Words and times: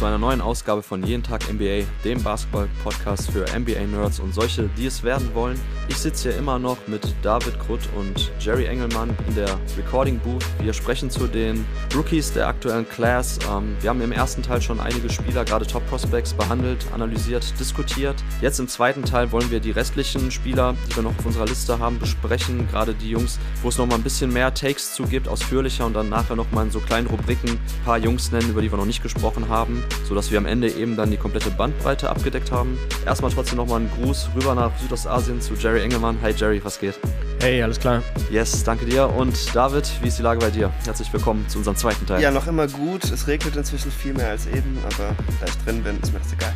zu 0.00 0.06
einer 0.06 0.16
neuen 0.16 0.40
Ausgabe 0.40 0.82
von 0.82 1.02
Jeden 1.02 1.22
Tag 1.22 1.52
NBA, 1.52 1.82
dem 2.06 2.22
Basketball-Podcast 2.22 3.30
für 3.32 3.44
NBA-Nerds 3.54 4.18
und 4.20 4.32
solche, 4.32 4.70
die 4.78 4.86
es 4.86 5.02
werden 5.02 5.28
wollen. 5.34 5.60
Ich 5.88 5.98
sitze 5.98 6.30
hier 6.30 6.38
immer 6.38 6.58
noch 6.58 6.78
mit 6.86 7.14
David 7.20 7.60
Krutt 7.60 7.80
und 7.94 8.32
Jerry 8.40 8.64
Engelmann 8.64 9.14
in 9.28 9.34
der 9.34 9.58
Recording 9.76 10.18
Booth. 10.20 10.46
Wir 10.62 10.72
sprechen 10.72 11.10
zu 11.10 11.26
den 11.26 11.66
Rookies 11.94 12.32
der 12.32 12.48
aktuellen 12.48 12.88
Class. 12.88 13.40
Ähm, 13.50 13.76
wir 13.82 13.90
haben 13.90 14.00
im 14.00 14.12
ersten 14.12 14.42
Teil 14.42 14.62
schon 14.62 14.80
einige 14.80 15.10
Spieler, 15.10 15.44
gerade 15.44 15.66
Top 15.66 15.86
Prospects, 15.90 16.32
behandelt, 16.32 16.86
analysiert, 16.94 17.52
diskutiert. 17.60 18.16
Jetzt 18.40 18.58
im 18.58 18.68
zweiten 18.68 19.02
Teil 19.02 19.30
wollen 19.32 19.50
wir 19.50 19.60
die 19.60 19.72
restlichen 19.72 20.30
Spieler, 20.30 20.76
die 20.88 20.96
wir 20.96 21.02
noch 21.02 21.18
auf 21.18 21.26
unserer 21.26 21.44
Liste 21.44 21.78
haben, 21.78 21.98
besprechen. 21.98 22.66
Gerade 22.70 22.94
die 22.94 23.10
Jungs, 23.10 23.38
wo 23.60 23.68
es 23.68 23.76
noch 23.76 23.84
mal 23.84 23.96
ein 23.96 24.02
bisschen 24.02 24.32
mehr 24.32 24.54
Takes 24.54 24.94
zugibt, 24.94 25.28
ausführlicher 25.28 25.84
und 25.84 25.92
dann 25.92 26.08
nachher 26.08 26.36
noch 26.36 26.50
mal 26.52 26.64
in 26.64 26.70
so 26.70 26.80
kleinen 26.80 27.06
Rubriken 27.06 27.50
ein 27.50 27.84
paar 27.84 27.98
Jungs 27.98 28.32
nennen, 28.32 28.48
über 28.48 28.62
die 28.62 28.72
wir 28.72 28.78
noch 28.78 28.86
nicht 28.86 29.02
gesprochen 29.02 29.50
haben, 29.50 29.84
sodass 30.04 30.30
wir 30.30 30.38
am 30.38 30.46
Ende 30.46 30.68
eben 30.70 30.96
dann 30.96 31.10
die 31.10 31.16
komplette 31.16 31.50
Bandbreite 31.50 32.10
abgedeckt 32.10 32.50
haben. 32.50 32.78
Erstmal 33.06 33.30
trotzdem 33.30 33.56
nochmal 33.56 33.80
einen 33.80 33.90
Gruß 33.90 34.30
rüber 34.34 34.54
nach 34.54 34.76
Südostasien 34.78 35.40
zu 35.40 35.54
Jerry 35.54 35.82
Engelmann. 35.82 36.18
Hi 36.22 36.32
Jerry, 36.32 36.60
was 36.64 36.78
geht? 36.78 36.98
Hey, 37.40 37.62
alles 37.62 37.80
klar. 37.80 38.02
Yes, 38.30 38.64
danke 38.64 38.84
dir. 38.84 39.08
Und 39.08 39.34
David, 39.54 39.90
wie 40.02 40.08
ist 40.08 40.18
die 40.18 40.22
Lage 40.22 40.40
bei 40.40 40.50
dir? 40.50 40.70
Herzlich 40.84 41.10
willkommen 41.12 41.48
zu 41.48 41.58
unserem 41.58 41.76
zweiten 41.76 42.06
Teil. 42.06 42.20
Ja, 42.20 42.30
noch 42.30 42.46
immer 42.46 42.66
gut. 42.66 43.04
Es 43.04 43.26
regnet 43.26 43.56
inzwischen 43.56 43.90
viel 43.90 44.12
mehr 44.12 44.28
als 44.28 44.46
eben, 44.46 44.78
aber 44.84 45.16
da 45.40 45.46
ich 45.46 45.56
drin 45.64 45.82
bin, 45.82 45.98
ist 46.02 46.12
mir 46.12 46.18
das 46.18 46.32
egal. 46.32 46.52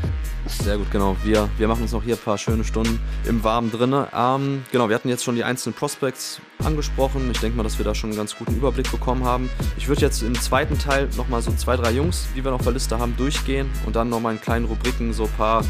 Sehr 0.46 0.76
gut, 0.76 0.90
genau. 0.90 1.16
Wir, 1.24 1.48
wir 1.56 1.68
machen 1.68 1.82
uns 1.82 1.92
noch 1.92 2.02
hier 2.02 2.16
ein 2.16 2.20
paar 2.22 2.36
schöne 2.36 2.64
Stunden 2.64 3.00
im 3.26 3.42
Warmen 3.42 3.70
drinne. 3.70 4.08
Ähm, 4.14 4.64
genau, 4.72 4.88
wir 4.88 4.94
hatten 4.94 5.08
jetzt 5.08 5.24
schon 5.24 5.36
die 5.36 5.44
einzelnen 5.44 5.74
Prospects 5.74 6.40
angesprochen. 6.62 7.30
Ich 7.30 7.40
denke 7.40 7.56
mal, 7.56 7.62
dass 7.62 7.78
wir 7.78 7.84
da 7.84 7.94
schon 7.94 8.10
einen 8.10 8.16
ganz 8.16 8.36
guten 8.36 8.56
Überblick 8.56 8.90
bekommen 8.90 9.24
haben. 9.24 9.50
Ich 9.76 9.88
würde 9.88 10.02
jetzt 10.02 10.22
im 10.22 10.34
zweiten 10.34 10.78
Teil 10.78 11.08
nochmal 11.16 11.42
so 11.42 11.52
zwei, 11.52 11.76
drei 11.76 11.92
Jungs, 11.92 12.26
die 12.34 12.44
wir 12.44 12.50
noch 12.50 12.58
auf 12.58 12.64
der 12.64 12.72
Liste 12.72 12.98
haben, 12.98 13.16
durchgehen 13.16 13.68
und 13.86 13.96
dann 13.96 14.08
nochmal 14.08 14.34
in 14.34 14.40
kleinen 14.40 14.64
Rubriken 14.64 15.12
so 15.12 15.24
ein 15.24 15.32
paar 15.36 15.64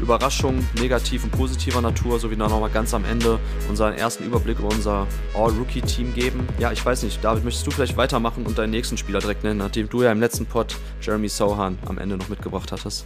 Überraschungen, 0.00 0.66
negativ 0.78 1.24
und 1.24 1.30
positiver 1.30 1.80
Natur, 1.80 2.18
sowie 2.18 2.36
dann 2.36 2.50
nochmal 2.50 2.70
ganz 2.70 2.94
am 2.94 3.04
Ende 3.04 3.38
unseren 3.68 3.94
ersten 3.94 4.24
Überblick 4.24 4.58
über 4.58 4.68
unser 4.68 5.06
All-Rookie-Team 5.34 6.14
geben. 6.14 6.46
Ja, 6.58 6.72
ich 6.72 6.84
weiß 6.84 7.02
nicht, 7.02 7.22
David, 7.22 7.44
möchtest 7.44 7.66
du 7.66 7.70
vielleicht 7.70 7.96
weitermachen 7.96 8.46
und 8.46 8.58
deinen 8.58 8.70
nächsten 8.70 8.96
Spieler 8.96 9.20
direkt 9.20 9.44
nennen, 9.44 9.58
nachdem 9.58 9.88
du 9.88 10.02
ja 10.02 10.12
im 10.12 10.20
letzten 10.20 10.46
Pod 10.46 10.76
Jeremy 11.00 11.28
Sohan 11.28 11.78
am 11.86 11.98
Ende 11.98 12.16
noch 12.16 12.28
mitgebracht 12.28 12.72
hattest? 12.72 13.04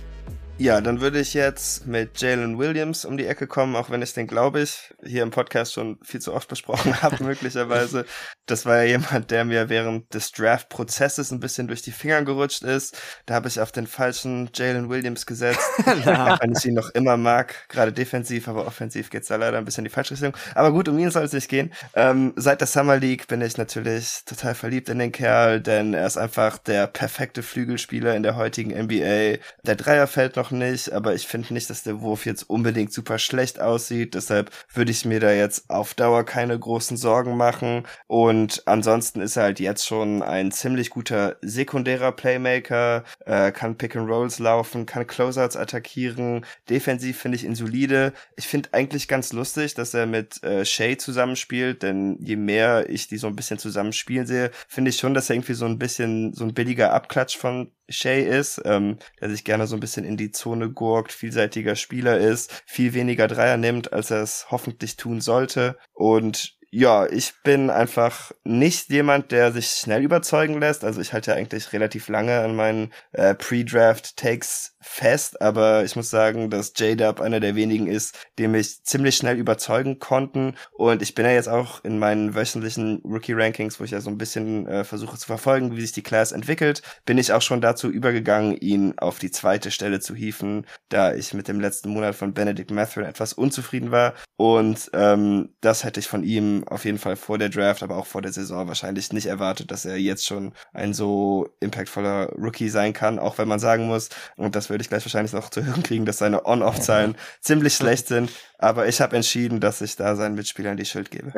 Ja, 0.57 0.81
dann 0.81 1.01
würde 1.01 1.19
ich 1.19 1.35
jetzt 1.35 1.89
mit 1.89 2.21
Jalen 2.21 2.59
Williams 2.59 3.05
um 3.05 3.17
die 3.17 3.27
Ecke 3.27 3.49
kommen, 3.49 3.75
auch 3.75 3.91
wenn 3.91 4.03
ich 4.03 4.15
den, 4.15 4.29
glaube 4.29 4.61
ich, 4.61 4.95
hier 5.05 5.25
im 5.25 5.33
Podcast 5.33 5.73
schon 5.73 5.99
viel 6.03 6.21
zu 6.21 6.33
oft 6.33 6.49
besprochen 6.49 7.03
habe, 7.03 7.25
möglicherweise. 7.25 8.07
Das 8.47 8.65
war 8.65 8.77
ja 8.77 8.85
jemand, 8.85 9.33
der 9.33 9.45
mir 9.45 9.69
während 9.69 10.15
des 10.15 10.31
Draft-Prozesses 10.31 11.33
ein 11.33 11.41
bisschen 11.41 11.67
durch 11.67 11.83
die 11.83 11.91
Finger 11.91 12.23
gerutscht 12.23 12.63
ist. 12.63 12.97
Da 13.27 13.35
habe 13.35 13.49
ich 13.49 13.61
auf 13.61 13.73
den 13.73 13.89
falschen 13.89 14.49
Jalen 14.55 14.89
Williams 14.89 15.27
gesetzt, 15.27 15.61
ja. 16.05 16.39
wenn 16.41 16.53
ich 16.57 16.65
ihn 16.65 16.75
noch 16.75 16.91
immer 16.91 17.17
mag. 17.17 17.69
Gerade 17.69 17.93
defensiv, 17.93 18.47
aber 18.47 18.65
offensiv 18.69 19.11
geht's 19.11 19.27
da 19.27 19.37
leider 19.37 19.59
ein 19.59 19.65
bisschen 19.65 19.85
in 19.85 19.89
die 19.89 19.95
falsche 19.95 20.13
Richtung. 20.13 20.37
Aber 20.55 20.71
gut, 20.71 20.89
um 20.89 20.97
ihn 21.01 21.11
soll 21.11 21.25
es 21.25 21.33
nicht 21.33 21.49
gehen. 21.49 21.73
Ähm, 21.95 22.33
seit 22.37 22.61
der 22.61 22.69
Summer 22.69 22.97
League 22.97 23.27
bin 23.27 23.41
ich 23.41 23.57
natürlich 23.57 24.23
total 24.25 24.55
verliebt 24.55 24.89
in 24.89 25.01
den 25.01 25.11
Kerl, 25.11 25.61
denn 25.61 25.95
er 25.95 26.07
ist 26.07 26.17
einfach 26.17 26.59
der 26.59 26.87
perfekte 26.87 27.43
Flügelspieler 27.43 28.15
in 28.15 28.23
der 28.23 28.37
heutigen 28.37 28.71
NBA. 28.71 29.39
Der 29.65 29.77
Dreier 29.77 30.07
fällt 30.07 30.37
noch 30.37 30.44
noch 30.45 30.51
nicht, 30.51 30.93
aber 30.93 31.15
ich 31.15 31.27
finde 31.27 31.55
nicht, 31.55 31.71
dass 31.71 31.85
der 31.85 32.01
Wurf 32.03 32.27
jetzt 32.27 32.43
unbedingt 32.51 32.93
super 32.93 33.19
schlecht 33.19 33.61
aussieht. 33.61 34.15
Deshalb 34.15 34.51
würde 34.73 34.91
ich 34.91 35.05
mir 35.07 35.21
da 35.21 35.33
jetzt 35.33 35.71
auf 35.71 35.95
Dauer 35.95 36.25
keine 36.25 36.59
großen 36.59 36.97
Sorgen 36.99 37.37
machen. 37.37 37.85
Und 38.07 38.63
ansonsten 38.67 39.21
ist 39.23 39.37
er 39.37 39.45
halt 39.45 39.61
jetzt 39.61 39.87
schon 39.87 40.23
ein 40.23 40.53
ziemlich 40.53 40.91
guter 40.91 41.37
sekundärer 41.41 42.13
Playmaker, 42.13 43.05
äh, 43.25 43.53
kann 43.53 43.79
Pick 43.79 43.97
and 43.97 44.09
Rolls 44.11 44.39
laufen, 44.39 44.85
kann 44.85 45.07
Closeouts 45.07 45.57
attackieren. 45.57 46.45
Defensiv 46.69 47.19
finde 47.19 47.37
ich 47.37 47.45
ihn 47.45 47.55
solide. 47.55 48.13
Ich 48.37 48.47
finde 48.47 48.69
eigentlich 48.73 49.09
ganz 49.09 49.33
lustig, 49.33 49.75
dass 49.75 49.95
er 49.95 50.07
mit 50.07 50.43
äh, 50.43 50.67
Shay 50.67 50.99
zusammenspielt, 50.99 51.83
denn 51.83 52.19
je 52.21 52.37
mehr 52.37 52.91
ich 52.91 53.09
die 53.09 53.17
so 53.17 53.29
ein 53.29 53.37
bisschen 53.37 53.59
zusammenspielen 53.59 54.27
sehe, 54.27 54.51
finde 54.69 54.91
ich 54.91 54.99
schon, 54.99 55.15
dass 55.15 55.31
er 55.31 55.37
irgendwie 55.37 55.55
so 55.55 55.65
ein 55.65 55.79
bisschen 55.79 56.35
so 56.35 56.45
ein 56.45 56.53
billiger 56.53 56.93
Abklatsch 56.93 57.37
von 57.37 57.71
Shay 57.89 58.23
ist, 58.23 58.63
ähm, 58.65 58.99
der 59.21 59.31
sich 59.31 59.45
gerne 59.45 59.67
so 59.67 59.77
ein 59.77 59.81
bisschen 59.81 60.05
in 60.05 60.17
die 60.17 60.31
Zone 60.35 60.71
gurkt, 60.71 61.13
vielseitiger 61.13 61.77
Spieler 61.77 62.19
ist, 62.19 62.63
viel 62.67 62.95
weniger 62.95 63.29
Dreier 63.29 63.57
nimmt, 63.57 63.93
als 63.93 64.11
er 64.11 64.23
es 64.23 64.47
hoffentlich 64.51 64.97
tun 64.97 65.21
sollte. 65.21 65.79
Und 65.93 66.57
ja, 66.77 67.07
ich 67.07 67.35
bin 67.45 67.71
einfach 67.71 68.33
nicht 68.43 68.91
jemand, 68.91 69.31
der 69.31 69.53
sich 69.53 69.69
schnell 69.69 70.03
überzeugen 70.03 70.59
lässt. 70.59 70.83
Also 70.83 71.01
ich 71.01 71.13
halte 71.13 71.31
ja 71.31 71.37
eigentlich 71.37 71.73
relativ 71.73 72.09
lange 72.09 72.41
an 72.41 72.57
meinen 72.57 72.93
äh, 73.13 73.37
Pre-Draft-Takes 73.37 74.74
fest, 74.85 75.41
aber 75.41 75.85
ich 75.85 75.97
muss 75.97 76.11
sagen, 76.11 76.51
dass 76.51 76.73
J-Dub 76.77 77.21
einer 77.21 77.41
der 77.41 77.55
wenigen 77.55 77.87
ist, 77.87 78.17
die 78.39 78.49
mich 78.49 78.85
ziemlich 78.85 79.17
schnell 79.17 79.37
überzeugen 79.37 79.99
konnten. 79.99 80.55
Und 80.73 81.03
ich 81.03 81.15
bin 81.15 81.25
ja 81.25 81.33
jetzt 81.33 81.49
auch 81.49 81.83
in 81.85 81.99
meinen 81.99 82.35
wöchentlichen 82.35 83.01
Rookie-Rankings, 83.05 83.81
wo 83.81 83.85
ich 83.85 83.93
ja 83.93 84.01
so 84.01 84.11
ein 84.11 84.19
bisschen 84.19 84.67
äh, 84.67 84.85
versuche 84.85 85.19
zu 85.19 85.27
verfolgen, 85.27 85.75
wie 85.77 85.81
sich 85.81 85.93
die 85.93 86.03
Class 86.03 86.33
entwickelt, 86.33 86.83
bin 87.07 87.19
ich 87.19 87.33
auch 87.33 87.43
schon 87.43 87.61
dazu 87.61 87.89
übergegangen, 87.89 88.57
ihn 88.57 88.95
auf 88.99 89.19
die 89.19 89.31
zweite 89.31 89.71
Stelle 89.71 90.01
zu 90.01 90.15
hieven, 90.15 90.67
da 90.91 91.15
ich 91.15 91.33
mit 91.33 91.49
dem 91.49 91.61
letzten 91.61 91.89
Monat 91.89 92.15
von 92.15 92.35
Benedict 92.35 92.71
Mathurin 92.71 93.09
etwas 93.09 93.33
unzufrieden 93.33 93.91
war. 93.91 94.15
Und 94.37 94.91
ähm, 94.93 95.55
das 95.61 95.85
hätte 95.85 96.01
ich 96.01 96.09
von 96.09 96.25
ihm 96.25 96.65
auf 96.69 96.85
jeden 96.85 96.99
Fall 96.99 97.17
vor 97.17 97.39
der 97.39 97.49
Draft, 97.49 97.83
aber 97.83 97.97
auch 97.97 98.07
vor 98.07 98.23
der 98.23 98.33
Saison 98.33 98.69
wahrscheinlich 98.69 99.13
nicht 99.13 99.27
erwartet, 99.27 99.71
dass 99.71 99.85
er 99.85 99.97
jetzt 99.97 100.27
schon 100.27 100.53
ein 100.73 100.93
so 100.93 101.49
impactvoller 101.61 102.31
Rookie 102.33 102.69
sein 102.69 102.93
kann, 102.93 103.19
auch 103.19 103.39
wenn 103.39 103.49
man 103.49 103.61
sagen 103.61 103.87
muss, 103.87 104.11
und 104.37 104.57
das 104.57 104.71
würde 104.75 104.83
ich 104.83 104.89
gleich 104.89 105.05
wahrscheinlich 105.05 105.33
noch 105.33 105.51
zu 105.51 105.65
hören 105.65 105.85
kriegen, 105.85 106.05
dass 106.05 106.19
seine 106.19 106.47
On-Off-Zahlen 106.47 107.15
ziemlich 107.41 107.75
schlecht 107.75 108.09
sind. 108.09 108.31
Aber 108.59 108.89
ich 108.89 109.01
habe 109.01 109.15
entschieden, 109.15 109.61
dass 109.61 109.81
ich 109.83 109.95
da 109.95 110.17
seinen 110.17 110.35
Mitspielern 110.37 110.77
die 110.77 110.87
Schuld 110.87 111.11
gebe. 111.11 111.33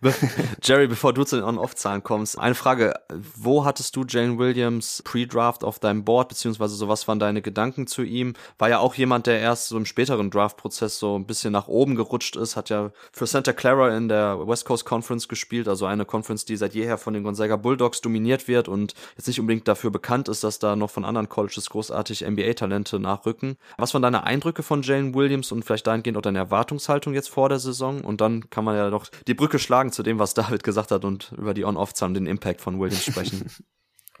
Jerry, 0.62 0.86
bevor 0.86 1.12
du 1.12 1.24
zu 1.24 1.36
den 1.36 1.44
On-Off-Zahlen 1.44 2.02
kommst, 2.02 2.38
eine 2.38 2.54
Frage. 2.54 2.94
Wo 3.34 3.64
hattest 3.64 3.96
du 3.96 4.04
Jane 4.08 4.38
Williams 4.38 5.02
Pre-Draft 5.04 5.64
auf 5.64 5.78
deinem 5.78 6.04
Board, 6.04 6.28
beziehungsweise 6.28 6.74
so 6.74 6.88
was 6.88 7.08
waren 7.08 7.18
deine 7.18 7.42
Gedanken 7.42 7.86
zu 7.86 8.02
ihm? 8.02 8.34
War 8.56 8.68
ja 8.68 8.78
auch 8.78 8.94
jemand, 8.94 9.26
der 9.26 9.40
erst 9.40 9.68
so 9.68 9.76
im 9.76 9.84
späteren 9.84 10.30
Draft-Prozess 10.30 10.98
so 10.98 11.18
ein 11.18 11.26
bisschen 11.26 11.52
nach 11.52 11.66
oben 11.66 11.96
gerutscht 11.96 12.36
ist, 12.36 12.56
hat 12.56 12.70
ja 12.70 12.92
für 13.12 13.26
Santa 13.26 13.52
Clara 13.52 13.96
in 13.96 14.08
der 14.08 14.46
West 14.46 14.64
Coast 14.64 14.84
Conference 14.84 15.28
gespielt, 15.28 15.66
also 15.66 15.86
eine 15.86 16.04
Conference, 16.04 16.44
die 16.44 16.56
seit 16.56 16.74
jeher 16.74 16.98
von 16.98 17.14
den 17.14 17.24
Gonzaga 17.24 17.56
Bulldogs 17.56 18.00
dominiert 18.00 18.48
wird 18.48 18.68
und 18.68 18.94
jetzt 19.16 19.26
nicht 19.26 19.40
unbedingt 19.40 19.66
dafür 19.66 19.90
bekannt 19.90 20.28
ist, 20.28 20.44
dass 20.44 20.60
da 20.60 20.76
noch 20.76 20.90
von 20.90 21.04
anderen 21.04 21.28
Colleges 21.28 21.68
großartig 21.90 22.24
NBA-Talente 22.26 22.98
nachrücken. 22.98 23.56
Was 23.76 23.92
waren 23.94 24.02
deine 24.02 24.24
Eindrücke 24.24 24.62
von 24.62 24.82
Jalen 24.82 25.14
Williams 25.14 25.52
und 25.52 25.64
vielleicht 25.64 25.86
dahingehend 25.86 26.16
auch 26.16 26.22
deine 26.22 26.38
Erwartungshaltung 26.38 27.14
jetzt 27.14 27.28
vor 27.28 27.48
der 27.48 27.58
Saison 27.58 28.00
und 28.02 28.20
dann 28.20 28.48
kann 28.50 28.64
man 28.64 28.76
ja 28.76 28.90
noch 28.90 29.06
die 29.26 29.34
Brücke 29.34 29.58
schlagen 29.58 29.92
zu 29.92 30.02
dem, 30.02 30.18
was 30.18 30.34
David 30.40 30.62
gesagt 30.62 30.90
hat 30.90 31.04
und 31.04 31.32
über 31.36 31.54
die 31.54 31.64
On-Off-Zahlen, 31.64 32.14
den 32.14 32.26
Impact 32.26 32.60
von 32.60 32.78
Williams 32.78 33.04
sprechen. 33.04 33.50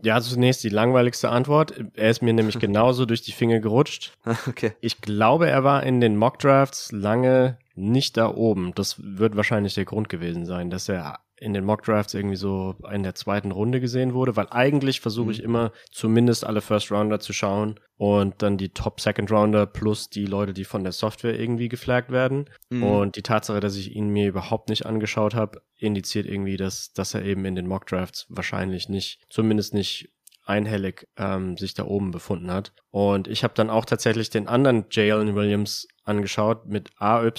Ja, 0.02 0.18
zunächst 0.18 0.64
die 0.64 0.70
langweiligste 0.70 1.28
Antwort. 1.28 1.74
Er 1.92 2.08
ist 2.08 2.22
mir 2.22 2.32
nämlich 2.32 2.58
genauso 2.58 3.04
durch 3.04 3.20
die 3.20 3.32
Finger 3.32 3.60
gerutscht. 3.60 4.14
Okay. 4.48 4.72
Ich 4.80 5.02
glaube, 5.02 5.50
er 5.50 5.62
war 5.62 5.82
in 5.82 6.00
den 6.00 6.16
Mock-Drafts 6.16 6.90
lange 6.90 7.58
nicht 7.74 8.16
da 8.16 8.34
oben. 8.34 8.72
Das 8.74 8.96
wird 8.98 9.36
wahrscheinlich 9.36 9.74
der 9.74 9.84
Grund 9.84 10.08
gewesen 10.08 10.46
sein, 10.46 10.70
dass 10.70 10.88
er 10.88 11.18
in 11.40 11.54
den 11.54 11.64
Mock 11.64 11.82
Drafts 11.82 12.14
irgendwie 12.14 12.36
so 12.36 12.76
in 12.92 13.02
der 13.02 13.14
zweiten 13.14 13.50
Runde 13.50 13.80
gesehen 13.80 14.12
wurde, 14.12 14.36
weil 14.36 14.46
eigentlich 14.50 15.00
versuche 15.00 15.32
ich 15.32 15.38
mhm. 15.38 15.44
immer 15.44 15.72
zumindest 15.90 16.44
alle 16.44 16.60
First 16.60 16.92
Rounder 16.92 17.18
zu 17.18 17.32
schauen 17.32 17.80
und 17.96 18.42
dann 18.42 18.58
die 18.58 18.68
Top 18.68 19.00
Second 19.00 19.30
Rounder 19.30 19.66
plus 19.66 20.10
die 20.10 20.26
Leute, 20.26 20.52
die 20.52 20.64
von 20.64 20.84
der 20.84 20.92
Software 20.92 21.38
irgendwie 21.38 21.68
geflaggt 21.68 22.10
werden. 22.10 22.50
Mhm. 22.68 22.82
Und 22.82 23.16
die 23.16 23.22
Tatsache, 23.22 23.60
dass 23.60 23.76
ich 23.76 23.96
ihn 23.96 24.10
mir 24.10 24.28
überhaupt 24.28 24.68
nicht 24.68 24.86
angeschaut 24.86 25.34
habe, 25.34 25.62
indiziert 25.76 26.26
irgendwie, 26.26 26.58
dass, 26.58 26.92
dass 26.92 27.14
er 27.14 27.24
eben 27.24 27.44
in 27.46 27.54
den 27.54 27.66
Mock 27.66 27.86
Drafts 27.86 28.26
wahrscheinlich 28.28 28.88
nicht, 28.88 29.20
zumindest 29.30 29.72
nicht 29.72 30.10
einhellig 30.44 31.08
ähm, 31.16 31.56
sich 31.56 31.74
da 31.74 31.84
oben 31.84 32.10
befunden 32.10 32.50
hat. 32.50 32.72
Und 32.90 33.28
ich 33.28 33.44
habe 33.44 33.54
dann 33.54 33.70
auch 33.70 33.84
tatsächlich 33.84 34.30
den 34.30 34.48
anderen 34.48 34.86
Jalen 34.90 35.34
Williams 35.34 35.86
angeschaut 36.04 36.66
mit 36.66 36.90
AY 36.98 37.30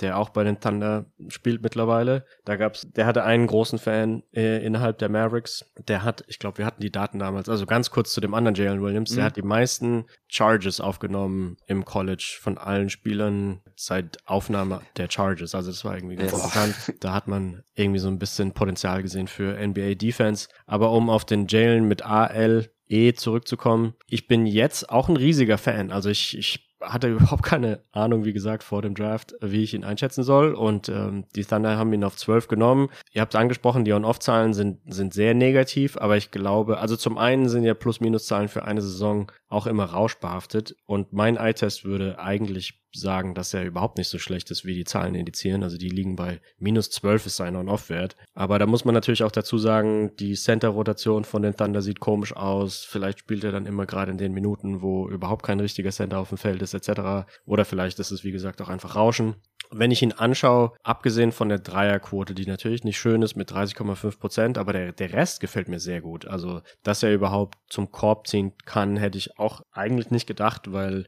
der 0.00 0.18
auch 0.18 0.30
bei 0.30 0.44
den 0.44 0.60
Thunder 0.60 1.06
spielt 1.28 1.62
mittlerweile. 1.62 2.24
Da 2.44 2.56
gab's, 2.56 2.86
der 2.90 3.06
hatte 3.06 3.24
einen 3.24 3.46
großen 3.46 3.78
Fan 3.78 4.22
äh, 4.34 4.64
innerhalb 4.64 4.98
der 4.98 5.08
Mavericks. 5.08 5.64
Der 5.88 6.02
hat, 6.02 6.24
ich 6.28 6.38
glaube, 6.38 6.58
wir 6.58 6.66
hatten 6.66 6.80
die 6.80 6.92
Daten 6.92 7.18
damals. 7.18 7.48
Also 7.48 7.66
ganz 7.66 7.90
kurz 7.90 8.12
zu 8.12 8.20
dem 8.20 8.34
anderen 8.34 8.54
Jalen 8.54 8.82
Williams. 8.82 9.12
Mhm. 9.12 9.16
Der 9.16 9.24
hat 9.24 9.36
die 9.36 9.42
meisten 9.42 10.06
Charges 10.28 10.80
aufgenommen 10.80 11.56
im 11.66 11.84
College 11.84 12.38
von 12.40 12.58
allen 12.58 12.90
Spielern 12.90 13.60
seit 13.76 14.18
Aufnahme 14.26 14.80
der 14.96 15.10
Charges. 15.10 15.54
Also 15.54 15.70
das 15.70 15.84
war 15.84 15.96
irgendwie 15.96 16.16
ganz 16.16 16.32
interessant. 16.32 16.74
Da 17.00 17.12
hat 17.12 17.28
man 17.28 17.62
irgendwie 17.74 18.00
so 18.00 18.08
ein 18.08 18.18
bisschen 18.18 18.52
Potenzial 18.52 19.02
gesehen 19.02 19.28
für 19.28 19.56
NBA 19.56 19.94
Defense. 19.94 20.48
Aber 20.66 20.92
um 20.92 21.10
auf 21.10 21.24
den 21.24 21.46
Jalen 21.48 21.86
mit 21.86 22.04
AL 22.04 22.70
E 22.90 23.12
zurückzukommen. 23.12 23.94
Ich 24.08 24.26
bin 24.26 24.46
jetzt 24.46 24.90
auch 24.90 25.08
ein 25.08 25.16
riesiger 25.16 25.58
Fan. 25.58 25.92
Also 25.92 26.10
ich, 26.10 26.36
ich 26.36 26.69
hatte 26.80 27.08
überhaupt 27.12 27.42
keine 27.42 27.80
Ahnung, 27.92 28.24
wie 28.24 28.32
gesagt, 28.32 28.62
vor 28.62 28.82
dem 28.82 28.94
Draft, 28.94 29.34
wie 29.40 29.62
ich 29.62 29.74
ihn 29.74 29.84
einschätzen 29.84 30.24
soll. 30.24 30.54
Und 30.54 30.88
ähm, 30.88 31.24
die 31.36 31.44
Thunder 31.44 31.76
haben 31.76 31.92
ihn 31.92 32.04
auf 32.04 32.16
12 32.16 32.48
genommen. 32.48 32.88
Ihr 33.12 33.20
habt 33.20 33.34
es 33.34 33.40
angesprochen, 33.40 33.84
die 33.84 33.92
On-Off-Zahlen 33.92 34.54
sind, 34.54 34.80
sind 34.92 35.14
sehr 35.14 35.34
negativ, 35.34 35.96
aber 35.96 36.16
ich 36.16 36.30
glaube, 36.30 36.78
also 36.78 36.96
zum 36.96 37.18
einen 37.18 37.48
sind 37.48 37.64
ja 37.64 37.74
Plus-Minus-Zahlen 37.74 38.48
für 38.48 38.64
eine 38.64 38.82
Saison 38.82 39.30
auch 39.48 39.66
immer 39.66 39.84
rauschbehaftet. 39.84 40.76
Und 40.86 41.12
mein 41.12 41.36
Eye-Test 41.36 41.84
würde 41.84 42.18
eigentlich 42.18 42.79
sagen, 42.92 43.34
dass 43.34 43.54
er 43.54 43.64
überhaupt 43.64 43.98
nicht 43.98 44.08
so 44.08 44.18
schlecht 44.18 44.50
ist, 44.50 44.64
wie 44.64 44.74
die 44.74 44.84
Zahlen 44.84 45.14
indizieren. 45.14 45.62
Also 45.62 45.76
die 45.76 45.88
liegen 45.88 46.16
bei 46.16 46.40
minus 46.58 46.90
12 46.90 47.26
ist 47.26 47.36
sein 47.36 47.56
On-Off-Wert. 47.56 48.16
Aber 48.34 48.58
da 48.58 48.66
muss 48.66 48.84
man 48.84 48.94
natürlich 48.94 49.22
auch 49.22 49.32
dazu 49.32 49.58
sagen, 49.58 50.16
die 50.18 50.34
Center-Rotation 50.34 51.24
von 51.24 51.42
den 51.42 51.56
Thunder 51.56 51.82
sieht 51.82 52.00
komisch 52.00 52.34
aus. 52.34 52.84
Vielleicht 52.84 53.20
spielt 53.20 53.44
er 53.44 53.52
dann 53.52 53.66
immer 53.66 53.86
gerade 53.86 54.10
in 54.10 54.18
den 54.18 54.32
Minuten, 54.32 54.82
wo 54.82 55.08
überhaupt 55.08 55.44
kein 55.44 55.60
richtiger 55.60 55.90
Center 55.90 56.18
auf 56.18 56.30
dem 56.30 56.38
Feld 56.38 56.62
ist, 56.62 56.74
etc. 56.74 57.28
Oder 57.44 57.64
vielleicht 57.64 57.98
ist 57.98 58.10
es, 58.10 58.24
wie 58.24 58.32
gesagt, 58.32 58.60
auch 58.60 58.68
einfach 58.68 58.96
Rauschen. 58.96 59.36
Wenn 59.72 59.92
ich 59.92 60.02
ihn 60.02 60.12
anschaue, 60.12 60.72
abgesehen 60.82 61.30
von 61.30 61.48
der 61.48 61.60
Dreierquote, 61.60 62.34
die 62.34 62.46
natürlich 62.46 62.82
nicht 62.82 62.98
schön 62.98 63.22
ist 63.22 63.36
mit 63.36 63.52
30,5 63.52 64.18
Prozent, 64.18 64.58
aber 64.58 64.72
der, 64.72 64.92
der 64.92 65.12
Rest 65.12 65.38
gefällt 65.38 65.68
mir 65.68 65.78
sehr 65.78 66.00
gut. 66.00 66.26
Also, 66.26 66.62
dass 66.82 67.04
er 67.04 67.14
überhaupt 67.14 67.56
zum 67.68 67.92
Korb 67.92 68.26
ziehen 68.26 68.52
kann, 68.64 68.96
hätte 68.96 69.18
ich 69.18 69.38
auch 69.38 69.60
eigentlich 69.70 70.10
nicht 70.10 70.26
gedacht, 70.26 70.72
weil 70.72 71.06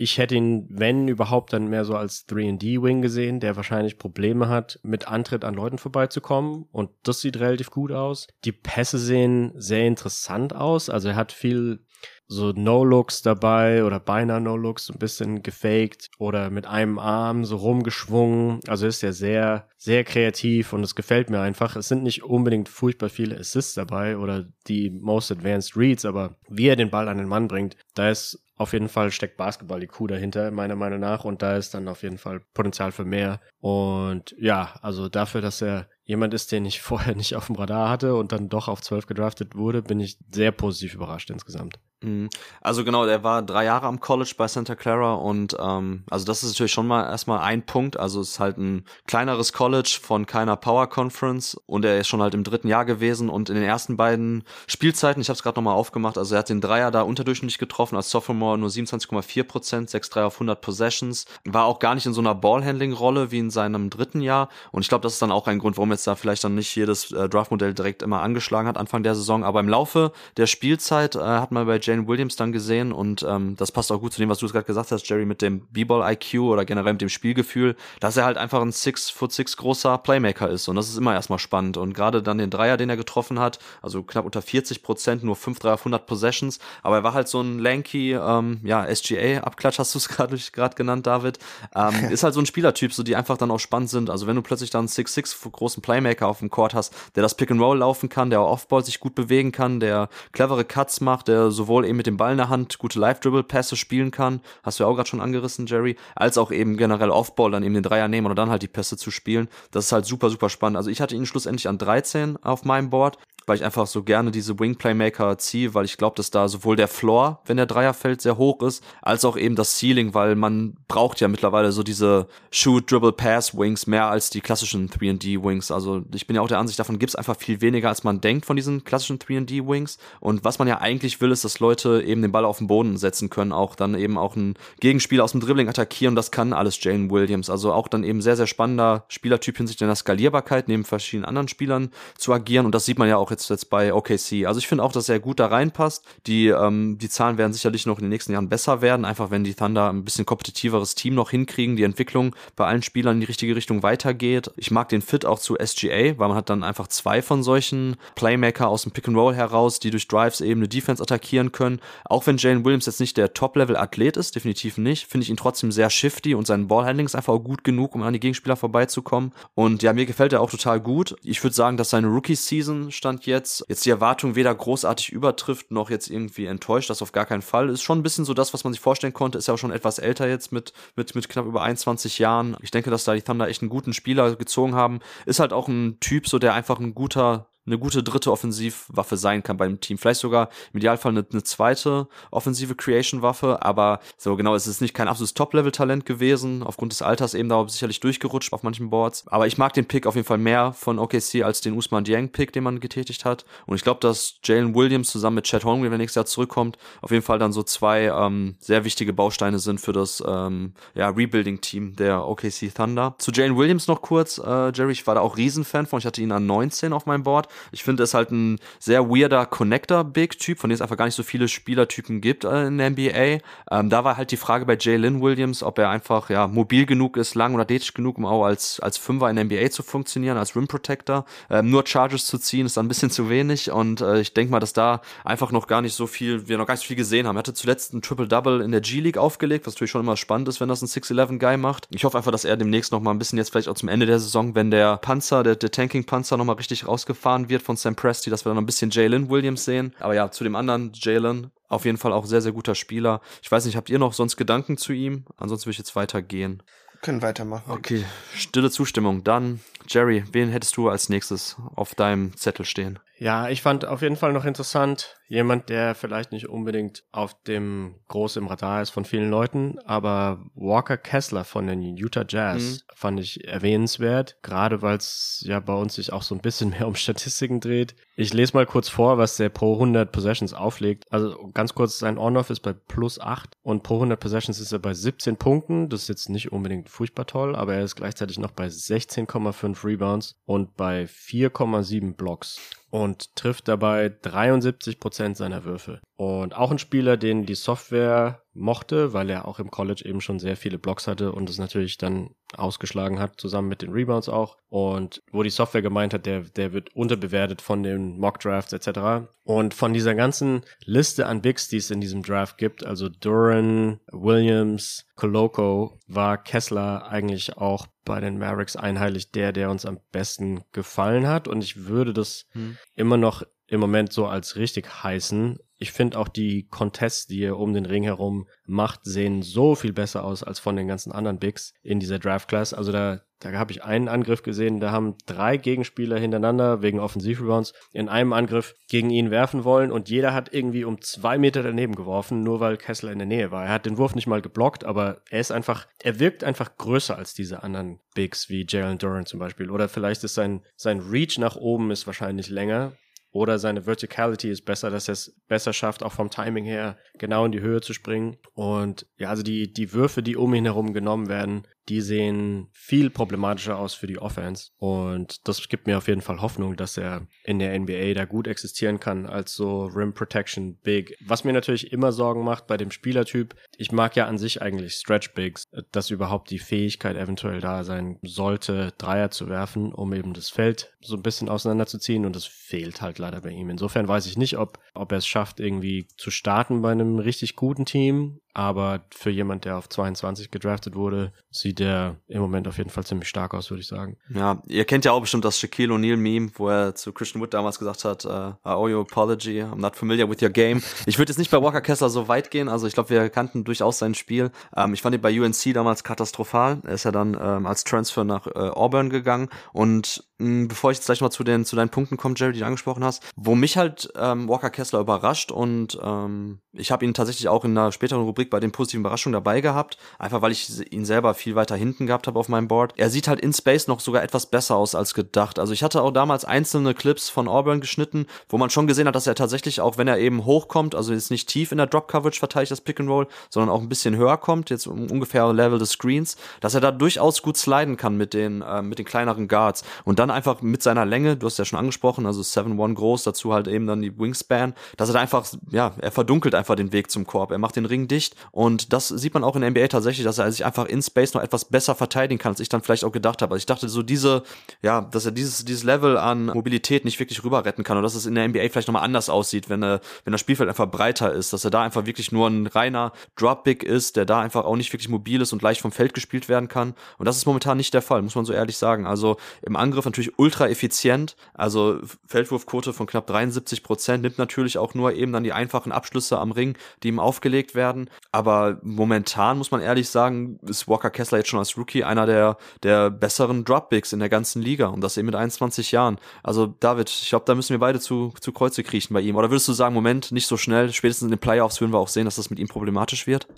ich 0.00 0.16
hätte 0.16 0.34
ihn, 0.34 0.66
wenn 0.70 1.08
überhaupt, 1.08 1.52
dann 1.52 1.68
mehr 1.68 1.84
so 1.84 1.94
als 1.94 2.26
3D-Wing 2.26 3.02
gesehen, 3.02 3.38
der 3.38 3.56
wahrscheinlich 3.56 3.98
Probleme 3.98 4.48
hat, 4.48 4.80
mit 4.82 5.06
Antritt 5.06 5.44
an 5.44 5.52
Leuten 5.52 5.76
vorbeizukommen. 5.76 6.64
Und 6.72 6.88
das 7.02 7.20
sieht 7.20 7.38
relativ 7.38 7.70
gut 7.70 7.92
aus. 7.92 8.26
Die 8.46 8.52
Pässe 8.52 8.96
sehen 8.96 9.52
sehr 9.56 9.86
interessant 9.86 10.54
aus. 10.54 10.88
Also 10.88 11.10
er 11.10 11.16
hat 11.16 11.32
viel 11.32 11.84
so 12.28 12.52
No-Looks 12.52 13.20
dabei 13.20 13.84
oder 13.84 14.00
beinahe 14.00 14.40
No-Looks, 14.40 14.88
ein 14.90 14.98
bisschen 14.98 15.42
gefaked 15.42 16.10
oder 16.18 16.48
mit 16.48 16.64
einem 16.64 16.98
Arm 16.98 17.44
so 17.44 17.56
rumgeschwungen. 17.56 18.60
Also 18.68 18.86
ist 18.86 19.02
ja 19.02 19.12
sehr, 19.12 19.68
sehr 19.76 20.04
kreativ 20.04 20.72
und 20.72 20.82
es 20.82 20.94
gefällt 20.94 21.28
mir 21.28 21.40
einfach. 21.40 21.76
Es 21.76 21.88
sind 21.88 22.04
nicht 22.04 22.22
unbedingt 22.22 22.70
furchtbar 22.70 23.10
viele 23.10 23.38
Assists 23.38 23.74
dabei 23.74 24.16
oder 24.16 24.46
die 24.66 24.88
most 24.88 25.30
advanced 25.30 25.76
Reads, 25.76 26.06
aber 26.06 26.36
wie 26.48 26.68
er 26.68 26.76
den 26.76 26.88
Ball 26.88 27.08
an 27.08 27.18
den 27.18 27.28
Mann 27.28 27.48
bringt, 27.48 27.76
da 27.94 28.08
ist 28.08 28.42
auf 28.60 28.74
jeden 28.74 28.90
Fall 28.90 29.10
steckt 29.10 29.38
Basketball 29.38 29.80
die 29.80 29.86
Kuh 29.86 30.06
dahinter, 30.06 30.50
meiner 30.50 30.76
Meinung 30.76 31.00
nach. 31.00 31.24
Und 31.24 31.40
da 31.40 31.56
ist 31.56 31.72
dann 31.72 31.88
auf 31.88 32.02
jeden 32.02 32.18
Fall 32.18 32.40
Potenzial 32.52 32.92
für 32.92 33.06
mehr. 33.06 33.40
Und 33.58 34.36
ja, 34.38 34.74
also 34.82 35.08
dafür, 35.08 35.40
dass 35.40 35.62
er 35.62 35.88
jemand 36.10 36.34
ist, 36.34 36.52
den 36.52 36.66
ich 36.66 36.82
vorher 36.82 37.14
nicht 37.14 37.36
auf 37.36 37.46
dem 37.46 37.56
Radar 37.56 37.88
hatte 37.88 38.14
und 38.16 38.32
dann 38.32 38.48
doch 38.48 38.68
auf 38.68 38.82
12 38.82 39.06
gedraftet 39.06 39.54
wurde, 39.54 39.80
bin 39.80 40.00
ich 40.00 40.18
sehr 40.34 40.52
positiv 40.52 40.94
überrascht 40.94 41.30
insgesamt. 41.30 41.78
Mhm. 42.02 42.30
Also 42.62 42.84
genau, 42.84 43.04
der 43.04 43.22
war 43.24 43.42
drei 43.42 43.64
Jahre 43.64 43.86
am 43.86 44.00
College 44.00 44.32
bei 44.36 44.48
Santa 44.48 44.74
Clara 44.74 45.14
und 45.14 45.56
ähm, 45.60 46.04
also 46.08 46.24
das 46.24 46.42
ist 46.42 46.50
natürlich 46.50 46.72
schon 46.72 46.86
mal 46.86 47.04
erstmal 47.04 47.40
ein 47.40 47.64
Punkt. 47.64 47.98
Also 47.98 48.20
es 48.20 48.30
ist 48.30 48.40
halt 48.40 48.56
ein 48.56 48.84
kleineres 49.06 49.52
College 49.52 49.98
von 50.00 50.24
keiner 50.24 50.56
Power 50.56 50.88
Conference 50.88 51.60
und 51.66 51.84
er 51.84 51.98
ist 52.00 52.08
schon 52.08 52.22
halt 52.22 52.34
im 52.34 52.44
dritten 52.44 52.68
Jahr 52.68 52.86
gewesen 52.86 53.28
und 53.28 53.50
in 53.50 53.54
den 53.54 53.64
ersten 53.64 53.96
beiden 53.98 54.44
Spielzeiten, 54.66 55.20
ich 55.20 55.28
habe 55.28 55.36
es 55.36 55.42
gerade 55.42 55.58
nochmal 55.58 55.74
aufgemacht, 55.74 56.16
also 56.16 56.34
er 56.34 56.38
hat 56.38 56.48
den 56.48 56.62
Dreier 56.62 56.90
da 56.90 57.02
unterdurchschnittlich 57.02 57.58
getroffen, 57.58 57.96
als 57.96 58.10
Sophomore 58.10 58.56
nur 58.56 58.70
27,4 58.70 59.44
Prozent, 59.44 59.90
6-3 59.90 60.22
auf 60.24 60.34
100 60.36 60.60
Possessions, 60.60 61.26
war 61.44 61.66
auch 61.66 61.80
gar 61.80 61.94
nicht 61.94 62.06
in 62.06 62.14
so 62.14 62.20
einer 62.22 62.34
Ballhandling-Rolle 62.34 63.30
wie 63.30 63.38
in 63.38 63.50
seinem 63.50 63.90
dritten 63.90 64.22
Jahr 64.22 64.48
und 64.72 64.82
ich 64.82 64.88
glaube, 64.88 65.02
das 65.02 65.14
ist 65.14 65.22
dann 65.22 65.32
auch 65.32 65.46
ein 65.46 65.58
Grund, 65.58 65.76
warum 65.76 65.92
jetzt 66.00 66.06
da 66.06 66.14
vielleicht 66.14 66.44
dann 66.44 66.54
nicht 66.54 66.74
jedes 66.74 67.12
äh, 67.12 67.28
Draftmodell 67.28 67.74
direkt 67.74 68.02
immer 68.02 68.22
angeschlagen 68.22 68.66
hat 68.66 68.78
Anfang 68.78 69.02
der 69.02 69.14
Saison, 69.14 69.44
aber 69.44 69.60
im 69.60 69.68
Laufe 69.68 70.12
der 70.36 70.46
Spielzeit 70.46 71.14
äh, 71.14 71.20
hat 71.20 71.52
man 71.52 71.66
bei 71.66 71.78
Jane 71.80 72.08
Williams 72.08 72.36
dann 72.36 72.52
gesehen 72.52 72.92
und 72.92 73.24
ähm, 73.28 73.56
das 73.56 73.72
passt 73.72 73.92
auch 73.92 74.00
gut 74.00 74.12
zu 74.12 74.20
dem, 74.20 74.28
was 74.28 74.38
du 74.38 74.48
gerade 74.48 74.64
gesagt 74.64 74.90
hast, 74.92 75.08
Jerry, 75.08 75.26
mit 75.26 75.42
dem 75.42 75.60
B-Ball-IQ 75.66 76.40
oder 76.40 76.64
generell 76.64 76.94
mit 76.94 77.02
dem 77.02 77.08
Spielgefühl, 77.08 77.76
dass 78.00 78.16
er 78.16 78.24
halt 78.24 78.38
einfach 78.38 78.60
ein 78.62 78.72
Six 78.72 79.10
Foot 79.10 79.32
Six 79.32 79.56
großer 79.56 79.98
Playmaker 79.98 80.48
ist 80.48 80.68
und 80.68 80.76
das 80.76 80.88
ist 80.88 80.96
immer 80.96 81.14
erstmal 81.14 81.38
spannend 81.38 81.76
und 81.76 81.92
gerade 81.92 82.22
dann 82.22 82.38
den 82.38 82.50
Dreier, 82.50 82.76
den 82.76 82.88
er 82.88 82.96
getroffen 82.96 83.38
hat, 83.38 83.58
also 83.82 84.02
knapp 84.02 84.24
unter 84.24 84.42
40 84.42 84.82
Prozent, 84.82 85.22
nur 85.22 85.36
5 85.36 85.58
Dreier 85.58 85.74
auf 85.74 85.80
100 85.80 86.06
Possessions, 86.06 86.58
aber 86.82 86.96
er 86.96 87.04
war 87.04 87.14
halt 87.14 87.28
so 87.28 87.40
ein 87.40 87.58
lanky, 87.58 88.12
ähm, 88.12 88.60
ja, 88.64 88.86
SGA-Abklatsch 88.86 89.78
hast 89.78 89.94
du 89.94 89.98
es 89.98 90.08
gerade 90.52 90.74
genannt, 90.74 91.06
David, 91.06 91.38
ähm, 91.74 92.10
ist 92.10 92.22
halt 92.22 92.34
so 92.34 92.40
ein 92.40 92.46
Spielertyp, 92.46 92.92
so 92.92 93.02
die 93.02 93.16
einfach 93.16 93.36
dann 93.36 93.50
auch 93.50 93.60
spannend 93.60 93.90
sind, 93.90 94.10
also 94.10 94.26
wenn 94.26 94.36
du 94.36 94.42
plötzlich 94.42 94.70
dann 94.70 94.86
6-6 94.86 95.50
großen 95.50 95.82
Playmaker 95.90 96.28
auf 96.28 96.38
dem 96.38 96.50
Court 96.50 96.72
hast, 96.72 96.94
der 97.16 97.24
das 97.24 97.34
Pick 97.34 97.50
and 97.50 97.60
Roll 97.60 97.78
laufen 97.78 98.08
kann, 98.08 98.30
der 98.30 98.42
Offball 98.42 98.84
sich 98.84 99.00
gut 99.00 99.16
bewegen 99.16 99.50
kann, 99.50 99.80
der 99.80 100.08
clevere 100.30 100.64
Cuts 100.64 101.00
macht, 101.00 101.26
der 101.26 101.50
sowohl 101.50 101.84
eben 101.84 101.96
mit 101.96 102.06
dem 102.06 102.16
Ball 102.16 102.30
in 102.30 102.38
der 102.38 102.48
Hand 102.48 102.78
gute 102.78 103.00
Live-Dribble-Pässe 103.00 103.74
spielen 103.74 104.12
kann, 104.12 104.40
hast 104.62 104.78
du 104.78 104.84
ja 104.84 104.88
auch 104.88 104.94
gerade 104.94 105.08
schon 105.08 105.20
angerissen, 105.20 105.66
Jerry, 105.66 105.96
als 106.14 106.38
auch 106.38 106.52
eben 106.52 106.76
generell 106.76 107.10
Offball 107.10 107.50
dann 107.50 107.64
eben 107.64 107.74
den 107.74 107.82
Dreier 107.82 108.06
nehmen 108.06 108.28
und 108.28 108.36
dann 108.36 108.50
halt 108.50 108.62
die 108.62 108.68
Pässe 108.68 108.96
zu 108.96 109.10
spielen. 109.10 109.48
Das 109.72 109.86
ist 109.86 109.92
halt 109.92 110.06
super, 110.06 110.30
super 110.30 110.48
spannend. 110.48 110.76
Also 110.76 110.90
ich 110.90 111.00
hatte 111.00 111.16
ihn 111.16 111.26
schlussendlich 111.26 111.66
an 111.66 111.78
13 111.78 112.36
auf 112.42 112.64
meinem 112.64 112.90
Board 112.90 113.18
weil 113.46 113.56
ich 113.56 113.64
einfach 113.64 113.86
so 113.86 114.02
gerne 114.02 114.30
diese 114.30 114.58
Wing 114.58 114.76
Playmaker 114.76 115.38
ziehe, 115.38 115.74
weil 115.74 115.84
ich 115.84 115.96
glaube, 115.96 116.16
dass 116.16 116.30
da 116.30 116.48
sowohl 116.48 116.76
der 116.76 116.88
Floor, 116.88 117.40
wenn 117.46 117.56
der 117.56 117.66
Dreier 117.66 117.94
fällt, 117.94 118.20
sehr 118.20 118.36
hoch 118.36 118.62
ist, 118.62 118.84
als 119.02 119.24
auch 119.24 119.36
eben 119.36 119.56
das 119.56 119.78
Ceiling, 119.78 120.14
weil 120.14 120.36
man 120.36 120.76
braucht 120.88 121.20
ja 121.20 121.28
mittlerweile 121.28 121.72
so 121.72 121.82
diese 121.82 122.28
Shoot, 122.50 122.90
Dribble, 122.90 123.12
Pass 123.12 123.56
Wings 123.56 123.86
mehr 123.86 124.06
als 124.06 124.30
die 124.30 124.40
klassischen 124.40 124.88
3D 124.88 125.42
Wings. 125.42 125.70
Also 125.70 126.02
ich 126.14 126.26
bin 126.26 126.36
ja 126.36 126.42
auch 126.42 126.48
der 126.48 126.58
Ansicht, 126.58 126.78
davon 126.78 126.98
gibt 126.98 127.10
es 127.10 127.16
einfach 127.16 127.36
viel 127.36 127.60
weniger, 127.60 127.88
als 127.88 128.04
man 128.04 128.20
denkt 128.20 128.46
von 128.46 128.56
diesen 128.56 128.84
klassischen 128.84 129.18
3D 129.18 129.66
Wings. 129.66 129.98
Und 130.20 130.44
was 130.44 130.58
man 130.58 130.68
ja 130.68 130.80
eigentlich 130.80 131.20
will, 131.20 131.30
ist, 131.30 131.44
dass 131.44 131.60
Leute 131.60 132.02
eben 132.02 132.22
den 132.22 132.32
Ball 132.32 132.44
auf 132.44 132.58
den 132.58 132.66
Boden 132.66 132.96
setzen 132.96 133.30
können, 133.30 133.52
auch 133.52 133.74
dann 133.74 133.94
eben 133.94 134.18
auch 134.18 134.36
ein 134.36 134.54
Gegenspieler 134.80 135.24
aus 135.24 135.32
dem 135.32 135.40
Dribbling 135.40 135.68
attackieren. 135.68 136.14
Das 136.14 136.30
kann 136.30 136.52
alles 136.52 136.82
Jane 136.82 137.10
Williams. 137.10 137.50
Also 137.50 137.72
auch 137.72 137.88
dann 137.88 138.04
eben 138.04 138.22
sehr, 138.22 138.36
sehr 138.36 138.46
spannender 138.46 139.04
Spielertyp 139.08 139.56
hinsichtlich 139.56 139.86
der 139.86 139.96
Skalierbarkeit, 139.96 140.68
neben 140.68 140.84
verschiedenen 140.84 141.24
anderen 141.24 141.48
Spielern 141.48 141.90
zu 142.16 142.32
agieren. 142.32 142.66
Und 142.66 142.74
das 142.74 142.84
sieht 142.84 142.98
man 142.98 143.08
ja 143.08 143.16
auch 143.16 143.29
jetzt, 143.30 143.48
jetzt 143.50 143.70
bei 143.70 143.92
OKC. 143.92 144.46
Also 144.46 144.58
ich 144.58 144.68
finde 144.68 144.84
auch, 144.84 144.92
dass 144.92 145.08
er 145.08 145.20
gut 145.20 145.40
da 145.40 145.46
reinpasst. 145.46 146.04
Die, 146.26 146.48
ähm, 146.48 146.98
die 146.98 147.08
Zahlen 147.08 147.38
werden 147.38 147.52
sicherlich 147.52 147.86
noch 147.86 147.98
in 147.98 148.04
den 148.04 148.10
nächsten 148.10 148.32
Jahren 148.32 148.48
besser 148.48 148.82
werden, 148.82 149.04
einfach 149.04 149.30
wenn 149.30 149.44
die 149.44 149.54
Thunder 149.54 149.90
ein 149.90 150.04
bisschen 150.04 150.26
kompetitiveres 150.26 150.94
Team 150.94 151.14
noch 151.14 151.30
hinkriegen, 151.30 151.76
die 151.76 151.82
Entwicklung 151.82 152.34
bei 152.56 152.66
allen 152.66 152.82
Spielern 152.82 153.16
in 153.16 153.20
die 153.20 153.26
richtige 153.26 153.56
Richtung 153.56 153.82
weitergeht. 153.82 154.50
Ich 154.56 154.70
mag 154.70 154.88
den 154.88 155.02
Fit 155.02 155.24
auch 155.24 155.38
zu 155.38 155.56
SGA, 155.56 156.18
weil 156.18 156.28
man 156.28 156.34
hat 156.34 156.50
dann 156.50 156.62
einfach 156.62 156.88
zwei 156.88 157.22
von 157.22 157.42
solchen 157.42 157.96
Playmaker 158.14 158.68
aus 158.68 158.82
dem 158.82 158.92
Pick 158.92 159.08
and 159.08 159.16
Roll 159.16 159.34
heraus, 159.34 159.80
die 159.80 159.90
durch 159.90 160.08
Drives 160.08 160.40
eben 160.40 160.60
eine 160.60 160.68
Defense 160.68 161.02
attackieren 161.02 161.52
können. 161.52 161.80
Auch 162.04 162.26
wenn 162.26 162.36
Jalen 162.36 162.64
Williams 162.64 162.86
jetzt 162.86 163.00
nicht 163.00 163.16
der 163.16 163.34
Top-Level-Athlet 163.34 164.16
ist, 164.16 164.34
definitiv 164.34 164.78
nicht, 164.78 165.06
finde 165.06 165.24
ich 165.24 165.30
ihn 165.30 165.36
trotzdem 165.36 165.72
sehr 165.72 165.90
shifty 165.90 166.34
und 166.34 166.46
sein 166.46 166.68
Ballhandling 166.68 167.06
ist 167.06 167.14
einfach 167.14 167.32
auch 167.32 167.38
gut 167.38 167.64
genug, 167.64 167.94
um 167.94 168.02
an 168.02 168.12
die 168.12 168.20
Gegenspieler 168.20 168.56
vorbeizukommen. 168.56 169.32
Und 169.54 169.82
ja, 169.82 169.92
mir 169.92 170.06
gefällt 170.06 170.32
er 170.32 170.40
auch 170.40 170.50
total 170.50 170.80
gut. 170.80 171.16
Ich 171.22 171.42
würde 171.42 171.54
sagen, 171.54 171.76
dass 171.76 171.90
seine 171.90 172.08
Rookie-Season 172.08 172.90
stand 172.90 173.19
jetzt, 173.26 173.64
jetzt 173.68 173.84
die 173.84 173.90
Erwartung 173.90 174.34
weder 174.34 174.54
großartig 174.54 175.10
übertrifft, 175.10 175.70
noch 175.70 175.90
jetzt 175.90 176.08
irgendwie 176.08 176.46
enttäuscht, 176.46 176.90
das 176.90 177.02
auf 177.02 177.12
gar 177.12 177.26
keinen 177.26 177.42
Fall. 177.42 177.68
Ist 177.68 177.82
schon 177.82 177.98
ein 177.98 178.02
bisschen 178.02 178.24
so 178.24 178.34
das, 178.34 178.52
was 178.54 178.64
man 178.64 178.72
sich 178.72 178.80
vorstellen 178.80 179.12
konnte, 179.12 179.38
ist 179.38 179.48
ja 179.48 179.54
auch 179.54 179.58
schon 179.58 179.72
etwas 179.72 179.98
älter 179.98 180.28
jetzt 180.28 180.52
mit, 180.52 180.72
mit, 180.96 181.14
mit 181.14 181.28
knapp 181.28 181.46
über 181.46 181.62
21 181.62 182.18
Jahren. 182.18 182.56
Ich 182.62 182.70
denke, 182.70 182.90
dass 182.90 183.04
da 183.04 183.14
die 183.14 183.22
Thunder 183.22 183.48
echt 183.48 183.62
einen 183.62 183.70
guten 183.70 183.92
Spieler 183.92 184.36
gezogen 184.36 184.74
haben. 184.74 185.00
Ist 185.26 185.40
halt 185.40 185.52
auch 185.52 185.68
ein 185.68 185.98
Typ, 186.00 186.28
so 186.28 186.38
der 186.38 186.54
einfach 186.54 186.80
ein 186.80 186.94
guter 186.94 187.50
eine 187.70 187.78
gute 187.78 188.02
dritte 188.02 188.32
Offensivwaffe 188.32 189.16
sein 189.16 189.42
kann 189.42 189.56
beim 189.56 189.80
Team. 189.80 189.98
Vielleicht 189.98 190.20
sogar 190.20 190.48
im 190.72 190.78
Idealfall 190.78 191.12
eine, 191.12 191.24
eine 191.30 191.42
zweite 191.42 192.08
offensive 192.30 192.74
Creation-Waffe, 192.74 193.62
aber 193.62 194.00
so 194.16 194.36
genau, 194.36 194.54
es 194.54 194.66
ist 194.66 194.80
nicht 194.80 194.94
kein 194.94 195.08
absolutes 195.08 195.34
Top-Level-Talent 195.34 196.04
gewesen, 196.04 196.62
aufgrund 196.62 196.92
des 196.92 197.02
Alters 197.02 197.34
eben 197.34 197.48
da 197.48 197.66
sicherlich 197.68 198.00
durchgerutscht 198.00 198.52
auf 198.52 198.62
manchen 198.62 198.90
Boards. 198.90 199.26
Aber 199.28 199.46
ich 199.46 199.58
mag 199.58 199.72
den 199.72 199.86
Pick 199.86 200.06
auf 200.06 200.16
jeden 200.16 200.26
Fall 200.26 200.38
mehr 200.38 200.72
von 200.72 200.98
OKC 200.98 201.42
als 201.44 201.60
den 201.60 201.74
Usman 201.74 202.04
Dieng-Pick, 202.04 202.52
den 202.52 202.64
man 202.64 202.80
getätigt 202.80 203.24
hat. 203.24 203.44
Und 203.66 203.76
ich 203.76 203.82
glaube, 203.82 204.00
dass 204.00 204.38
Jalen 204.44 204.74
Williams 204.74 205.10
zusammen 205.10 205.36
mit 205.36 205.44
Chad 205.44 205.64
Holmgren, 205.64 205.92
wenn 205.92 205.98
nächstes 205.98 206.16
Jahr 206.16 206.26
zurückkommt, 206.26 206.76
auf 207.02 207.10
jeden 207.10 207.22
Fall 207.22 207.38
dann 207.38 207.52
so 207.52 207.62
zwei 207.62 208.06
ähm, 208.06 208.56
sehr 208.58 208.84
wichtige 208.84 209.12
Bausteine 209.12 209.58
sind 209.58 209.80
für 209.80 209.92
das 209.92 210.22
ähm, 210.26 210.74
ja, 210.94 211.08
Rebuilding-Team 211.08 211.96
der 211.96 212.26
OKC 212.26 212.74
Thunder. 212.74 213.14
Zu 213.18 213.30
Jalen 213.30 213.56
Williams 213.56 213.86
noch 213.86 214.02
kurz, 214.02 214.38
äh, 214.38 214.72
Jerry, 214.72 214.92
ich 214.92 215.06
war 215.06 215.14
da 215.14 215.20
auch 215.20 215.36
Riesenfan 215.36 215.86
von, 215.86 215.98
ich 215.98 216.06
hatte 216.06 216.22
ihn 216.22 216.32
an 216.32 216.46
19 216.46 216.92
auf 216.92 217.06
meinem 217.06 217.22
Board. 217.22 217.48
Ich 217.72 217.84
finde, 217.84 218.02
er 218.02 218.04
ist 218.04 218.14
halt 218.14 218.30
ein 218.30 218.58
sehr 218.78 219.08
weirder 219.08 219.46
Connector-Big-Typ, 219.46 220.58
von 220.58 220.70
dem 220.70 220.74
es 220.74 220.82
einfach 220.82 220.96
gar 220.96 221.06
nicht 221.06 221.14
so 221.14 221.22
viele 221.22 221.48
Spielertypen 221.48 222.20
gibt 222.20 222.44
äh, 222.44 222.66
in 222.66 222.78
der 222.78 222.90
NBA. 222.90 223.38
Ähm, 223.70 223.90
da 223.90 224.04
war 224.04 224.16
halt 224.16 224.30
die 224.30 224.36
Frage 224.36 224.66
bei 224.66 224.76
Jalen 224.78 225.20
Williams, 225.20 225.62
ob 225.62 225.78
er 225.78 225.90
einfach 225.90 226.30
ja 226.30 226.46
mobil 226.46 226.86
genug 226.86 227.16
ist, 227.16 227.34
lang 227.34 227.54
oder 227.54 227.62
athletisch 227.62 227.94
genug, 227.94 228.18
um 228.18 228.26
auch 228.26 228.44
als, 228.44 228.80
als 228.80 228.96
Fünfer 228.98 229.30
in 229.30 229.36
der 229.36 229.44
NBA 229.44 229.70
zu 229.70 229.82
funktionieren, 229.82 230.36
als 230.36 230.56
Rim 230.56 230.66
Protector. 230.66 231.24
Ähm, 231.48 231.70
nur 231.70 231.86
Charges 231.86 232.26
zu 232.26 232.38
ziehen, 232.38 232.66
ist 232.66 232.76
dann 232.76 232.86
ein 232.86 232.88
bisschen 232.88 233.10
zu 233.10 233.28
wenig 233.30 233.70
und 233.70 234.00
äh, 234.00 234.20
ich 234.20 234.34
denke 234.34 234.50
mal, 234.50 234.60
dass 234.60 234.72
da 234.72 235.00
einfach 235.24 235.52
noch 235.52 235.66
gar 235.66 235.82
nicht 235.82 235.94
so 235.94 236.06
viel, 236.06 236.48
wir 236.48 236.58
noch 236.58 236.66
gar 236.66 236.74
nicht 236.74 236.82
so 236.82 236.88
viel 236.88 236.96
gesehen 236.96 237.26
haben. 237.26 237.36
Er 237.36 237.40
hatte 237.40 237.54
zuletzt 237.54 237.94
ein 237.94 238.02
Triple-Double 238.02 238.60
in 238.60 238.72
der 238.72 238.80
G-League 238.80 239.18
aufgelegt, 239.18 239.66
was 239.66 239.74
natürlich 239.74 239.90
schon 239.90 240.02
immer 240.02 240.16
spannend 240.16 240.48
ist, 240.48 240.60
wenn 240.60 240.68
das 240.68 240.82
ein 240.82 240.86
6-11-Guy 240.86 241.56
macht. 241.56 241.88
Ich 241.90 242.04
hoffe 242.04 242.18
einfach, 242.18 242.32
dass 242.32 242.44
er 242.44 242.56
demnächst 242.56 242.92
noch 242.92 243.00
mal 243.00 243.10
ein 243.10 243.18
bisschen 243.18 243.38
jetzt 243.38 243.50
vielleicht 243.50 243.68
auch 243.68 243.74
zum 243.74 243.88
Ende 243.88 244.06
der 244.06 244.18
Saison, 244.18 244.54
wenn 244.54 244.70
der 244.70 244.96
Panzer, 244.98 245.42
der, 245.42 245.56
der 245.56 245.70
Tanking-Panzer 245.70 246.36
noch 246.36 246.44
mal 246.44 246.54
richtig 246.54 246.86
rausgefahren 246.86 247.39
eingeladen 247.40 247.48
wird 247.48 247.62
von 247.62 247.76
Sam 247.76 247.96
Presti, 247.96 248.30
dass 248.30 248.44
wir 248.44 248.50
dann 248.50 248.56
noch 248.56 248.62
ein 248.62 248.66
bisschen 248.66 248.90
Jalen 248.90 249.28
Williams 249.28 249.64
sehen. 249.64 249.94
Aber 250.00 250.14
ja, 250.14 250.30
zu 250.30 250.44
dem 250.44 250.56
anderen 250.56 250.92
Jalen 250.94 251.50
auf 251.68 251.84
jeden 251.84 251.98
Fall 251.98 252.12
auch 252.12 252.26
sehr, 252.26 252.40
sehr 252.40 252.52
guter 252.52 252.74
Spieler. 252.74 253.20
Ich 253.42 253.50
weiß 253.50 253.64
nicht, 253.64 253.76
habt 253.76 253.90
ihr 253.90 253.98
noch 253.98 254.12
sonst 254.12 254.36
Gedanken 254.36 254.76
zu 254.76 254.92
ihm? 254.92 255.24
Ansonsten 255.36 255.66
würde 255.66 255.72
ich 255.72 255.78
jetzt 255.78 255.96
weitergehen. 255.96 256.62
Können 257.02 257.22
weitermachen. 257.22 257.70
Okay, 257.70 258.04
stille 258.34 258.70
Zustimmung. 258.70 259.24
Dann, 259.24 259.60
Jerry, 259.88 260.24
wen 260.32 260.50
hättest 260.50 260.76
du 260.76 260.90
als 260.90 261.08
nächstes 261.08 261.56
auf 261.74 261.94
deinem 261.94 262.36
Zettel 262.36 262.66
stehen? 262.66 262.98
Ja, 263.20 263.50
ich 263.50 263.60
fand 263.60 263.84
auf 263.84 264.00
jeden 264.00 264.16
Fall 264.16 264.32
noch 264.32 264.46
interessant, 264.46 265.18
jemand, 265.28 265.68
der 265.68 265.94
vielleicht 265.94 266.32
nicht 266.32 266.48
unbedingt 266.48 267.04
auf 267.12 267.34
dem 267.42 267.96
groß 268.08 268.36
im 268.36 268.46
Radar 268.46 268.80
ist 268.80 268.88
von 268.88 269.04
vielen 269.04 269.28
Leuten, 269.28 269.78
aber 269.84 270.42
Walker 270.54 270.96
Kessler 270.96 271.44
von 271.44 271.66
den 271.66 271.82
Utah 271.82 272.24
Jazz 272.26 272.62
mhm. 272.62 272.94
fand 272.94 273.20
ich 273.20 273.46
erwähnenswert, 273.46 274.38
gerade 274.40 274.80
weil 274.80 274.96
es 274.96 275.44
ja 275.44 275.60
bei 275.60 275.74
uns 275.74 275.96
sich 275.96 276.14
auch 276.14 276.22
so 276.22 276.34
ein 276.34 276.40
bisschen 276.40 276.70
mehr 276.70 276.88
um 276.88 276.94
Statistiken 276.94 277.60
dreht. 277.60 277.94
Ich 278.16 278.32
lese 278.32 278.56
mal 278.56 278.64
kurz 278.64 278.88
vor, 278.88 279.18
was 279.18 279.36
der 279.36 279.50
pro 279.50 279.74
100 279.74 280.10
Possessions 280.10 280.54
auflegt. 280.54 281.04
Also 281.10 281.50
ganz 281.52 281.74
kurz, 281.74 281.98
sein 281.98 282.16
On-Off 282.16 282.48
ist 282.48 282.60
bei 282.60 282.72
plus 282.72 283.20
8 283.20 283.50
und 283.62 283.82
pro 283.82 283.96
100 283.96 284.18
Possessions 284.18 284.58
ist 284.60 284.72
er 284.72 284.78
bei 284.78 284.94
17 284.94 285.36
Punkten. 285.36 285.90
Das 285.90 286.02
ist 286.02 286.08
jetzt 286.08 286.30
nicht 286.30 286.52
unbedingt 286.52 286.88
furchtbar 286.88 287.26
toll, 287.26 287.54
aber 287.54 287.74
er 287.74 287.84
ist 287.84 287.96
gleichzeitig 287.96 288.38
noch 288.38 288.52
bei 288.52 288.66
16,5 288.66 289.84
Rebounds 289.84 290.36
und 290.46 290.74
bei 290.78 291.04
4,7 291.04 292.16
Blocks 292.16 292.58
und 292.90 293.34
trifft 293.36 293.68
dabei 293.68 294.08
73 294.08 295.00
Prozent 295.00 295.36
seiner 295.36 295.64
Würfe. 295.64 296.00
Und 296.16 296.54
auch 296.54 296.70
ein 296.70 296.78
Spieler, 296.78 297.16
den 297.16 297.46
die 297.46 297.54
Software 297.54 298.42
mochte, 298.52 299.12
weil 299.12 299.30
er 299.30 299.46
auch 299.46 299.58
im 299.58 299.70
College 299.70 300.04
eben 300.04 300.20
schon 300.20 300.38
sehr 300.38 300.56
viele 300.56 300.78
Blocks 300.78 301.06
hatte 301.06 301.32
und 301.32 301.48
es 301.48 301.58
natürlich 301.58 301.98
dann 301.98 302.30
ausgeschlagen 302.56 303.20
hat, 303.20 303.40
zusammen 303.40 303.68
mit 303.68 303.82
den 303.82 303.92
Rebounds 303.92 304.28
auch. 304.28 304.56
Und 304.68 305.22
wo 305.30 305.42
die 305.42 305.50
Software 305.50 305.82
gemeint 305.82 306.12
hat, 306.14 306.26
der, 306.26 306.40
der 306.40 306.72
wird 306.72 306.94
unterbewertet 306.94 307.62
von 307.62 307.82
den 307.82 308.18
Mock 308.18 308.40
Drafts 308.40 308.72
etc. 308.72 309.28
Und 309.44 309.74
von 309.74 309.92
dieser 309.92 310.14
ganzen 310.14 310.62
Liste 310.84 311.26
an 311.26 311.42
Bigs, 311.42 311.68
die 311.68 311.76
es 311.76 311.90
in 311.90 312.00
diesem 312.00 312.22
Draft 312.22 312.58
gibt, 312.58 312.84
also 312.84 313.08
Duran, 313.08 314.00
Williams, 314.10 315.06
Coloco, 315.14 315.98
war 316.08 316.42
Kessler 316.42 317.06
eigentlich 317.08 317.56
auch 317.56 317.86
bei 318.04 318.20
den 318.20 318.38
Mavericks 318.38 318.76
einheilig 318.76 319.30
der, 319.30 319.52
der 319.52 319.70
uns 319.70 319.86
am 319.86 320.00
besten 320.10 320.62
gefallen 320.72 321.28
hat. 321.28 321.46
Und 321.46 321.62
ich 321.62 321.86
würde 321.86 322.12
das 322.12 322.46
hm. 322.52 322.76
immer 322.94 323.16
noch 323.16 323.44
im 323.68 323.78
Moment 323.78 324.12
so 324.12 324.26
als 324.26 324.56
richtig 324.56 325.04
heißen. 325.04 325.58
Ich 325.82 325.92
finde 325.92 326.18
auch 326.18 326.28
die 326.28 326.68
Contests, 326.68 327.26
die 327.26 327.42
er 327.42 327.58
um 327.58 327.72
den 327.72 327.86
Ring 327.86 328.02
herum 328.02 328.46
macht, 328.66 329.00
sehen 329.04 329.40
so 329.40 329.74
viel 329.74 329.94
besser 329.94 330.24
aus 330.24 330.42
als 330.42 330.58
von 330.58 330.76
den 330.76 330.86
ganzen 330.86 331.10
anderen 331.10 331.38
Bigs 331.38 331.72
in 331.82 331.98
dieser 332.00 332.18
Draft 332.18 332.48
Class. 332.48 332.74
Also 332.74 332.92
da, 332.92 333.22
da 333.38 333.52
habe 333.52 333.72
ich 333.72 333.82
einen 333.82 334.06
Angriff 334.06 334.42
gesehen, 334.42 334.80
da 334.80 334.90
haben 334.90 335.16
drei 335.24 335.56
Gegenspieler 335.56 336.18
hintereinander 336.18 336.82
wegen 336.82 337.00
Offensivrebounds 337.00 337.72
in 337.94 338.10
einem 338.10 338.34
Angriff 338.34 338.74
gegen 338.90 339.08
ihn 339.08 339.30
werfen 339.30 339.64
wollen 339.64 339.90
und 339.90 340.10
jeder 340.10 340.34
hat 340.34 340.52
irgendwie 340.52 340.84
um 340.84 341.00
zwei 341.00 341.38
Meter 341.38 341.62
daneben 341.62 341.94
geworfen, 341.94 342.42
nur 342.42 342.60
weil 342.60 342.76
Kessler 342.76 343.12
in 343.12 343.18
der 343.18 343.26
Nähe 343.26 343.50
war. 343.50 343.64
Er 343.64 343.72
hat 343.72 343.86
den 343.86 343.96
Wurf 343.96 344.14
nicht 344.14 344.26
mal 344.26 344.42
geblockt, 344.42 344.84
aber 344.84 345.22
er 345.30 345.40
ist 345.40 345.50
einfach, 345.50 345.86
er 346.02 346.20
wirkt 346.20 346.44
einfach 346.44 346.76
größer 346.76 347.16
als 347.16 347.32
diese 347.32 347.62
anderen 347.62 348.00
Bigs 348.14 348.50
wie 348.50 348.66
Jalen 348.68 348.98
Duran 348.98 349.24
zum 349.24 349.40
Beispiel. 349.40 349.70
Oder 349.70 349.88
vielleicht 349.88 350.24
ist 350.24 350.34
sein, 350.34 350.60
sein 350.76 351.00
Reach 351.00 351.38
nach 351.38 351.56
oben 351.56 351.90
ist 351.90 352.06
wahrscheinlich 352.06 352.50
länger 352.50 352.92
oder 353.32 353.58
seine 353.58 353.82
Verticality 353.82 354.50
ist 354.50 354.64
besser, 354.64 354.90
dass 354.90 355.08
er 355.08 355.12
es 355.12 355.36
besser 355.46 355.72
schafft, 355.72 356.02
auch 356.02 356.12
vom 356.12 356.30
Timing 356.30 356.64
her 356.64 356.98
genau 357.18 357.44
in 357.44 357.52
die 357.52 357.60
Höhe 357.60 357.80
zu 357.80 357.92
springen. 357.92 358.36
Und 358.54 359.06
ja, 359.18 359.30
also 359.30 359.42
die, 359.42 359.72
die 359.72 359.92
Würfe, 359.92 360.22
die 360.22 360.36
um 360.36 360.52
ihn 360.54 360.64
herum 360.64 360.92
genommen 360.92 361.28
werden, 361.28 361.66
die 361.90 362.00
sehen 362.00 362.68
viel 362.72 363.10
problematischer 363.10 363.76
aus 363.76 363.94
für 363.94 364.06
die 364.06 364.18
Offense. 364.18 364.70
Und 364.78 365.46
das 365.48 365.68
gibt 365.68 365.88
mir 365.88 365.98
auf 365.98 366.06
jeden 366.06 366.20
Fall 366.20 366.40
Hoffnung, 366.40 366.76
dass 366.76 366.96
er 366.96 367.26
in 367.44 367.58
der 367.58 367.78
NBA 367.78 368.14
da 368.14 368.26
gut 368.26 368.46
existieren 368.46 369.00
kann 369.00 369.26
als 369.26 369.54
so 369.54 369.86
Rim 369.86 370.14
Protection 370.14 370.76
Big. 370.76 371.16
Was 371.26 371.42
mir 371.42 371.52
natürlich 371.52 371.92
immer 371.92 372.12
Sorgen 372.12 372.44
macht 372.44 372.68
bei 372.68 372.76
dem 372.76 372.92
Spielertyp, 372.92 373.56
ich 373.76 373.90
mag 373.90 374.14
ja 374.14 374.26
an 374.26 374.38
sich 374.38 374.62
eigentlich 374.62 374.94
Stretch 374.94 375.34
Bigs, 375.34 375.64
dass 375.90 376.10
überhaupt 376.10 376.50
die 376.50 376.60
Fähigkeit 376.60 377.16
eventuell 377.16 377.60
da 377.60 377.82
sein 377.82 378.18
sollte, 378.22 378.92
Dreier 378.96 379.32
zu 379.32 379.48
werfen, 379.48 379.92
um 379.92 380.12
eben 380.12 380.32
das 380.32 380.48
Feld 380.48 380.92
so 381.00 381.16
ein 381.16 381.22
bisschen 381.22 381.48
auseinanderzuziehen. 381.48 382.24
Und 382.24 382.36
das 382.36 382.44
fehlt 382.44 383.02
halt 383.02 383.18
leider 383.18 383.40
bei 383.40 383.50
ihm. 383.50 383.68
Insofern 383.68 384.06
weiß 384.06 384.26
ich 384.26 384.38
nicht, 384.38 384.58
ob, 384.58 384.78
ob 384.94 385.10
er 385.10 385.18
es 385.18 385.26
schafft, 385.26 385.58
irgendwie 385.58 386.06
zu 386.16 386.30
starten 386.30 386.82
bei 386.82 386.92
einem 386.92 387.18
richtig 387.18 387.56
guten 387.56 387.84
Team 387.84 388.40
aber 388.54 389.04
für 389.10 389.30
jemand, 389.30 389.64
der 389.64 389.76
auf 389.76 389.88
22 389.88 390.50
gedraftet 390.50 390.94
wurde, 390.94 391.32
sieht 391.50 391.78
der 391.78 392.16
im 392.28 392.40
Moment 392.40 392.66
auf 392.68 392.78
jeden 392.78 392.90
Fall 392.90 393.04
ziemlich 393.04 393.28
stark 393.28 393.54
aus, 393.54 393.70
würde 393.70 393.80
ich 393.80 393.86
sagen. 393.86 394.16
Ja, 394.34 394.62
ihr 394.66 394.84
kennt 394.84 395.04
ja 395.04 395.12
auch 395.12 395.20
bestimmt 395.20 395.44
das 395.44 395.58
Shaquille 395.58 395.94
O'Neal 395.94 396.16
Meme, 396.16 396.50
wo 396.54 396.68
er 396.68 396.94
zu 396.94 397.12
Christian 397.12 397.40
Wood 397.40 397.54
damals 397.54 397.78
gesagt 397.78 398.04
hat, 398.04 398.24
uh, 398.24 398.54
I 398.68 398.74
owe 398.74 398.90
you 398.90 399.00
apology, 399.00 399.62
I'm 399.62 399.80
not 399.80 399.96
familiar 399.96 400.28
with 400.28 400.42
your 400.42 400.50
game. 400.50 400.82
Ich 401.06 401.18
würde 401.18 401.30
jetzt 401.30 401.38
nicht 401.38 401.50
bei 401.50 401.60
Walker 401.60 401.80
Kessler 401.80 402.10
so 402.10 402.28
weit 402.28 402.50
gehen, 402.50 402.68
also 402.68 402.86
ich 402.86 402.94
glaube, 402.94 403.10
wir 403.10 403.28
kannten 403.30 403.64
durchaus 403.64 403.98
sein 403.98 404.14
Spiel. 404.14 404.50
Ähm, 404.76 404.94
ich 404.94 405.02
fand 405.02 405.14
ihn 405.14 405.20
bei 405.20 405.40
UNC 405.40 405.74
damals 405.74 406.04
katastrophal. 406.04 406.78
Er 406.84 406.94
ist 406.94 407.04
ja 407.04 407.12
dann 407.12 407.36
ähm, 407.40 407.66
als 407.66 407.84
Transfer 407.84 408.24
nach 408.24 408.46
äh, 408.46 408.50
Auburn 408.50 409.10
gegangen 409.10 409.48
und 409.72 410.24
bevor 410.40 410.90
ich 410.90 410.98
jetzt 410.98 411.06
gleich 411.06 411.20
mal 411.20 411.30
zu 411.30 411.44
den 411.44 411.64
zu 411.64 411.76
deinen 411.76 411.90
Punkten 411.90 412.16
komme, 412.16 412.34
Jerry, 412.36 412.54
die 412.54 412.60
du 412.60 412.66
angesprochen 412.66 413.04
hast, 413.04 413.22
wo 413.36 413.54
mich 413.54 413.76
halt 413.76 414.10
ähm, 414.16 414.48
Walker 414.48 414.70
Kessler 414.70 415.00
überrascht 415.00 415.52
und 415.52 415.98
ähm, 416.02 416.60
ich 416.72 416.90
habe 416.90 417.04
ihn 417.04 417.14
tatsächlich 417.14 417.48
auch 417.48 417.64
in 417.64 417.76
einer 417.76 417.92
späteren 417.92 418.22
Rubrik 418.22 418.49
bei 418.50 418.60
den 418.60 418.72
positiven 418.72 419.02
Überraschungen 419.02 419.32
dabei 419.32 419.60
gehabt, 419.60 419.96
einfach 420.18 420.42
weil 420.42 420.52
ich 420.52 420.92
ihn 420.92 421.04
selber 421.04 421.34
viel 421.34 421.54
weiter 421.54 421.76
hinten 421.76 422.06
gehabt 422.06 422.26
habe 422.26 422.38
auf 422.38 422.48
meinem 422.48 422.68
Board. 422.68 422.92
Er 422.96 423.10
sieht 423.10 423.28
halt 423.28 423.40
in 423.40 423.52
Space 423.52 423.86
noch 423.86 424.00
sogar 424.00 424.22
etwas 424.22 424.46
besser 424.46 424.76
aus 424.76 424.94
als 424.94 425.14
gedacht. 425.14 425.58
Also 425.58 425.72
ich 425.72 425.82
hatte 425.82 426.02
auch 426.02 426.10
damals 426.10 426.44
einzelne 426.44 426.94
Clips 426.94 427.28
von 427.28 427.48
Auburn 427.48 427.80
geschnitten, 427.80 428.26
wo 428.48 428.58
man 428.58 428.70
schon 428.70 428.86
gesehen 428.86 429.06
hat, 429.06 429.14
dass 429.14 429.26
er 429.26 429.34
tatsächlich 429.34 429.80
auch, 429.80 429.98
wenn 429.98 430.08
er 430.08 430.18
eben 430.18 430.44
hochkommt, 430.44 430.94
also 430.94 431.12
jetzt 431.12 431.30
nicht 431.30 431.48
tief 431.48 431.72
in 431.72 431.78
der 431.78 431.86
Drop 431.86 432.08
Coverage 432.08 432.38
verteidigt 432.38 432.72
das 432.72 432.80
Pick 432.80 433.00
and 433.00 433.08
Roll, 433.08 433.26
sondern 433.48 433.70
auch 433.70 433.80
ein 433.80 433.88
bisschen 433.88 434.16
höher 434.16 434.36
kommt, 434.36 434.70
jetzt 434.70 434.86
um 434.86 435.10
ungefähr 435.10 435.52
Level 435.52 435.78
des 435.78 435.90
Screens, 435.90 436.36
dass 436.60 436.74
er 436.74 436.80
da 436.80 436.90
durchaus 436.90 437.42
gut 437.42 437.56
sliden 437.56 437.96
kann 437.96 438.16
mit 438.16 438.34
den 438.34 438.62
äh, 438.62 438.82
mit 438.82 438.98
den 438.98 439.06
kleineren 439.06 439.48
Guards 439.48 439.84
und 440.04 440.18
dann 440.18 440.30
einfach 440.30 440.62
mit 440.62 440.82
seiner 440.82 441.06
Länge, 441.06 441.36
du 441.36 441.46
hast 441.46 441.58
ja 441.58 441.64
schon 441.64 441.78
angesprochen, 441.78 442.26
also 442.26 442.40
7-1 442.40 442.94
groß, 442.94 443.24
dazu 443.24 443.52
halt 443.52 443.68
eben 443.68 443.86
dann 443.86 444.02
die 444.02 444.18
Wingspan, 444.18 444.74
dass 444.96 445.08
er 445.08 445.14
da 445.14 445.20
einfach 445.20 445.46
ja, 445.70 445.92
er 445.98 446.10
verdunkelt 446.10 446.54
einfach 446.54 446.76
den 446.76 446.92
Weg 446.92 447.10
zum 447.10 447.26
Korb. 447.26 447.50
Er 447.50 447.58
macht 447.58 447.76
den 447.76 447.86
Ring 447.86 448.08
dicht 448.08 448.29
und 448.52 448.92
das 448.92 449.08
sieht 449.08 449.34
man 449.34 449.44
auch 449.44 449.56
in 449.56 449.62
der 449.62 449.70
NBA 449.70 449.88
tatsächlich, 449.88 450.24
dass 450.24 450.38
er 450.38 450.50
sich 450.50 450.64
einfach 450.64 450.86
in 450.86 451.02
Space 451.02 451.34
noch 451.34 451.42
etwas 451.42 451.64
besser 451.64 451.94
verteidigen 451.94 452.38
kann, 452.38 452.52
als 452.52 452.60
ich 452.60 452.68
dann 452.68 452.82
vielleicht 452.82 453.04
auch 453.04 453.12
gedacht 453.12 453.42
habe. 453.42 453.52
Also 453.52 453.60
ich 453.60 453.66
dachte 453.66 453.88
so 453.88 454.02
diese, 454.02 454.42
ja, 454.82 455.02
dass 455.02 455.26
er 455.26 455.32
dieses, 455.32 455.64
dieses 455.64 455.84
Level 455.84 456.16
an 456.16 456.46
Mobilität 456.46 457.04
nicht 457.04 457.18
wirklich 457.18 457.42
rüber 457.44 457.64
retten 457.64 457.84
kann 457.84 457.96
und 457.96 458.02
dass 458.02 458.14
es 458.14 458.26
in 458.26 458.34
der 458.34 458.48
NBA 458.48 458.68
vielleicht 458.70 458.88
nochmal 458.88 459.04
anders 459.04 459.28
aussieht, 459.30 459.68
wenn 459.68 459.82
er, 459.82 460.00
wenn 460.24 460.32
das 460.32 460.40
Spielfeld 460.40 460.68
einfach 460.68 460.90
breiter 460.90 461.32
ist, 461.32 461.52
dass 461.52 461.64
er 461.64 461.70
da 461.70 461.82
einfach 461.82 462.06
wirklich 462.06 462.32
nur 462.32 462.48
ein 462.48 462.66
reiner 462.66 463.12
Drop-Big 463.36 463.82
ist, 463.82 464.16
der 464.16 464.24
da 464.24 464.40
einfach 464.40 464.64
auch 464.64 464.76
nicht 464.76 464.92
wirklich 464.92 465.08
mobil 465.08 465.40
ist 465.40 465.52
und 465.52 465.62
leicht 465.62 465.80
vom 465.80 465.92
Feld 465.92 466.14
gespielt 466.14 466.48
werden 466.48 466.68
kann. 466.68 466.94
Und 467.18 467.26
das 467.26 467.36
ist 467.36 467.46
momentan 467.46 467.76
nicht 467.76 467.94
der 467.94 468.02
Fall, 468.02 468.22
muss 468.22 468.34
man 468.34 468.44
so 468.44 468.52
ehrlich 468.52 468.76
sagen. 468.76 469.06
Also 469.06 469.36
im 469.62 469.76
Angriff 469.76 470.04
natürlich 470.04 470.38
ultra 470.38 470.68
effizient, 470.68 471.36
also 471.54 471.98
Feldwurfquote 472.26 472.92
von 472.92 473.06
knapp 473.06 473.26
73 473.26 473.82
Prozent, 473.82 474.22
nimmt 474.22 474.38
natürlich 474.38 474.78
auch 474.78 474.94
nur 474.94 475.12
eben 475.14 475.32
dann 475.32 475.44
die 475.44 475.52
einfachen 475.52 475.92
Abschlüsse 475.92 476.38
am 476.38 476.52
Ring, 476.52 476.76
die 477.02 477.08
ihm 477.08 477.20
aufgelegt 477.20 477.74
werden. 477.74 478.10
Aber 478.32 478.78
momentan 478.82 479.58
muss 479.58 479.72
man 479.72 479.80
ehrlich 479.80 480.08
sagen, 480.08 480.60
ist 480.62 480.86
Walker 480.86 481.10
Kessler 481.10 481.38
jetzt 481.38 481.48
schon 481.48 481.58
als 481.58 481.76
Rookie 481.76 482.04
einer 482.04 482.26
der, 482.26 482.58
der 482.84 483.10
besseren 483.10 483.64
Dropbacks 483.64 484.12
in 484.12 484.20
der 484.20 484.28
ganzen 484.28 484.62
Liga 484.62 484.86
und 484.86 485.00
das 485.00 485.16
eben 485.16 485.26
mit 485.26 485.34
21 485.34 485.90
Jahren. 485.90 486.18
Also 486.44 486.66
David, 486.78 487.10
ich 487.10 487.28
glaube, 487.28 487.44
da 487.46 487.56
müssen 487.56 487.70
wir 487.70 487.80
beide 487.80 487.98
zu, 487.98 488.32
zu 488.40 488.52
Kreuze 488.52 488.84
kriechen 488.84 489.14
bei 489.14 489.20
ihm. 489.20 489.34
Oder 489.34 489.50
würdest 489.50 489.66
du 489.66 489.72
sagen, 489.72 489.94
Moment, 489.94 490.30
nicht 490.30 490.46
so 490.46 490.56
schnell, 490.56 490.92
spätestens 490.92 491.26
in 491.26 491.30
den 491.32 491.40
Playoffs 491.40 491.80
würden 491.80 491.92
wir 491.92 491.98
auch 491.98 492.08
sehen, 492.08 492.24
dass 492.24 492.36
das 492.36 492.50
mit 492.50 492.60
ihm 492.60 492.68
problematisch 492.68 493.26
wird? 493.26 493.48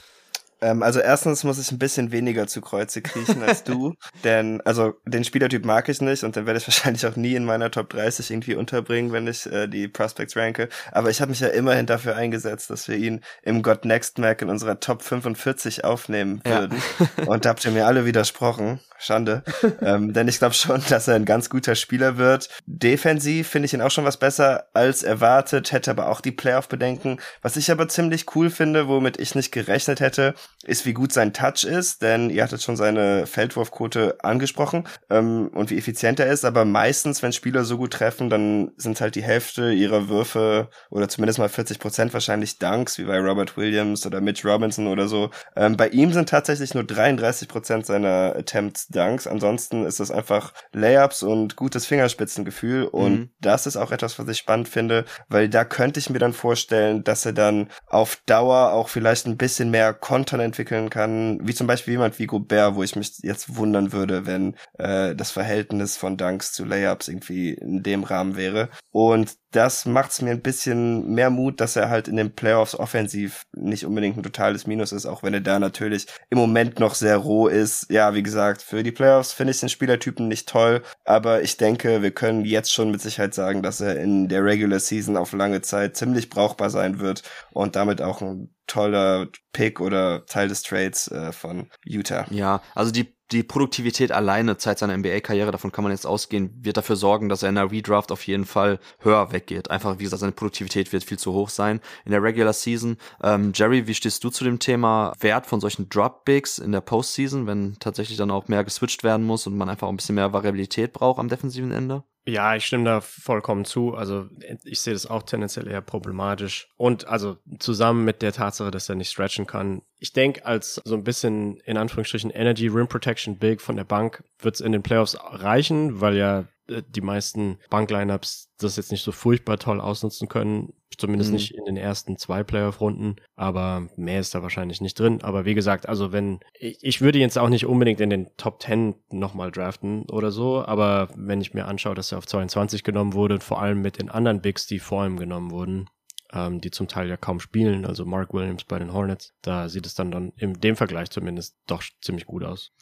Ähm, 0.62 0.82
also 0.82 1.00
erstens 1.00 1.44
muss 1.44 1.58
ich 1.58 1.70
ein 1.72 1.78
bisschen 1.78 2.12
weniger 2.12 2.46
zu 2.46 2.60
Kreuze 2.60 3.02
kriechen 3.02 3.42
als 3.42 3.64
du, 3.64 3.94
denn 4.24 4.60
also 4.62 4.94
den 5.04 5.24
Spielertyp 5.24 5.64
mag 5.64 5.88
ich 5.88 6.00
nicht 6.00 6.22
und 6.22 6.36
den 6.36 6.46
werde 6.46 6.58
ich 6.58 6.66
wahrscheinlich 6.68 7.04
auch 7.06 7.16
nie 7.16 7.34
in 7.34 7.44
meiner 7.44 7.70
Top 7.70 7.90
30 7.90 8.30
irgendwie 8.30 8.54
unterbringen, 8.54 9.12
wenn 9.12 9.26
ich 9.26 9.46
äh, 9.46 9.66
die 9.66 9.88
Prospects 9.88 10.36
ranke. 10.36 10.68
Aber 10.92 11.10
ich 11.10 11.20
habe 11.20 11.30
mich 11.30 11.40
ja 11.40 11.48
immerhin 11.48 11.86
dafür 11.86 12.16
eingesetzt, 12.16 12.70
dass 12.70 12.88
wir 12.88 12.96
ihn 12.96 13.20
im 13.42 13.62
God 13.62 13.84
Next 13.84 14.18
Mac 14.18 14.40
in 14.40 14.48
unserer 14.48 14.80
Top 14.80 15.02
45 15.02 15.84
aufnehmen 15.84 16.40
würden. 16.44 16.80
Ja. 17.18 17.24
und 17.26 17.44
da 17.44 17.50
habt 17.50 17.64
ihr 17.64 17.72
mir 17.72 17.86
alle 17.86 18.06
widersprochen. 18.06 18.80
Schande. 19.02 19.42
ähm, 19.82 20.12
denn 20.12 20.28
ich 20.28 20.38
glaube 20.38 20.54
schon, 20.54 20.82
dass 20.88 21.08
er 21.08 21.16
ein 21.16 21.24
ganz 21.24 21.50
guter 21.50 21.74
Spieler 21.74 22.16
wird. 22.16 22.48
Defensiv 22.66 23.48
finde 23.48 23.66
ich 23.66 23.74
ihn 23.74 23.82
auch 23.82 23.90
schon 23.90 24.04
was 24.04 24.16
besser 24.16 24.66
als 24.74 25.02
erwartet, 25.02 25.72
hätte 25.72 25.90
aber 25.90 26.08
auch 26.08 26.20
die 26.20 26.30
Playoff-Bedenken. 26.30 27.18
Was 27.42 27.56
ich 27.56 27.70
aber 27.70 27.88
ziemlich 27.88 28.34
cool 28.36 28.48
finde, 28.48 28.86
womit 28.86 29.18
ich 29.18 29.34
nicht 29.34 29.50
gerechnet 29.50 30.00
hätte, 30.00 30.34
ist, 30.64 30.86
wie 30.86 30.92
gut 30.92 31.12
sein 31.12 31.32
Touch 31.32 31.64
ist, 31.64 32.02
denn 32.02 32.30
ihr 32.30 32.42
hattet 32.44 32.62
schon 32.62 32.76
seine 32.76 33.26
Feldwurfquote 33.26 34.18
angesprochen 34.22 34.84
ähm, 35.10 35.48
und 35.54 35.70
wie 35.70 35.78
effizient 35.78 36.20
er 36.20 36.30
ist, 36.30 36.44
aber 36.44 36.64
meistens, 36.64 37.22
wenn 37.22 37.32
Spieler 37.32 37.64
so 37.64 37.78
gut 37.78 37.92
treffen, 37.92 38.30
dann 38.30 38.72
sind 38.76 39.00
halt 39.00 39.14
die 39.14 39.22
Hälfte 39.22 39.72
ihrer 39.72 40.08
Würfe 40.08 40.68
oder 40.90 41.08
zumindest 41.08 41.38
mal 41.38 41.48
40 41.48 41.78
Prozent 41.78 42.12
wahrscheinlich 42.12 42.58
Dunks, 42.58 42.98
wie 42.98 43.04
bei 43.04 43.18
Robert 43.18 43.56
Williams 43.56 44.06
oder 44.06 44.20
Mitch 44.20 44.48
Robinson 44.48 44.86
oder 44.86 45.08
so. 45.08 45.30
Ähm, 45.56 45.76
bei 45.76 45.88
ihm 45.88 46.12
sind 46.12 46.28
tatsächlich 46.28 46.74
nur 46.74 46.84
33 46.84 47.48
Prozent 47.48 47.86
seiner 47.86 48.34
Attempts 48.36 48.88
Dunks. 48.88 49.26
Ansonsten 49.26 49.84
ist 49.84 50.00
das 50.00 50.10
einfach 50.10 50.52
Layups 50.72 51.22
und 51.22 51.56
gutes 51.56 51.86
Fingerspitzengefühl. 51.86 52.84
Und 52.84 53.12
mhm. 53.12 53.30
das 53.40 53.66
ist 53.66 53.76
auch 53.76 53.92
etwas, 53.92 54.18
was 54.18 54.28
ich 54.28 54.38
spannend 54.38 54.68
finde, 54.68 55.04
weil 55.28 55.48
da 55.48 55.64
könnte 55.64 56.00
ich 56.00 56.10
mir 56.10 56.18
dann 56.18 56.32
vorstellen, 56.32 57.04
dass 57.04 57.26
er 57.26 57.32
dann 57.32 57.68
auf 57.86 58.18
Dauer 58.26 58.72
auch 58.72 58.88
vielleicht 58.88 59.26
ein 59.26 59.36
bisschen 59.36 59.70
mehr 59.70 59.92
Content 59.94 60.41
entwickeln 60.42 60.90
kann, 60.90 61.38
wie 61.42 61.54
zum 61.54 61.66
Beispiel 61.66 61.92
jemand 61.92 62.18
wie 62.18 62.26
Gobert, 62.26 62.74
wo 62.74 62.82
ich 62.82 62.96
mich 62.96 63.18
jetzt 63.22 63.56
wundern 63.56 63.92
würde, 63.92 64.26
wenn 64.26 64.56
äh, 64.78 65.14
das 65.14 65.30
Verhältnis 65.30 65.96
von 65.96 66.16
Dunks 66.16 66.52
zu 66.52 66.64
Layups 66.64 67.08
irgendwie 67.08 67.54
in 67.54 67.82
dem 67.82 68.04
Rahmen 68.04 68.36
wäre. 68.36 68.68
Und 68.90 69.36
das 69.52 69.84
macht's 69.84 70.22
mir 70.22 70.30
ein 70.30 70.40
bisschen 70.40 71.12
mehr 71.12 71.30
Mut, 71.30 71.60
dass 71.60 71.76
er 71.76 71.90
halt 71.90 72.08
in 72.08 72.16
den 72.16 72.34
Playoffs 72.34 72.74
offensiv 72.74 73.44
nicht 73.52 73.84
unbedingt 73.84 74.16
ein 74.16 74.22
totales 74.22 74.66
Minus 74.66 74.92
ist, 74.92 75.06
auch 75.06 75.22
wenn 75.22 75.34
er 75.34 75.40
da 75.40 75.58
natürlich 75.58 76.06
im 76.30 76.38
Moment 76.38 76.80
noch 76.80 76.94
sehr 76.94 77.18
roh 77.18 77.48
ist. 77.48 77.90
Ja, 77.90 78.14
wie 78.14 78.22
gesagt, 78.22 78.62
für 78.62 78.82
die 78.82 78.92
Playoffs 78.92 79.32
finde 79.32 79.52
ich 79.52 79.60
den 79.60 79.68
Spielertypen 79.68 80.26
nicht 80.26 80.48
toll, 80.48 80.82
aber 81.04 81.42
ich 81.42 81.58
denke, 81.58 82.02
wir 82.02 82.12
können 82.12 82.44
jetzt 82.44 82.72
schon 82.72 82.90
mit 82.90 83.02
Sicherheit 83.02 83.34
sagen, 83.34 83.62
dass 83.62 83.80
er 83.80 84.00
in 84.00 84.28
der 84.28 84.44
Regular 84.44 84.80
Season 84.80 85.16
auf 85.16 85.32
lange 85.32 85.60
Zeit 85.60 85.96
ziemlich 85.96 86.30
brauchbar 86.30 86.70
sein 86.70 86.98
wird 86.98 87.22
und 87.52 87.76
damit 87.76 88.00
auch 88.00 88.22
ein 88.22 88.54
toller 88.66 89.28
Pick 89.52 89.80
oder 89.80 90.26
Teil 90.26 90.48
des 90.48 90.62
Trades 90.62 91.08
äh, 91.08 91.32
von 91.32 91.68
Utah. 91.84 92.26
Ja, 92.30 92.62
also 92.74 92.92
die 92.92 93.14
die 93.32 93.42
Produktivität 93.42 94.12
alleine 94.12 94.58
Zeit 94.58 94.78
seiner 94.78 94.96
NBA-Karriere, 94.96 95.50
davon 95.50 95.72
kann 95.72 95.84
man 95.84 95.92
jetzt 95.92 96.06
ausgehen, 96.06 96.52
wird 96.60 96.76
dafür 96.76 96.96
sorgen, 96.96 97.28
dass 97.28 97.42
er 97.42 97.48
in 97.48 97.54
der 97.54 97.70
Redraft 97.70 98.12
auf 98.12 98.26
jeden 98.26 98.44
Fall 98.44 98.78
höher 99.00 99.32
weggeht. 99.32 99.70
Einfach, 99.70 99.98
wie 99.98 100.04
gesagt, 100.04 100.20
seine 100.20 100.32
Produktivität 100.32 100.92
wird 100.92 101.04
viel 101.04 101.18
zu 101.18 101.32
hoch 101.32 101.48
sein 101.48 101.80
in 102.04 102.12
der 102.12 102.22
Regular 102.22 102.52
Season. 102.52 102.98
Ähm, 103.22 103.52
Jerry, 103.54 103.86
wie 103.86 103.94
stehst 103.94 104.22
du 104.22 104.30
zu 104.30 104.44
dem 104.44 104.58
Thema 104.58 105.14
Wert 105.20 105.46
von 105.46 105.60
solchen 105.60 105.88
Drop-Bigs 105.88 106.58
in 106.58 106.72
der 106.72 106.82
Postseason, 106.82 107.46
wenn 107.46 107.76
tatsächlich 107.80 108.18
dann 108.18 108.30
auch 108.30 108.48
mehr 108.48 108.64
geswitcht 108.64 109.02
werden 109.02 109.24
muss 109.24 109.46
und 109.46 109.56
man 109.56 109.68
einfach 109.68 109.88
ein 109.88 109.96
bisschen 109.96 110.14
mehr 110.14 110.32
Variabilität 110.32 110.92
braucht 110.92 111.18
am 111.18 111.28
defensiven 111.28 111.72
Ende? 111.72 112.04
Ja, 112.24 112.54
ich 112.54 112.66
stimme 112.66 112.84
da 112.84 113.00
vollkommen 113.00 113.64
zu. 113.64 113.94
Also 113.94 114.28
ich 114.64 114.80
sehe 114.80 114.92
das 114.92 115.06
auch 115.06 115.24
tendenziell 115.24 115.66
eher 115.66 115.80
problematisch. 115.80 116.68
Und 116.76 117.08
also 117.08 117.38
zusammen 117.58 118.04
mit 118.04 118.22
der 118.22 118.32
Tatsache, 118.32 118.70
dass 118.70 118.88
er 118.88 118.94
nicht 118.94 119.10
stretchen 119.10 119.46
kann. 119.46 119.82
Ich 119.98 120.12
denke, 120.12 120.46
als 120.46 120.80
so 120.84 120.94
ein 120.94 121.02
bisschen 121.02 121.56
in 121.58 121.76
Anführungsstrichen 121.76 122.30
Energy 122.30 122.68
Rim 122.68 122.86
Protection 122.86 123.38
Big 123.38 123.60
von 123.60 123.76
der 123.76 123.84
Bank 123.84 124.22
wird 124.38 124.54
es 124.54 124.60
in 124.60 124.70
den 124.70 124.82
Playoffs 124.82 125.16
reichen, 125.20 126.00
weil 126.00 126.16
ja 126.16 126.44
die 126.80 127.00
meisten 127.02 127.58
Banklineups 127.68 128.48
das 128.58 128.76
jetzt 128.76 128.92
nicht 128.92 129.02
so 129.02 129.12
furchtbar 129.12 129.58
toll 129.58 129.80
ausnutzen 129.80 130.28
können. 130.28 130.72
Zumindest 130.96 131.30
mhm. 131.30 131.36
nicht 131.36 131.54
in 131.54 131.64
den 131.64 131.76
ersten 131.76 132.16
zwei 132.16 132.44
Playoff-Runden. 132.44 133.16
Aber 133.34 133.88
mehr 133.96 134.20
ist 134.20 134.34
da 134.34 134.42
wahrscheinlich 134.42 134.80
nicht 134.80 134.98
drin. 134.98 135.22
Aber 135.22 135.44
wie 135.44 135.54
gesagt, 135.54 135.88
also 135.88 136.12
wenn, 136.12 136.40
ich, 136.58 136.78
ich 136.80 137.00
würde 137.00 137.18
jetzt 137.18 137.38
auch 137.38 137.48
nicht 137.48 137.66
unbedingt 137.66 138.00
in 138.00 138.10
den 138.10 138.28
Top 138.36 138.62
10 138.62 138.94
nochmal 139.10 139.50
draften 139.50 140.04
oder 140.10 140.30
so. 140.30 140.64
Aber 140.64 141.08
wenn 141.16 141.40
ich 141.40 141.54
mir 141.54 141.66
anschaue, 141.66 141.94
dass 141.94 142.12
er 142.12 142.18
auf 142.18 142.26
22 142.26 142.84
genommen 142.84 143.14
wurde, 143.14 143.40
vor 143.40 143.60
allem 143.60 143.80
mit 143.80 143.98
den 143.98 144.10
anderen 144.10 144.40
Bigs, 144.40 144.66
die 144.66 144.78
vor 144.78 145.04
ihm 145.04 145.16
genommen 145.16 145.50
wurden, 145.50 145.86
ähm, 146.32 146.60
die 146.60 146.70
zum 146.70 146.88
Teil 146.88 147.08
ja 147.08 147.16
kaum 147.16 147.40
spielen, 147.40 147.84
also 147.84 148.04
Mark 148.04 148.32
Williams 148.32 148.64
bei 148.64 148.78
den 148.78 148.92
Hornets. 148.92 149.34
Da 149.42 149.68
sieht 149.68 149.86
es 149.86 149.94
dann 149.94 150.10
dann 150.10 150.32
in 150.36 150.54
dem 150.54 150.76
Vergleich 150.76 151.10
zumindest 151.10 151.56
doch 151.66 151.82
ziemlich 152.00 152.26
gut 152.26 152.42
aus. 152.42 152.72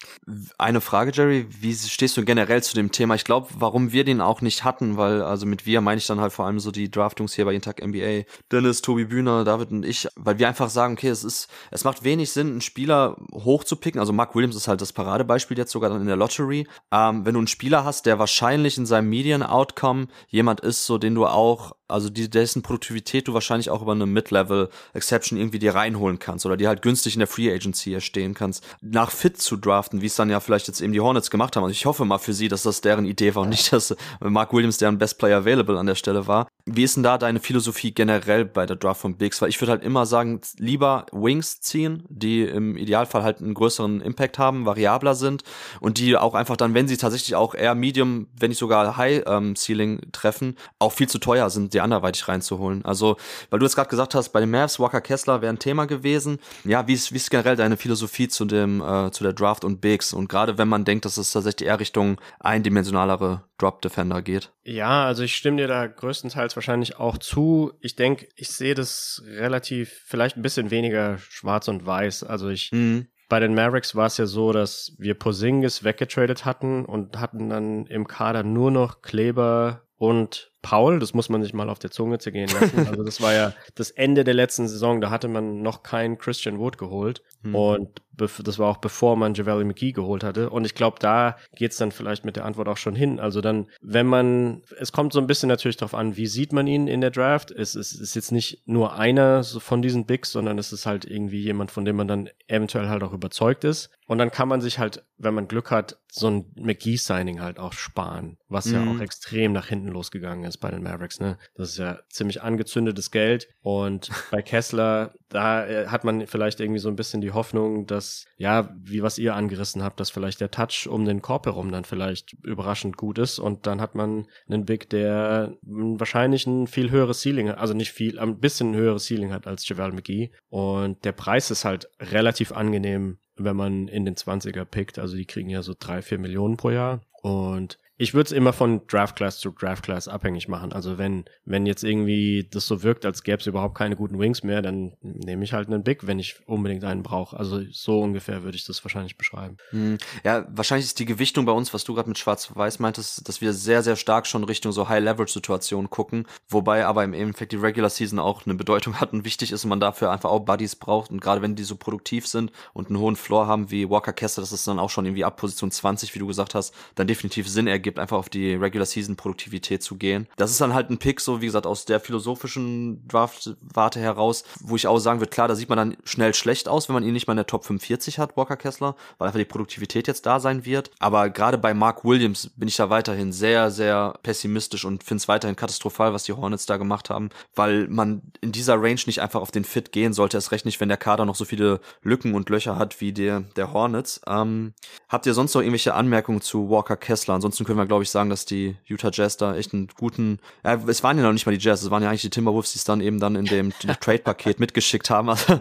Eine 0.59 0.81
Frage, 0.81 1.11
Jerry, 1.13 1.47
wie 1.49 1.75
stehst 1.75 2.17
du 2.17 2.25
generell 2.25 2.63
zu 2.63 2.75
dem 2.75 2.93
Thema? 2.93 3.15
Ich 3.15 3.25
glaube, 3.25 3.49
warum 3.59 3.93
wir 3.93 4.05
den 4.05 4.21
auch 4.21 4.41
nicht 4.41 4.65
hatten, 4.65 4.97
weil, 4.97 5.23
also 5.23 5.47
mit 5.47 5.67
wir 5.67 5.81
meine 5.81 5.99
ich 5.99 6.07
dann 6.07 6.21
halt 6.21 6.33
vor 6.33 6.47
allem 6.47 6.61
so 6.61 6.71
die 6.71 6.91
Draftungs 6.91 7.35
hier 7.35 7.45
bei 7.45 7.55
Intag 7.55 7.85
NBA, 7.85 8.23
Dennis, 8.53 8.83
Tobi 8.83 9.05
Bühner, 9.05 9.45
David 9.45 9.73
und 9.73 9.85
ich, 9.85 10.07
weil 10.17 10.39
wir 10.39 10.47
einfach 10.47 10.71
sagen, 10.71 10.95
okay, 10.95 11.09
es 11.09 11.25
ist, 11.25 11.49
es 11.71 11.85
macht 11.85 12.05
wenig 12.05 12.31
Sinn, 12.31 12.51
einen 12.51 12.61
Spieler 12.61 13.17
hochzupicken. 13.33 14.01
Also 14.01 14.13
Mark 14.13 14.35
Williams 14.35 14.57
ist 14.57 14.69
halt 14.69 14.81
das 14.81 14.93
Paradebeispiel 14.93 15.59
jetzt 15.59 15.73
sogar 15.73 15.91
dann 15.91 16.01
in 16.01 16.07
der 16.07 16.17
Lottery. 16.17 16.67
Ähm, 16.93 17.27
wenn 17.27 17.35
du 17.35 17.41
einen 17.41 17.47
Spieler 17.49 17.85
hast, 17.85 18.07
der 18.07 18.19
wahrscheinlich 18.19 18.79
in 18.79 18.87
seinem 18.87 19.09
Median-Outcome 19.09 20.07
jemand 20.29 20.61
ist, 20.61 20.87
so 20.87 20.99
den 20.99 21.15
du 21.15 21.27
auch 21.27 21.73
also 21.91 22.09
die, 22.11 22.31
dessen 22.31 22.63
Produktivität 22.63 23.29
du 23.29 23.35
wahrscheinlich 23.35 23.71
auch 23.71 23.83
über 23.83 23.93
eine 23.93 24.07
Mid-Level-Exception 24.07 25.39
irgendwie 25.39 25.59
dir 25.59 25.75
reinholen 25.75 26.19
kannst 26.19 26.47
oder 26.47 26.57
die 26.57 26.69
halt 26.69 26.83
günstig 26.83 27.15
in 27.15 27.21
der 27.21 27.29
Free 27.29 27.53
Agency 27.53 27.93
erstehen 27.93 28.35
kannst, 28.35 28.65
nach 28.81 29.11
Fit 29.11 29.41
zu 29.41 29.57
draften, 29.57 30.01
wie 30.03 30.07
es 30.07 30.17
dann 30.17 30.31
ja 30.31 30.41
vielleicht 30.41 30.69
jetzt 30.69 30.81
eben 30.81 30.93
die 30.93 31.01
Hornets 31.01 31.31
gemacht 31.31 31.57
haben. 31.57 31.65
Also 31.65 31.73
ich 31.73 31.87
hoffe 31.87 32.05
mal 32.05 32.19
für 32.19 32.33
sie, 32.33 32.49
dass 32.49 32.63
das 32.63 32.81
deren 32.81 33.05
Idee 33.05 33.35
war 33.35 33.43
und 33.43 33.51
nicht, 33.51 33.73
dass 33.73 33.95
Mark 34.21 34.53
Williams 34.53 34.79
deren 34.79 34.99
Best 34.99 35.19
Player 35.19 35.39
Available 35.39 35.79
an 35.79 35.87
der 35.87 35.95
Stelle 35.95 36.27
war. 36.27 36.47
Wie 36.67 36.85
ist 36.85 36.97
denn 36.97 37.03
da 37.03 37.19
deine 37.19 37.41
Philosophie 37.41 37.93
generell 37.93 38.45
bei 38.45 38.67
der 38.67 38.77
Draft 38.77 39.01
von 39.01 39.17
Bigs? 39.17 39.43
Weil 39.43 39.49
ich 39.49 39.61
würde 39.61 39.73
halt 39.73 39.83
immer 39.83 40.07
sagen, 40.07 40.41
lieber 40.59 41.07
Wings 41.13 41.61
ziehen, 41.61 42.05
die 42.09 42.43
im 42.43 42.77
Idealfall 42.77 43.23
halt 43.23 43.41
einen 43.41 43.55
größeren 43.55 44.01
Impact 44.01 44.39
haben, 44.39 44.67
variabler 44.67 45.15
sind 45.15 45.43
und 45.81 45.99
die 45.99 46.17
auch 46.17 46.35
einfach 46.35 46.57
dann, 46.57 46.75
wenn 46.75 46.87
sie 46.87 46.97
tatsächlich 46.97 47.35
auch 47.35 47.55
eher 47.55 47.75
Medium, 47.75 48.29
wenn 48.39 48.51
nicht 48.51 48.59
sogar 48.59 48.97
High 48.97 49.25
ähm, 49.27 49.57
Ceiling 49.57 50.01
treffen, 50.13 50.57
auch 50.79 50.93
viel 50.93 51.09
zu 51.09 51.19
teuer 51.19 51.51
sind, 51.51 51.75
die 51.81 51.85
anderweitig 51.85 52.29
reinzuholen. 52.29 52.85
Also, 52.85 53.17
weil 53.49 53.59
du 53.59 53.65
jetzt 53.65 53.75
gerade 53.75 53.89
gesagt 53.89 54.15
hast, 54.15 54.31
bei 54.31 54.41
den 54.41 54.51
Mavs, 54.51 54.79
Walker 54.79 55.01
Kessler 55.01 55.41
wäre 55.41 55.53
ein 55.53 55.59
Thema 55.59 55.87
gewesen. 55.87 56.39
Ja, 56.65 56.87
wie 56.87 56.93
ist, 56.93 57.13
wie 57.13 57.17
ist 57.17 57.31
generell 57.31 57.57
deine 57.57 57.77
Philosophie 57.77 58.29
zu 58.29 58.45
dem, 58.45 58.81
äh, 58.81 59.11
zu 59.11 59.25
der 59.25 59.33
Draft 59.33 59.65
und 59.65 59.81
Bigs? 59.81 60.13
Und 60.13 60.29
gerade 60.29 60.59
wenn 60.59 60.69
man 60.69 60.85
denkt, 60.85 61.05
dass 61.05 61.17
es 61.17 61.33
tatsächlich 61.33 61.69
eher 61.69 61.81
Richtung 61.81 62.21
eindimensionalere 62.39 63.43
Drop 63.59 63.83
Defender 63.83 64.23
geht. 64.23 64.53
Ja, 64.63 65.05
also 65.05 65.23
ich 65.23 65.37
stimme 65.37 65.59
dir 65.59 65.69
da 65.69 65.87
größtenteils 65.87 66.57
wahrscheinlich 66.57 66.99
auch 66.99 67.19
zu. 67.19 67.73
Ich 67.81 67.97
denke, 67.97 68.29
ich 68.37 68.51
sehe 68.51 68.75
das 68.75 69.23
relativ, 69.27 70.03
vielleicht 70.07 70.37
ein 70.37 70.43
bisschen 70.43 70.71
weniger 70.71 71.19
schwarz 71.19 71.69
und 71.69 71.85
weiß. 71.85 72.25
Also 72.25 72.49
ich, 72.49 72.71
mhm. 72.73 73.09
Bei 73.29 73.39
den 73.39 73.55
Mavericks 73.55 73.95
war 73.95 74.07
es 74.07 74.17
ja 74.17 74.27
so, 74.27 74.53
dass 74.53 74.93
wir 74.99 75.15
Posingis 75.15 75.85
weggetradet 75.85 76.45
hatten 76.45 76.85
und 76.85 77.21
hatten 77.21 77.49
dann 77.49 77.87
im 77.87 78.09
Kader 78.09 78.43
nur 78.43 78.73
noch 78.73 79.03
Kleber 79.03 79.83
und 79.95 80.50
Paul, 80.63 80.99
das 80.99 81.15
muss 81.15 81.29
man 81.29 81.43
sich 81.43 81.55
mal 81.55 81.71
auf 81.71 81.79
der 81.79 81.91
Zunge 81.91 82.19
zergehen 82.19 82.49
lassen. 82.49 82.87
Also 82.91 83.05
das 83.05 83.21
war 83.21 83.33
ja 83.33 83.53
das 83.75 83.91
Ende 83.91 84.25
der 84.25 84.35
letzten 84.35 84.67
Saison, 84.67 85.01
da 85.01 85.11
hatte 85.11 85.29
man 85.29 85.63
noch 85.63 85.83
keinen 85.83 86.19
Christian 86.19 86.59
Wood 86.59 86.77
geholt. 86.79 87.23
Mhm. 87.43 87.55
Und 87.55 88.03
das 88.21 88.59
war 88.59 88.69
auch 88.69 88.77
bevor 88.79 89.17
man 89.17 89.35
Javale 89.35 89.65
McGee 89.65 89.93
geholt 89.93 90.23
hatte. 90.25 90.51
Und 90.51 90.65
ich 90.65 90.75
glaube, 90.75 90.99
da 91.01 91.37
geht's 91.55 91.77
dann 91.77 91.93
vielleicht 91.93 92.25
mit 92.25 92.37
der 92.37 92.45
Antwort 92.45 92.69
auch 92.69 92.77
schon 92.77 92.95
hin. 92.95 93.21
Also 93.21 93.41
dann, 93.41 93.69
wenn 93.81 94.07
man, 94.07 94.63
es 94.79 94.93
kommt 94.93 95.13
so 95.13 95.21
ein 95.21 95.27
bisschen 95.27 95.49
natürlich 95.49 95.77
darauf 95.77 95.95
an, 95.95 96.17
wie 96.17 96.27
sieht 96.27 96.53
man 96.53 96.67
ihn 96.67 96.87
in 96.87 97.01
der 97.01 97.11
Draft. 97.11 97.51
Es 97.51 97.75
ist, 97.75 97.93
ist 97.93 98.15
jetzt 98.15 98.33
nicht 98.33 98.63
nur 98.67 98.95
einer 98.95 99.43
von 99.45 99.83
diesen 99.83 100.07
Bigs, 100.07 100.33
sondern 100.33 100.59
es 100.59 100.73
ist 100.73 100.87
halt 100.87 101.05
irgendwie 101.05 101.41
jemand, 101.41 101.71
von 101.71 101.85
dem 101.85 101.97
man 101.97 102.09
dann 102.09 102.29
eventuell 102.47 102.89
halt 102.89 103.03
auch 103.03 103.13
überzeugt 103.13 103.65
ist. 103.65 103.91
Und 104.07 104.19
dann 104.19 104.31
kann 104.31 104.49
man 104.49 104.61
sich 104.61 104.79
halt, 104.79 105.05
wenn 105.19 105.35
man 105.35 105.49
Glück 105.49 105.71
hat, 105.71 105.99
so 106.11 106.29
ein 106.29 106.53
McGee-Signing 106.57 107.41
halt 107.41 107.59
auch 107.59 107.73
sparen, 107.73 108.39
was 108.49 108.67
mhm. 108.67 108.75
ja 108.75 108.91
auch 108.91 109.01
extrem 109.01 109.53
nach 109.53 109.69
hinten 109.69 109.89
losgegangen 109.89 110.45
ist 110.45 110.50
bei 110.57 110.71
den 110.71 110.83
Mavericks. 110.83 111.21
Ne? 111.21 111.39
Das 111.55 111.71
ist 111.71 111.79
ja 111.79 112.01
ziemlich 112.09 112.43
angezündetes 112.43 113.11
Geld. 113.11 113.49
Und 113.63 114.11
bei 114.31 114.43
Kessler, 114.43 115.15
da 115.29 115.67
äh, 115.67 115.87
hat 115.89 116.05
man 116.05 116.27
vielleicht 116.27 116.61
irgendwie 116.61 116.81
so 116.81 116.89
ein 116.89 116.97
bisschen 116.97 117.21
die 117.21 117.33
Hoffnung, 117.33 117.87
dass, 117.87 118.27
ja, 118.37 118.75
wie 118.83 119.03
was 119.03 119.19
ihr 119.19 119.35
angerissen 119.35 119.83
habt, 119.83 120.01
dass 120.01 120.11
vielleicht 120.11 120.41
der 120.41 120.51
Touch 120.51 120.89
um 120.89 121.05
den 121.05 121.23
Korb 121.23 121.47
herum 121.47 121.71
dann 121.71 121.85
vielleicht 121.85 122.35
überraschend 122.45 122.97
gut 122.97 123.19
ist. 123.19 123.39
Und 123.39 123.67
dann 123.67 123.81
hat 123.81 123.95
man 123.95 124.27
einen 124.49 124.65
Big, 124.65 124.91
der 124.91 125.55
wahrscheinlich 125.63 126.47
ein 126.47 126.67
viel 126.67 126.91
höheres 126.91 127.23
Ceiling 127.23 127.49
hat, 127.49 127.59
also 127.59 127.75
nicht 127.75 127.93
viel, 127.93 128.19
ein 128.19 128.39
bisschen 128.39 128.75
höheres 128.75 129.07
Ceiling 129.07 129.33
hat 129.33 129.47
als 129.47 129.69
Javal 129.69 129.93
McGee. 129.93 130.31
Und 130.49 131.05
der 131.05 131.13
Preis 131.13 131.51
ist 131.51 131.65
halt 131.65 131.89
relativ 132.01 132.53
angenehm 132.53 133.19
wenn 133.45 133.57
man 133.57 133.89
in 133.89 134.05
den 134.05 134.17
20er 134.17 134.65
pickt. 134.65 134.99
Also 134.99 135.17
die 135.17 135.25
kriegen 135.25 135.49
ja 135.49 135.63
so 135.63 135.75
drei, 135.79 136.03
vier 136.03 136.19
Millionen 136.19 136.57
pro 136.57 136.71
Jahr. 136.71 137.01
Und 137.23 137.79
ich 138.01 138.15
würde 138.15 138.29
es 138.29 138.33
immer 138.33 138.55
von 138.55 138.81
Draft 138.87 139.15
Class 139.17 139.41
zu 139.41 139.51
Draft 139.51 139.85
Class 139.85 140.09
abhängig 140.09 140.49
machen. 140.49 140.73
Also 140.73 140.97
wenn, 140.97 141.27
wenn 141.45 141.67
jetzt 141.67 141.85
irgendwie 141.85 142.49
das 142.51 142.67
so 142.67 142.83
wirkt, 142.83 143.05
als 143.05 143.23
gäbe 143.23 143.37
es 143.41 143.47
überhaupt 143.47 143.77
keine 143.77 143.95
guten 143.95 144.19
Wings 144.19 144.43
mehr, 144.43 144.63
dann 144.63 144.97
nehme 145.03 145.45
ich 145.45 145.53
halt 145.53 145.69
einen 145.69 145.85
Big, 145.85 146.07
wenn 146.07 146.19
ich 146.19 146.37
unbedingt 146.47 146.83
einen 146.83 147.03
brauche. 147.03 147.37
Also 147.37 147.61
so 147.71 148.01
ungefähr 148.01 148.43
würde 148.43 148.57
ich 148.57 148.65
das 148.65 148.83
wahrscheinlich 148.87 149.19
beschreiben. 149.19 149.59
Hm. 149.69 149.99
Ja, 150.25 150.47
wahrscheinlich 150.49 150.87
ist 150.87 150.99
die 150.99 151.05
Gewichtung 151.05 151.45
bei 151.45 151.53
uns, 151.53 151.75
was 151.75 151.85
du 151.85 151.93
gerade 151.93 152.09
mit 152.09 152.17
Schwarz-Weiß 152.17 152.79
meintest, 152.79 153.29
dass 153.29 153.43
wir 153.43 153.53
sehr, 153.53 153.83
sehr 153.83 153.97
stark 153.97 154.27
schon 154.27 154.45
Richtung 154.45 154.73
so 154.73 154.89
High-Leverage-Situationen 154.89 155.91
gucken, 155.91 156.25
wobei 156.49 156.87
aber 156.87 157.05
im 157.05 157.13
Endeffekt 157.13 157.53
die 157.53 157.57
Regular 157.57 157.91
Season 157.91 158.19
auch 158.19 158.47
eine 158.47 158.55
Bedeutung 158.55 158.95
hat 159.03 159.13
und 159.13 159.27
wichtig 159.27 159.53
ist 159.53 159.65
und 159.65 159.69
man 159.69 159.81
dafür 159.81 160.11
einfach 160.11 160.31
auch 160.31 160.41
Buddies 160.41 160.75
braucht 160.75 161.11
und 161.11 161.21
gerade 161.21 161.43
wenn 161.43 161.55
die 161.55 161.65
so 161.65 161.77
produktiv 161.77 162.27
sind 162.27 162.51
und 162.73 162.89
einen 162.89 162.99
hohen 162.99 163.17
Floor 163.17 163.47
haben 163.47 163.71
wie 163.71 163.91
Walker 163.91 164.15
Kessler, 164.15 164.41
dass 164.41 164.53
es 164.53 164.65
dann 164.65 164.79
auch 164.79 164.89
schon 164.89 165.05
irgendwie 165.05 165.27
ab 165.27 165.37
Position 165.37 165.71
20, 165.71 166.15
wie 166.15 166.19
du 166.19 166.27
gesagt 166.27 166.55
hast, 166.55 166.75
dann 166.95 167.07
definitiv 167.07 167.47
Sinn 167.47 167.67
ergibt, 167.67 167.90
gibt, 167.91 167.99
einfach 167.99 168.17
auf 168.17 168.29
die 168.29 168.55
Regular 168.55 168.87
Season 168.87 169.17
Produktivität 169.17 169.83
zu 169.83 169.97
gehen. 169.97 170.29
Das 170.37 170.53
ist 170.53 170.61
dann 170.61 170.75
halt 170.75 170.91
ein 170.91 170.99
Pick, 170.99 171.21
so 171.21 171.41
wie 171.41 171.47
gesagt, 171.47 171.67
aus 171.67 171.85
der 171.85 171.99
philosophischen 171.99 173.07
Draft-Warte 173.09 173.99
heraus, 173.99 174.45
wo 174.61 174.77
ich 174.77 174.87
auch 174.87 174.99
sagen 174.99 175.21
würde, 175.21 175.31
klar, 175.31 175.49
da 175.49 175.57
sieht 175.57 175.69
man 175.69 175.79
dann 175.79 175.97
schnell 176.05 176.35
schlecht 176.35 176.69
aus, 176.69 176.89
wenn 176.89 176.95
man 176.95 177.03
ihn 177.03 177.13
nicht 177.13 177.27
mal 177.27 177.33
in 177.33 177.39
der 177.39 177.47
Top 177.47 177.65
45 177.65 178.19
hat, 178.19 178.37
Walker 178.37 178.57
Kessler, 178.57 178.95
weil 179.19 179.27
einfach 179.27 179.39
die 179.39 179.45
Produktivität 179.45 180.07
jetzt 180.07 180.25
da 180.25 180.39
sein 180.39 180.65
wird. 180.65 180.91
Aber 181.01 181.31
gerade 181.31 181.59
bei 181.59 181.75
Mark 181.75 182.05
Williams 182.05 182.51
bin 182.57 182.69
ich 182.69 182.77
da 182.77 182.91
weiterhin 182.91 183.33
sehr, 183.33 183.71
sehr 183.71 184.15
pessimistisch 184.23 184.85
und 184.85 185.03
finde 185.03 185.21
es 185.23 185.29
weiterhin 185.29 185.57
katastrophal, 185.57 186.13
was 186.13 186.25
die 186.25 186.33
Hornets 186.33 186.67
da 186.67 186.77
gemacht 186.77 187.11
haben, 187.11 187.31
weil 187.57 187.89
man 187.89 188.23
in 188.41 188.53
dieser 188.53 188.77
Range 188.77 189.01
nicht 189.07 189.21
einfach 189.21 189.41
auf 189.41 189.51
den 189.51 189.65
Fit 189.65 189.91
gehen 189.91 190.13
sollte, 190.13 190.37
erst 190.37 190.53
recht 190.53 190.65
nicht, 190.65 190.81
wenn 190.81 190.89
der 190.89 190.99
Kader 190.99 191.25
noch 191.25 191.35
so 191.35 191.45
viele 191.45 191.81
Lücken 192.03 192.35
und 192.35 192.49
Löcher 192.51 192.79
hat 192.79 193.01
wie 193.01 193.13
der, 193.13 193.41
der 193.57 193.73
Hornets. 193.73 194.21
Ähm, 194.27 194.75
habt 195.09 195.27
ihr 195.27 195.35
sonst 195.35 195.55
noch 195.55 195.63
irgendwelche 195.63 195.95
Anmerkungen 195.95 196.41
zu 196.41 196.71
Walker 196.71 196.97
Kessler? 196.97 197.35
Ansonsten 197.35 197.65
können 197.65 197.79
wir, 197.79 197.80
glaube 197.87 198.03
ich, 198.03 198.11
sagen, 198.11 198.31
dass 198.31 198.45
die 198.45 198.77
Utah 198.87 199.11
Jazz 199.13 199.37
da 199.37 199.55
echt 199.55 199.73
einen 199.73 199.89
guten, 199.97 200.39
ja, 200.65 200.75
es 200.87 201.03
waren 201.03 201.17
ja 201.17 201.25
noch 201.25 201.33
nicht 201.33 201.47
mal 201.47 201.57
die 201.57 201.65
Jazz, 201.65 201.83
es 201.83 201.91
waren 201.91 202.03
ja 202.03 202.09
eigentlich 202.09 202.23
die 202.23 202.31
Timberwolves, 202.31 202.73
die 202.73 202.79
es 202.79 202.85
dann 202.85 203.01
eben 203.01 203.21
dann 203.21 203.37
in 203.37 203.47
dem 203.47 203.73
Trade-Paket 204.01 204.61
mitgeschickt 204.61 205.11
haben. 205.11 205.29
Also, 205.31 205.61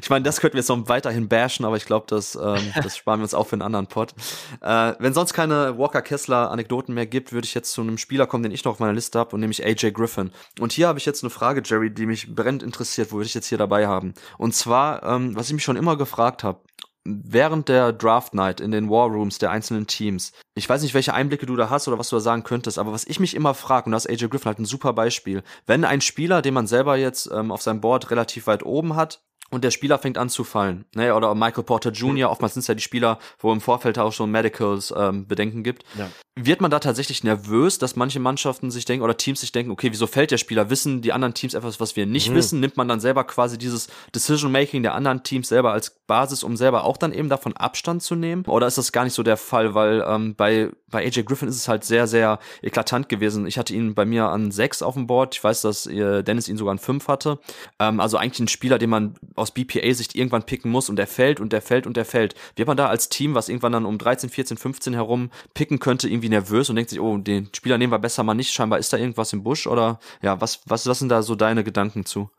ich 0.00 0.10
meine, 0.10 0.24
das 0.24 0.40
könnten 0.40 0.54
wir 0.54 0.60
jetzt 0.60 0.68
noch 0.68 0.88
weiterhin 0.88 1.28
bashen, 1.28 1.64
aber 1.64 1.76
ich 1.76 1.86
glaube, 1.86 2.06
das, 2.08 2.34
ähm, 2.36 2.72
das 2.82 2.96
sparen 2.96 3.20
wir 3.20 3.24
uns 3.24 3.34
auch 3.34 3.46
für 3.46 3.54
einen 3.54 3.62
anderen 3.62 3.86
Pod. 3.86 4.14
Äh, 4.60 4.94
wenn 4.98 5.14
sonst 5.14 5.32
keine 5.32 5.78
Walker 5.78 6.02
Kessler 6.02 6.50
Anekdoten 6.50 6.94
mehr 6.94 7.06
gibt, 7.06 7.32
würde 7.32 7.46
ich 7.46 7.54
jetzt 7.54 7.72
zu 7.72 7.80
einem 7.80 7.98
Spieler 7.98 8.26
kommen, 8.26 8.42
den 8.42 8.52
ich 8.52 8.64
noch 8.64 8.72
auf 8.72 8.78
meiner 8.80 8.92
Liste 8.92 9.18
habe, 9.18 9.34
und 9.34 9.40
nämlich 9.40 9.64
AJ 9.64 9.92
Griffin. 9.92 10.30
Und 10.60 10.72
hier 10.72 10.88
habe 10.88 10.98
ich 10.98 11.06
jetzt 11.06 11.22
eine 11.22 11.30
Frage, 11.30 11.62
Jerry, 11.64 11.90
die 11.90 12.06
mich 12.06 12.34
brennend 12.34 12.62
interessiert, 12.62 13.12
wo 13.12 13.16
würde 13.16 13.26
ich 13.26 13.34
jetzt 13.34 13.48
hier 13.48 13.58
dabei 13.58 13.86
haben. 13.86 14.14
Und 14.38 14.54
zwar, 14.54 15.02
ähm, 15.02 15.34
was 15.36 15.48
ich 15.48 15.54
mich 15.54 15.64
schon 15.64 15.76
immer 15.76 15.96
gefragt 15.96 16.44
habe, 16.44 16.60
während 17.04 17.68
der 17.68 17.92
Draft 17.92 18.34
Night 18.34 18.60
in 18.60 18.70
den 18.70 18.88
War 18.88 19.08
Rooms 19.08 19.38
der 19.38 19.50
einzelnen 19.50 19.86
Teams. 19.86 20.32
Ich 20.54 20.68
weiß 20.68 20.82
nicht, 20.82 20.94
welche 20.94 21.14
Einblicke 21.14 21.46
du 21.46 21.56
da 21.56 21.68
hast 21.70 21.86
oder 21.86 21.98
was 21.98 22.08
du 22.08 22.16
da 22.16 22.20
sagen 22.20 22.44
könntest, 22.44 22.78
aber 22.78 22.92
was 22.92 23.06
ich 23.06 23.20
mich 23.20 23.34
immer 23.34 23.54
frage, 23.54 23.86
und 23.86 23.92
da 23.92 23.96
ist 23.96 24.08
AJ 24.08 24.28
Griffin 24.28 24.46
halt 24.46 24.58
ein 24.58 24.64
super 24.64 24.92
Beispiel, 24.92 25.42
wenn 25.66 25.84
ein 25.84 26.00
Spieler, 26.00 26.42
den 26.42 26.54
man 26.54 26.66
selber 26.66 26.96
jetzt 26.96 27.30
ähm, 27.32 27.52
auf 27.52 27.62
seinem 27.62 27.80
Board 27.80 28.10
relativ 28.10 28.46
weit 28.46 28.64
oben 28.64 28.96
hat, 28.96 29.22
und 29.54 29.64
der 29.64 29.70
Spieler 29.70 29.98
fängt 29.98 30.18
an 30.18 30.28
zu 30.28 30.44
fallen. 30.44 30.84
Ne? 30.94 31.14
Oder 31.14 31.34
Michael 31.34 31.64
Porter 31.64 31.90
Jr., 31.90 32.30
oftmals 32.30 32.54
sind 32.54 32.60
es 32.60 32.66
ja 32.66 32.74
die 32.74 32.82
Spieler, 32.82 33.18
wo 33.38 33.52
im 33.52 33.60
Vorfeld 33.60 33.98
auch 33.98 34.12
schon 34.12 34.30
Medicals 34.30 34.92
ähm, 34.96 35.26
Bedenken 35.26 35.62
gibt. 35.62 35.84
Ja. 35.98 36.08
Wird 36.36 36.60
man 36.60 36.70
da 36.70 36.80
tatsächlich 36.80 37.22
nervös, 37.22 37.78
dass 37.78 37.94
manche 37.94 38.18
Mannschaften 38.18 38.72
sich 38.72 38.84
denken 38.84 39.04
oder 39.04 39.16
Teams 39.16 39.40
sich 39.40 39.52
denken, 39.52 39.70
okay, 39.70 39.92
wieso 39.92 40.08
fällt 40.08 40.32
der 40.32 40.38
Spieler? 40.38 40.68
Wissen 40.68 41.00
die 41.00 41.12
anderen 41.12 41.34
Teams 41.34 41.54
etwas, 41.54 41.78
was 41.78 41.94
wir 41.94 42.06
nicht 42.06 42.30
mhm. 42.30 42.34
wissen? 42.34 42.60
Nimmt 42.60 42.76
man 42.76 42.88
dann 42.88 42.98
selber 42.98 43.22
quasi 43.24 43.56
dieses 43.56 43.86
Decision-Making 44.14 44.82
der 44.82 44.94
anderen 44.94 45.22
Teams 45.22 45.48
selber 45.48 45.72
als 45.72 45.90
Basis, 46.08 46.42
um 46.42 46.56
selber 46.56 46.84
auch 46.84 46.96
dann 46.96 47.12
eben 47.12 47.28
davon 47.28 47.56
Abstand 47.56 48.02
zu 48.02 48.16
nehmen? 48.16 48.44
Oder 48.46 48.66
ist 48.66 48.78
das 48.78 48.90
gar 48.90 49.04
nicht 49.04 49.14
so 49.14 49.22
der 49.22 49.36
Fall? 49.36 49.74
Weil 49.74 50.04
ähm, 50.06 50.34
bei, 50.34 50.70
bei 50.94 51.04
AJ 51.04 51.24
Griffin 51.24 51.48
ist 51.48 51.56
es 51.56 51.66
halt 51.66 51.84
sehr, 51.84 52.06
sehr 52.06 52.38
eklatant 52.62 53.08
gewesen. 53.08 53.46
Ich 53.46 53.58
hatte 53.58 53.74
ihn 53.74 53.94
bei 53.94 54.04
mir 54.04 54.28
an 54.28 54.52
sechs 54.52 54.80
auf 54.80 54.94
dem 54.94 55.08
Board. 55.08 55.34
Ich 55.34 55.42
weiß, 55.42 55.62
dass 55.62 55.86
äh, 55.86 56.22
Dennis 56.22 56.48
ihn 56.48 56.56
sogar 56.56 56.70
an 56.70 56.78
fünf 56.78 57.08
hatte. 57.08 57.40
Ähm, 57.80 57.98
also 57.98 58.16
eigentlich 58.16 58.38
ein 58.38 58.48
Spieler, 58.48 58.78
den 58.78 58.90
man 58.90 59.16
aus 59.34 59.50
BPA-Sicht 59.50 60.14
irgendwann 60.14 60.44
picken 60.44 60.70
muss 60.70 60.88
und 60.88 60.96
der 60.96 61.08
fällt 61.08 61.40
und 61.40 61.52
der 61.52 61.62
fällt 61.62 61.88
und 61.88 61.96
der 61.96 62.04
fällt. 62.04 62.36
Wird 62.54 62.68
man 62.68 62.76
da 62.76 62.86
als 62.86 63.08
Team, 63.08 63.34
was 63.34 63.48
irgendwann 63.48 63.72
dann 63.72 63.86
um 63.86 63.98
13, 63.98 64.30
14, 64.30 64.56
15 64.56 64.94
herum 64.94 65.30
picken 65.52 65.80
könnte, 65.80 66.08
irgendwie 66.08 66.28
nervös 66.28 66.70
und 66.70 66.76
denkt 66.76 66.90
sich, 66.90 67.00
oh, 67.00 67.18
den 67.18 67.50
Spieler 67.52 67.76
nehmen 67.76 67.92
wir 67.92 67.98
besser 67.98 68.22
mal 68.22 68.34
nicht, 68.34 68.52
scheinbar 68.52 68.78
ist 68.78 68.92
da 68.92 68.96
irgendwas 68.96 69.32
im 69.32 69.42
Busch 69.42 69.66
oder 69.66 69.98
ja, 70.22 70.40
was, 70.40 70.60
was, 70.66 70.86
was 70.86 71.00
sind 71.00 71.08
da 71.08 71.22
so 71.22 71.34
deine 71.34 71.64
Gedanken 71.64 72.06
zu? 72.06 72.30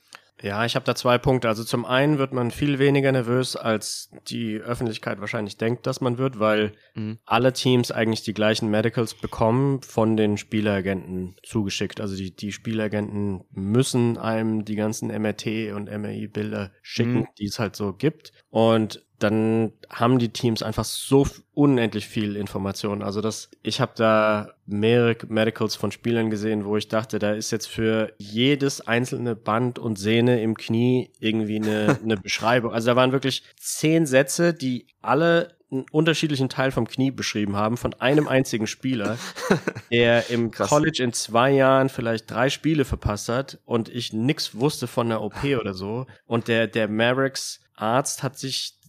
Ja, 0.42 0.66
ich 0.66 0.76
habe 0.76 0.86
da 0.86 0.96
zwei 0.96 1.18
Punkte. 1.18 1.48
Also 1.48 1.64
zum 1.64 1.86
einen 1.86 2.18
wird 2.18 2.34
man 2.34 2.52
viel 2.52 2.78
weniger 2.78 3.12
nervös, 3.12 3.56
als 3.56 4.10
die 4.28 4.58
Öffentlichkeit 4.58 5.22
wahrscheinlich 5.22 5.58
denkt, 5.58 5.88
dass 5.88 6.02
man 6.02 6.18
wird, 6.18 6.40
weil 6.40 6.74
mhm. 6.94 7.20
alle 7.26 7.54
Teams 7.54 7.92
eigentlich 7.92 8.24
die 8.24 8.34
gleichen 8.34 8.70
Medicals 8.70 9.14
bekommen 9.14 9.82
von 9.82 10.18
den 10.18 10.38
Spieleragenten 10.38 11.38
zugeschickt. 11.44 12.02
Also 12.02 12.18
die, 12.18 12.36
die 12.36 12.52
Spielagenten 12.52 13.46
müssen 13.52 14.18
einem 14.18 14.66
die 14.66 14.76
ganzen 14.76 15.08
MRT 15.08 15.74
und 15.74 15.90
MRI-Bilder 15.90 16.72
schicken, 16.82 17.20
mhm. 17.20 17.28
die 17.40 17.46
es 17.46 17.60
halt 17.60 17.78
so 17.78 17.94
gibt. 17.94 18.34
Und 18.50 19.05
dann 19.20 19.72
haben 19.90 20.20
die 20.20 20.30
Teams 20.30 20.62
einfach 20.62 20.84
so 20.84 21.26
unendlich 21.54 22.08
viel 22.08 22.36
Information. 22.36 23.02
Also 23.02 23.22
das, 23.22 23.50
ich 23.64 23.80
habe 23.80 23.94
da 23.96 24.54
mehrere 24.66 25.16
Medicals 25.30 25.76
von 25.76 25.92
Spielern 25.92 26.30
gesehen, 26.30 26.66
wo 26.66 26.76
ich 26.76 26.90
dachte, 26.90 27.20
da 27.20 27.32
ist 27.32 27.52
jetzt 27.52 27.68
für 27.68 28.14
jedes 28.18 28.86
einzelne 28.86 29.36
Band 29.36 29.80
und 29.80 29.98
Sehne 29.98 30.42
im 30.42 30.56
Knie 30.58 31.12
irgendwie 31.20 31.58
eine, 31.58 31.98
eine 32.04 32.18
Beschreibung. 32.18 32.74
Also 32.74 32.88
da 32.88 32.96
waren 32.96 33.14
wirklich 33.14 33.44
zehn 33.58 34.06
Sätze, 34.06 34.54
die 34.54 34.88
alle 35.02 35.56
einen 35.72 35.86
unterschiedlichen 35.92 36.50
Teil 36.50 36.72
vom 36.72 36.88
Knie 36.88 37.12
beschrieben 37.12 37.56
haben 37.56 37.78
von 37.78 37.94
einem 37.96 38.28
einzigen 38.28 38.68
Spieler, 38.68 39.18
der 39.92 40.30
im 40.30 40.52
Krass. 40.52 40.70
College 40.70 41.04
in 41.04 41.14
zwei 41.14 41.52
Jahren 41.52 41.90
vielleicht 41.90 42.30
drei 42.30 42.50
Spiele 42.50 42.86
verpasst 42.86 43.30
hat 43.30 43.60
und 43.66 43.90
ich 43.90 44.14
nix 44.14 44.56
wusste 44.56 44.88
von 44.88 45.10
der 45.10 45.22
OP 45.22 45.44
oder 45.60 45.74
so. 45.74 46.06
Und 46.26 46.48
der, 46.48 46.68
der 46.68 46.88
Mavericks 46.88 47.62
Arzt 47.76 48.24
hat 48.24 48.38
sich 48.38 48.80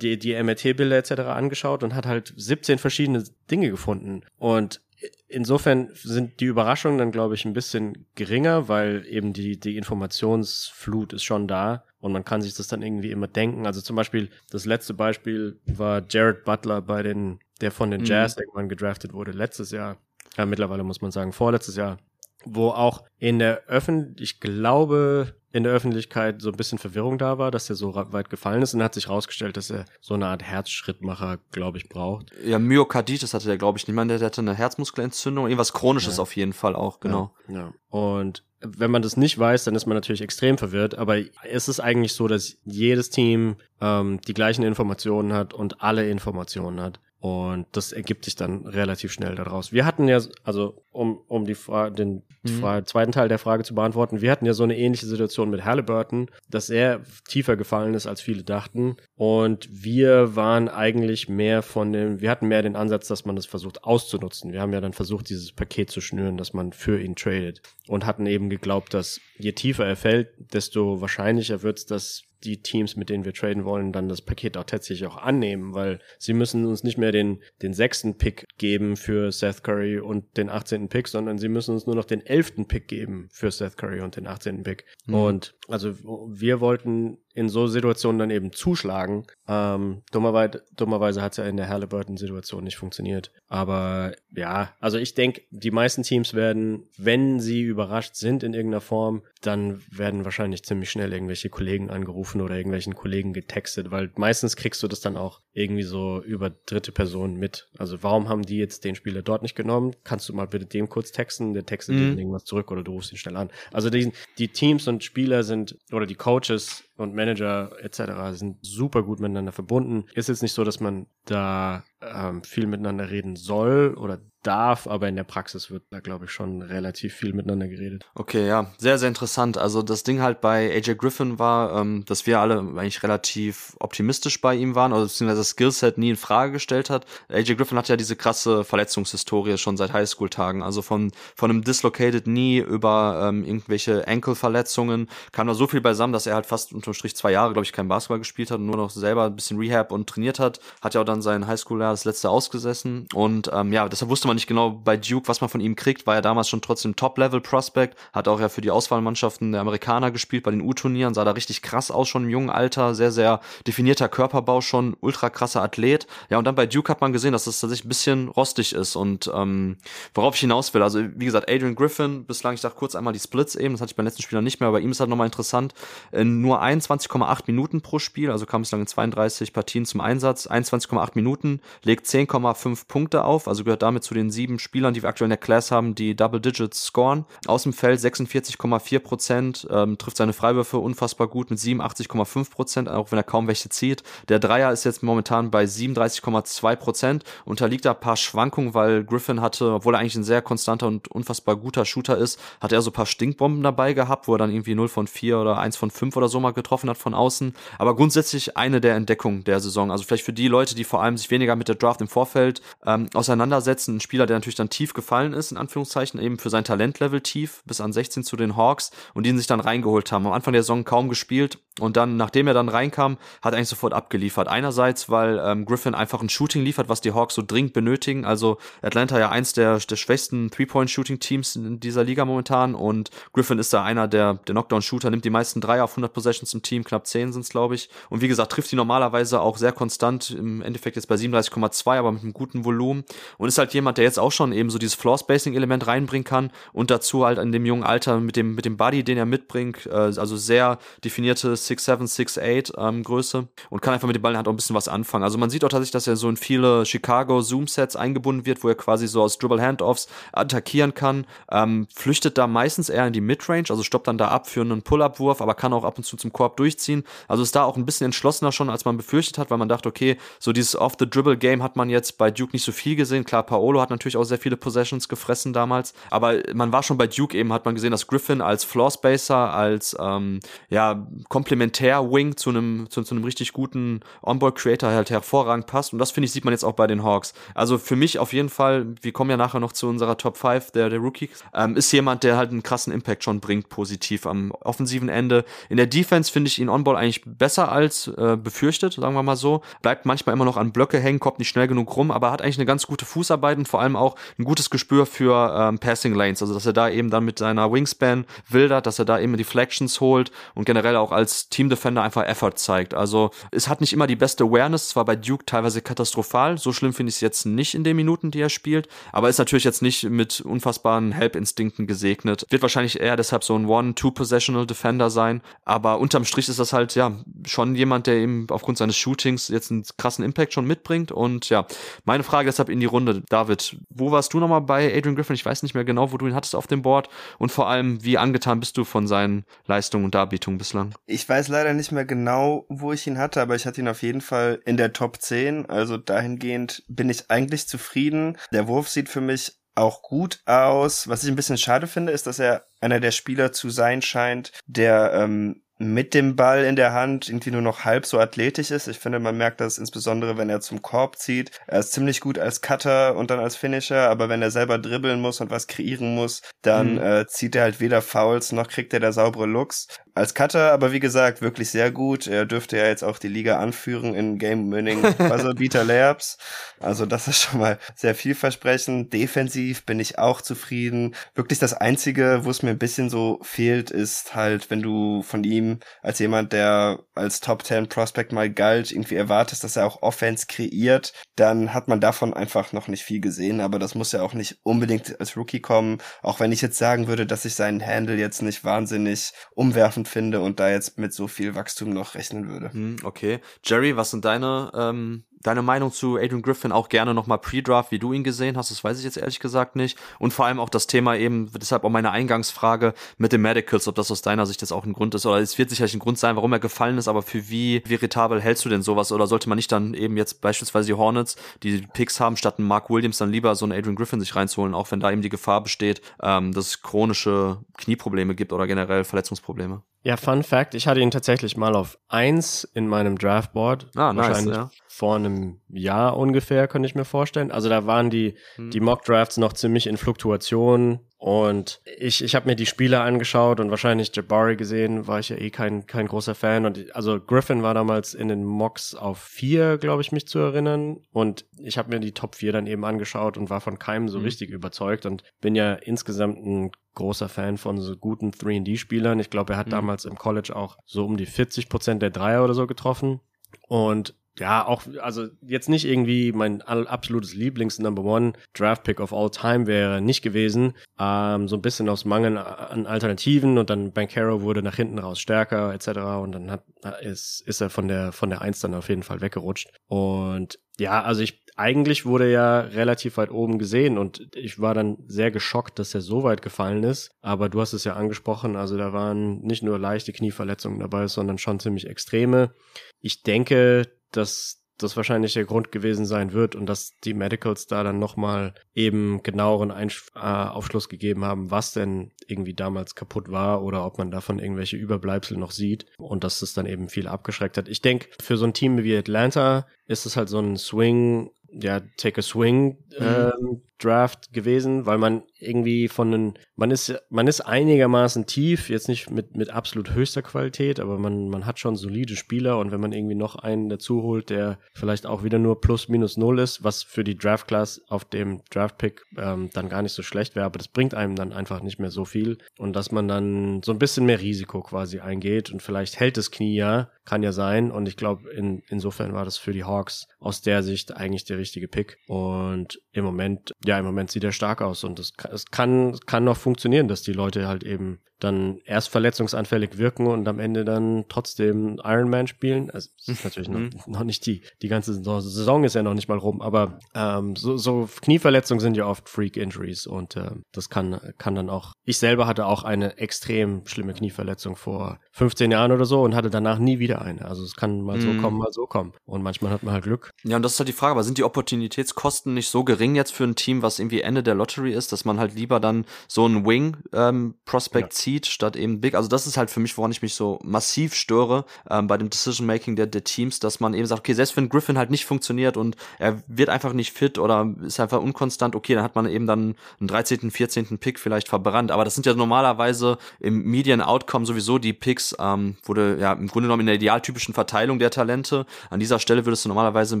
die, 0.00 0.18
die 0.18 0.42
MRT-Bilder 0.42 0.96
etc. 0.96 1.12
angeschaut 1.22 1.82
und 1.82 1.94
hat 1.94 2.06
halt 2.06 2.32
17 2.36 2.78
verschiedene 2.78 3.24
Dinge 3.50 3.70
gefunden. 3.70 4.22
Und 4.38 4.80
insofern 5.28 5.90
sind 5.94 6.40
die 6.40 6.46
Überraschungen 6.46 6.98
dann, 6.98 7.12
glaube 7.12 7.34
ich, 7.34 7.44
ein 7.44 7.52
bisschen 7.52 8.06
geringer, 8.14 8.68
weil 8.68 9.04
eben 9.08 9.32
die, 9.32 9.58
die 9.58 9.76
Informationsflut 9.76 11.12
ist 11.12 11.24
schon 11.24 11.48
da 11.48 11.84
und 12.00 12.12
man 12.12 12.24
kann 12.24 12.42
sich 12.42 12.54
das 12.54 12.68
dann 12.68 12.82
irgendwie 12.82 13.10
immer 13.10 13.28
denken. 13.28 13.66
Also 13.66 13.80
zum 13.80 13.96
Beispiel, 13.96 14.30
das 14.50 14.64
letzte 14.64 14.94
Beispiel 14.94 15.58
war 15.66 16.02
Jared 16.08 16.44
Butler 16.44 16.82
bei 16.82 17.02
den, 17.02 17.40
der 17.60 17.70
von 17.70 17.90
den 17.90 18.02
mhm. 18.02 18.06
Jazz 18.06 18.36
mhm. 18.36 18.42
irgendwann 18.42 18.68
gedraftet 18.68 19.12
wurde, 19.12 19.32
letztes 19.32 19.70
Jahr. 19.70 19.96
Ja, 20.36 20.46
mittlerweile 20.46 20.84
muss 20.84 21.00
man 21.00 21.12
sagen, 21.12 21.32
vorletztes 21.32 21.76
Jahr, 21.76 21.98
wo 22.44 22.68
auch 22.68 23.04
in 23.18 23.38
der 23.38 23.64
Öffentlichkeit, 23.66 24.22
ich 24.22 24.40
glaube, 24.40 25.34
in 25.54 25.62
der 25.62 25.72
Öffentlichkeit 25.72 26.42
so 26.42 26.50
ein 26.50 26.56
bisschen 26.56 26.78
Verwirrung 26.78 27.16
da 27.16 27.38
war, 27.38 27.52
dass 27.52 27.70
er 27.70 27.76
so 27.76 27.94
weit 27.94 28.28
gefallen 28.28 28.60
ist 28.60 28.74
und 28.74 28.82
hat 28.82 28.92
sich 28.92 29.08
rausgestellt, 29.08 29.56
dass 29.56 29.70
er 29.70 29.84
so 30.00 30.14
eine 30.14 30.26
Art 30.26 30.42
Herzschrittmacher, 30.42 31.38
glaube 31.52 31.78
ich, 31.78 31.88
braucht. 31.88 32.32
Ja, 32.44 32.58
Myokarditis 32.58 33.32
hatte 33.34 33.46
der, 33.46 33.56
glaube 33.56 33.78
ich, 33.78 33.86
niemand, 33.86 34.10
der 34.10 34.18
hatte 34.18 34.40
eine 34.40 34.54
Herzmuskelentzündung, 34.54 35.46
irgendwas 35.46 35.72
Chronisches 35.72 36.16
ja. 36.16 36.22
auf 36.22 36.34
jeden 36.34 36.54
Fall 36.54 36.74
auch, 36.74 36.98
genau. 36.98 37.32
Ja, 37.46 37.54
ja. 37.54 37.74
Und 37.88 38.42
wenn 38.62 38.90
man 38.90 39.02
das 39.02 39.16
nicht 39.16 39.38
weiß, 39.38 39.62
dann 39.62 39.76
ist 39.76 39.86
man 39.86 39.96
natürlich 39.96 40.22
extrem 40.22 40.58
verwirrt, 40.58 40.96
aber 40.96 41.18
es 41.48 41.68
ist 41.68 41.78
eigentlich 41.78 42.14
so, 42.14 42.26
dass 42.26 42.56
jedes 42.64 43.10
Team 43.10 43.54
ähm, 43.80 44.20
die 44.26 44.34
gleichen 44.34 44.64
Informationen 44.64 45.34
hat 45.34 45.54
und 45.54 45.82
alle 45.82 46.10
Informationen 46.10 46.80
hat. 46.80 46.98
Und 47.24 47.64
das 47.72 47.92
ergibt 47.92 48.26
sich 48.26 48.36
dann 48.36 48.66
relativ 48.66 49.10
schnell 49.10 49.34
daraus. 49.34 49.72
Wir 49.72 49.86
hatten 49.86 50.08
ja, 50.08 50.20
also 50.42 50.84
um, 50.92 51.22
um 51.26 51.46
die 51.46 51.54
Fra 51.54 51.88
den 51.88 52.22
mhm. 52.42 52.48
Fra 52.60 52.84
zweiten 52.84 53.12
Teil 53.12 53.28
der 53.28 53.38
Frage 53.38 53.64
zu 53.64 53.74
beantworten, 53.74 54.20
wir 54.20 54.30
hatten 54.30 54.44
ja 54.44 54.52
so 54.52 54.62
eine 54.62 54.76
ähnliche 54.76 55.06
Situation 55.06 55.48
mit 55.48 55.64
Halliburton, 55.64 56.30
dass 56.50 56.68
er 56.68 57.00
tiefer 57.26 57.56
gefallen 57.56 57.94
ist, 57.94 58.06
als 58.06 58.20
viele 58.20 58.42
dachten. 58.42 58.96
Und 59.14 59.70
wir 59.72 60.36
waren 60.36 60.68
eigentlich 60.68 61.30
mehr 61.30 61.62
von 61.62 61.94
dem, 61.94 62.20
wir 62.20 62.28
hatten 62.28 62.48
mehr 62.48 62.60
den 62.60 62.76
Ansatz, 62.76 63.08
dass 63.08 63.24
man 63.24 63.36
das 63.36 63.46
versucht 63.46 63.84
auszunutzen. 63.84 64.52
Wir 64.52 64.60
haben 64.60 64.74
ja 64.74 64.82
dann 64.82 64.92
versucht, 64.92 65.30
dieses 65.30 65.50
Paket 65.50 65.90
zu 65.90 66.02
schnüren, 66.02 66.36
dass 66.36 66.52
man 66.52 66.74
für 66.74 67.00
ihn 67.00 67.16
tradet. 67.16 67.62
Und 67.88 68.04
hatten 68.04 68.26
eben 68.26 68.50
geglaubt, 68.50 68.92
dass 68.92 69.18
je 69.38 69.52
tiefer 69.52 69.86
er 69.86 69.96
fällt, 69.96 70.28
desto 70.52 71.00
wahrscheinlicher 71.00 71.62
wird 71.62 71.78
es, 71.78 71.86
dass 71.86 72.24
die 72.44 72.62
Teams, 72.62 72.96
mit 72.96 73.08
denen 73.08 73.24
wir 73.24 73.32
traden 73.32 73.64
wollen, 73.64 73.92
dann 73.92 74.08
das 74.08 74.22
Paket 74.22 74.56
auch 74.56 74.64
tatsächlich 74.64 75.08
auch 75.08 75.16
annehmen, 75.16 75.74
weil 75.74 76.00
sie 76.18 76.34
müssen 76.34 76.66
uns 76.66 76.84
nicht 76.84 76.98
mehr 76.98 77.12
den, 77.12 77.42
den 77.62 77.72
sechsten 77.72 78.16
Pick 78.16 78.46
geben 78.58 78.96
für 78.96 79.32
Seth 79.32 79.64
Curry 79.64 79.98
und 79.98 80.36
den 80.36 80.48
18. 80.48 80.88
Pick, 80.88 81.08
sondern 81.08 81.38
sie 81.38 81.48
müssen 81.48 81.72
uns 81.72 81.86
nur 81.86 81.96
noch 81.96 82.04
den 82.04 82.24
elften 82.24 82.66
Pick 82.66 82.88
geben 82.88 83.28
für 83.30 83.50
Seth 83.50 83.76
Curry 83.76 84.00
und 84.00 84.16
den 84.16 84.26
18. 84.26 84.62
Pick. 84.62 84.84
Mhm. 85.06 85.14
Und 85.14 85.54
also 85.68 85.94
wir 86.28 86.60
wollten 86.60 87.18
in 87.34 87.48
so 87.48 87.66
Situationen 87.66 88.18
dann 88.18 88.30
eben 88.30 88.52
zuschlagen. 88.52 89.26
Ähm, 89.48 90.02
dummerweise 90.12 90.62
dummerweise 90.76 91.20
hat 91.20 91.32
es 91.32 91.38
ja 91.38 91.44
in 91.44 91.56
der 91.56 91.68
Halliburton-Situation 91.68 92.64
nicht 92.64 92.76
funktioniert. 92.76 93.32
Aber 93.48 94.14
ja, 94.30 94.72
also 94.80 94.98
ich 94.98 95.14
denke, 95.14 95.42
die 95.50 95.72
meisten 95.72 96.02
Teams 96.02 96.34
werden, 96.34 96.88
wenn 96.96 97.40
sie 97.40 97.62
überrascht 97.62 98.14
sind 98.14 98.42
in 98.42 98.54
irgendeiner 98.54 98.80
Form, 98.80 99.22
dann 99.42 99.82
werden 99.90 100.24
wahrscheinlich 100.24 100.64
ziemlich 100.64 100.90
schnell 100.90 101.12
irgendwelche 101.12 101.50
Kollegen 101.50 101.90
angerufen 101.90 102.40
oder 102.40 102.56
irgendwelchen 102.56 102.94
Kollegen 102.94 103.32
getextet, 103.32 103.90
weil 103.90 104.10
meistens 104.16 104.56
kriegst 104.56 104.82
du 104.82 104.88
das 104.88 105.00
dann 105.00 105.16
auch 105.16 105.40
irgendwie 105.52 105.82
so 105.82 106.22
über 106.22 106.50
dritte 106.50 106.92
Personen 106.92 107.36
mit. 107.36 107.68
Also 107.78 108.02
warum 108.02 108.28
haben 108.28 108.42
die 108.42 108.58
jetzt 108.58 108.84
den 108.84 108.94
Spieler 108.94 109.22
dort 109.22 109.42
nicht 109.42 109.54
genommen? 109.54 109.94
Kannst 110.04 110.28
du 110.28 110.34
mal 110.34 110.46
bitte 110.46 110.66
dem 110.66 110.88
kurz 110.88 111.12
texten? 111.12 111.54
Der 111.54 111.66
textet 111.66 111.96
mhm. 111.96 112.14
dir 112.14 112.18
irgendwas 112.18 112.44
zurück 112.44 112.70
oder 112.70 112.82
du 112.82 112.92
rufst 112.92 113.12
ihn 113.12 113.18
schnell 113.18 113.36
an. 113.36 113.50
Also 113.72 113.90
die, 113.90 114.12
die 114.38 114.48
Teams 114.48 114.86
und 114.88 115.04
Spieler 115.04 115.42
sind 115.42 115.76
oder 115.92 116.06
die 116.06 116.14
Coaches 116.14 116.84
und 116.96 117.14
Manager 117.14 117.72
etc. 117.80 118.36
sind 118.38 118.58
super 118.62 119.02
gut 119.02 119.20
miteinander 119.20 119.52
verbunden. 119.52 120.04
Ist 120.14 120.28
jetzt 120.28 120.42
nicht 120.42 120.52
so, 120.52 120.64
dass 120.64 120.80
man 120.80 121.06
da 121.24 121.84
ähm, 122.00 122.42
viel 122.44 122.66
miteinander 122.66 123.10
reden 123.10 123.36
soll 123.36 123.94
oder 123.96 124.20
darf, 124.46 124.86
aber 124.86 125.08
in 125.08 125.16
der 125.16 125.24
Praxis 125.24 125.70
wird 125.70 125.84
da, 125.90 126.00
glaube 126.00 126.26
ich, 126.26 126.30
schon 126.30 126.62
relativ 126.62 127.14
viel 127.14 127.32
miteinander 127.32 127.68
geredet. 127.68 128.04
Okay, 128.14 128.46
ja, 128.46 128.72
sehr, 128.78 128.98
sehr 128.98 129.08
interessant. 129.08 129.58
Also 129.58 129.82
das 129.82 130.04
Ding 130.04 130.20
halt 130.20 130.40
bei 130.40 130.70
AJ 130.74 130.96
Griffin 130.96 131.38
war, 131.38 131.80
ähm, 131.80 132.04
dass 132.06 132.26
wir 132.26 132.40
alle 132.40 132.58
eigentlich 132.58 133.02
relativ 133.02 133.76
optimistisch 133.80 134.40
bei 134.40 134.54
ihm 134.54 134.74
waren, 134.74 134.92
oder 134.92 135.02
beziehungsweise 135.02 135.40
das 135.40 135.50
Skillset 135.50 135.98
nie 135.98 136.10
in 136.10 136.16
Frage 136.16 136.52
gestellt 136.52 136.90
hat. 136.90 137.06
AJ 137.28 137.56
Griffin 137.56 137.78
hat 137.78 137.88
ja 137.88 137.96
diese 137.96 138.16
krasse 138.16 138.64
Verletzungshistorie 138.64 139.58
schon 139.58 139.76
seit 139.76 139.92
Highschool-Tagen. 139.92 140.62
Also 140.62 140.82
von, 140.82 141.12
von 141.34 141.50
einem 141.50 141.64
Dislocated 141.64 142.24
Knee 142.24 142.60
über 142.60 143.28
ähm, 143.28 143.44
irgendwelche 143.44 144.06
Ankle-Verletzungen 144.06 145.08
kam 145.32 145.46
da 145.46 145.54
so 145.54 145.66
viel 145.66 145.80
beisammen, 145.80 146.12
dass 146.12 146.26
er 146.26 146.34
halt 146.34 146.46
fast 146.46 146.72
unterm 146.72 146.94
Strich 146.94 147.16
zwei 147.16 147.32
Jahre, 147.32 147.52
glaube 147.52 147.64
ich, 147.64 147.72
kein 147.72 147.88
Basketball 147.88 148.18
gespielt 148.18 148.50
hat 148.50 148.58
und 148.58 148.66
nur 148.66 148.76
noch 148.76 148.90
selber 148.90 149.24
ein 149.24 149.36
bisschen 149.36 149.58
Rehab 149.58 149.92
und 149.92 150.08
trainiert 150.08 150.38
hat. 150.38 150.60
Hat 150.82 150.94
ja 150.94 151.00
auch 151.00 151.04
dann 151.04 151.22
sein 151.22 151.46
Highschool-Jahr 151.46 151.92
das 151.92 152.04
letzte 152.04 152.30
ausgesessen. 152.30 153.06
Und 153.14 153.50
ähm, 153.52 153.72
ja, 153.72 153.88
deshalb 153.88 154.10
wusste 154.10 154.28
man 154.28 154.33
nicht 154.34 154.46
genau 154.46 154.70
bei 154.70 154.96
Duke, 154.96 155.28
was 155.28 155.40
man 155.40 155.50
von 155.50 155.60
ihm 155.60 155.76
kriegt. 155.76 156.06
War 156.06 156.16
ja 156.16 156.20
damals 156.20 156.48
schon 156.48 156.60
trotzdem 156.60 156.96
Top-Level-Prospect. 156.96 157.96
Hat 158.12 158.28
auch 158.28 158.40
ja 158.40 158.48
für 158.48 158.60
die 158.60 158.70
Auswahlmannschaften 158.70 159.52
der 159.52 159.60
Amerikaner 159.60 160.10
gespielt 160.10 160.44
bei 160.44 160.50
den 160.50 160.60
U-Turnieren. 160.60 161.14
Sah 161.14 161.24
da 161.24 161.32
richtig 161.32 161.62
krass 161.62 161.90
aus 161.90 162.08
schon 162.08 162.24
im 162.24 162.30
jungen 162.30 162.50
Alter. 162.50 162.94
Sehr, 162.94 163.12
sehr 163.12 163.40
definierter 163.66 164.08
Körperbau 164.08 164.60
schon. 164.60 164.96
Ultra 165.00 165.30
krasser 165.30 165.62
Athlet. 165.62 166.06
Ja, 166.30 166.38
und 166.38 166.44
dann 166.44 166.54
bei 166.54 166.66
Duke 166.66 166.90
hat 166.90 167.00
man 167.00 167.12
gesehen, 167.12 167.32
dass 167.32 167.44
das 167.44 167.60
tatsächlich 167.60 167.86
ein 167.86 167.88
bisschen 167.88 168.28
rostig 168.28 168.74
ist. 168.74 168.96
Und 168.96 169.30
ähm, 169.34 169.76
worauf 170.14 170.34
ich 170.34 170.40
hinaus 170.40 170.74
will, 170.74 170.82
also 170.82 171.00
wie 171.14 171.24
gesagt, 171.24 171.50
Adrian 171.50 171.74
Griffin, 171.74 172.24
bislang, 172.24 172.54
ich 172.54 172.60
dachte 172.60 172.76
kurz 172.76 172.94
einmal 172.94 173.12
die 173.12 173.20
Splits 173.20 173.54
eben, 173.56 173.74
das 173.74 173.80
hatte 173.80 173.92
ich 173.92 173.96
beim 173.96 174.06
letzten 174.06 174.22
Spieler 174.22 174.42
nicht 174.42 174.60
mehr, 174.60 174.68
aber 174.68 174.78
bei 174.78 174.84
ihm 174.84 174.90
ist 174.90 175.00
halt 175.00 175.10
nochmal 175.10 175.26
interessant. 175.26 175.74
In 176.12 176.40
nur 176.40 176.62
21,8 176.62 177.42
Minuten 177.46 177.80
pro 177.80 177.98
Spiel, 177.98 178.30
also 178.30 178.46
kam 178.46 178.62
bislang 178.62 178.80
in 178.82 178.86
32 178.86 179.52
Partien 179.52 179.86
zum 179.86 180.00
Einsatz, 180.00 180.46
21,8 180.46 181.10
Minuten, 181.14 181.60
legt 181.82 182.06
10,5 182.06 182.86
Punkte 182.88 183.24
auf, 183.24 183.48
also 183.48 183.64
gehört 183.64 183.82
damit 183.82 184.04
zu 184.04 184.14
den 184.14 184.23
sieben 184.30 184.58
Spielern, 184.58 184.94
die 184.94 185.02
wir 185.02 185.08
aktuell 185.08 185.26
in 185.26 185.30
der 185.30 185.38
Class 185.38 185.70
haben, 185.70 185.94
die 185.94 186.14
Double 186.14 186.40
Digits 186.40 186.84
scoren. 186.84 187.24
Aus 187.46 187.64
dem 187.64 187.72
Feld 187.72 188.00
46,4 188.00 188.98
Prozent, 188.98 189.66
ähm, 189.70 189.98
trifft 189.98 190.16
seine 190.16 190.32
Freiwürfe 190.32 190.78
unfassbar 190.78 191.28
gut 191.28 191.50
mit 191.50 191.58
87,5 191.58 192.50
Prozent, 192.50 192.88
auch 192.88 193.10
wenn 193.12 193.18
er 193.18 193.24
kaum 193.24 193.46
welche 193.46 193.68
zieht. 193.68 194.02
Der 194.28 194.38
Dreier 194.38 194.72
ist 194.72 194.84
jetzt 194.84 195.02
momentan 195.02 195.50
bei 195.50 195.64
37,2 195.64 196.76
Prozent, 196.76 197.24
unterliegt 197.44 197.84
da 197.84 197.92
ein 197.92 198.00
paar 198.00 198.16
Schwankungen, 198.16 198.74
weil 198.74 199.04
Griffin 199.04 199.40
hatte, 199.40 199.72
obwohl 199.72 199.94
er 199.94 200.00
eigentlich 200.00 200.16
ein 200.16 200.24
sehr 200.24 200.42
konstanter 200.42 200.86
und 200.86 201.08
unfassbar 201.08 201.56
guter 201.56 201.84
Shooter 201.84 202.16
ist, 202.18 202.40
hat 202.60 202.72
er 202.72 202.82
so 202.82 202.90
ein 202.90 202.94
paar 202.94 203.06
Stinkbomben 203.06 203.62
dabei 203.62 203.92
gehabt, 203.92 204.28
wo 204.28 204.34
er 204.34 204.38
dann 204.38 204.50
irgendwie 204.50 204.74
0 204.74 204.88
von 204.88 205.06
4 205.06 205.38
oder 205.38 205.58
1 205.58 205.76
von 205.76 205.90
5 205.90 206.16
oder 206.16 206.28
so 206.28 206.40
mal 206.40 206.52
getroffen 206.52 206.90
hat 206.90 206.98
von 206.98 207.14
außen. 207.14 207.54
Aber 207.78 207.96
grundsätzlich 207.96 208.56
eine 208.56 208.80
der 208.80 208.94
Entdeckungen 208.94 209.44
der 209.44 209.60
Saison. 209.60 209.90
Also 209.90 210.04
vielleicht 210.04 210.24
für 210.24 210.32
die 210.32 210.48
Leute, 210.48 210.74
die 210.74 210.84
vor 210.84 211.02
allem 211.02 211.16
sich 211.16 211.30
weniger 211.30 211.56
mit 211.56 211.68
der 211.68 211.74
Draft 211.76 212.00
im 212.00 212.08
Vorfeld 212.08 212.62
ähm, 212.86 213.08
auseinandersetzen, 213.14 213.96
ein 213.96 214.00
Spieler, 214.14 214.26
der 214.26 214.36
natürlich 214.36 214.54
dann 214.54 214.70
tief 214.70 214.94
gefallen 214.94 215.32
ist, 215.32 215.50
in 215.50 215.58
Anführungszeichen, 215.58 216.20
eben 216.20 216.38
für 216.38 216.48
sein 216.48 216.62
Talentlevel 216.62 217.20
tief, 217.20 217.64
bis 217.66 217.80
an 217.80 217.92
16 217.92 218.22
zu 218.22 218.36
den 218.36 218.56
Hawks 218.56 218.92
und 219.12 219.26
die 219.26 219.30
ihn 219.30 219.38
sich 219.38 219.48
dann 219.48 219.58
reingeholt 219.58 220.12
haben. 220.12 220.24
Am 220.24 220.32
Anfang 220.32 220.52
der 220.52 220.62
Saison 220.62 220.84
kaum 220.84 221.08
gespielt 221.08 221.58
und 221.80 221.96
dann, 221.96 222.16
nachdem 222.16 222.46
er 222.46 222.54
dann 222.54 222.68
reinkam, 222.68 223.18
hat 223.42 223.52
er 223.52 223.56
eigentlich 223.56 223.68
sofort 223.68 223.92
abgeliefert. 223.92 224.46
Einerseits, 224.46 225.10
weil 225.10 225.42
ähm, 225.44 225.64
Griffin 225.64 225.96
einfach 225.96 226.22
ein 226.22 226.28
Shooting 226.28 226.62
liefert, 226.62 226.88
was 226.88 227.00
die 227.00 227.12
Hawks 227.12 227.34
so 227.34 227.42
dringend 227.44 227.72
benötigen. 227.72 228.24
Also 228.24 228.58
Atlanta 228.80 229.18
ja 229.18 229.30
eins 229.30 229.54
der, 229.54 229.80
der 229.80 229.96
schwächsten 229.96 230.52
Three-Point-Shooting-Teams 230.52 231.56
in 231.56 231.80
dieser 231.80 232.04
Liga 232.04 232.24
momentan 232.24 232.76
und 232.76 233.10
Griffin 233.32 233.58
ist 233.58 233.72
da 233.72 233.82
einer 233.82 234.06
der, 234.06 234.34
der 234.34 234.52
Knockdown-Shooter, 234.52 235.10
nimmt 235.10 235.24
die 235.24 235.30
meisten 235.30 235.60
Dreier 235.60 235.82
auf 235.82 235.92
100 235.92 236.12
Possessions 236.12 236.54
im 236.54 236.62
Team, 236.62 236.84
knapp 236.84 237.08
10 237.08 237.32
sind 237.32 237.42
es, 237.42 237.48
glaube 237.48 237.74
ich. 237.74 237.90
Und 238.08 238.20
wie 238.20 238.28
gesagt, 238.28 238.52
trifft 238.52 238.70
die 238.70 238.76
normalerweise 238.76 239.40
auch 239.40 239.56
sehr 239.56 239.72
konstant, 239.72 240.30
im 240.30 240.62
Endeffekt 240.62 240.94
jetzt 240.94 241.06
bei 241.06 241.16
37,2, 241.16 241.98
aber 241.98 242.12
mit 242.12 242.22
einem 242.22 242.34
guten 242.34 242.64
Volumen. 242.64 243.02
Und 243.36 243.48
ist 243.48 243.58
halt 243.58 243.74
jemand, 243.74 243.98
der 243.98 244.03
jetzt 244.04 244.18
auch 244.18 244.32
schon 244.32 244.52
eben 244.52 244.70
so 244.70 244.78
dieses 244.78 244.94
Floor-Spacing-Element 244.94 245.86
reinbringen 245.86 246.24
kann 246.24 246.50
und 246.72 246.90
dazu 246.90 247.24
halt 247.24 247.38
in 247.38 247.52
dem 247.52 247.66
jungen 247.66 247.82
Alter 247.82 248.20
mit 248.20 248.36
dem, 248.36 248.54
mit 248.54 248.64
dem 248.64 248.76
Body, 248.76 249.04
den 249.04 249.18
er 249.18 249.26
mitbringt, 249.26 249.86
äh, 249.86 249.90
also 249.94 250.36
sehr 250.36 250.78
definierte 251.04 251.54
6'7, 251.54 252.06
6'8 252.38 252.74
ähm, 252.78 253.02
Größe 253.02 253.48
und 253.70 253.82
kann 253.82 253.94
einfach 253.94 254.06
mit 254.06 254.16
dem 254.16 254.22
Ball 254.22 254.36
halt 254.36 254.46
auch 254.48 254.52
ein 254.52 254.56
bisschen 254.56 254.76
was 254.76 254.88
anfangen. 254.88 255.24
Also 255.24 255.38
man 255.38 255.50
sieht 255.50 255.64
auch 255.64 255.68
tatsächlich, 255.68 255.92
dass 255.92 256.06
er 256.06 256.16
so 256.16 256.28
in 256.28 256.36
viele 256.36 256.86
Chicago 256.86 257.40
Zoom-Sets 257.40 257.96
eingebunden 257.96 258.46
wird, 258.46 258.62
wo 258.62 258.68
er 258.68 258.74
quasi 258.74 259.06
so 259.06 259.22
aus 259.22 259.38
Dribble-Handoffs 259.38 260.08
attackieren 260.32 260.94
kann, 260.94 261.26
ähm, 261.50 261.86
flüchtet 261.94 262.38
da 262.38 262.46
meistens 262.46 262.88
eher 262.88 263.06
in 263.06 263.12
die 263.12 263.20
Midrange, 263.20 263.64
also 263.70 263.82
stoppt 263.82 264.08
dann 264.08 264.18
da 264.18 264.28
ab 264.28 264.48
für 264.48 264.60
einen 264.60 264.82
Pull-Up-Wurf, 264.82 265.40
aber 265.40 265.54
kann 265.54 265.72
auch 265.72 265.84
ab 265.84 265.98
und 265.98 266.04
zu 266.04 266.16
zum 266.16 266.32
Korb 266.32 266.56
durchziehen. 266.56 267.04
Also 267.28 267.42
ist 267.42 267.56
da 267.56 267.64
auch 267.64 267.76
ein 267.76 267.86
bisschen 267.86 268.06
entschlossener 268.06 268.52
schon, 268.52 268.70
als 268.70 268.84
man 268.84 268.96
befürchtet 268.96 269.38
hat, 269.38 269.50
weil 269.50 269.58
man 269.58 269.68
dachte, 269.68 269.88
okay, 269.88 270.16
so 270.38 270.52
dieses 270.52 270.76
Off-the-Dribble-Game 270.76 271.62
hat 271.62 271.76
man 271.76 271.90
jetzt 271.90 272.18
bei 272.18 272.30
Duke 272.30 272.52
nicht 272.52 272.64
so 272.64 272.72
viel 272.72 272.96
gesehen. 272.96 273.24
Klar, 273.24 273.44
Paolo 273.44 273.80
hat 273.84 273.90
natürlich 273.90 274.16
auch 274.16 274.24
sehr 274.24 274.38
viele 274.38 274.56
Possessions 274.56 275.08
gefressen 275.08 275.52
damals, 275.52 275.94
aber 276.10 276.38
man 276.54 276.72
war 276.72 276.82
schon 276.82 276.98
bei 276.98 277.06
Duke 277.06 277.36
eben, 277.36 277.52
hat 277.52 277.64
man 277.64 277.74
gesehen, 277.74 277.90
dass 277.90 278.06
Griffin 278.06 278.40
als 278.40 278.64
Floor-Spacer, 278.64 279.52
als 279.52 279.96
ähm, 280.00 280.40
ja, 280.70 281.06
Komplementär-Wing 281.28 282.36
zu 282.36 282.50
einem 282.50 282.86
zu, 282.90 283.02
zu 283.02 283.14
einem 283.14 283.24
richtig 283.24 283.52
guten 283.52 284.00
On-Ball-Creator 284.22 284.90
halt 284.90 285.10
hervorragend 285.10 285.66
passt 285.66 285.92
und 285.92 285.98
das 285.98 286.10
finde 286.10 286.26
ich, 286.26 286.32
sieht 286.32 286.44
man 286.44 286.52
jetzt 286.52 286.64
auch 286.64 286.72
bei 286.72 286.86
den 286.86 287.04
Hawks. 287.04 287.34
Also 287.54 287.78
für 287.78 287.96
mich 287.96 288.18
auf 288.18 288.32
jeden 288.32 288.48
Fall, 288.48 288.86
wir 289.02 289.12
kommen 289.12 289.30
ja 289.30 289.36
nachher 289.36 289.60
noch 289.60 289.72
zu 289.72 289.88
unserer 289.88 290.16
Top 290.16 290.36
5 290.36 290.72
der, 290.72 290.90
der 290.90 290.98
Rookies, 290.98 291.44
ähm, 291.54 291.76
ist 291.76 291.92
jemand, 291.92 292.24
der 292.24 292.36
halt 292.36 292.50
einen 292.50 292.62
krassen 292.62 292.92
Impact 292.92 293.24
schon 293.24 293.40
bringt, 293.40 293.68
positiv 293.68 294.26
am 294.26 294.50
offensiven 294.52 295.08
Ende. 295.08 295.44
In 295.68 295.76
der 295.76 295.86
Defense 295.86 296.32
finde 296.32 296.48
ich 296.48 296.58
ihn 296.58 296.68
On-Ball 296.68 296.96
eigentlich 296.96 297.22
besser 297.24 297.70
als 297.70 298.08
äh, 298.08 298.36
befürchtet, 298.36 298.94
sagen 298.94 299.14
wir 299.14 299.22
mal 299.22 299.36
so. 299.36 299.62
Bleibt 299.82 300.06
manchmal 300.06 300.34
immer 300.34 300.44
noch 300.44 300.56
an 300.56 300.72
Blöcke 300.72 300.98
hängen, 300.98 301.20
kommt 301.20 301.38
nicht 301.38 301.48
schnell 301.48 301.68
genug 301.68 301.96
rum, 301.96 302.10
aber 302.10 302.30
hat 302.30 302.42
eigentlich 302.42 302.58
eine 302.58 302.66
ganz 302.66 302.86
gute 302.86 303.04
Fußarbeit 303.04 303.58
und 303.58 303.68
vor 303.74 303.80
allem 303.80 303.96
auch 303.96 304.14
ein 304.38 304.44
gutes 304.44 304.70
Gespür 304.70 305.04
für 305.04 305.52
ähm, 305.58 305.80
Passing 305.80 306.14
Lanes, 306.14 306.40
also 306.40 306.54
dass 306.54 306.64
er 306.64 306.72
da 306.72 306.88
eben 306.88 307.10
dann 307.10 307.24
mit 307.24 307.40
seiner 307.40 307.72
Wingspan 307.72 308.24
wildert, 308.48 308.86
dass 308.86 309.00
er 309.00 309.04
da 309.04 309.18
eben 309.18 309.36
Deflections 309.36 310.00
holt 310.00 310.30
und 310.54 310.64
generell 310.64 310.94
auch 310.94 311.10
als 311.10 311.48
Team 311.48 311.68
Defender 311.68 312.02
einfach 312.02 312.24
Effort 312.24 312.52
zeigt. 312.54 312.94
Also 312.94 313.32
es 313.50 313.66
hat 313.66 313.80
nicht 313.80 313.92
immer 313.92 314.06
die 314.06 314.14
beste 314.14 314.44
Awareness, 314.44 314.90
zwar 314.90 315.04
bei 315.04 315.16
Duke 315.16 315.44
teilweise 315.44 315.82
katastrophal, 315.82 316.56
so 316.56 316.72
schlimm 316.72 316.92
finde 316.92 317.10
ich 317.10 317.16
es 317.16 317.20
jetzt 317.20 317.46
nicht 317.46 317.74
in 317.74 317.82
den 317.82 317.96
Minuten, 317.96 318.30
die 318.30 318.40
er 318.40 318.48
spielt, 318.48 318.86
aber 319.10 319.28
ist 319.28 319.38
natürlich 319.38 319.64
jetzt 319.64 319.82
nicht 319.82 320.04
mit 320.04 320.40
unfassbaren 320.40 321.10
Help-Instinkten 321.10 321.88
gesegnet. 321.88 322.46
Wird 322.50 322.62
wahrscheinlich 322.62 323.00
eher 323.00 323.16
deshalb 323.16 323.42
so 323.42 323.56
ein 323.58 323.66
One-Two-Possessional 323.66 324.68
Defender 324.68 325.10
sein, 325.10 325.42
aber 325.64 325.98
unterm 325.98 326.24
Strich 326.24 326.48
ist 326.48 326.60
das 326.60 326.72
halt 326.72 326.94
ja 326.94 327.10
schon 327.44 327.74
jemand, 327.74 328.06
der 328.06 328.14
eben 328.14 328.46
aufgrund 328.50 328.78
seines 328.78 328.96
Shootings 328.96 329.48
jetzt 329.48 329.72
einen 329.72 329.84
krassen 329.96 330.24
Impact 330.24 330.52
schon 330.52 330.64
mitbringt 330.64 331.10
und 331.10 331.48
ja, 331.48 331.66
meine 332.04 332.22
Frage 332.22 332.46
deshalb 332.46 332.68
in 332.68 332.78
die 332.78 332.86
Runde, 332.86 333.24
David, 333.28 333.63
wo 333.88 334.10
warst 334.10 334.32
du 334.32 334.40
nochmal 334.40 334.60
bei 334.60 334.94
Adrian 334.94 335.16
Griffin? 335.16 335.34
Ich 335.34 335.44
weiß 335.44 335.62
nicht 335.62 335.74
mehr 335.74 335.84
genau, 335.84 336.12
wo 336.12 336.18
du 336.18 336.26
ihn 336.26 336.34
hattest 336.34 336.54
auf 336.54 336.66
dem 336.66 336.82
Board 336.82 337.08
und 337.38 337.50
vor 337.50 337.68
allem, 337.68 338.02
wie 338.04 338.18
angetan 338.18 338.60
bist 338.60 338.76
du 338.76 338.84
von 338.84 339.06
seinen 339.06 339.44
Leistungen 339.66 340.04
und 340.04 340.14
Darbietungen 340.14 340.58
bislang? 340.58 340.94
Ich 341.06 341.28
weiß 341.28 341.48
leider 341.48 341.74
nicht 341.74 341.92
mehr 341.92 342.04
genau, 342.04 342.66
wo 342.68 342.92
ich 342.92 343.06
ihn 343.06 343.18
hatte, 343.18 343.40
aber 343.40 343.54
ich 343.54 343.66
hatte 343.66 343.80
ihn 343.80 343.88
auf 343.88 344.02
jeden 344.02 344.20
Fall 344.20 344.60
in 344.64 344.76
der 344.76 344.92
Top 344.92 345.20
10, 345.20 345.66
also 345.70 345.96
dahingehend 345.96 346.82
bin 346.88 347.10
ich 347.10 347.30
eigentlich 347.30 347.68
zufrieden. 347.68 348.38
Der 348.52 348.68
Wurf 348.68 348.88
sieht 348.88 349.08
für 349.08 349.20
mich 349.20 349.58
auch 349.74 350.02
gut 350.02 350.40
aus. 350.46 351.08
Was 351.08 351.24
ich 351.24 351.30
ein 351.30 351.36
bisschen 351.36 351.58
schade 351.58 351.86
finde, 351.86 352.12
ist, 352.12 352.26
dass 352.26 352.38
er 352.38 352.64
einer 352.80 353.00
der 353.00 353.10
Spieler 353.10 353.52
zu 353.52 353.70
sein 353.70 354.02
scheint, 354.02 354.52
der 354.66 355.12
ähm, 355.14 355.62
mit 355.92 356.14
dem 356.14 356.36
Ball 356.36 356.64
in 356.64 356.76
der 356.76 356.92
Hand 356.92 357.28
irgendwie 357.28 357.50
nur 357.50 357.62
noch 357.62 357.84
halb 357.84 358.06
so 358.06 358.18
athletisch 358.18 358.70
ist. 358.70 358.88
Ich 358.88 358.98
finde, 358.98 359.18
man 359.18 359.36
merkt 359.36 359.60
das 359.60 359.78
insbesondere, 359.78 360.36
wenn 360.38 360.50
er 360.50 360.60
zum 360.60 360.82
Korb 360.82 361.16
zieht. 361.16 361.50
Er 361.66 361.80
ist 361.80 361.92
ziemlich 361.92 362.20
gut 362.20 362.38
als 362.38 362.60
Cutter 362.60 363.16
und 363.16 363.30
dann 363.30 363.40
als 363.40 363.56
Finisher, 363.56 364.08
aber 364.10 364.28
wenn 364.28 364.42
er 364.42 364.50
selber 364.50 364.78
dribbeln 364.78 365.20
muss 365.20 365.40
und 365.40 365.50
was 365.50 365.66
kreieren 365.66 366.14
muss, 366.14 366.42
dann 366.62 366.94
mhm. 366.94 367.02
äh, 367.02 367.26
zieht 367.26 367.56
er 367.56 367.62
halt 367.62 367.80
weder 367.80 368.02
Fouls 368.02 368.52
noch 368.52 368.68
kriegt 368.68 368.92
er 368.92 369.00
da 369.00 369.12
saubere 369.12 369.46
Looks. 369.46 369.88
Als 370.16 370.34
Cutter, 370.34 370.72
aber 370.72 370.92
wie 370.92 371.00
gesagt, 371.00 371.42
wirklich 371.42 371.70
sehr 371.70 371.90
gut. 371.90 372.28
Er 372.28 372.46
dürfte 372.46 372.76
ja 372.76 372.86
jetzt 372.86 373.02
auch 373.02 373.18
die 373.18 373.28
Liga 373.28 373.58
anführen 373.58 374.14
in 374.14 374.38
Game-Winning 374.38 375.02
Buzzer-Beater 375.18 375.84
Layups. 375.84 376.38
Also 376.78 377.04
das 377.04 377.26
ist 377.26 377.42
schon 377.42 377.60
mal 377.60 377.78
sehr 377.96 378.14
vielversprechend. 378.14 379.12
Defensiv 379.12 379.84
bin 379.84 379.98
ich 379.98 380.18
auch 380.18 380.40
zufrieden. 380.40 381.16
Wirklich 381.34 381.58
das 381.58 381.74
Einzige, 381.74 382.40
wo 382.44 382.50
es 382.50 382.62
mir 382.62 382.70
ein 382.70 382.78
bisschen 382.78 383.10
so 383.10 383.40
fehlt, 383.42 383.90
ist 383.90 384.36
halt, 384.36 384.70
wenn 384.70 384.82
du 384.82 385.22
von 385.22 385.42
ihm 385.42 385.73
als 386.02 386.18
jemand, 386.18 386.52
der 386.52 387.00
als 387.14 387.40
Top 387.40 387.64
10 387.64 387.88
Prospect 387.88 388.32
mal 388.32 388.50
galt, 388.50 388.92
irgendwie 388.92 389.16
erwartest, 389.16 389.64
dass 389.64 389.76
er 389.76 389.86
auch 389.86 390.02
Offense 390.02 390.46
kreiert, 390.46 391.12
dann 391.36 391.72
hat 391.72 391.88
man 391.88 392.00
davon 392.00 392.34
einfach 392.34 392.72
noch 392.72 392.88
nicht 392.88 393.04
viel 393.04 393.20
gesehen. 393.20 393.60
Aber 393.60 393.78
das 393.78 393.94
muss 393.94 394.12
ja 394.12 394.22
auch 394.22 394.34
nicht 394.34 394.58
unbedingt 394.62 395.18
als 395.18 395.36
Rookie 395.36 395.60
kommen. 395.60 395.98
Auch 396.22 396.40
wenn 396.40 396.52
ich 396.52 396.62
jetzt 396.62 396.78
sagen 396.78 397.08
würde, 397.08 397.26
dass 397.26 397.44
ich 397.44 397.54
seinen 397.54 397.84
Handle 397.84 398.16
jetzt 398.16 398.42
nicht 398.42 398.64
wahnsinnig 398.64 399.32
umwerfen 399.54 400.04
überraschend 400.04 400.08
finde 400.08 400.40
und 400.40 400.60
da 400.60 400.70
jetzt 400.70 400.98
mit 400.98 401.12
so 401.12 401.28
viel 401.28 401.54
Wachstum 401.54 401.90
noch 401.90 402.14
rechnen 402.14 402.48
würde. 402.48 402.72
Hm, 402.72 402.96
okay. 403.04 403.40
Jerry, 403.64 403.96
was 403.96 404.10
sind 404.10 404.24
deine 404.24 404.70
ähm, 404.74 405.24
deine 405.44 405.62
Meinung 405.62 405.92
zu 405.92 406.16
Adrian 406.16 406.42
Griffin 406.42 406.72
auch 406.72 406.88
gerne 406.88 407.14
nochmal 407.14 407.38
Pre-Draft, 407.38 407.92
wie 407.92 408.00
du 408.00 408.12
ihn 408.12 408.24
gesehen 408.24 408.56
hast, 408.56 408.70
das 408.70 408.82
weiß 408.82 408.98
ich 408.98 409.04
jetzt 409.04 409.16
ehrlich 409.16 409.38
gesagt 409.38 409.76
nicht. 409.76 409.96
Und 410.18 410.32
vor 410.32 410.46
allem 410.46 410.58
auch 410.58 410.68
das 410.68 410.88
Thema 410.88 411.16
eben, 411.16 411.50
deshalb 411.56 411.84
auch 411.84 411.90
meine 411.90 412.10
Eingangsfrage 412.10 412.94
mit 413.18 413.32
den 413.32 413.42
Medicals, 413.42 413.86
ob 413.86 413.94
das 413.94 414.10
aus 414.10 414.22
deiner 414.22 414.46
Sicht 414.46 414.62
jetzt 414.62 414.72
auch 414.72 414.84
ein 414.84 414.92
Grund 414.92 415.14
ist, 415.14 415.26
oder 415.26 415.38
es 415.38 415.56
wird 415.58 415.70
sicherlich 415.70 415.94
ein 415.94 416.00
Grund 416.00 416.18
sein, 416.18 416.34
warum 416.34 416.52
er 416.52 416.58
gefallen 416.58 416.98
ist, 416.98 417.08
aber 417.08 417.22
für 417.22 417.48
wie 417.48 417.82
veritabel 417.86 418.40
hältst 418.40 418.64
du 418.64 418.68
denn 418.68 418.82
sowas? 418.82 419.12
Oder 419.12 419.26
sollte 419.26 419.48
man 419.48 419.56
nicht 419.56 419.70
dann 419.70 419.94
eben 419.94 420.16
jetzt 420.16 420.40
beispielsweise 420.40 420.86
die 420.86 420.94
Hornets, 420.94 421.36
die 421.62 421.86
Picks 421.92 422.18
haben, 422.18 422.36
statt 422.36 422.58
einen 422.58 422.66
Mark 422.66 422.90
Williams 422.90 423.18
dann 423.18 423.30
lieber 423.30 423.54
so 423.54 423.66
einen 423.66 423.72
Adrian 423.72 423.96
Griffin 423.96 424.20
sich 424.20 424.34
reinzuholen, 424.34 424.74
auch 424.74 424.90
wenn 424.90 425.00
da 425.00 425.12
eben 425.12 425.22
die 425.22 425.28
Gefahr 425.28 425.62
besteht, 425.62 426.00
ähm, 426.22 426.52
dass 426.52 426.66
es 426.68 426.82
chronische 426.82 427.58
Knieprobleme 427.76 428.34
gibt 428.34 428.52
oder 428.52 428.66
generell 428.66 429.04
Verletzungsprobleme? 429.04 429.82
Ja, 430.04 430.18
Fun 430.18 430.42
Fact, 430.42 430.74
ich 430.74 430.86
hatte 430.86 431.00
ihn 431.00 431.10
tatsächlich 431.10 431.56
mal 431.56 431.74
auf 431.74 431.98
eins 432.08 432.64
in 432.74 432.86
meinem 432.88 433.16
Draftboard. 433.18 433.86
Ah, 433.96 434.12
nice, 434.12 434.28
Wahrscheinlich 434.28 434.54
ja. 434.56 434.70
vor 434.86 435.16
einem 435.16 435.60
Jahr 435.70 436.16
ungefähr, 436.18 436.68
könnte 436.68 436.86
ich 436.86 436.94
mir 436.94 437.06
vorstellen. 437.06 437.50
Also 437.50 437.70
da 437.70 437.86
waren 437.86 438.10
die, 438.10 438.34
Hm. 438.56 438.70
die 438.70 438.80
Mock 438.80 439.02
Drafts 439.04 439.38
noch 439.38 439.54
ziemlich 439.54 439.86
in 439.86 439.96
Fluktuation 439.96 441.00
und 441.26 441.80
ich, 441.98 442.22
ich 442.22 442.34
habe 442.34 442.46
mir 442.50 442.54
die 442.54 442.66
Spieler 442.66 443.02
angeschaut 443.02 443.58
und 443.58 443.70
wahrscheinlich 443.70 444.14
Jabari 444.14 444.56
gesehen, 444.56 445.06
war 445.06 445.20
ich 445.20 445.30
ja 445.30 445.36
eh 445.36 445.48
kein, 445.48 445.86
kein 445.86 446.06
großer 446.06 446.34
Fan. 446.34 446.66
Und 446.66 446.76
ich- 446.76 446.94
also 446.94 447.18
Griffin 447.18 447.62
war 447.62 447.72
damals 447.72 448.12
in 448.12 448.28
den 448.28 448.44
Mocks 448.44 448.94
auf 448.94 449.20
vier, 449.20 449.78
glaube 449.78 450.02
ich, 450.02 450.12
mich 450.12 450.28
zu 450.28 450.38
erinnern. 450.38 450.98
Und 451.12 451.46
ich 451.58 451.78
habe 451.78 451.88
mir 451.88 451.98
die 451.98 452.12
Top 452.12 452.34
vier 452.34 452.52
dann 452.52 452.66
eben 452.66 452.84
angeschaut 452.84 453.38
und 453.38 453.48
war 453.48 453.62
von 453.62 453.78
keinem 453.78 454.10
so 454.10 454.18
Mhm. 454.18 454.24
richtig 454.26 454.50
überzeugt 454.50 455.06
und 455.06 455.24
bin 455.40 455.54
ja 455.54 455.72
insgesamt 455.72 456.44
ein 456.44 456.72
großer 456.94 457.30
Fan 457.30 457.56
von 457.56 457.80
so 457.80 457.96
guten 457.96 458.30
3D-Spielern. 458.30 459.18
Ich 459.18 459.30
glaube, 459.30 459.54
er 459.54 459.58
hat 459.58 459.68
Mhm. 459.68 459.70
damals 459.72 460.04
im 460.04 460.16
College 460.16 460.54
auch 460.54 460.76
so 460.84 461.06
um 461.06 461.16
die 461.16 461.24
40 461.24 461.70
Prozent 461.70 462.02
der 462.02 462.10
Dreier 462.10 462.44
oder 462.44 462.52
so 462.52 462.66
getroffen. 462.66 463.20
Und 463.66 464.14
ja, 464.38 464.66
auch, 464.66 464.82
also 465.00 465.28
jetzt 465.42 465.68
nicht 465.68 465.84
irgendwie 465.84 466.32
mein 466.32 466.60
absolutes 466.62 467.34
Lieblings-Number 467.34 468.02
One 468.02 468.32
Draft-Pick 468.54 468.98
of 468.98 469.12
all 469.12 469.30
time 469.30 469.66
wäre 469.66 470.00
nicht 470.00 470.22
gewesen. 470.22 470.72
Ähm, 470.98 471.46
so 471.46 471.56
ein 471.56 471.62
bisschen 471.62 471.88
aus 471.88 472.04
Mangel 472.04 472.36
an 472.38 472.86
Alternativen 472.86 473.58
und 473.58 473.70
dann 473.70 473.92
Bankero 473.92 474.42
wurde 474.42 474.62
nach 474.62 474.74
hinten 474.74 474.98
raus 474.98 475.20
stärker 475.20 475.72
etc. 475.72 475.88
Und 476.20 476.32
dann 476.32 476.50
hat, 476.50 476.64
ist, 477.02 477.42
ist 477.46 477.60
er 477.60 477.70
von 477.70 477.86
der, 477.86 478.10
von 478.12 478.30
der 478.30 478.42
Eins 478.42 478.58
dann 478.58 478.74
auf 478.74 478.88
jeden 478.88 479.04
Fall 479.04 479.20
weggerutscht. 479.20 479.70
Und 479.86 480.58
ja, 480.78 481.02
also 481.02 481.22
ich, 481.22 481.44
eigentlich 481.56 482.04
wurde 482.04 482.28
er 482.28 482.74
relativ 482.74 483.16
weit 483.16 483.30
oben 483.30 483.58
gesehen 483.58 483.96
und 483.98 484.34
ich 484.34 484.60
war 484.60 484.74
dann 484.74 484.96
sehr 485.06 485.30
geschockt, 485.30 485.78
dass 485.78 485.94
er 485.94 486.00
so 486.00 486.24
weit 486.24 486.42
gefallen 486.42 486.82
ist. 486.82 487.12
Aber 487.22 487.48
du 487.48 487.60
hast 487.60 487.72
es 487.72 487.84
ja 487.84 487.94
angesprochen, 487.94 488.56
also 488.56 488.76
da 488.76 488.92
waren 488.92 489.40
nicht 489.42 489.62
nur 489.62 489.78
leichte 489.78 490.12
Knieverletzungen 490.12 490.80
dabei, 490.80 491.06
sondern 491.06 491.38
schon 491.38 491.60
ziemlich 491.60 491.86
extreme. 491.86 492.52
Ich 493.00 493.22
denke, 493.22 493.86
dass 494.16 494.64
das 494.78 494.96
wahrscheinlich 494.96 495.34
der 495.34 495.44
Grund 495.44 495.70
gewesen 495.70 496.04
sein 496.04 496.32
wird 496.32 496.56
und 496.56 496.66
dass 496.66 496.90
die 497.04 497.14
Medicals 497.14 497.66
da 497.66 497.84
dann 497.84 497.98
nochmal 497.98 498.54
eben 498.74 499.22
genaueren 499.22 499.70
Einsch 499.70 500.06
äh, 500.16 500.18
Aufschluss 500.18 500.88
gegeben 500.88 501.24
haben, 501.24 501.50
was 501.50 501.72
denn 501.72 502.10
irgendwie 502.26 502.54
damals 502.54 502.94
kaputt 502.94 503.30
war 503.30 503.62
oder 503.62 503.86
ob 503.86 503.98
man 503.98 504.10
davon 504.10 504.38
irgendwelche 504.38 504.76
Überbleibsel 504.76 505.36
noch 505.36 505.52
sieht 505.52 505.86
und 505.96 506.24
dass 506.24 506.40
das 506.40 506.54
dann 506.54 506.66
eben 506.66 506.88
viel 506.88 507.06
abgeschreckt 507.06 507.56
hat. 507.56 507.68
Ich 507.68 507.82
denke, 507.82 508.08
für 508.20 508.36
so 508.36 508.46
ein 508.46 508.54
Team 508.54 508.82
wie 508.82 508.96
Atlanta 508.96 509.66
ist 509.86 510.06
es 510.06 510.16
halt 510.16 510.28
so 510.28 510.40
ein 510.40 510.56
Swing, 510.56 511.30
ja, 511.52 511.80
Take 511.96 512.18
a 512.18 512.22
Swing 512.22 512.78
ähm, 512.98 513.62
Draft 513.78 514.32
gewesen, 514.32 514.86
weil 514.86 514.98
man 514.98 515.22
irgendwie 515.38 515.88
von 515.88 516.10
den, 516.10 516.34
man 516.56 516.70
ist, 516.70 516.94
man 517.10 517.26
ist 517.26 517.40
einigermaßen 517.40 518.26
tief, 518.26 518.70
jetzt 518.70 518.88
nicht 518.88 519.10
mit, 519.10 519.36
mit 519.36 519.50
absolut 519.50 519.94
höchster 519.94 520.22
Qualität, 520.22 520.80
aber 520.80 520.98
man, 520.98 521.28
man 521.28 521.46
hat 521.46 521.58
schon 521.58 521.76
solide 521.76 522.16
Spieler 522.16 522.58
und 522.58 522.70
wenn 522.70 522.80
man 522.80 522.92
irgendwie 522.92 523.14
noch 523.14 523.36
einen 523.36 523.68
dazu 523.68 524.02
holt, 524.02 524.30
der 524.30 524.58
vielleicht 524.74 525.06
auch 525.06 525.24
wieder 525.24 525.38
nur 525.38 525.60
plus 525.60 525.88
minus 525.88 526.16
null 526.16 526.38
ist, 526.38 526.62
was 526.62 526.82
für 526.82 527.04
die 527.04 527.16
Draft 527.16 527.48
Class 527.48 527.82
auf 527.88 528.04
dem 528.04 528.42
Draft 528.50 528.78
Pick 528.78 529.02
ähm, 529.16 529.50
dann 529.52 529.68
gar 529.68 529.82
nicht 529.82 529.92
so 529.92 530.02
schlecht 530.02 530.34
wäre, 530.34 530.46
aber 530.46 530.58
das 530.58 530.68
bringt 530.68 530.94
einem 530.94 531.16
dann 531.16 531.32
einfach 531.32 531.62
nicht 531.62 531.78
mehr 531.78 531.90
so 531.90 532.04
viel. 532.04 532.38
Und 532.58 532.74
dass 532.74 532.92
man 532.92 533.08
dann 533.08 533.62
so 533.64 533.72
ein 533.72 533.78
bisschen 533.78 534.06
mehr 534.06 534.20
Risiko 534.20 534.62
quasi 534.62 535.00
eingeht 535.00 535.50
und 535.50 535.62
vielleicht 535.62 535.98
hält 535.98 536.16
das 536.16 536.30
Knie 536.30 536.54
ja, 536.54 536.90
kann 537.04 537.22
ja 537.22 537.32
sein. 537.32 537.70
Und 537.70 537.86
ich 537.86 537.96
glaube, 537.96 538.30
in, 538.30 538.62
insofern 538.68 539.12
war 539.12 539.24
das 539.24 539.36
für 539.36 539.52
die 539.52 539.64
Hawks 539.64 540.06
aus 540.18 540.40
der 540.40 540.62
Sicht 540.62 540.96
eigentlich 540.96 541.24
der 541.24 541.38
richtige 541.38 541.68
Pick. 541.68 541.98
Und 542.06 542.80
im 542.92 543.04
Moment, 543.04 543.52
ja, 543.64 543.78
im 543.78 543.84
Moment 543.84 544.10
sieht 544.10 544.24
er 544.24 544.32
stark 544.32 544.60
aus 544.62 544.84
und 544.84 544.98
es, 544.98 545.14
kann- 545.14 545.32
es 545.32 545.46
kann, 545.50 545.98
kann 546.06 546.24
noch 546.24 546.36
funktionieren, 546.36 546.88
dass 546.88 547.02
die 547.02 547.12
Leute 547.12 547.48
halt 547.48 547.64
eben 547.64 548.00
dann 548.20 548.58
erst 548.64 548.88
verletzungsanfällig 548.90 549.76
wirken 549.76 550.06
und 550.06 550.26
am 550.28 550.38
Ende 550.38 550.64
dann 550.64 551.04
trotzdem 551.08 551.78
Ironman 551.84 552.26
spielen. 552.26 552.70
Also 552.70 552.88
es 552.98 553.08
ist 553.08 553.24
natürlich 553.24 553.48
noch, 553.50 553.60
noch 553.86 554.04
nicht 554.04 554.24
die, 554.24 554.42
die 554.62 554.68
ganze 554.68 554.94
Saison, 554.94 555.64
ist 555.64 555.74
ja 555.74 555.82
noch 555.82 555.94
nicht 555.94 556.08
mal 556.08 556.16
rum, 556.16 556.40
aber 556.40 556.78
ähm, 556.94 557.36
so, 557.36 557.56
so 557.56 557.88
Knieverletzungen 558.00 558.60
sind 558.60 558.76
ja 558.76 558.86
oft 558.86 559.08
Freak 559.08 559.36
Injuries 559.36 559.86
und 559.86 560.16
äh, 560.16 560.30
das 560.52 560.70
kann, 560.70 560.98
kann 561.18 561.34
dann 561.34 561.50
auch, 561.50 561.72
ich 561.84 561.98
selber 561.98 562.26
hatte 562.26 562.46
auch 562.46 562.62
eine 562.62 562.96
extrem 562.98 563.66
schlimme 563.66 563.92
Knieverletzung 563.92 564.56
vor 564.56 565.00
15 565.12 565.50
Jahren 565.50 565.72
oder 565.72 565.84
so 565.84 566.02
und 566.02 566.14
hatte 566.14 566.30
danach 566.30 566.58
nie 566.58 566.78
wieder 566.78 567.02
eine. 567.02 567.26
Also 567.26 567.42
es 567.42 567.56
kann 567.56 567.80
mal 567.82 568.00
so 568.00 568.12
Mhm. 568.12 568.18
kommen, 568.18 568.38
mal 568.38 568.52
so 568.52 568.66
kommen. 568.66 568.92
Und 569.04 569.22
manchmal 569.22 569.50
hat 569.52 569.64
man 569.64 569.74
halt 569.74 569.84
Glück. 569.84 570.10
Ja, 570.22 570.36
und 570.36 570.42
das 570.42 570.52
ist 570.54 570.60
halt 570.60 570.68
die 570.68 570.72
Frage, 570.72 570.92
aber 570.92 571.02
sind 571.02 571.18
die 571.18 571.24
Opportunitätskosten 571.24 572.32
nicht 572.32 572.48
so 572.48 572.64
gering 572.64 572.94
jetzt 572.94 573.12
für 573.12 573.24
ein 573.24 573.34
Team, 573.36 573.53
was 573.62 573.78
irgendwie 573.78 574.00
Ende 574.00 574.22
der 574.22 574.34
Lottery 574.34 574.72
ist, 574.72 574.92
dass 574.92 575.04
man 575.04 575.18
halt 575.18 575.34
lieber 575.34 575.60
dann 575.60 575.84
so 576.08 576.24
einen 576.24 576.46
Wing-Prospect 576.46 577.86
Ja. 577.86 577.90
zieht, 577.90 578.26
statt 578.26 578.56
eben 578.56 578.80
Big? 578.80 578.94
Also 578.94 579.08
das 579.08 579.26
ist 579.26 579.36
halt 579.36 579.50
für 579.50 579.60
mich, 579.60 579.76
woran 579.76 579.90
ich 579.90 580.02
mich 580.02 580.14
so 580.14 580.38
massiv 580.42 580.94
störe 580.94 581.44
ähm, 581.70 581.86
bei 581.86 581.96
dem 581.96 582.10
Decision-Making 582.10 582.76
der, 582.76 582.86
der 582.86 583.04
Teams, 583.04 583.40
dass 583.40 583.60
man 583.60 583.74
eben 583.74 583.86
sagt, 583.86 584.00
okay, 584.00 584.14
selbst 584.14 584.36
wenn 584.36 584.48
Griffin 584.48 584.78
halt 584.78 584.90
nicht 584.90 585.04
funktioniert 585.04 585.56
und 585.56 585.76
er 585.98 586.22
wird 586.26 586.48
einfach 586.48 586.72
nicht 586.72 586.92
fit 586.92 587.18
oder 587.18 587.52
ist 587.62 587.80
einfach 587.80 588.00
unkonstant, 588.00 588.54
okay, 588.54 588.74
dann 588.74 588.84
hat 588.84 588.94
man 588.94 589.06
eben 589.06 589.26
dann 589.26 589.54
einen 589.80 589.88
13., 589.88 590.30
14. 590.30 590.78
Pick 590.78 590.98
vielleicht 590.98 591.28
verbrannt. 591.28 591.70
Aber 591.70 591.84
das 591.84 591.94
sind 591.94 592.06
ja 592.06 592.14
normalerweise 592.14 592.98
im 593.20 593.42
Median-Outcome 593.44 594.26
sowieso 594.26 594.58
die 594.58 594.72
Picks, 594.72 595.14
ähm, 595.18 595.56
wurde 595.64 595.98
ja 596.00 596.12
im 596.12 596.26
Grunde 596.28 596.48
genommen 596.48 596.60
in 596.60 596.66
der 596.66 596.74
idealtypischen 596.76 597.34
Verteilung 597.34 597.78
der 597.78 597.90
Talente. 597.90 598.46
An 598.70 598.80
dieser 598.80 598.98
Stelle 598.98 599.26
würdest 599.26 599.44
du 599.44 599.48
normalerweise 599.48 599.94
im 599.94 600.00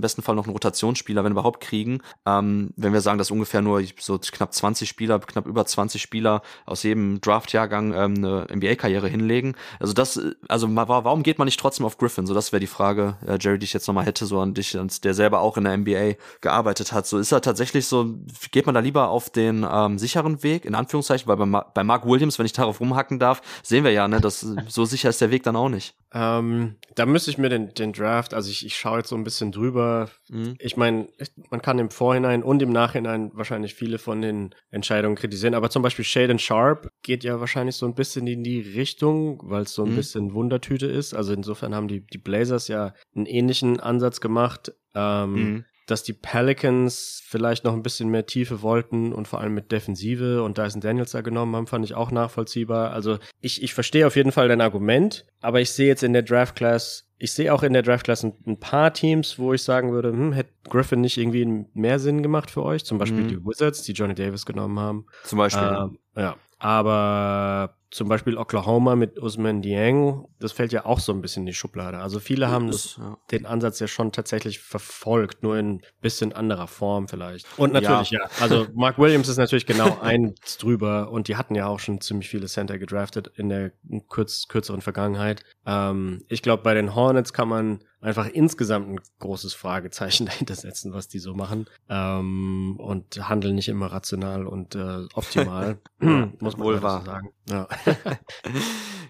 besten 0.00 0.22
Fall 0.22 0.34
noch 0.34 0.44
einen 0.44 0.52
Rotationsspieler, 0.52 1.24
wenn 1.24 1.32
überhaupt, 1.32 1.60
kriegen. 1.60 2.00
Ähm, 2.26 2.70
wenn 2.76 2.92
wir 2.92 3.00
sagen, 3.00 3.18
dass 3.18 3.30
ungefähr 3.30 3.43
nur 3.62 3.82
so 3.98 4.18
knapp 4.18 4.52
20 4.52 4.88
Spieler, 4.88 5.18
knapp 5.18 5.46
über 5.46 5.64
20 5.64 6.00
Spieler 6.00 6.42
aus 6.66 6.82
jedem 6.82 7.20
Draftjahrgang 7.20 7.92
ähm, 7.92 8.14
eine 8.16 8.46
NBA-Karriere 8.54 9.08
hinlegen. 9.08 9.54
Also 9.80 9.92
das, 9.92 10.20
also 10.48 10.68
warum 10.74 11.22
geht 11.22 11.38
man 11.38 11.46
nicht 11.46 11.60
trotzdem 11.60 11.86
auf 11.86 11.98
Griffin? 11.98 12.26
So, 12.26 12.34
das 12.34 12.52
wäre 12.52 12.60
die 12.60 12.66
Frage, 12.66 13.16
äh, 13.26 13.38
Jerry, 13.40 13.58
die 13.58 13.64
ich 13.64 13.72
jetzt 13.72 13.86
nochmal 13.86 14.06
hätte, 14.06 14.26
so 14.26 14.40
an 14.40 14.54
dich, 14.54 14.76
der 15.02 15.14
selber 15.14 15.40
auch 15.40 15.56
in 15.56 15.64
der 15.64 15.76
NBA 15.76 16.14
gearbeitet 16.40 16.92
hat. 16.92 17.06
So 17.06 17.18
ist 17.18 17.32
er 17.32 17.40
tatsächlich 17.40 17.86
so, 17.86 18.14
geht 18.50 18.66
man 18.66 18.74
da 18.74 18.80
lieber 18.80 19.08
auf 19.08 19.30
den 19.30 19.66
ähm, 19.70 19.98
sicheren 19.98 20.42
Weg, 20.42 20.64
in 20.64 20.74
Anführungszeichen, 20.74 21.26
weil 21.28 21.36
bei, 21.36 21.46
Ma 21.46 21.60
bei 21.74 21.84
Mark 21.84 22.06
Williams, 22.06 22.38
wenn 22.38 22.46
ich 22.46 22.52
darauf 22.52 22.80
rumhacken 22.80 23.18
darf, 23.18 23.42
sehen 23.62 23.84
wir 23.84 23.92
ja, 23.92 24.08
ne, 24.08 24.20
dass 24.20 24.40
so 24.68 24.84
sicher 24.84 25.08
ist 25.08 25.20
der 25.20 25.30
Weg 25.30 25.42
dann 25.42 25.56
auch 25.56 25.68
nicht. 25.68 25.94
Ähm, 26.12 26.76
da 26.94 27.06
müsste 27.06 27.30
ich 27.30 27.38
mir 27.38 27.48
den, 27.48 27.74
den 27.74 27.92
Draft, 27.92 28.34
also 28.34 28.48
ich, 28.48 28.64
ich 28.64 28.76
schaue 28.76 28.98
jetzt 28.98 29.08
so 29.08 29.16
ein 29.16 29.24
bisschen 29.24 29.50
drüber. 29.50 30.10
Mhm. 30.28 30.54
Ich 30.60 30.76
meine, 30.76 31.08
man 31.50 31.60
kann 31.60 31.80
im 31.80 31.90
Vorhinein 31.90 32.44
und 32.44 32.62
im 32.62 32.70
Nachhinein 32.70 33.32
wahrscheinlich 33.36 33.74
viele 33.74 33.98
von 33.98 34.22
den 34.22 34.54
Entscheidungen 34.70 35.16
kritisieren, 35.16 35.54
aber 35.54 35.70
zum 35.70 35.82
Beispiel 35.82 36.04
Shaden 36.04 36.38
Sharp 36.38 36.88
geht 37.02 37.24
ja 37.24 37.40
wahrscheinlich 37.40 37.76
so 37.76 37.86
ein 37.86 37.94
bisschen 37.94 38.26
in 38.26 38.42
die 38.42 38.60
Richtung, 38.60 39.40
weil 39.44 39.62
es 39.62 39.74
so 39.74 39.84
ein 39.84 39.90
Mhm. 39.90 39.94
bisschen 39.96 40.34
Wundertüte 40.34 40.86
ist. 40.86 41.14
Also 41.14 41.32
insofern 41.32 41.74
haben 41.74 41.88
die, 41.88 42.00
die 42.06 42.18
Blazers 42.18 42.68
ja 42.68 42.94
einen 43.14 43.26
ähnlichen 43.26 43.80
Ansatz 43.80 44.20
gemacht. 44.20 44.72
Ähm, 44.94 45.32
Mhm. 45.34 45.64
Dass 45.86 46.02
die 46.02 46.12
Pelicans 46.14 47.22
vielleicht 47.26 47.64
noch 47.64 47.72
ein 47.74 47.82
bisschen 47.82 48.08
mehr 48.08 48.26
Tiefe 48.26 48.62
wollten 48.62 49.12
und 49.12 49.28
vor 49.28 49.40
allem 49.40 49.54
mit 49.54 49.70
Defensive 49.72 50.42
und 50.42 50.56
Dyson 50.58 50.80
Daniels 50.80 51.12
da 51.12 51.20
genommen 51.20 51.54
haben, 51.56 51.66
fand 51.66 51.84
ich 51.84 51.94
auch 51.94 52.10
nachvollziehbar. 52.10 52.90
Also 52.92 53.18
ich, 53.40 53.62
ich 53.62 53.74
verstehe 53.74 54.06
auf 54.06 54.16
jeden 54.16 54.32
Fall 54.32 54.48
dein 54.48 54.60
Argument, 54.60 55.24
aber 55.40 55.60
ich 55.60 55.70
sehe 55.72 55.88
jetzt 55.88 56.02
in 56.02 56.12
der 56.12 56.22
Draft 56.22 56.54
Class, 56.56 57.08
ich 57.18 57.32
sehe 57.32 57.52
auch 57.52 57.62
in 57.62 57.72
der 57.72 57.82
Draft 57.82 58.04
Class 58.04 58.24
ein, 58.24 58.34
ein 58.46 58.58
paar 58.58 58.92
Teams, 58.92 59.38
wo 59.38 59.52
ich 59.54 59.62
sagen 59.62 59.92
würde, 59.92 60.08
hm, 60.10 60.32
hätte 60.32 60.50
Griffin 60.68 61.00
nicht 61.00 61.16
irgendwie 61.18 61.66
mehr 61.74 61.98
Sinn 61.98 62.22
gemacht 62.22 62.50
für 62.50 62.62
euch? 62.62 62.84
Zum 62.84 62.98
Beispiel 62.98 63.22
Mhm. 63.24 63.28
die 63.28 63.44
Wizards, 63.44 63.82
die 63.82 63.92
Johnny 63.92 64.14
Davis 64.14 64.46
genommen 64.46 64.78
haben. 64.78 65.06
Zum 65.24 65.38
Beispiel. 65.38 65.68
Ähm, 65.68 65.98
ja, 66.16 66.36
aber 66.64 67.76
zum 67.90 68.08
Beispiel 68.08 68.38
Oklahoma 68.38 68.96
mit 68.96 69.18
Usman 69.20 69.60
Dieng, 69.60 70.24
das 70.40 70.52
fällt 70.52 70.72
ja 70.72 70.86
auch 70.86 70.98
so 70.98 71.12
ein 71.12 71.20
bisschen 71.20 71.42
in 71.42 71.46
die 71.46 71.52
Schublade. 71.52 71.98
Also 71.98 72.20
viele 72.20 72.48
haben 72.48 72.68
das, 72.68 72.96
ja. 72.96 73.18
den 73.30 73.44
Ansatz 73.44 73.80
ja 73.80 73.86
schon 73.86 74.12
tatsächlich 74.12 74.60
verfolgt, 74.60 75.42
nur 75.42 75.58
in 75.58 75.82
bisschen 76.00 76.32
anderer 76.32 76.66
Form 76.66 77.06
vielleicht. 77.06 77.46
Und 77.58 77.74
natürlich, 77.74 78.12
ja. 78.12 78.30
Also 78.40 78.66
Mark 78.72 78.98
Williams 78.98 79.28
ist 79.28 79.36
natürlich 79.36 79.66
genau 79.66 80.00
eins 80.00 80.56
drüber 80.58 81.10
und 81.10 81.28
die 81.28 81.36
hatten 81.36 81.54
ja 81.54 81.66
auch 81.66 81.80
schon 81.80 82.00
ziemlich 82.00 82.30
viele 82.30 82.46
Center 82.46 82.78
gedraftet 82.78 83.30
in 83.36 83.50
der 83.50 83.72
kürz, 84.08 84.48
kürzeren 84.48 84.80
Vergangenheit. 84.80 85.44
Ähm, 85.66 86.24
ich 86.28 86.40
glaube, 86.40 86.62
bei 86.62 86.72
den 86.72 86.94
Hornets 86.94 87.34
kann 87.34 87.48
man 87.48 87.84
einfach 88.04 88.28
insgesamt 88.28 88.88
ein 88.88 89.00
großes 89.18 89.54
Fragezeichen 89.54 90.26
dahinter 90.26 90.54
setzen, 90.54 90.92
was 90.92 91.08
die 91.08 91.18
so 91.18 91.34
machen. 91.34 91.66
Ähm, 91.88 92.76
und 92.78 93.28
handeln 93.28 93.54
nicht 93.54 93.68
immer 93.68 93.86
rational 93.86 94.46
und 94.46 94.74
äh, 94.74 95.06
optimal. 95.14 95.78
muss 95.98 96.56
man 96.56 96.66
wohl 96.66 96.82
wahr. 96.82 97.00
so 97.00 97.06
sagen. 97.06 97.30
Ja. 97.46 97.68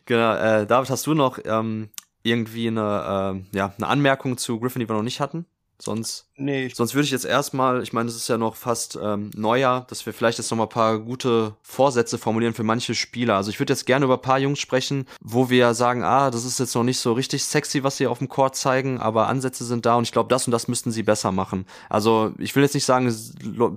genau, 0.07 0.35
äh, 0.35 0.67
David, 0.67 0.91
hast 0.91 1.07
du 1.07 1.15
noch 1.15 1.39
ähm, 1.45 1.91
irgendwie 2.25 2.67
eine, 2.67 3.45
äh, 3.53 3.57
ja, 3.57 3.73
eine 3.77 3.87
Anmerkung 3.87 4.37
zu 4.37 4.59
Griffin, 4.59 4.81
die 4.81 4.89
wir 4.89 4.97
noch 4.97 5.03
nicht 5.03 5.21
hatten? 5.21 5.47
Sonst, 5.79 6.27
nee. 6.37 6.71
sonst 6.73 6.95
würde 6.95 7.05
ich 7.05 7.11
jetzt 7.11 7.25
erstmal, 7.25 7.83
ich 7.83 7.93
meine, 7.93 8.09
es 8.09 8.15
ist 8.15 8.29
ja 8.29 8.39
noch 8.39 8.55
fast 8.55 8.97
ähm, 9.03 9.31
Neujahr, 9.35 9.87
dass 9.89 10.07
wir 10.07 10.13
vielleicht 10.13 10.39
jetzt 10.39 10.51
noch 10.51 10.59
mal 10.59 10.65
ein 10.65 10.69
paar 10.69 11.01
gute 11.01 11.55
Vorsätze 11.63 12.17
formulieren 12.17 12.55
für 12.55 12.63
manche 12.63 12.95
Spieler. 12.95 13.35
Also 13.35 13.51
ich 13.51 13.59
würde 13.59 13.73
jetzt 13.73 13.85
gerne 13.85 14.05
über 14.05 14.15
ein 14.15 14.23
paar 14.23 14.39
Jungs 14.39 14.61
sprechen, 14.61 15.07
wo 15.21 15.51
wir 15.51 15.75
sagen, 15.75 16.05
ah, 16.05 16.31
das 16.31 16.45
ist 16.45 16.61
jetzt 16.61 16.77
noch 16.77 16.85
nicht 16.85 17.01
so 17.01 17.13
richtig 17.13 17.45
sexy, 17.45 17.83
was 17.83 17.97
sie 17.97 18.07
auf 18.07 18.19
dem 18.19 18.29
Court 18.29 18.55
zeigen, 18.55 19.01
aber 19.01 19.27
Ansätze 19.27 19.65
sind 19.65 19.85
da 19.85 19.97
und 19.97 20.05
ich 20.05 20.13
glaube, 20.13 20.29
das 20.29 20.47
und 20.47 20.53
das 20.53 20.69
müssten 20.69 20.93
sie 20.93 21.03
besser 21.03 21.33
machen. 21.33 21.67
Also 21.89 22.33
ich 22.39 22.55
will 22.55 22.63
jetzt 22.63 22.75
nicht 22.75 22.87
sagen, 22.87 23.13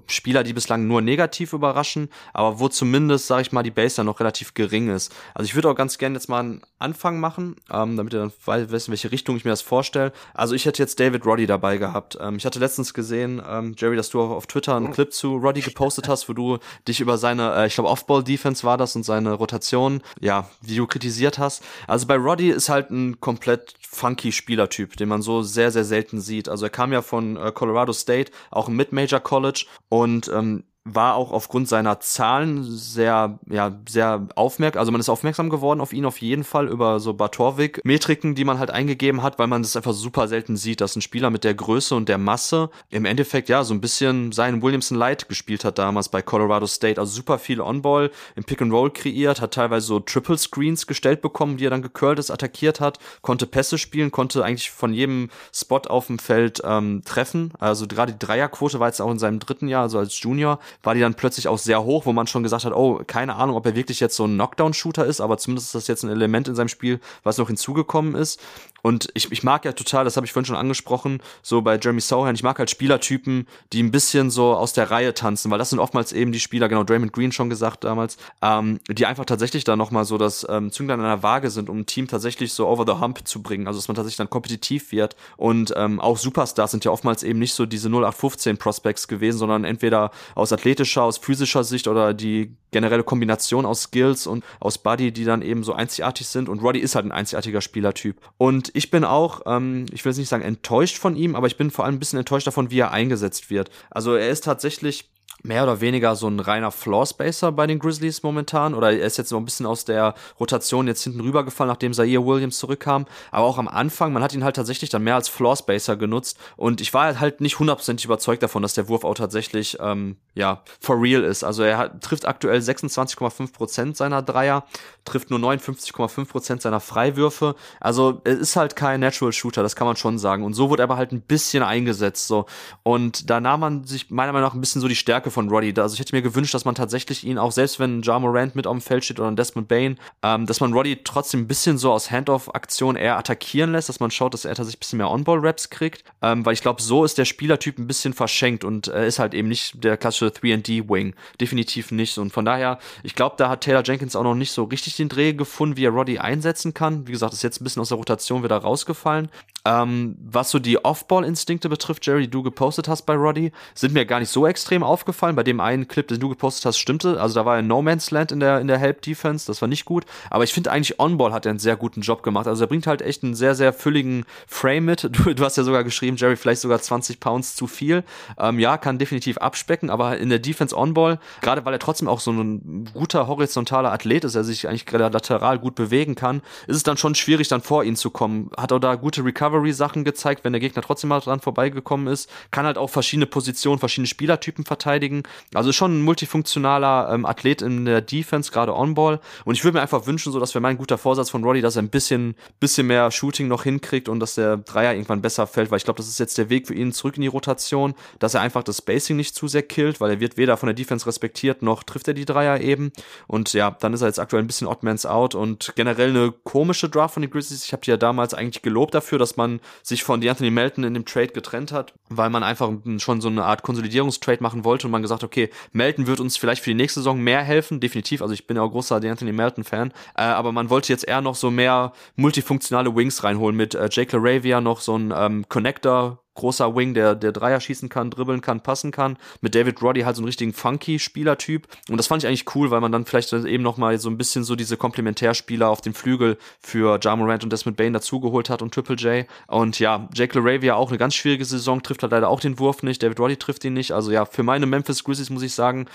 Spieler, 0.06 0.44
die 0.44 0.54
bislang 0.54 0.86
nur 0.86 1.02
negativ 1.02 1.54
überraschen, 1.54 2.10
aber 2.32 2.60
wo 2.60 2.70
zumindest, 2.70 3.26
sage 3.26 3.42
ich 3.42 3.52
mal, 3.52 3.64
die 3.64 3.72
Base 3.72 3.96
dann 3.98 4.06
noch 4.06 4.20
relativ 4.20 4.54
gering 4.54 4.90
ist. 4.90 5.14
Also 5.34 5.48
ich 5.48 5.56
würde 5.56 5.70
auch 5.70 5.76
ganz 5.76 5.98
gerne 5.98 6.16
jetzt 6.16 6.30
mal 6.30 6.42
einen 6.42 6.62
Anfang 6.78 7.20
machen, 7.20 7.56
ähm, 7.72 7.98
damit 7.98 8.14
ihr 8.14 8.20
dann 8.20 8.34
weißt, 8.46 8.88
in 8.88 8.92
welche 8.92 9.12
Richtung 9.12 9.36
ich 9.36 9.46
mir 9.46 9.52
das 9.52 9.62
vorstelle. 9.62 10.14
Also 10.36 10.54
ich 10.54 10.66
hätte 10.66 10.84
jetzt 10.84 11.00
David 11.00 11.26
Roddy 11.26 11.48
dabei 11.48 11.78
gehabt 11.78 11.87
gehabt. 11.88 12.18
Ähm, 12.22 12.36
ich 12.38 12.46
hatte 12.46 12.60
letztens 12.60 12.94
gesehen, 12.94 13.42
ähm, 13.48 13.76
Jerry, 13.78 13.96
dass 13.96 14.10
du 14.10 14.22
auf 14.22 14.48
Twitter 14.48 14.76
einen 14.76 14.92
Clip 14.92 15.12
zu 15.12 15.38
Roddy 15.38 15.62
gepostet 15.62 16.08
hast, 16.08 16.30
wo 16.30 16.34
du 16.34 16.58
dich 16.88 17.00
über 17.00 17.18
seine, 17.18 17.54
äh, 17.56 17.68
ich 17.68 17.76
glaube, 17.76 17.90
Off-Ball-Defense 17.90 18.64
war 18.64 18.78
das 18.78 18.96
und 18.96 19.04
seine 19.04 19.34
Rotation, 19.34 20.02
ja, 20.20 20.50
wie 20.62 20.76
du 20.76 20.88
kritisiert 20.88 21.40
hast. 21.40 21.64
Also 21.88 22.08
bei 22.08 22.16
Roddy 22.16 22.50
ist 22.50 22.70
halt 22.70 22.92
ein 22.92 23.20
komplett 23.20 23.74
funky 23.82 24.32
Spielertyp, 24.32 24.98
den 24.98 25.10
man 25.10 25.22
so 25.22 25.42
sehr, 25.42 25.72
sehr 25.72 25.84
selten 25.84 26.22
sieht. 26.22 26.50
Also 26.50 26.66
er 26.66 26.70
kam 26.70 26.94
ja 26.94 27.02
von 27.02 27.38
äh, 27.38 27.52
Colorado 27.52 27.94
State, 27.94 28.32
auch 28.52 28.68
im 28.68 28.76
Mid-Major 28.76 29.20
College 29.20 29.66
und 29.90 30.28
ähm, 30.30 30.64
war 30.94 31.16
auch 31.16 31.32
aufgrund 31.32 31.68
seiner 31.68 32.00
Zahlen 32.00 32.64
sehr, 32.64 33.40
ja, 33.50 33.78
sehr 33.88 34.28
aufmerksam, 34.36 34.80
also 34.80 34.92
man 34.92 35.02
ist 35.02 35.10
aufmerksam 35.10 35.50
geworden 35.50 35.82
auf 35.82 35.94
ihn 35.94 36.06
auf 36.06 36.22
jeden 36.22 36.44
Fall 36.44 36.68
über 36.68 37.00
so 37.00 37.14
Batorvik-Metriken, 37.14 38.36
die 38.36 38.46
man 38.46 38.60
halt 38.60 38.72
eingegeben 38.72 39.22
hat, 39.22 39.38
weil 39.38 39.48
man 39.48 39.62
das 39.62 39.76
einfach 39.76 39.94
super 39.94 40.28
selten 40.28 40.56
sieht, 40.56 40.82
dass 40.82 40.96
ein 40.96 41.02
Spieler 41.02 41.30
mit 41.30 41.44
der 41.44 41.54
Größe 41.54 41.94
und 41.96 42.08
der 42.10 42.18
Masse 42.18 42.70
im 42.90 43.06
Endeffekt, 43.06 43.50
ja, 43.50 43.64
so 43.64 43.74
ein 43.74 43.82
bisschen 43.82 44.32
seinen 44.32 44.62
Williamson 44.62 44.98
Light 44.98 45.28
gespielt 45.28 45.66
hat 45.66 45.78
damals 45.78 46.10
bei 46.10 46.22
Colorado 46.22 46.68
State, 46.68 47.00
also 47.00 47.12
super 47.12 47.38
viel 47.40 47.60
On-Ball 47.60 48.12
im 48.36 48.44
Pick-and-Roll 48.44 48.92
kreiert, 48.92 49.42
hat 49.42 49.54
teilweise 49.54 49.88
so 49.88 50.00
Triple-Screens 50.00 50.88
gestellt 50.88 51.22
bekommen, 51.22 51.58
die 51.58 51.66
er 51.66 51.72
dann 51.72 51.82
gecurlt 51.82 52.20
ist, 52.20 52.32
attackiert 52.32 52.80
hat, 52.80 53.00
konnte 53.22 53.46
Pässe 53.46 53.78
spielen, 53.78 54.12
konnte 54.12 54.44
eigentlich 54.44 54.72
von 54.72 54.94
jedem 54.94 55.30
Spot 55.54 55.82
auf 55.88 56.08
dem 56.08 56.20
Feld 56.20 56.62
ähm, 56.64 57.02
treffen, 57.04 57.54
also 57.60 57.88
gerade 57.88 58.14
die 58.14 58.20
Dreierquote 58.20 58.80
war 58.80 58.88
jetzt 58.88 59.02
auch 59.02 59.12
in 59.12 59.20
seinem 59.20 59.40
dritten 59.40 59.68
Jahr, 59.68 59.84
also 59.84 60.00
als 60.00 60.22
Junior, 60.22 60.60
war 60.84 60.94
die 60.94 61.02
dann 61.02 61.16
plötzlich 61.16 61.48
auch 61.48 61.58
sehr 61.58 61.84
hoch, 61.84 62.06
wo 62.06 62.14
man 62.14 62.28
schon 62.28 62.44
gesagt 62.44 62.66
hat, 62.66 62.74
oh, 62.74 63.02
keine 63.06 63.36
Ahnung, 63.36 63.56
ob 63.56 63.66
er 63.66 63.76
wirklich 63.76 64.00
jetzt 64.00 64.16
so 64.16 64.26
ein 64.26 64.36
Knockdown-Shooter 64.36 65.06
ist, 65.06 65.22
aber 65.22 65.38
zumindest 65.38 65.68
ist 65.68 65.76
das 65.76 65.88
jetzt 65.88 66.04
ein 66.04 66.10
Element 66.10 66.48
in 66.48 66.56
seinem 66.56 66.68
Spiel, 66.70 67.00
was 67.24 67.38
noch 67.38 67.48
hinzugekommen 67.48 68.16
ist. 68.16 68.40
Und 68.88 69.10
ich, 69.16 69.30
ich 69.34 69.44
mag 69.44 69.66
ja 69.66 69.74
total, 69.74 70.06
das 70.06 70.16
habe 70.16 70.26
ich 70.26 70.32
vorhin 70.32 70.46
schon 70.46 70.56
angesprochen, 70.56 71.20
so 71.42 71.62
bei 71.62 71.78
Jeremy 71.78 72.00
Sohan, 72.00 72.36
ich 72.36 72.44
mag 72.44 72.58
halt 72.58 72.70
Spielertypen, 72.70 73.46
die 73.74 73.84
ein 73.84 73.92
bisschen 73.92 74.30
so 74.30 74.54
aus 74.56 74.72
der 74.72 74.90
Reihe 74.90 75.14
tanzen, 75.14 75.52
weil 75.52 75.58
das 75.58 75.72
sind 75.72 75.80
oftmals 75.80 76.14
eben 76.14 76.32
die 76.32 76.40
Spieler, 76.40 76.70
genau, 76.70 76.86
Draymond 76.86 77.12
Green 77.12 77.34
schon 77.34 77.50
gesagt 77.50 77.84
damals, 77.84 78.16
ähm, 78.42 78.80
die 78.90 79.06
einfach 79.06 79.26
tatsächlich 79.26 79.66
da 79.66 79.76
nochmal 79.76 80.06
so 80.06 80.18
das 80.18 80.48
ähm, 80.50 80.72
Zünglein 80.72 81.02
an 81.02 81.06
der 81.06 81.22
Waage 81.22 81.50
sind, 81.50 81.70
um 81.70 81.80
ein 81.80 81.86
Team 81.86 82.08
tatsächlich 82.08 82.54
so 82.54 82.66
over 82.66 82.86
the 82.88 83.02
hump 83.02 83.28
zu 83.28 83.42
bringen, 83.42 83.68
also 83.68 83.78
dass 83.78 83.90
man 83.90 83.96
tatsächlich 83.96 84.20
dann 84.20 84.30
kompetitiv 84.30 84.94
wird. 84.94 85.18
Und 85.36 85.74
ähm, 85.76 86.00
auch 86.00 86.18
Superstars 86.18 86.72
sind 86.72 86.86
ja 86.86 86.92
oftmals 86.92 87.24
eben 87.24 87.40
nicht 87.40 87.56
so 87.56 87.66
diese 87.66 87.90
0815 87.90 88.58
Prospects 88.58 89.10
gewesen, 89.10 89.38
sondern 89.38 89.66
entweder 89.66 90.12
aus 90.34 90.54
athletischer, 90.54 91.04
aus 91.04 91.18
physischer 91.18 91.66
Sicht 91.66 91.90
oder 91.90 92.14
die 92.14 92.56
generelle 92.72 93.04
Kombination 93.04 93.66
aus 93.66 93.84
Skills 93.84 94.28
und 94.28 94.44
aus 94.60 94.78
Body, 94.78 95.12
die 95.12 95.24
dann 95.24 95.42
eben 95.42 95.64
so 95.64 95.74
einzigartig 95.74 96.28
sind. 96.28 96.50
Und 96.50 96.62
Roddy 96.62 96.80
ist 96.80 96.96
halt 96.96 97.06
ein 97.06 97.12
einzigartiger 97.12 97.62
Spielertyp. 97.62 98.18
Und 98.38 98.70
ich 98.78 98.92
bin 98.92 99.04
auch, 99.04 99.42
ähm, 99.48 99.88
ich 99.92 100.06
will 100.06 100.12
jetzt 100.12 100.20
nicht 100.20 100.30
sagen 100.30 100.44
enttäuscht 100.44 100.98
von 100.98 101.16
ihm, 101.16 101.36
aber 101.36 101.48
ich 101.48 101.58
bin 101.58 101.72
vor 101.72 101.86
allem 101.86 101.96
ein 101.96 102.00
bisschen 102.00 102.20
enttäuscht 102.20 102.46
davon, 102.46 102.70
wie 102.70 102.80
er 102.80 102.92
eingesetzt 102.92 103.50
wird. 103.50 103.72
Also 103.90 104.14
er 104.14 104.30
ist 104.30 104.44
tatsächlich 104.44 105.10
mehr 105.44 105.64
oder 105.64 105.82
weniger 105.82 106.16
so 106.16 106.28
ein 106.28 106.40
reiner 106.40 106.72
Floor-Spacer 106.72 107.52
bei 107.52 107.68
den 107.68 107.80
Grizzlies 107.80 108.24
momentan. 108.24 108.74
Oder 108.74 108.92
er 108.92 109.06
ist 109.06 109.18
jetzt 109.18 109.32
noch 109.32 109.40
ein 109.40 109.46
bisschen 109.46 109.66
aus 109.66 109.86
der 109.86 110.16
Rotation 110.40 110.88
jetzt 110.88 111.04
hinten 111.04 111.22
rübergefallen, 111.22 111.72
nachdem 111.72 111.94
Zaire 111.94 112.26
Williams 112.26 112.60
zurückkam. 112.60 113.06
Aber 113.32 113.46
auch 113.46 113.58
am 113.58 113.68
Anfang, 113.68 114.14
man 114.14 114.24
hat 114.24 114.34
ihn 114.34 114.44
halt 114.44 114.56
tatsächlich 114.56 114.90
dann 114.90 115.04
mehr 115.04 115.16
als 115.16 115.30
Floor-Spacer 115.30 115.96
genutzt. 115.96 116.38
Und 116.56 116.82
ich 116.82 116.94
war 116.94 117.20
halt 117.20 117.42
nicht 117.42 117.60
hundertprozentig 117.60 118.06
überzeugt 118.06 118.44
davon, 118.44 118.62
dass 118.62 118.74
der 118.74 118.90
Wurf 118.90 119.04
auch 119.04 119.16
tatsächlich, 119.16 119.78
ähm, 119.80 120.18
ja, 120.36 120.64
for 120.80 121.02
real 121.02 121.24
ist. 121.24 121.44
Also 121.44 121.64
er 121.64 121.78
hat, 121.78 122.02
trifft 122.02 122.26
aktuell 122.26 122.60
26,5 122.60 123.54
Prozent 123.54 123.98
seiner 123.98 124.22
Dreier, 124.22 124.66
trifft 125.06 125.30
nur 125.30 125.40
59,5 125.40 126.26
Prozent 126.26 126.62
seiner 126.62 126.80
Freiwürfe. 126.80 127.56
Also 127.80 128.22
es 128.24 128.38
ist 128.38 128.56
halt 128.56 128.76
kein 128.76 129.00
Natural 129.00 129.32
Shooter, 129.32 129.64
das 129.64 129.76
kann 129.76 129.88
man 129.88 129.96
schon 129.96 130.20
sagen. 130.20 130.44
Und 130.44 130.54
so 130.54 130.70
wurde 130.70 130.84
er 130.84 130.86
aber 130.86 130.98
halt 130.98 131.12
ein 131.12 131.22
bisschen 131.22 131.64
eingesetzt, 131.64 132.28
so. 132.28 132.46
Und 132.84 133.30
da 133.30 133.40
nahm 133.40 133.60
man 133.60 133.84
sich 133.86 134.10
meiner 134.10 134.34
Meinung 134.34 134.48
nach 134.50 134.56
ein 134.56 134.62
bisschen 134.62 134.82
so 134.82 134.88
die 134.88 134.96
Stärke 134.96 135.27
Stärke 135.28 135.32
von 135.32 135.50
Roddy. 135.50 135.74
Also 135.80 135.94
ich 135.94 136.00
hätte 136.00 136.16
mir 136.16 136.22
gewünscht, 136.22 136.54
dass 136.54 136.66
man 136.66 136.76
tatsächlich 136.76 137.26
ihn 137.26 137.38
auch, 137.38 137.52
selbst 137.52 137.80
wenn 137.80 138.02
Ja 138.02 138.20
Morant 138.20 138.56
mit 138.56 138.68
auf 138.68 138.76
dem 138.76 138.82
Feld 138.82 139.06
steht 139.06 139.20
oder 139.20 139.32
Desmond 139.32 139.68
Bain, 139.68 139.98
ähm, 140.24 140.46
dass 140.46 140.60
man 140.60 140.74
Roddy 140.74 141.00
trotzdem 141.04 141.42
ein 141.42 141.48
bisschen 141.48 141.78
so 141.78 141.92
aus 141.92 142.12
Handoff-Aktion 142.12 142.96
eher 142.96 143.18
attackieren 143.18 143.72
lässt, 143.72 143.90
dass 143.90 144.00
man 144.00 144.12
schaut, 144.12 144.34
dass 144.34 144.46
er 144.46 144.56
tatsächlich 144.56 144.78
ein 144.78 144.80
bisschen 144.80 144.98
mehr 144.98 145.10
On-Ball-Raps 145.10 145.70
kriegt. 145.70 146.04
Ähm, 146.22 146.46
weil 146.46 146.54
ich 146.54 146.62
glaube, 146.62 146.82
so 146.82 147.04
ist 147.04 147.18
der 147.18 147.26
Spielertyp 147.26 147.78
ein 147.78 147.88
bisschen 147.88 148.14
verschenkt 148.14 148.64
und 148.64 148.88
er 148.88 149.04
äh, 149.04 149.08
ist 149.08 149.20
halt 149.20 149.34
eben 149.34 149.48
nicht 149.48 149.84
der 149.84 149.98
klassische 149.98 150.28
3D-Wing. 150.28 151.14
Definitiv 151.40 151.92
nicht. 151.92 152.18
Und 152.18 152.32
von 152.32 152.46
daher, 152.46 152.80
ich 153.04 153.16
glaube, 153.16 153.36
da 153.38 153.50
hat 153.50 153.62
Taylor 153.62 153.84
Jenkins 153.84 154.16
auch 154.16 154.24
noch 154.24 154.36
nicht 154.36 154.52
so 154.52 154.64
richtig 154.64 154.96
den 154.96 155.10
Dreh 155.10 155.34
gefunden, 155.34 155.78
wie 155.78 155.86
er 155.86 155.92
Roddy 155.92 156.20
einsetzen 156.20 156.74
kann. 156.74 157.08
Wie 157.08 157.12
gesagt, 157.12 157.34
ist 157.34 157.44
jetzt 157.44 157.62
ein 157.62 157.64
bisschen 157.64 157.82
aus 157.82 157.90
der 157.90 157.98
Rotation 157.98 158.44
wieder 158.44 158.58
rausgefallen. 158.58 159.30
Ähm, 159.66 160.16
was 160.20 160.52
so 160.52 160.60
die 160.60 160.84
Off-Ball-Instinkte 160.84 161.68
betrifft, 161.68 162.06
Jerry, 162.06 162.22
die 162.22 162.32
du 162.32 162.42
gepostet 162.42 162.88
hast 162.88 163.02
bei 163.02 163.16
Roddy, 163.16 163.52
sind 163.74 163.94
mir 163.94 164.06
gar 164.06 164.20
nicht 164.20 164.30
so 164.30 164.48
extrem 164.48 164.82
aufgefallen. 164.82 165.17
Bei 165.20 165.44
dem 165.44 165.60
einen 165.60 165.88
Clip, 165.88 166.08
den 166.08 166.20
du 166.20 166.30
gepostet 166.30 166.66
hast, 166.66 166.78
stimmte. 166.78 167.20
Also 167.20 167.36
da 167.36 167.46
war 167.46 167.56
ein 167.56 167.68
No 167.68 167.82
Man's 167.82 168.12
Land 168.12 168.32
in 168.32 168.40
der, 168.40 168.60
in 168.60 168.68
der 168.68 168.78
Help-Defense. 168.78 169.48
Das 169.48 169.62
war 169.62 169.68
nicht 169.68 169.86
gut. 169.86 170.06
Aber 170.30 170.44
ich 170.44 170.54
finde 170.54 170.72
eigentlich 170.72 171.00
On-Ball 171.00 171.34
hat 171.34 171.46
er 171.46 171.52
einen 171.52 171.60
sehr 171.60 171.76
guten 171.76 172.02
Job 172.02 172.24
gemacht. 172.24 172.48
Also 172.48 172.64
er 172.64 172.68
bringt 172.68 172.88
halt 172.88 173.02
echt 173.02 173.24
einen 173.24 173.36
sehr, 173.36 173.56
sehr 173.56 173.74
fülligen 173.74 174.26
Frame 174.48 174.86
mit. 174.86 175.10
Du, 175.18 175.34
du 175.34 175.44
hast 175.44 175.58
ja 175.58 175.64
sogar 175.64 175.84
geschrieben, 175.84 176.16
Jerry, 176.18 176.36
vielleicht 176.36 176.62
sogar 176.62 176.80
20 176.80 177.20
Pounds 177.20 177.56
zu 177.56 177.66
viel. 177.66 178.04
Ähm, 178.38 178.60
ja, 178.60 178.78
kann 178.78 179.00
definitiv 179.00 179.38
abspecken, 179.38 179.90
aber 179.90 180.18
in 180.18 180.30
der 180.30 180.40
Defense 180.40 180.78
On-Ball, 180.78 181.20
gerade 181.42 181.66
weil 181.66 181.74
er 181.74 181.80
trotzdem 181.80 182.08
auch 182.08 182.20
so 182.20 182.32
ein 182.32 182.90
guter 182.94 183.28
horizontaler 183.28 183.92
Athlet 183.92 184.24
ist, 184.24 184.36
er 184.36 184.44
sich 184.44 184.68
eigentlich 184.68 184.90
lateral 184.92 185.58
gut 185.58 185.76
bewegen 185.76 186.16
kann, 186.16 186.42
ist 186.68 186.76
es 186.76 186.84
dann 186.84 186.98
schon 186.98 187.16
schwierig, 187.16 187.48
dann 187.48 187.62
vor 187.62 187.84
ihn 187.84 187.96
zu 187.96 188.12
kommen. 188.12 188.52
Hat 188.56 188.72
er 188.72 188.80
da 188.80 188.96
gute 188.96 189.26
Recovery 189.26 189.48
Recovery-Sachen 189.48 190.04
gezeigt, 190.04 190.44
wenn 190.44 190.54
der 190.54 190.60
Gegner 190.60 190.82
trotzdem 190.82 191.10
mal 191.10 191.20
dran 191.20 191.40
vorbeigekommen 191.40 192.08
ist. 192.08 192.30
Kann 192.52 192.66
halt 192.66 192.78
auch 192.78 192.90
verschiedene 192.90 193.26
Positionen, 193.26 193.80
verschiedene 193.80 194.08
Spielertypen 194.08 194.66
verteidigen. 194.66 195.07
Also 195.54 195.72
schon 195.72 196.00
ein 196.00 196.02
multifunktionaler 196.04 197.10
ähm, 197.12 197.26
Athlet 197.26 197.62
in 197.62 197.86
der 197.86 198.02
Defense, 198.02 198.52
gerade 198.52 198.76
On-Ball. 198.76 199.20
Und 199.46 199.56
ich 199.56 199.64
würde 199.64 199.78
mir 199.78 199.82
einfach 199.82 200.06
wünschen, 200.06 200.32
so 200.32 200.40
dass 200.40 200.54
wäre 200.54 200.62
mein 200.62 200.78
guter 200.78 200.98
Vorsatz 200.98 201.30
von 201.30 201.44
Roddy, 201.44 201.62
dass 201.62 201.76
er 201.76 201.82
ein 201.82 201.90
bisschen, 201.90 202.36
bisschen 202.60 202.88
mehr 202.88 203.10
Shooting 203.12 203.48
noch 203.48 203.64
hinkriegt 203.64 204.10
und 204.10 204.20
dass 204.20 204.36
der 204.36 204.58
Dreier 204.58 204.94
irgendwann 204.94 205.22
besser 205.22 205.48
fällt, 205.48 205.72
weil 205.72 205.78
ich 205.78 205.84
glaube, 205.84 205.98
das 205.98 206.08
ist 206.08 206.20
jetzt 206.20 206.38
der 206.38 206.50
Weg 206.50 206.68
für 206.68 206.76
ihn 206.76 206.94
zurück 206.94 207.16
in 207.16 207.22
die 207.22 207.28
Rotation, 207.28 207.96
dass 208.20 208.34
er 208.34 208.42
einfach 208.42 208.64
das 208.64 208.78
Spacing 208.78 209.18
nicht 209.18 209.36
zu 209.36 209.48
sehr 209.48 209.64
killt, 209.64 210.00
weil 210.00 210.12
er 210.12 210.20
wird 210.20 210.38
weder 210.38 210.58
von 210.58 210.68
der 210.68 210.76
Defense 210.76 211.08
respektiert, 211.08 211.62
noch 211.64 211.84
trifft 211.84 212.08
er 212.08 212.14
die 212.14 212.26
Dreier 212.26 212.62
eben. 212.62 212.92
Und 213.26 213.54
ja, 213.54 213.72
dann 213.72 213.94
ist 213.94 214.02
er 214.02 214.08
jetzt 214.08 214.20
aktuell 214.20 214.44
ein 214.44 214.48
bisschen 214.48 214.68
Oddmans 214.68 215.06
out 215.06 215.36
und 215.36 215.74
generell 215.76 216.10
eine 216.10 216.32
komische 216.44 216.90
Draft 216.90 217.16
von 217.16 217.22
den 217.22 217.32
Grizzlies. 217.32 217.66
Ich 217.66 217.74
habe 217.74 217.82
die 217.84 217.90
ja 217.90 217.98
damals 217.98 218.34
eigentlich 218.34 218.62
gelobt 218.62 218.94
dafür, 218.94 219.18
dass 219.18 219.36
man 219.36 219.48
man 219.48 219.60
sich 219.82 220.04
von 220.04 220.22
D'Anthony 220.22 220.52
Melton 220.52 220.84
in 220.84 220.94
dem 220.94 221.06
Trade 221.06 221.30
getrennt 221.30 221.72
hat, 221.72 221.94
weil 222.10 222.30
man 222.30 222.44
einfach 222.44 222.72
schon 222.98 223.22
so 223.22 223.30
eine 223.30 223.46
Art 223.46 223.64
Konsolidierungstrade 223.64 224.44
machen 224.44 224.64
wollte 224.64 224.88
und 224.88 224.92
man 224.98 225.02
gesagt, 225.02 225.24
okay, 225.24 225.50
Melton 225.72 226.08
wird 226.08 226.20
uns 226.20 226.38
vielleicht 226.38 226.64
für 226.64 226.70
die 226.70 226.76
nächste 226.76 227.00
Saison 227.00 227.20
mehr 227.20 227.42
helfen, 227.42 227.80
definitiv, 227.80 228.22
also 228.22 228.34
ich 228.34 228.48
bin 228.48 228.58
ja 228.58 228.64
auch 228.64 228.72
großer 228.72 228.98
D'Anthony 228.98 229.34
Melton 229.34 229.64
Fan, 229.64 229.92
äh, 230.16 230.24
aber 230.24 230.52
man 230.52 230.70
wollte 230.70 230.92
jetzt 230.92 231.08
eher 231.08 231.22
noch 231.22 231.36
so 231.36 231.52
mehr 231.52 231.94
multifunktionale 232.16 232.96
Wings 232.96 233.24
reinholen 233.24 233.56
mit 233.56 233.76
äh, 233.76 233.90
Jake 233.92 234.16
LaRavia 234.16 234.62
noch 234.62 234.82
so 234.82 234.98
ein 234.98 235.14
ähm, 235.16 235.46
Connector 235.50 236.24
großer 236.38 236.76
Wing, 236.76 236.94
der, 236.94 237.16
der 237.16 237.34
Dreier 237.34 237.60
schießen 237.60 237.90
kann, 237.90 238.10
dribbeln 238.10 238.42
kann, 238.42 238.62
passen 238.62 238.92
kann. 238.92 239.18
Mit 239.42 239.54
David 239.56 239.82
Roddy 239.82 240.02
halt 240.02 240.16
so 240.16 240.22
einen 240.22 240.28
richtigen 240.28 240.54
funky 240.54 241.00
Spielertyp. 241.00 241.68
Und 241.90 241.98
das 241.98 242.08
fand 242.08 242.24
ich 242.24 242.28
eigentlich 242.28 242.56
cool, 242.56 242.72
weil 242.72 242.80
man 242.80 242.92
dann 242.92 243.06
vielleicht 243.06 243.34
eben 243.34 243.64
nochmal 243.64 243.98
so 244.00 244.10
ein 244.10 244.18
bisschen 244.18 244.44
so 244.44 244.56
diese 244.56 244.78
Komplementärspieler 244.78 245.68
auf 245.68 245.82
dem 245.82 245.94
Flügel 245.94 246.38
für 246.62 247.00
Ja 247.04 247.16
Morant 247.16 247.44
und 247.44 247.52
Desmond 247.52 247.78
Bain 247.78 247.94
dazugeholt 247.94 248.50
hat 248.50 248.62
und 248.62 248.74
Triple 248.74 248.96
J. 248.96 249.26
Und 249.48 249.80
ja, 249.80 250.08
Jake 250.14 250.40
LaRavia 250.40 250.76
auch 250.76 250.90
eine 250.90 250.98
ganz 250.98 251.16
schwierige 251.16 251.46
Saison, 251.46 251.84
trifft 251.84 252.04
halt 252.04 252.12
leider 252.12 252.30
auch 252.30 252.40
den 252.40 252.60
Wurf 252.60 252.84
nicht. 252.84 253.04
David 253.04 253.20
Roddy 253.20 253.38
trifft 253.38 253.66
ihn 253.66 253.74
nicht. 253.74 253.92
Also 253.92 254.12
ja, 254.12 254.26
für 254.26 254.44
meine 254.44 254.66
Memphis 254.66 255.04
Grizzlies 255.04 255.30
muss 255.30 255.44
ich 255.44 255.54
sagen, 255.54 255.88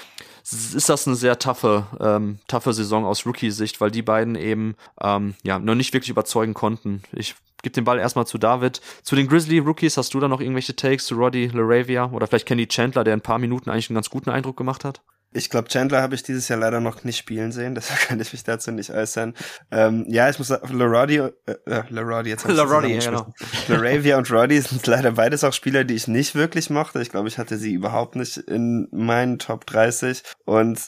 ist 0.43 0.89
das 0.89 1.07
eine 1.07 1.17
sehr 1.17 1.39
taffe, 1.39 1.87
ähm, 2.01 2.39
taffe 2.49 2.73
Saison 2.73 3.05
aus 3.05 3.27
Rookie-Sicht, 3.27 3.81
weil 3.81 3.91
die 3.91 4.03
beiden 4.03 4.35
eben 4.35 4.75
ähm, 5.01 5.35
ja 5.43 5.59
noch 5.59 5.75
nicht 5.75 5.93
wirklich 5.95 6.11
überzeugen 6.11 6.55
konnten. 6.55 7.03
Ich 7.13 7.35
gebe 7.63 7.75
den 7.75 7.85
Ball 7.85 7.99
erstmal 7.99 8.27
zu 8.27 8.39
David. 8.39 8.81
Zu 9.03 9.15
den 9.17 9.29
Grizzly 9.29 9.59
Rookies 9.59 9.97
hast 9.97 10.15
du 10.15 10.21
da 10.21 10.29
noch 10.29 10.41
irgendwelche 10.41 10.75
Takes 10.75 11.07
zu 11.07 11.15
Roddy 11.15 11.47
LaRavia 11.47 12.11
oder 12.11 12.27
vielleicht 12.27 12.47
Kenny 12.47 12.67
Chandler, 12.67 13.05
der 13.05 13.15
ein 13.15 13.21
paar 13.21 13.39
Minuten 13.39 13.71
eigentlich 13.71 13.89
einen 13.89 13.97
ganz 13.97 14.11
guten 14.11 14.31
Eindruck 14.31 14.57
gemacht 14.57 14.85
hat? 14.85 15.01
Ich 15.33 15.51
glaube, 15.51 15.69
Chandler 15.69 16.03
habe 16.03 16.15
ich 16.15 16.23
dieses 16.23 16.49
Jahr 16.49 16.59
leider 16.59 16.81
noch 16.81 17.05
nicht 17.05 17.17
spielen 17.17 17.53
sehen, 17.53 17.75
deshalb 17.77 18.01
kann 18.01 18.21
ich 18.21 18.33
mich 18.33 18.45
dazu 18.45 18.71
nicht 18.71 18.91
äußern. 18.91 19.35
Ähm, 19.71 20.05
ja, 20.09 20.29
ich 20.29 20.39
muss 20.39 20.49
sagen, 20.49 20.77
Larodi, 20.77 21.17
äh, 21.17 21.33
äh 21.67 21.83
Larodi, 21.89 22.31
jetzt 22.31 22.47
Larodi, 22.47 22.95
ja, 22.95 23.01
genau. 23.01 23.33
Laravia 23.69 24.19
und 24.19 24.31
Roddy 24.31 24.61
sind 24.61 24.87
leider 24.87 25.13
beides 25.13 25.45
auch 25.45 25.53
Spieler, 25.53 25.85
die 25.85 25.95
ich 25.95 26.09
nicht 26.09 26.35
wirklich 26.35 26.71
mochte. 26.71 27.01
Ich 27.01 27.11
glaube, 27.11 27.29
ich 27.29 27.39
hatte 27.39 27.57
sie 27.57 27.73
überhaupt 27.73 28.17
nicht 28.17 28.37
in 28.37 28.89
meinen 28.93 29.39
Top 29.39 29.67
30 29.67 30.23
und 30.45 30.81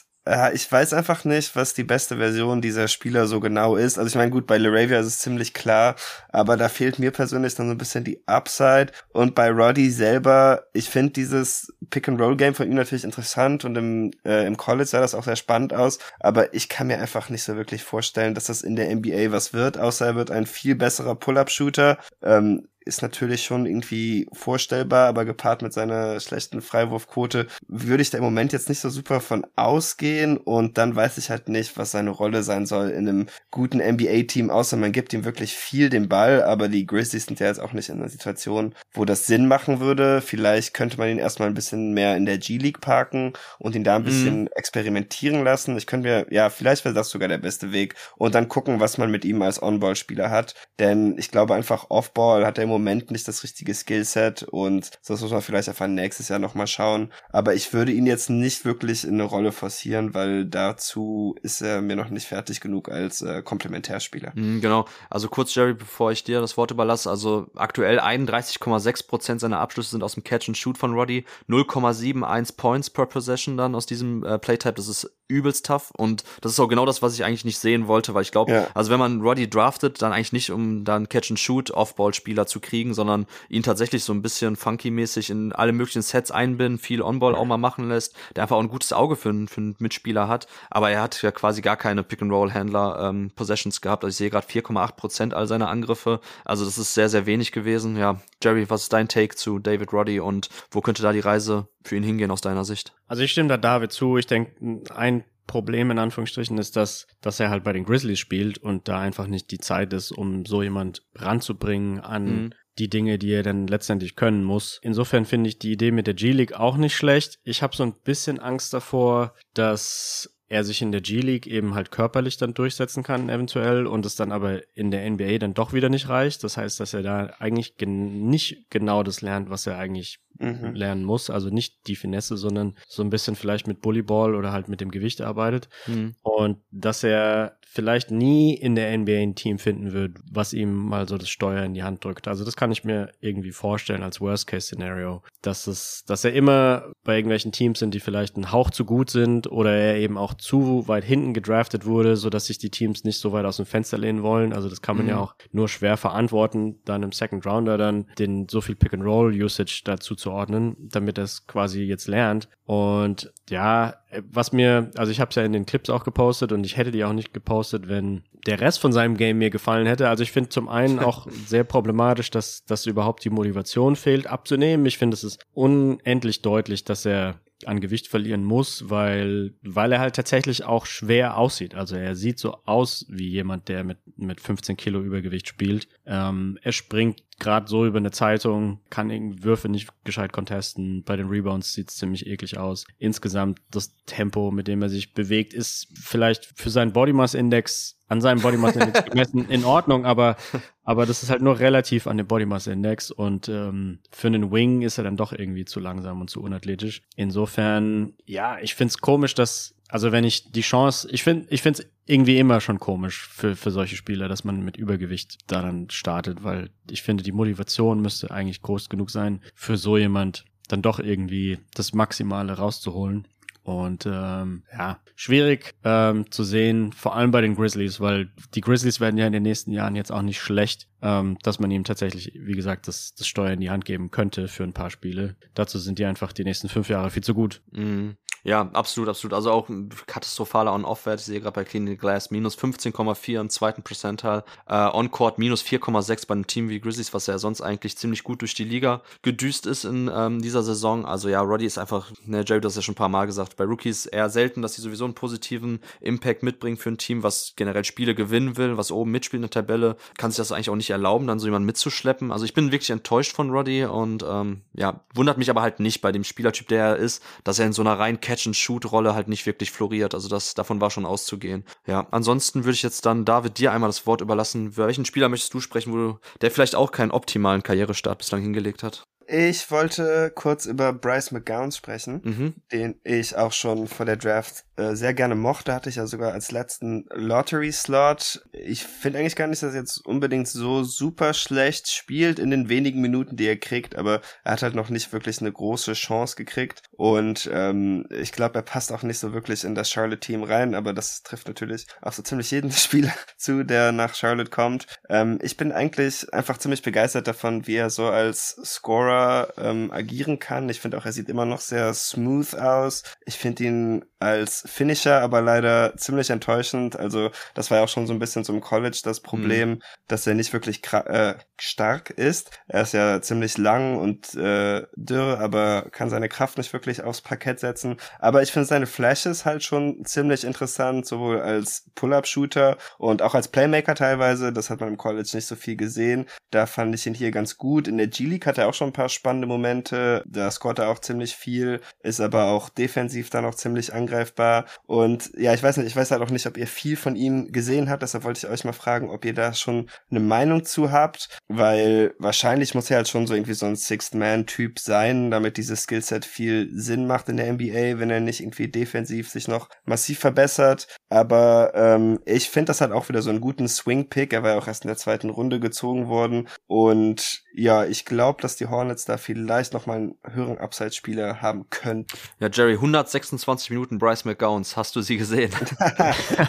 ich 0.53 0.71
weiß 0.71 0.93
einfach 0.93 1.23
nicht, 1.23 1.55
was 1.55 1.75
die 1.75 1.83
beste 1.83 2.17
Version 2.17 2.59
dieser 2.59 2.87
Spieler 2.87 3.27
so 3.27 3.39
genau 3.39 3.75
ist. 3.75 3.99
Also 3.99 4.07
ich 4.07 4.15
meine, 4.15 4.31
gut, 4.31 4.47
bei 4.47 4.57
Laravia 4.57 4.99
ist 4.99 5.05
es 5.05 5.19
ziemlich 5.19 5.53
klar, 5.53 5.95
aber 6.29 6.57
da 6.57 6.67
fehlt 6.67 6.97
mir 6.97 7.11
persönlich 7.11 7.53
dann 7.53 7.67
so 7.67 7.73
ein 7.73 7.77
bisschen 7.77 8.03
die 8.03 8.23
Upside. 8.25 8.87
Und 9.13 9.35
bei 9.35 9.51
Roddy 9.51 9.91
selber, 9.91 10.63
ich 10.73 10.89
finde 10.89 11.13
dieses 11.13 11.71
Pick-and-Roll-Game 11.91 12.55
von 12.55 12.67
ihm 12.67 12.75
natürlich 12.75 13.03
interessant 13.03 13.65
und 13.65 13.75
im, 13.75 14.11
äh, 14.25 14.47
im 14.47 14.57
College 14.57 14.87
sah 14.87 14.99
das 14.99 15.13
auch 15.13 15.25
sehr 15.25 15.35
spannend 15.35 15.73
aus, 15.73 15.99
aber 16.19 16.55
ich 16.55 16.69
kann 16.69 16.87
mir 16.87 16.99
einfach 16.99 17.29
nicht 17.29 17.43
so 17.43 17.55
wirklich 17.55 17.83
vorstellen, 17.83 18.33
dass 18.33 18.45
das 18.45 18.63
in 18.63 18.75
der 18.75 18.89
NBA 18.95 19.31
was 19.31 19.53
wird, 19.53 19.77
außer 19.77 20.07
er 20.07 20.15
wird 20.15 20.31
ein 20.31 20.47
viel 20.47 20.73
besserer 20.73 21.15
Pull-Up-Shooter. 21.15 21.99
Ähm, 22.23 22.67
ist 22.85 23.01
natürlich 23.01 23.43
schon 23.43 23.65
irgendwie 23.65 24.27
vorstellbar, 24.31 25.07
aber 25.07 25.25
gepaart 25.25 25.63
mit 25.63 25.73
seiner 25.73 26.19
schlechten 26.19 26.61
Freiwurfquote 26.61 27.47
würde 27.67 28.03
ich 28.03 28.11
da 28.11 28.19
im 28.19 28.23
Moment 28.23 28.53
jetzt 28.53 28.69
nicht 28.69 28.79
so 28.79 28.89
super 28.89 29.21
von 29.21 29.45
ausgehen 29.55 30.37
und 30.37 30.77
dann 30.77 30.95
weiß 30.95 31.17
ich 31.17 31.31
halt 31.31 31.49
nicht, 31.49 31.77
was 31.77 31.91
seine 31.91 32.11
Rolle 32.11 32.43
sein 32.43 32.67
soll 32.67 32.89
in 32.89 33.09
einem 33.09 33.25
guten 33.49 33.79
NBA-Team, 33.79 34.51
außer 34.51 34.77
man 34.77 34.91
gibt 34.91 35.13
ihm 35.13 35.25
wirklich 35.25 35.55
viel 35.55 35.89
den 35.89 36.07
Ball, 36.07 36.43
aber 36.43 36.67
die 36.67 36.85
Grizzlies 36.85 37.25
sind 37.25 37.39
ja 37.39 37.47
jetzt 37.47 37.59
auch 37.59 37.73
nicht 37.73 37.89
in 37.89 37.97
einer 37.97 38.09
Situation, 38.09 38.75
wo 38.93 39.03
das 39.03 39.25
Sinn 39.25 39.47
machen 39.47 39.79
würde. 39.79 40.21
Vielleicht 40.21 40.75
könnte 40.75 40.97
man 40.97 41.09
ihn 41.09 41.17
erstmal 41.17 41.47
ein 41.47 41.55
bisschen 41.55 41.93
mehr 41.93 42.15
in 42.15 42.27
der 42.27 42.37
G-League 42.37 42.81
parken 42.81 43.33
und 43.57 43.75
ihn 43.75 43.83
da 43.83 43.95
ein 43.95 44.03
mhm. 44.03 44.05
bisschen 44.05 44.41
mhm. 44.41 44.49
experimentieren 44.55 45.43
lassen. 45.43 45.75
Ich 45.75 45.87
könnte 45.87 46.07
mir, 46.07 46.27
ja, 46.29 46.51
vielleicht 46.51 46.85
wäre 46.85 46.93
das 46.93 47.09
sogar 47.09 47.29
der 47.29 47.39
beste 47.39 47.71
Weg 47.71 47.95
und 48.17 48.35
dann 48.35 48.47
gucken, 48.47 48.79
was 48.79 48.99
man 48.99 49.09
mit 49.09 49.25
ihm 49.25 49.41
als 49.41 49.61
On-Ball-Spieler 49.61 50.29
hat, 50.29 50.53
denn 50.77 51.17
ich 51.17 51.31
glaube 51.31 51.55
einfach 51.55 51.89
Off-Ball 51.89 52.45
hat 52.45 52.59
er 52.59 52.65
im 52.65 52.74
Moment 52.75 53.11
nicht 53.11 53.27
das 53.27 53.43
richtige 53.43 53.73
Skillset 53.73 54.43
und 54.43 54.91
das 55.07 55.21
muss 55.21 55.31
man 55.31 55.41
vielleicht 55.41 55.69
einfach 55.69 55.87
nächstes 55.87 56.29
Jahr 56.29 56.39
nochmal 56.39 56.67
schauen. 56.67 57.11
Aber 57.29 57.53
ich 57.53 57.71
würde 57.73 57.91
ihn 57.91 58.05
jetzt 58.05 58.29
nicht 58.29 58.65
wirklich 58.65 59.05
in 59.05 59.15
eine 59.15 59.23
Rolle 59.23 59.51
forcieren, 59.51 60.13
weil 60.13 60.45
dazu 60.45 61.35
ist 61.41 61.61
er 61.61 61.81
mir 61.81 61.95
noch 61.95 62.09
nicht 62.09 62.27
fertig 62.27 62.59
genug 62.59 62.89
als 62.89 63.21
äh, 63.21 63.41
Komplementärspieler. 63.41 64.33
Mhm, 64.35 64.61
genau. 64.61 64.85
Also 65.09 65.29
kurz, 65.29 65.55
Jerry, 65.55 65.73
bevor 65.73 66.11
ich 66.11 66.23
dir 66.23 66.41
das 66.41 66.57
Wort 66.57 66.71
überlasse. 66.71 67.09
Also 67.09 67.47
aktuell 67.55 67.99
31,6 67.99 69.07
Prozent 69.07 69.41
seiner 69.41 69.59
Abschlüsse 69.59 69.91
sind 69.91 70.03
aus 70.03 70.15
dem 70.15 70.23
Catch 70.23 70.49
and 70.49 70.57
Shoot 70.57 70.77
von 70.77 70.93
Roddy. 70.93 71.25
0,71 71.49 72.57
Points 72.57 72.89
per 72.89 73.05
Possession 73.05 73.57
dann 73.57 73.75
aus 73.75 73.85
diesem 73.85 74.23
äh, 74.23 74.37
Playtype. 74.37 74.73
Das 74.73 74.87
ist 74.87 75.09
übelst 75.27 75.65
tough 75.65 75.91
und 75.97 76.23
das 76.41 76.51
ist 76.51 76.59
auch 76.59 76.67
genau 76.67 76.85
das, 76.85 77.01
was 77.01 77.15
ich 77.15 77.23
eigentlich 77.23 77.45
nicht 77.45 77.57
sehen 77.57 77.87
wollte, 77.87 78.13
weil 78.13 78.21
ich 78.21 78.31
glaube, 78.31 78.51
ja. 78.51 78.67
also 78.73 78.91
wenn 78.91 78.99
man 78.99 79.21
Roddy 79.21 79.49
draftet, 79.49 80.01
dann 80.01 80.13
eigentlich 80.13 80.33
nicht, 80.33 80.51
um 80.51 80.83
dann 80.83 81.09
Catch 81.09 81.31
and 81.31 81.39
Shoot 81.39 81.71
Off-Ball-Spieler 81.71 82.45
zu 82.45 82.59
kriegen, 82.65 82.93
sondern 82.93 83.25
ihn 83.47 83.63
tatsächlich 83.63 84.03
so 84.03 84.13
ein 84.13 84.21
bisschen 84.21 84.57
funky-mäßig 84.57 85.29
in 85.29 85.53
alle 85.53 85.71
möglichen 85.71 86.01
Sets 86.01 86.31
einbinden, 86.31 86.77
viel 86.77 87.01
On-Ball 87.01 87.35
auch 87.35 87.45
mal 87.45 87.57
machen 87.57 87.87
lässt, 87.87 88.15
der 88.35 88.43
einfach 88.43 88.57
auch 88.57 88.61
ein 88.61 88.69
gutes 88.69 88.91
Auge 88.91 89.15
für, 89.15 89.33
für 89.47 89.61
einen 89.61 89.75
Mitspieler 89.79 90.27
hat, 90.27 90.47
aber 90.69 90.91
er 90.91 91.01
hat 91.01 91.21
ja 91.21 91.31
quasi 91.31 91.61
gar 91.61 91.77
keine 91.77 92.03
Pick-and-Roll-Händler 92.03 93.09
ähm, 93.09 93.31
gehabt, 93.35 94.03
also 94.03 94.13
ich 94.13 94.17
sehe 94.17 94.29
gerade 94.29 94.47
4,8 94.47 94.95
Prozent 94.95 95.33
all 95.33 95.47
seiner 95.47 95.69
Angriffe, 95.69 96.19
also 96.43 96.65
das 96.65 96.77
ist 96.77 96.93
sehr, 96.93 97.09
sehr 97.09 97.25
wenig 97.25 97.51
gewesen, 97.51 97.95
ja. 97.97 98.19
Jerry, 98.43 98.69
was 98.69 98.83
ist 98.83 98.93
dein 98.93 99.07
Take 99.07 99.35
zu 99.35 99.59
David 99.59 99.93
Roddy 99.93 100.19
und 100.19 100.49
wo 100.71 100.81
könnte 100.81 101.01
da 101.01 101.13
die 101.13 101.19
Reise 101.19 101.67
für 101.83 101.95
ihn 101.95 102.03
hingehen 102.03 102.31
aus 102.31 102.41
deiner 102.41 102.65
Sicht? 102.65 102.93
Also 103.07 103.23
ich 103.23 103.31
stimme 103.31 103.49
da 103.49 103.57
David 103.57 103.91
zu. 103.91 104.17
Ich 104.17 104.27
denke, 104.27 104.51
ein 104.93 105.23
Problem 105.47 105.91
in 105.91 105.99
Anführungsstrichen 105.99 106.57
ist, 106.57 106.75
dass, 106.75 107.07
dass 107.21 107.39
er 107.39 107.49
halt 107.49 107.63
bei 107.63 107.73
den 107.73 107.85
Grizzlies 107.85 108.19
spielt 108.19 108.57
und 108.57 108.87
da 108.87 108.99
einfach 108.99 109.27
nicht 109.27 109.51
die 109.51 109.59
Zeit 109.59 109.93
ist, 109.93 110.11
um 110.11 110.45
so 110.45 110.63
jemand 110.63 111.03
ranzubringen 111.15 111.99
an 111.99 112.25
mhm. 112.25 112.53
die 112.77 112.89
Dinge, 112.89 113.17
die 113.17 113.31
er 113.31 113.43
dann 113.43 113.67
letztendlich 113.67 114.15
können 114.15 114.43
muss. 114.43 114.79
Insofern 114.81 115.25
finde 115.25 115.49
ich 115.49 115.59
die 115.59 115.73
Idee 115.73 115.91
mit 115.91 116.07
der 116.07 116.13
G-League 116.13 116.53
auch 116.53 116.77
nicht 116.77 116.95
schlecht. 116.95 117.39
Ich 117.43 117.61
habe 117.61 117.75
so 117.75 117.83
ein 117.83 117.93
bisschen 118.03 118.39
Angst 118.39 118.73
davor, 118.73 119.33
dass 119.53 120.35
er 120.47 120.63
sich 120.63 120.81
in 120.81 120.91
der 120.91 121.01
G-League 121.01 121.47
eben 121.47 121.73
halt 121.73 121.91
körperlich 121.91 122.37
dann 122.37 122.53
durchsetzen 122.53 123.03
kann, 123.03 123.29
eventuell, 123.29 123.87
und 123.87 124.05
es 124.05 124.15
dann 124.15 124.31
aber 124.31 124.61
in 124.75 124.91
der 124.91 125.09
NBA 125.09 125.39
dann 125.39 125.55
doch 125.55 125.73
wieder 125.73 125.89
nicht 125.89 126.07
reicht. 126.07 126.43
Das 126.43 126.57
heißt, 126.57 126.79
dass 126.79 126.93
er 126.93 127.01
da 127.01 127.33
eigentlich 127.39 127.77
gen 127.77 128.27
nicht 128.29 128.69
genau 128.69 129.01
das 129.01 129.21
lernt, 129.21 129.49
was 129.49 129.65
er 129.65 129.77
eigentlich 129.77 130.19
mhm. 130.39 130.73
lernen 130.73 131.03
muss. 131.03 131.29
Also 131.29 131.49
nicht 131.49 131.87
die 131.87 131.95
Finesse, 131.95 132.37
sondern 132.37 132.75
so 132.87 133.03
ein 133.03 133.09
bisschen 133.09 133.35
vielleicht 133.35 133.67
mit 133.67 133.81
Bullyball 133.81 134.35
oder 134.35 134.51
halt 134.51 134.69
mit 134.69 134.81
dem 134.81 134.91
Gewicht 134.91 135.21
arbeitet. 135.21 135.69
Mhm. 135.87 136.15
Und 136.21 136.57
dass 136.71 137.03
er 137.03 137.57
vielleicht 137.75 138.09
nie 138.09 138.53
in 138.53 138.75
der 138.75 138.97
NBA 138.97 139.17
ein 139.17 139.35
Team 139.35 139.59
finden 139.59 139.91
wird, 139.91 140.17
was 140.31 140.53
ihm 140.53 140.73
mal 140.73 141.09
so 141.09 141.17
das 141.17 141.27
Steuer 141.27 141.65
in 141.65 141.73
die 141.73 141.83
Hand 141.83 142.05
drückt. 142.05 142.25
Also 142.25 142.45
das 142.45 142.55
kann 142.55 142.71
ich 142.71 142.85
mir 142.85 143.11
irgendwie 143.19 143.51
vorstellen 143.51 144.01
als 144.01 144.21
Worst-Case-Szenario, 144.21 145.23
dass 145.41 145.67
es, 145.67 146.05
dass 146.07 146.23
er 146.23 146.31
immer 146.31 146.93
bei 147.03 147.17
irgendwelchen 147.17 147.51
Teams 147.51 147.79
sind, 147.79 147.93
die 147.93 147.99
vielleicht 147.99 148.37
einen 148.37 148.53
Hauch 148.53 148.69
zu 148.69 148.85
gut 148.85 149.09
sind 149.09 149.51
oder 149.51 149.73
er 149.73 149.97
eben 149.97 150.17
auch 150.17 150.35
zu 150.35 150.87
weit 150.87 151.03
hinten 151.03 151.33
gedraftet 151.33 151.85
wurde, 151.85 152.15
so 152.15 152.29
dass 152.29 152.45
sich 152.45 152.57
die 152.57 152.69
Teams 152.69 153.03
nicht 153.03 153.19
so 153.19 153.33
weit 153.33 153.45
aus 153.45 153.57
dem 153.57 153.65
Fenster 153.65 153.97
lehnen 153.97 154.23
wollen. 154.23 154.53
Also 154.53 154.69
das 154.69 154.81
kann 154.81 154.95
man 154.95 155.07
mhm. 155.07 155.11
ja 155.11 155.17
auch 155.19 155.35
nur 155.51 155.67
schwer 155.67 155.97
verantworten, 155.97 156.79
dann 156.85 157.03
im 157.03 157.11
Second 157.11 157.45
Rounder 157.45 157.77
dann 157.77 158.05
den 158.17 158.47
so 158.47 158.61
viel 158.61 158.75
Pick-and-Roll-Usage 158.75 159.81
dazu 159.83 160.15
zuzuordnen, 160.25 160.75
damit 160.79 161.17
er 161.17 161.25
es 161.25 161.47
quasi 161.47 161.83
jetzt 161.83 162.07
lernt. 162.07 162.49
Und 162.65 163.31
ja, 163.49 163.95
was 164.31 164.51
mir, 164.51 164.91
also 164.95 165.11
ich 165.11 165.19
habe 165.19 165.29
es 165.29 165.35
ja 165.35 165.43
in 165.43 165.53
den 165.53 165.65
Clips 165.65 165.89
auch 165.89 166.03
gepostet 166.03 166.51
und 166.51 166.65
ich 166.65 166.77
hätte 166.77 166.91
die 166.91 167.03
auch 167.03 167.13
nicht 167.13 167.33
gepostet, 167.33 167.87
wenn 167.87 168.23
der 168.47 168.59
Rest 168.59 168.79
von 168.79 168.91
seinem 168.91 169.17
Game 169.17 169.37
mir 169.37 169.49
gefallen 169.49 169.87
hätte. 169.87 170.09
Also 170.09 170.23
ich 170.23 170.31
finde 170.31 170.49
zum 170.49 170.67
einen 170.67 170.99
auch 170.99 171.27
sehr 171.45 171.63
problematisch, 171.63 172.31
dass, 172.31 172.65
dass 172.65 172.85
überhaupt 172.85 173.23
die 173.23 173.29
Motivation 173.29 173.95
fehlt 173.95 174.27
abzunehmen. 174.27 174.85
Ich 174.85 174.97
finde, 174.97 175.15
es 175.15 175.23
ist 175.23 175.45
unendlich 175.53 176.41
deutlich, 176.41 176.83
dass 176.83 177.05
er 177.05 177.39
an 177.65 177.79
Gewicht 177.79 178.07
verlieren 178.07 178.43
muss, 178.43 178.89
weil, 178.89 179.53
weil 179.61 179.91
er 179.93 179.99
halt 179.99 180.15
tatsächlich 180.15 180.65
auch 180.65 180.85
schwer 180.85 181.37
aussieht. 181.37 181.73
Also 181.73 181.95
er 181.95 182.15
sieht 182.15 182.37
so 182.37 182.57
aus 182.65 183.05
wie 183.09 183.29
jemand, 183.29 183.69
der 183.69 183.83
mit, 183.83 183.99
mit 184.17 184.41
15 184.41 184.75
Kilo 184.75 185.01
Übergewicht 185.01 185.47
spielt. 185.47 185.87
Ähm, 186.05 186.59
er 186.61 186.73
springt 186.73 187.23
gerade 187.39 187.67
so 187.67 187.85
über 187.85 187.97
eine 187.97 188.11
Zeitung, 188.11 188.79
kann 188.89 189.43
Würfe 189.43 189.69
nicht 189.69 189.89
gescheit 190.03 190.31
contesten. 190.33 191.03
Bei 191.03 191.15
den 191.15 191.27
Rebounds 191.27 191.73
sieht 191.73 191.89
es 191.89 191.97
ziemlich 191.97 192.27
eklig 192.27 192.57
aus. 192.57 192.85
Insgesamt 192.97 193.59
das 193.71 193.95
Tempo, 194.05 194.51
mit 194.51 194.67
dem 194.67 194.81
er 194.81 194.89
sich 194.89 195.13
bewegt, 195.13 195.53
ist 195.53 195.87
vielleicht 195.93 196.45
für 196.55 196.69
seinen 196.69 196.93
Body 196.93 197.13
Mass 197.13 197.33
Index 197.33 197.99
an 198.07 198.21
seinem 198.21 198.41
Body 198.41 198.57
Mass 198.57 198.75
Index 198.75 199.05
gemessen 199.09 199.49
in 199.49 199.65
Ordnung, 199.65 200.05
aber 200.05 200.37
aber 200.83 201.05
das 201.05 201.23
ist 201.23 201.31
halt 201.31 201.41
nur 201.41 201.59
relativ 201.59 202.05
an 202.05 202.17
dem 202.17 202.27
Body 202.27 202.45
Mass 202.45 202.67
Index 202.67 203.09
und 203.09 203.49
ähm, 203.49 203.99
für 204.11 204.27
einen 204.27 204.51
Wing 204.51 204.83
ist 204.83 204.97
er 204.97 205.03
dann 205.03 205.17
doch 205.17 205.33
irgendwie 205.33 205.65
zu 205.65 205.79
langsam 205.79 206.21
und 206.21 206.29
zu 206.29 206.41
unathletisch. 206.41 207.01
Insofern, 207.15 208.13
ja, 208.25 208.59
ich 208.59 208.75
find's 208.75 208.99
komisch, 208.99 209.33
dass 209.33 209.74
also 209.87 210.11
wenn 210.11 210.23
ich 210.23 210.51
die 210.51 210.61
Chance, 210.61 211.07
ich 211.11 211.23
finde, 211.23 211.47
ich 211.49 211.61
finde 211.61 211.81
es 211.81 211.87
irgendwie 212.05 212.37
immer 212.37 212.61
schon 212.61 212.79
komisch 212.79 213.27
für, 213.27 213.55
für 213.55 213.71
solche 213.71 213.95
Spieler, 213.95 214.27
dass 214.27 214.43
man 214.43 214.63
mit 214.63 214.77
Übergewicht 214.77 215.37
da 215.47 215.61
dann 215.61 215.89
startet, 215.89 216.43
weil 216.43 216.69
ich 216.89 217.01
finde, 217.01 217.23
die 217.23 217.31
Motivation 217.31 218.01
müsste 218.01 218.31
eigentlich 218.31 218.61
groß 218.61 218.89
genug 218.89 219.09
sein, 219.09 219.41
für 219.53 219.77
so 219.77 219.97
jemand 219.97 220.45
dann 220.67 220.81
doch 220.81 220.99
irgendwie 220.99 221.59
das 221.73 221.93
Maximale 221.93 222.53
rauszuholen. 222.53 223.27
Und 223.63 224.05
ähm, 224.05 224.63
ja, 224.71 224.99
schwierig 225.15 225.73
ähm, 225.83 226.29
zu 226.29 226.43
sehen, 226.43 226.91
vor 226.91 227.15
allem 227.15 227.31
bei 227.31 227.41
den 227.41 227.55
Grizzlies, 227.55 227.99
weil 227.99 228.29
die 228.53 228.61
Grizzlies 228.61 228.99
werden 228.99 229.17
ja 229.17 229.25
in 229.25 229.33
den 229.33 229.41
nächsten 229.41 229.71
Jahren 229.71 229.95
jetzt 229.95 230.11
auch 230.11 230.21
nicht 230.21 230.39
schlecht, 230.39 230.87
ähm, 231.01 231.37
dass 231.43 231.59
man 231.59 231.71
ihm 231.71 231.83
tatsächlich, 231.83 232.31
wie 232.35 232.53
gesagt, 232.53 232.87
das, 232.87 233.15
das 233.15 233.27
Steuer 233.27 233.51
in 233.51 233.59
die 233.59 233.69
Hand 233.69 233.85
geben 233.85 234.11
könnte 234.11 234.47
für 234.47 234.63
ein 234.63 234.73
paar 234.73 234.89
Spiele. 234.89 235.35
Dazu 235.53 235.79
sind 235.79 235.99
die 235.99 236.05
einfach 236.05 236.33
die 236.33 236.43
nächsten 236.43 236.69
fünf 236.69 236.89
Jahre 236.89 237.09
viel 237.09 237.23
zu 237.23 237.33
gut. 237.33 237.61
Mhm. 237.71 238.17
Ja, 238.45 238.69
absolut, 238.73 239.09
absolut. 239.09 239.33
Also 239.33 239.51
auch 239.51 239.67
katastrophaler 240.05 240.71
On-Off-Wert. 240.71 241.19
Ich 241.19 241.25
sehe 241.25 241.41
gerade 241.41 241.55
bei 241.55 241.63
Clean 241.63 241.97
Glass 241.97 242.29
minus 242.29 242.55
15,4 242.55 243.41
im 243.41 243.49
zweiten 243.49 243.81
Percentile. 243.81 244.43
Äh, 244.67 244.87
On-Court 244.93 245.39
minus 245.39 245.63
4,6 245.63 246.27
bei 246.27 246.35
einem 246.35 246.45
Team 246.45 246.69
wie 246.69 246.79
Grizzlies, 246.79 247.11
was 247.11 247.25
ja 247.25 247.39
sonst 247.39 247.61
eigentlich 247.61 247.97
ziemlich 247.97 248.23
gut 248.23 248.41
durch 248.41 248.53
die 248.53 248.63
Liga 248.63 249.01
gedüst 249.23 249.65
ist 249.65 249.83
in 249.83 250.11
ähm, 250.13 250.43
dieser 250.43 250.61
Saison. 250.61 251.07
Also 251.07 251.27
ja, 251.27 251.41
Roddy 251.41 251.65
ist 251.65 251.79
einfach, 251.79 252.11
ne, 252.23 252.43
Jerry, 252.45 252.61
das 252.61 252.75
ja 252.75 252.83
schon 252.83 252.93
ein 252.93 252.97
paar 252.97 253.09
Mal 253.09 253.25
gesagt, 253.25 253.55
bei 253.55 253.63
Rookies 253.63 254.05
eher 254.05 254.29
selten, 254.29 254.61
dass 254.61 254.75
sie 254.75 254.83
sowieso 254.83 255.05
einen 255.05 255.15
positiven 255.15 255.79
Impact 255.99 256.43
mitbringen 256.43 256.77
für 256.77 256.89
ein 256.89 256.99
Team, 256.99 257.23
was 257.23 257.53
generell 257.55 257.83
Spiele 257.83 258.13
gewinnen 258.13 258.57
will, 258.57 258.77
was 258.77 258.91
oben 258.91 259.09
mitspielt 259.09 259.39
in 259.39 259.49
der 259.49 259.49
Tabelle, 259.49 259.97
kann 260.19 260.29
sich 260.29 260.37
das 260.37 260.51
eigentlich 260.51 260.69
auch 260.69 260.75
nicht 260.75 260.91
erlauben, 260.95 261.27
dann 261.27 261.39
so 261.39 261.47
jemanden 261.47 261.65
mitzuschleppen. 261.65 262.31
Also 262.31 262.45
ich 262.45 262.53
bin 262.53 262.71
wirklich 262.71 262.89
enttäuscht 262.89 263.35
von 263.35 263.51
Roddy 263.51 263.85
und 263.85 264.23
ähm, 264.27 264.61
ja, 264.73 265.01
wundert 265.13 265.37
mich 265.37 265.49
aber 265.49 265.61
halt 265.61 265.79
nicht 265.79 266.01
bei 266.01 266.11
dem 266.11 266.23
Spielertyp, 266.23 266.67
der 266.67 266.85
er 266.85 266.95
ist, 266.97 267.21
dass 267.43 267.59
er 267.59 267.65
in 267.65 267.73
so 267.73 267.81
einer 267.81 267.99
rein 267.99 268.19
Catch-and-Shoot-Rolle 268.19 269.13
halt 269.13 269.27
nicht 269.27 269.45
wirklich 269.45 269.71
floriert. 269.71 270.13
Also 270.13 270.27
das, 270.27 270.53
davon 270.53 270.81
war 270.81 270.89
schon 270.89 271.05
auszugehen. 271.05 271.63
Ja, 271.85 272.07
ansonsten 272.11 272.63
würde 272.63 272.75
ich 272.75 272.83
jetzt 272.83 273.05
dann, 273.05 273.25
David, 273.25 273.59
dir 273.59 273.71
einmal 273.71 273.89
das 273.89 274.07
Wort 274.07 274.21
überlassen. 274.21 274.77
Welchen 274.77 275.05
Spieler 275.05 275.29
möchtest 275.29 275.53
du 275.53 275.59
sprechen, 275.59 275.93
wo 275.93 275.97
du, 275.97 276.19
der 276.41 276.51
vielleicht 276.51 276.75
auch 276.75 276.91
keinen 276.91 277.11
optimalen 277.11 277.63
Karrierestart 277.63 278.17
bislang 278.17 278.41
hingelegt 278.41 278.83
hat? 278.83 279.05
Ich 279.27 279.71
wollte 279.71 280.31
kurz 280.35 280.65
über 280.65 280.93
Bryce 280.93 281.31
McGowan 281.31 281.71
sprechen, 281.71 282.21
mhm. 282.23 282.53
den 282.71 282.99
ich 283.03 283.35
auch 283.35 283.53
schon 283.53 283.87
vor 283.87 284.05
der 284.05 284.17
Draft 284.17 284.65
äh, 284.75 284.93
sehr 284.95 285.15
gerne 285.15 285.33
mochte. 285.33 285.73
Hatte 285.73 285.89
ich 285.89 285.95
ja 285.95 286.05
sogar 286.05 286.33
als 286.33 286.51
letzten 286.51 287.05
Lottery-Slot. 287.11 288.45
Ich 288.51 288.83
finde 288.83 289.19
eigentlich 289.19 289.35
gar 289.35 289.47
nicht, 289.47 289.63
dass 289.63 289.73
er 289.73 289.79
jetzt 289.79 290.05
unbedingt 290.05 290.47
so 290.47 290.83
super 290.83 291.33
schlecht 291.33 291.89
spielt 291.89 292.37
in 292.37 292.51
den 292.51 292.69
wenigen 292.69 293.01
Minuten, 293.01 293.35
die 293.35 293.47
er 293.47 293.57
kriegt, 293.57 293.95
aber 293.95 294.21
er 294.43 294.53
hat 294.53 294.61
halt 294.61 294.75
noch 294.75 294.89
nicht 294.89 295.11
wirklich 295.11 295.41
eine 295.41 295.51
große 295.51 295.93
Chance 295.93 296.35
gekriegt. 296.35 296.83
Und 296.91 297.49
ähm, 297.51 298.05
ich 298.11 298.31
glaube, 298.31 298.59
er 298.59 298.63
passt 298.63 298.91
auch 298.91 299.01
nicht 299.01 299.17
so 299.17 299.33
wirklich 299.33 299.63
in 299.63 299.73
das 299.73 299.89
Charlotte-Team 299.89 300.43
rein, 300.43 300.75
aber 300.75 300.93
das 300.93 301.23
trifft 301.23 301.47
natürlich 301.47 301.87
auch 302.01 302.13
so 302.13 302.21
ziemlich 302.21 302.51
jeden 302.51 302.71
Spieler 302.71 303.13
zu, 303.37 303.63
der 303.63 303.91
nach 303.91 304.13
Charlotte 304.13 304.51
kommt. 304.51 304.85
Ähm, 305.09 305.39
ich 305.41 305.57
bin 305.57 305.71
eigentlich 305.71 306.31
einfach 306.31 306.59
ziemlich 306.59 306.83
begeistert 306.83 307.27
davon, 307.27 307.65
wie 307.65 307.75
er 307.75 307.89
so 307.89 308.07
als 308.07 308.57
Scorer 308.63 309.14
ähm, 309.57 309.91
agieren 309.91 310.39
kann. 310.39 310.69
Ich 310.69 310.79
finde 310.79 310.97
auch, 310.97 311.05
er 311.05 311.11
sieht 311.11 311.29
immer 311.29 311.45
noch 311.45 311.61
sehr 311.61 311.93
smooth 311.93 312.55
aus. 312.55 313.03
Ich 313.25 313.37
finde 313.37 313.63
ihn 313.63 314.05
als 314.25 314.63
Finisher 314.67 315.21
aber 315.21 315.41
leider 315.41 315.95
ziemlich 315.97 316.29
enttäuschend. 316.29 316.97
Also 316.97 317.31
das 317.53 317.69
war 317.69 317.77
ja 317.77 317.83
auch 317.83 317.89
schon 317.89 318.07
so 318.07 318.13
ein 318.13 318.19
bisschen 318.19 318.43
so 318.43 318.53
im 318.53 318.61
College 318.61 318.99
das 319.03 319.19
Problem, 319.19 319.69
mhm. 319.69 319.81
dass 320.07 320.27
er 320.27 320.33
nicht 320.33 320.51
wirklich 320.51 320.81
äh, 320.91 321.35
stark 321.57 322.09
ist. 322.09 322.51
Er 322.67 322.81
ist 322.81 322.93
ja 322.93 323.21
ziemlich 323.21 323.57
lang 323.57 323.97
und 323.97 324.33
äh, 324.35 324.83
dürr, 324.95 325.39
aber 325.39 325.87
kann 325.91 326.09
seine 326.09 326.29
Kraft 326.29 326.57
nicht 326.57 326.73
wirklich 326.73 327.03
aufs 327.03 327.21
Parkett 327.21 327.59
setzen. 327.59 327.97
Aber 328.19 328.41
ich 328.41 328.51
finde 328.51 328.67
seine 328.67 328.87
Flashes 328.87 329.45
halt 329.45 329.63
schon 329.63 330.03
ziemlich 330.05 330.43
interessant, 330.43 331.05
sowohl 331.05 331.39
als 331.39 331.89
Pull-up-Shooter 331.95 332.77
und 332.97 333.21
auch 333.21 333.35
als 333.35 333.47
Playmaker 333.47 333.95
teilweise. 333.95 334.51
Das 334.51 334.69
hat 334.69 334.79
man 334.79 334.89
im 334.89 334.97
College 334.97 335.29
nicht 335.33 335.47
so 335.47 335.55
viel 335.55 335.75
gesehen. 335.75 336.25
Da 336.51 336.65
fand 336.65 336.95
ich 336.95 337.05
ihn 337.05 337.13
hier 337.13 337.31
ganz 337.31 337.57
gut. 337.57 337.87
In 337.87 337.97
der 337.97 338.07
G-League 338.07 338.45
hat 338.45 338.57
er 338.57 338.67
auch 338.67 338.73
schon 338.73 338.89
ein 338.89 338.93
paar 338.93 339.09
spannende 339.09 339.47
Momente. 339.47 340.23
Da 340.25 340.49
scoret 340.51 340.79
er 340.79 340.89
auch 340.89 340.99
ziemlich 340.99 341.35
viel, 341.35 341.81
ist 342.01 342.19
aber 342.19 342.45
auch 342.45 342.69
defensiv 342.69 343.29
dann 343.29 343.45
auch 343.45 343.55
ziemlich 343.55 343.93
angreifbar. 344.15 344.65
Und 344.85 345.31
ja, 345.37 345.53
ich 345.53 345.61
weiß 345.61 345.77
nicht, 345.77 345.87
ich 345.87 345.95
weiß 345.95 346.11
halt 346.11 346.21
auch 346.21 346.29
nicht, 346.29 346.45
ob 346.47 346.57
ihr 346.57 346.67
viel 346.67 346.95
von 346.95 347.15
ihm 347.15 347.51
gesehen 347.51 347.89
habt. 347.89 348.01
Deshalb 348.01 348.23
wollte 348.23 348.45
ich 348.45 348.51
euch 348.51 348.63
mal 348.63 348.73
fragen, 348.73 349.09
ob 349.09 349.25
ihr 349.25 349.33
da 349.33 349.53
schon 349.53 349.89
eine 350.09 350.19
Meinung 350.19 350.65
zu 350.65 350.91
habt, 350.91 351.39
weil 351.47 352.13
wahrscheinlich 352.19 352.75
muss 352.75 352.89
er 352.89 352.97
halt 352.97 353.07
schon 353.07 353.27
so 353.27 353.33
irgendwie 353.33 353.53
so 353.53 353.65
ein 353.65 353.75
Sixth-Man-Typ 353.75 354.79
sein, 354.79 355.31
damit 355.31 355.57
dieses 355.57 355.83
Skillset 355.83 356.25
viel 356.25 356.69
Sinn 356.73 357.07
macht 357.07 357.29
in 357.29 357.37
der 357.37 357.51
NBA, 357.51 357.99
wenn 357.99 358.09
er 358.09 358.19
nicht 358.19 358.41
irgendwie 358.41 358.67
defensiv 358.67 359.29
sich 359.29 359.47
noch 359.47 359.69
massiv 359.85 360.19
verbessert. 360.19 360.87
Aber 361.09 361.71
ähm, 361.75 362.19
ich 362.25 362.49
finde 362.49 362.67
das 362.67 362.81
halt 362.81 362.91
auch 362.91 363.09
wieder 363.09 363.21
so 363.21 363.29
einen 363.29 363.41
guten 363.41 363.67
Swing-Pick. 363.67 364.33
Er 364.33 364.43
war 364.43 364.51
ja 364.51 364.57
auch 364.57 364.67
erst 364.67 364.83
in 364.83 364.89
der 364.89 364.97
zweiten 364.97 365.29
Runde 365.29 365.59
gezogen 365.59 366.07
worden. 366.07 366.47
Und 366.67 367.43
ja, 367.53 367.85
ich 367.85 368.05
glaube, 368.05 368.41
dass 368.41 368.55
die 368.55 368.67
Hornets 368.67 369.05
da 369.05 369.17
vielleicht 369.17 369.73
noch 369.73 369.85
mal 369.85 369.97
einen 369.97 370.15
höheren 370.23 370.57
Upside-Spieler 370.57 371.41
haben 371.41 371.69
können. 371.69 372.05
Ja, 372.39 372.49
Jerry, 372.51 372.73
126 372.73 373.69
Minuten 373.69 373.94
Bryce 373.99 374.25
McGowns. 374.25 374.77
Hast 374.77 374.95
du 374.95 375.01
sie 375.01 375.17
gesehen? 375.17 375.51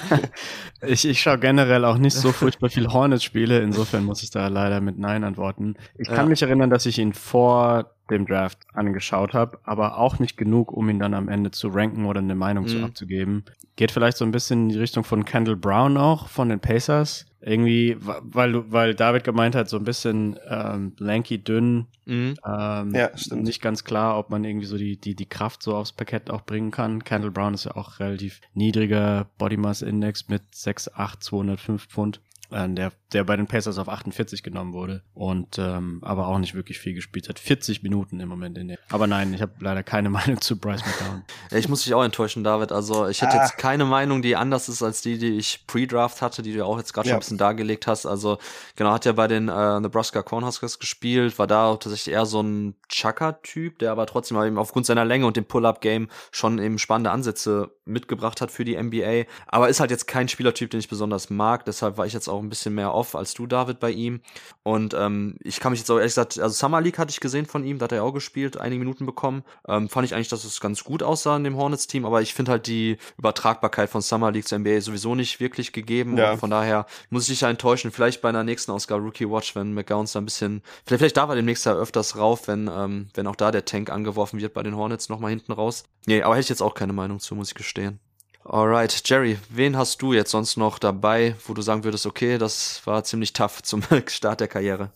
ich 0.87 1.07
ich 1.07 1.21
schaue 1.21 1.39
generell 1.39 1.85
auch 1.85 1.99
nicht 1.99 2.17
so 2.17 2.33
furchtbar 2.33 2.71
viel 2.71 2.89
Hornets-Spiele. 2.89 3.61
Insofern 3.61 4.05
muss 4.05 4.23
ich 4.23 4.31
da 4.31 4.49
leider 4.49 4.81
mit 4.81 4.99
Nein 4.99 5.25
antworten. 5.25 5.77
Ich 5.97 6.09
kann 6.09 6.27
ja. 6.27 6.27
mich 6.27 6.43
erinnern, 6.43 6.71
dass 6.71 6.87
ich 6.87 6.99
ihn 6.99 7.13
vor 7.13 7.91
dem 8.11 8.27
Draft 8.27 8.59
angeschaut 8.73 9.35
habe, 9.35 9.59
aber 9.65 9.99
auch 9.99 10.19
nicht 10.19 10.37
genug, 10.37 10.73
um 10.73 10.89
ihn 10.89 10.99
dann 10.99 11.15
am 11.15 11.29
Ende 11.29 11.51
zu 11.51 11.69
ranken 11.69 12.07
oder 12.07 12.21
eine 12.21 12.35
Meinung 12.35 12.65
mhm. 12.65 12.69
zu 12.69 12.85
abzugeben. 12.85 13.45
Geht 13.75 13.91
vielleicht 13.91 14.17
so 14.17 14.25
ein 14.25 14.31
bisschen 14.31 14.65
in 14.65 14.69
die 14.71 14.79
Richtung 14.79 15.05
von 15.05 15.25
Kendall 15.25 15.57
Brown 15.57 15.97
auch, 15.97 16.29
von 16.29 16.49
den 16.49 16.61
Pacers. 16.61 17.27
Irgendwie, 17.49 17.97
weil 18.01 18.73
weil 18.73 18.97
David 18.97 19.23
gemeint 19.23 19.55
hat, 19.55 19.69
so 19.69 19.77
ein 19.77 19.85
bisschen 19.85 20.37
ähm, 20.49 20.97
lanky, 20.99 21.39
dünn. 21.39 21.87
Mhm. 22.05 22.35
Ähm, 22.45 22.93
ja, 22.93 23.17
stimmt. 23.17 23.45
Nicht 23.45 23.63
ganz 23.63 23.85
klar, 23.85 24.19
ob 24.19 24.31
man 24.31 24.43
irgendwie 24.43 24.67
so 24.67 24.77
die, 24.77 25.01
die, 25.01 25.15
die 25.15 25.29
Kraft 25.29 25.63
so 25.63 25.77
aufs 25.77 25.93
Parkett 25.93 26.29
auch 26.29 26.43
bringen 26.43 26.73
kann. 26.73 27.05
Kendall 27.05 27.31
Brown 27.31 27.55
ist 27.55 27.65
ja 27.65 27.77
auch 27.77 28.01
relativ 28.01 28.41
niedriger 28.55 29.31
Body 29.39 29.59
Mass 29.59 29.83
Index 29.83 30.27
mit 30.27 30.43
6'8, 30.53 31.21
205 31.21 31.87
Pfund. 31.87 32.21
Äh, 32.51 32.69
der, 32.69 32.93
der 33.13 33.23
bei 33.25 33.37
den 33.37 33.47
Pacers 33.47 33.79
auf 33.79 33.89
48 33.89 34.43
genommen 34.43 34.73
wurde 34.73 35.03
und 35.15 35.59
ähm, 35.59 36.01
aber 36.03 36.27
auch 36.27 36.39
nicht 36.39 36.55
wirklich 36.55 36.79
viel 36.79 36.95
gespielt 36.95 37.29
hat. 37.29 37.39
40 37.39 37.83
Minuten 37.83 38.19
im 38.19 38.29
Moment 38.29 38.59
in 38.59 38.69
der. 38.69 38.79
Aber 38.91 39.07
nein, 39.07 39.33
ich 39.33 39.43
habe 39.43 39.53
leider 39.61 39.83
keine 39.85 40.11
Meinung 40.17 40.41
zu 40.41 40.59
Bryce 40.59 40.85
McCown. 40.85 41.23
Ja, 41.51 41.59
ich 41.59 41.69
muss 41.69 41.85
dich 41.85 41.95
auch 41.95 42.03
enttäuschen, 42.03 42.43
David. 42.43 42.73
Also 42.73 43.07
ich 43.07 43.23
hätte 43.23 43.39
ah. 43.39 43.43
jetzt 43.43 43.59
keine 43.59 43.85
Meinung, 43.85 44.23
die 44.23 44.35
anders 44.35 44.69
ist 44.69 44.83
als 44.83 45.03
die, 45.03 45.19
die 45.19 45.37
ich 45.37 45.67
pre-Draft 45.67 46.21
hatte, 46.21 46.43
die 46.43 46.53
du 46.53 46.65
auch 46.65 46.79
jetzt 46.79 46.93
gerade 46.93 47.09
ja. 47.09 47.13
schon 47.13 47.19
ein 47.19 47.21
bisschen 47.21 47.39
dargelegt 47.39 47.87
hast. 47.87 48.07
Also 48.07 48.39
genau, 48.75 48.91
hat 48.91 49.05
ja 49.05 49.13
bei 49.13 49.29
den 49.29 49.49
äh, 49.49 49.81
Nebraska 49.81 50.23
Cornhuskers 50.23 50.81
gespielt, 50.81 51.39
war 51.39 51.47
da 51.47 51.77
tatsächlich 51.77 52.13
eher 52.13 52.27
so 52.27 52.43
ein 52.43 52.75
Chaka-Typ, 52.89 53.79
der 53.79 53.93
aber 53.93 54.07
trotzdem 54.07 54.43
eben 54.43 54.59
aufgrund 54.59 54.87
seiner 54.87 55.05
Länge 55.05 55.27
und 55.27 55.37
dem 55.37 55.45
Pull-Up-Game 55.45 56.09
schon 56.33 56.59
eben 56.59 56.79
spannende 56.79 57.13
Ansätze 57.13 57.71
mitgebracht 57.85 58.41
hat 58.41 58.51
für 58.51 58.65
die 58.65 58.77
NBA. 58.77 59.25
Aber 59.47 59.69
ist 59.69 59.79
halt 59.79 59.91
jetzt 59.91 60.09
kein 60.09 60.29
Spielertyp, 60.29 60.71
den 60.71 60.81
ich 60.81 60.89
besonders 60.89 61.31
mag. 61.31 61.65
Deshalb 61.65 61.99
war 61.99 62.07
ich 62.07 62.13
jetzt 62.13 62.29
auch 62.29 62.41
ein 62.41 62.49
bisschen 62.49 62.75
mehr 62.75 62.96
off 62.97 63.15
als 63.15 63.35
du, 63.35 63.47
David, 63.47 63.79
bei 63.79 63.91
ihm. 63.91 64.21
Und 64.63 64.95
ähm, 64.95 65.37
ich 65.43 65.61
kann 65.61 65.71
mich 65.71 65.81
jetzt 65.81 65.91
auch 65.91 65.99
ehrlich 65.99 66.11
gesagt, 66.11 66.39
also 66.39 66.55
Summer 66.55 66.81
League 66.81 66.99
hatte 66.99 67.11
ich 67.11 67.21
gesehen 67.21 67.47
von 67.47 67.63
ihm, 67.65 67.79
da 67.79 67.85
hat 67.85 67.93
er 67.93 68.03
auch 68.03 68.13
gespielt, 68.13 68.57
einige 68.57 68.81
Minuten 68.81 69.07
bekommen. 69.07 69.45
Ähm, 69.69 69.89
fand 69.89 70.07
ich 70.07 70.15
eigentlich, 70.15 70.29
dass 70.29 70.45
es 70.45 70.61
ganz 70.61 70.83
gut 70.83 71.03
aussah 71.03 71.37
in 71.37 71.45
dem 71.45 71.57
Hornets-Team, 71.57 72.05
aber 72.05 72.23
ich 72.23 72.35
finde 72.35 72.53
halt 72.53 72.67
die 72.67 72.99
Übertragbarkeit 73.19 73.91
von 73.91 74.01
Summer 74.01 74.33
League 74.33 74.49
zur 74.49 74.59
NBA 74.59 74.81
sowieso 74.81 75.15
nicht 75.15 75.39
wirklich 75.39 75.73
gegeben. 75.73 76.17
Ja. 76.17 76.33
Und 76.33 76.39
von 76.39 76.51
daher 76.51 76.87
muss 77.11 77.25
ich 77.25 77.29
dich 77.29 77.43
ja 77.43 77.51
enttäuschen. 77.51 77.93
Vielleicht 77.93 78.23
bei 78.23 78.31
einer 78.31 78.45
nächsten 78.45 78.73
Ausgabe 78.73 79.03
Rookie 79.03 79.31
Watch, 79.31 79.55
wenn 79.55 79.75
McGowns 79.75 80.13
da 80.13 80.21
ein 80.21 80.25
bisschen, 80.25 80.63
vielleicht, 80.85 81.01
vielleicht 81.01 81.17
darf 81.17 81.29
er 81.29 81.37
demnächst 81.37 81.67
ja 81.67 81.75
öfters 81.75 82.17
rauf, 82.17 82.49
wenn, 82.49 82.71
ähm, 82.73 83.09
wenn 83.15 83.27
auch 83.27 83.37
da 83.37 83.51
der 83.51 83.65
Tank 83.65 83.91
angeworfen 83.91 84.41
wird 84.41 84.55
bei 84.55 84.63
den 84.63 84.77
Hornets 84.77 85.09
nochmal 85.09 85.31
hinten 85.31 85.53
raus. 85.53 85.85
Nee, 86.07 86.23
aber 86.23 86.35
hätte 86.35 86.45
ich 86.45 86.49
jetzt 86.49 86.63
auch 86.63 86.75
keine 86.75 86.93
Meinung 86.93 87.21
zu, 87.21 87.35
muss 87.35 87.49
ich 87.49 87.55
gestehen. 87.55 88.01
Alright, 88.49 89.03
Jerry, 89.05 89.39
wen 89.51 89.77
hast 89.77 90.01
du 90.03 90.13
jetzt 90.13 90.31
sonst 90.31 90.57
noch 90.57 90.79
dabei, 90.79 91.35
wo 91.47 91.53
du 91.53 91.63
sagen 91.63 91.83
würdest, 91.83 92.07
okay, 92.07 92.39
das 92.39 92.81
war 92.87 93.03
ziemlich 93.03 93.33
tough 93.33 93.61
zum 93.63 93.83
Start 94.07 94.41
der 94.41 94.47
Karriere? 94.47 94.93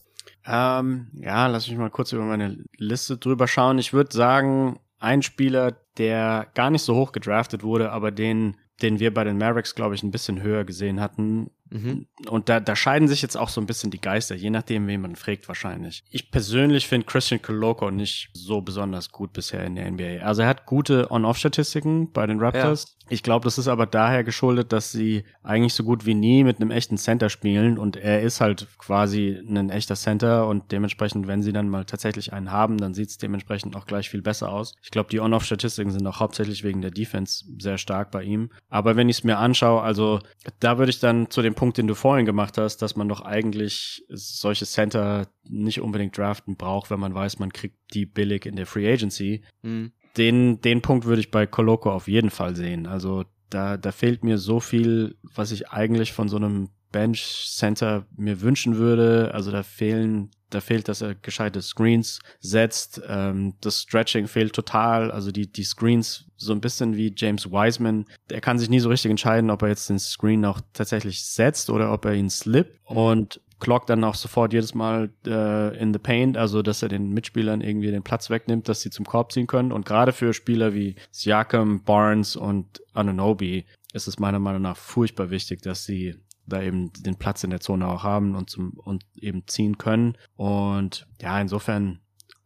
Ähm, 0.46 1.08
ja, 1.14 1.48
lass 1.48 1.68
mich 1.68 1.76
mal 1.76 1.90
kurz 1.90 2.12
über 2.12 2.22
meine 2.22 2.62
Liste 2.76 3.16
drüber 3.16 3.48
schauen. 3.48 3.78
Ich 3.78 3.92
würde 3.92 4.16
sagen, 4.16 4.78
ein 5.00 5.22
Spieler, 5.22 5.76
der 5.98 6.46
gar 6.54 6.70
nicht 6.70 6.82
so 6.82 6.94
hoch 6.94 7.10
gedraftet 7.10 7.64
wurde, 7.64 7.90
aber 7.90 8.12
den, 8.12 8.56
den 8.82 9.00
wir 9.00 9.12
bei 9.12 9.24
den 9.24 9.36
Mavericks, 9.36 9.74
glaube 9.74 9.96
ich, 9.96 10.04
ein 10.04 10.12
bisschen 10.12 10.42
höher 10.42 10.64
gesehen 10.64 11.00
hatten, 11.00 11.50
Mhm. 11.70 12.06
Und 12.28 12.48
da, 12.48 12.60
da 12.60 12.76
scheiden 12.76 13.08
sich 13.08 13.22
jetzt 13.22 13.36
auch 13.36 13.48
so 13.48 13.60
ein 13.60 13.66
bisschen 13.66 13.90
die 13.90 14.00
Geister, 14.00 14.34
je 14.34 14.50
nachdem, 14.50 14.86
wen 14.86 15.00
man 15.00 15.16
fragt 15.16 15.48
wahrscheinlich. 15.48 16.04
Ich 16.10 16.30
persönlich 16.30 16.86
finde 16.86 17.06
Christian 17.06 17.40
Coloco 17.40 17.90
nicht 17.90 18.30
so 18.32 18.60
besonders 18.60 19.10
gut 19.10 19.32
bisher 19.32 19.64
in 19.64 19.76
der 19.76 19.90
NBA. 19.90 20.24
Also 20.24 20.42
er 20.42 20.48
hat 20.48 20.66
gute 20.66 21.10
On-Off-Statistiken 21.10 22.12
bei 22.12 22.26
den 22.26 22.40
Raptors. 22.40 22.84
Ja. 22.88 23.00
Ich 23.12 23.24
glaube, 23.24 23.42
das 23.42 23.58
ist 23.58 23.66
aber 23.66 23.86
daher 23.86 24.22
geschuldet, 24.22 24.72
dass 24.72 24.92
sie 24.92 25.24
eigentlich 25.42 25.74
so 25.74 25.82
gut 25.82 26.06
wie 26.06 26.14
nie 26.14 26.44
mit 26.44 26.60
einem 26.60 26.70
echten 26.70 26.96
Center 26.96 27.28
spielen 27.28 27.76
und 27.76 27.96
er 27.96 28.22
ist 28.22 28.40
halt 28.40 28.68
quasi 28.78 29.36
ein 29.36 29.68
echter 29.68 29.96
Center 29.96 30.46
und 30.46 30.70
dementsprechend, 30.70 31.26
wenn 31.26 31.42
sie 31.42 31.52
dann 31.52 31.68
mal 31.68 31.84
tatsächlich 31.84 32.32
einen 32.32 32.52
haben, 32.52 32.78
dann 32.78 32.94
sieht 32.94 33.10
es 33.10 33.18
dementsprechend 33.18 33.74
auch 33.74 33.86
gleich 33.86 34.08
viel 34.08 34.22
besser 34.22 34.52
aus. 34.52 34.74
Ich 34.80 34.92
glaube, 34.92 35.10
die 35.10 35.18
On-Off-Statistiken 35.18 35.90
sind 35.90 36.06
auch 36.06 36.20
hauptsächlich 36.20 36.62
wegen 36.62 36.82
der 36.82 36.92
Defense 36.92 37.44
sehr 37.58 37.78
stark 37.78 38.12
bei 38.12 38.22
ihm. 38.22 38.50
Aber 38.68 38.94
wenn 38.94 39.08
ich 39.08 39.18
es 39.18 39.24
mir 39.24 39.38
anschaue, 39.38 39.82
also 39.82 40.20
da 40.60 40.78
würde 40.78 40.90
ich 40.90 41.00
dann 41.00 41.30
zu 41.30 41.42
dem 41.42 41.56
Punkt, 41.60 41.76
den 41.76 41.86
du 41.86 41.94
vorhin 41.94 42.24
gemacht 42.24 42.56
hast, 42.56 42.78
dass 42.78 42.96
man 42.96 43.06
doch 43.06 43.20
eigentlich 43.20 44.02
solche 44.08 44.64
Center 44.64 45.26
nicht 45.46 45.82
unbedingt 45.82 46.16
draften 46.16 46.56
braucht, 46.56 46.90
wenn 46.90 46.98
man 46.98 47.12
weiß, 47.12 47.38
man 47.38 47.52
kriegt 47.52 47.76
die 47.92 48.06
billig 48.06 48.46
in 48.46 48.56
der 48.56 48.64
Free 48.64 48.90
Agency. 48.90 49.42
Mhm. 49.60 49.92
Den, 50.16 50.62
den 50.62 50.80
Punkt 50.80 51.04
würde 51.04 51.20
ich 51.20 51.30
bei 51.30 51.46
Coloco 51.46 51.92
auf 51.92 52.08
jeden 52.08 52.30
Fall 52.30 52.56
sehen. 52.56 52.86
Also 52.86 53.26
da, 53.50 53.76
da 53.76 53.92
fehlt 53.92 54.24
mir 54.24 54.38
so 54.38 54.58
viel, 54.58 55.18
was 55.22 55.52
ich 55.52 55.68
eigentlich 55.68 56.14
von 56.14 56.30
so 56.30 56.36
einem 56.36 56.70
Bench 56.92 57.46
Center 57.48 58.06
mir 58.16 58.40
wünschen 58.40 58.76
würde. 58.76 59.30
Also 59.34 59.50
da 59.50 59.62
fehlen, 59.62 60.30
da 60.50 60.60
fehlt, 60.60 60.88
dass 60.88 61.00
er 61.00 61.14
gescheite 61.14 61.62
Screens 61.62 62.20
setzt. 62.40 63.00
Ähm, 63.06 63.54
das 63.60 63.82
Stretching 63.82 64.26
fehlt 64.26 64.52
total. 64.52 65.10
Also 65.10 65.30
die, 65.30 65.50
die 65.50 65.64
Screens 65.64 66.26
so 66.36 66.52
ein 66.52 66.60
bisschen 66.60 66.96
wie 66.96 67.12
James 67.16 67.50
Wiseman. 67.50 68.06
Er 68.28 68.40
kann 68.40 68.58
sich 68.58 68.70
nie 68.70 68.80
so 68.80 68.88
richtig 68.88 69.10
entscheiden, 69.10 69.50
ob 69.50 69.62
er 69.62 69.68
jetzt 69.68 69.88
den 69.88 69.98
Screen 69.98 70.44
auch 70.44 70.60
tatsächlich 70.72 71.24
setzt 71.24 71.70
oder 71.70 71.92
ob 71.92 72.04
er 72.04 72.14
ihn 72.14 72.30
slippt. 72.30 72.80
Und 72.84 73.40
Clock 73.60 73.86
dann 73.86 74.02
auch 74.02 74.14
sofort 74.14 74.52
jedes 74.52 74.74
Mal 74.74 75.10
äh, 75.26 75.78
in 75.78 75.92
the 75.92 75.98
paint, 75.98 76.36
also 76.36 76.62
dass 76.62 76.82
er 76.82 76.88
den 76.88 77.10
Mitspielern 77.10 77.60
irgendwie 77.60 77.90
den 77.90 78.02
Platz 78.02 78.30
wegnimmt, 78.30 78.68
dass 78.68 78.80
sie 78.80 78.90
zum 78.90 79.04
Korb 79.04 79.32
ziehen 79.32 79.46
können. 79.46 79.70
Und 79.70 79.86
gerade 79.86 80.12
für 80.12 80.32
Spieler 80.32 80.74
wie 80.74 80.96
Siakam, 81.12 81.84
Barnes 81.84 82.36
und 82.36 82.82
Ananobi 82.94 83.66
ist 83.92 84.08
es 84.08 84.18
meiner 84.18 84.38
Meinung 84.38 84.62
nach 84.62 84.76
furchtbar 84.76 85.30
wichtig, 85.30 85.62
dass 85.62 85.84
sie 85.84 86.16
da 86.50 86.62
eben 86.62 86.92
den 86.92 87.16
Platz 87.16 87.42
in 87.44 87.50
der 87.50 87.60
Zone 87.60 87.88
auch 87.88 88.02
haben 88.02 88.34
und 88.34 88.50
zum 88.50 88.72
und 88.72 89.04
eben 89.16 89.46
ziehen 89.46 89.78
können. 89.78 90.16
Und 90.36 91.06
ja, 91.20 91.40
insofern 91.40 92.00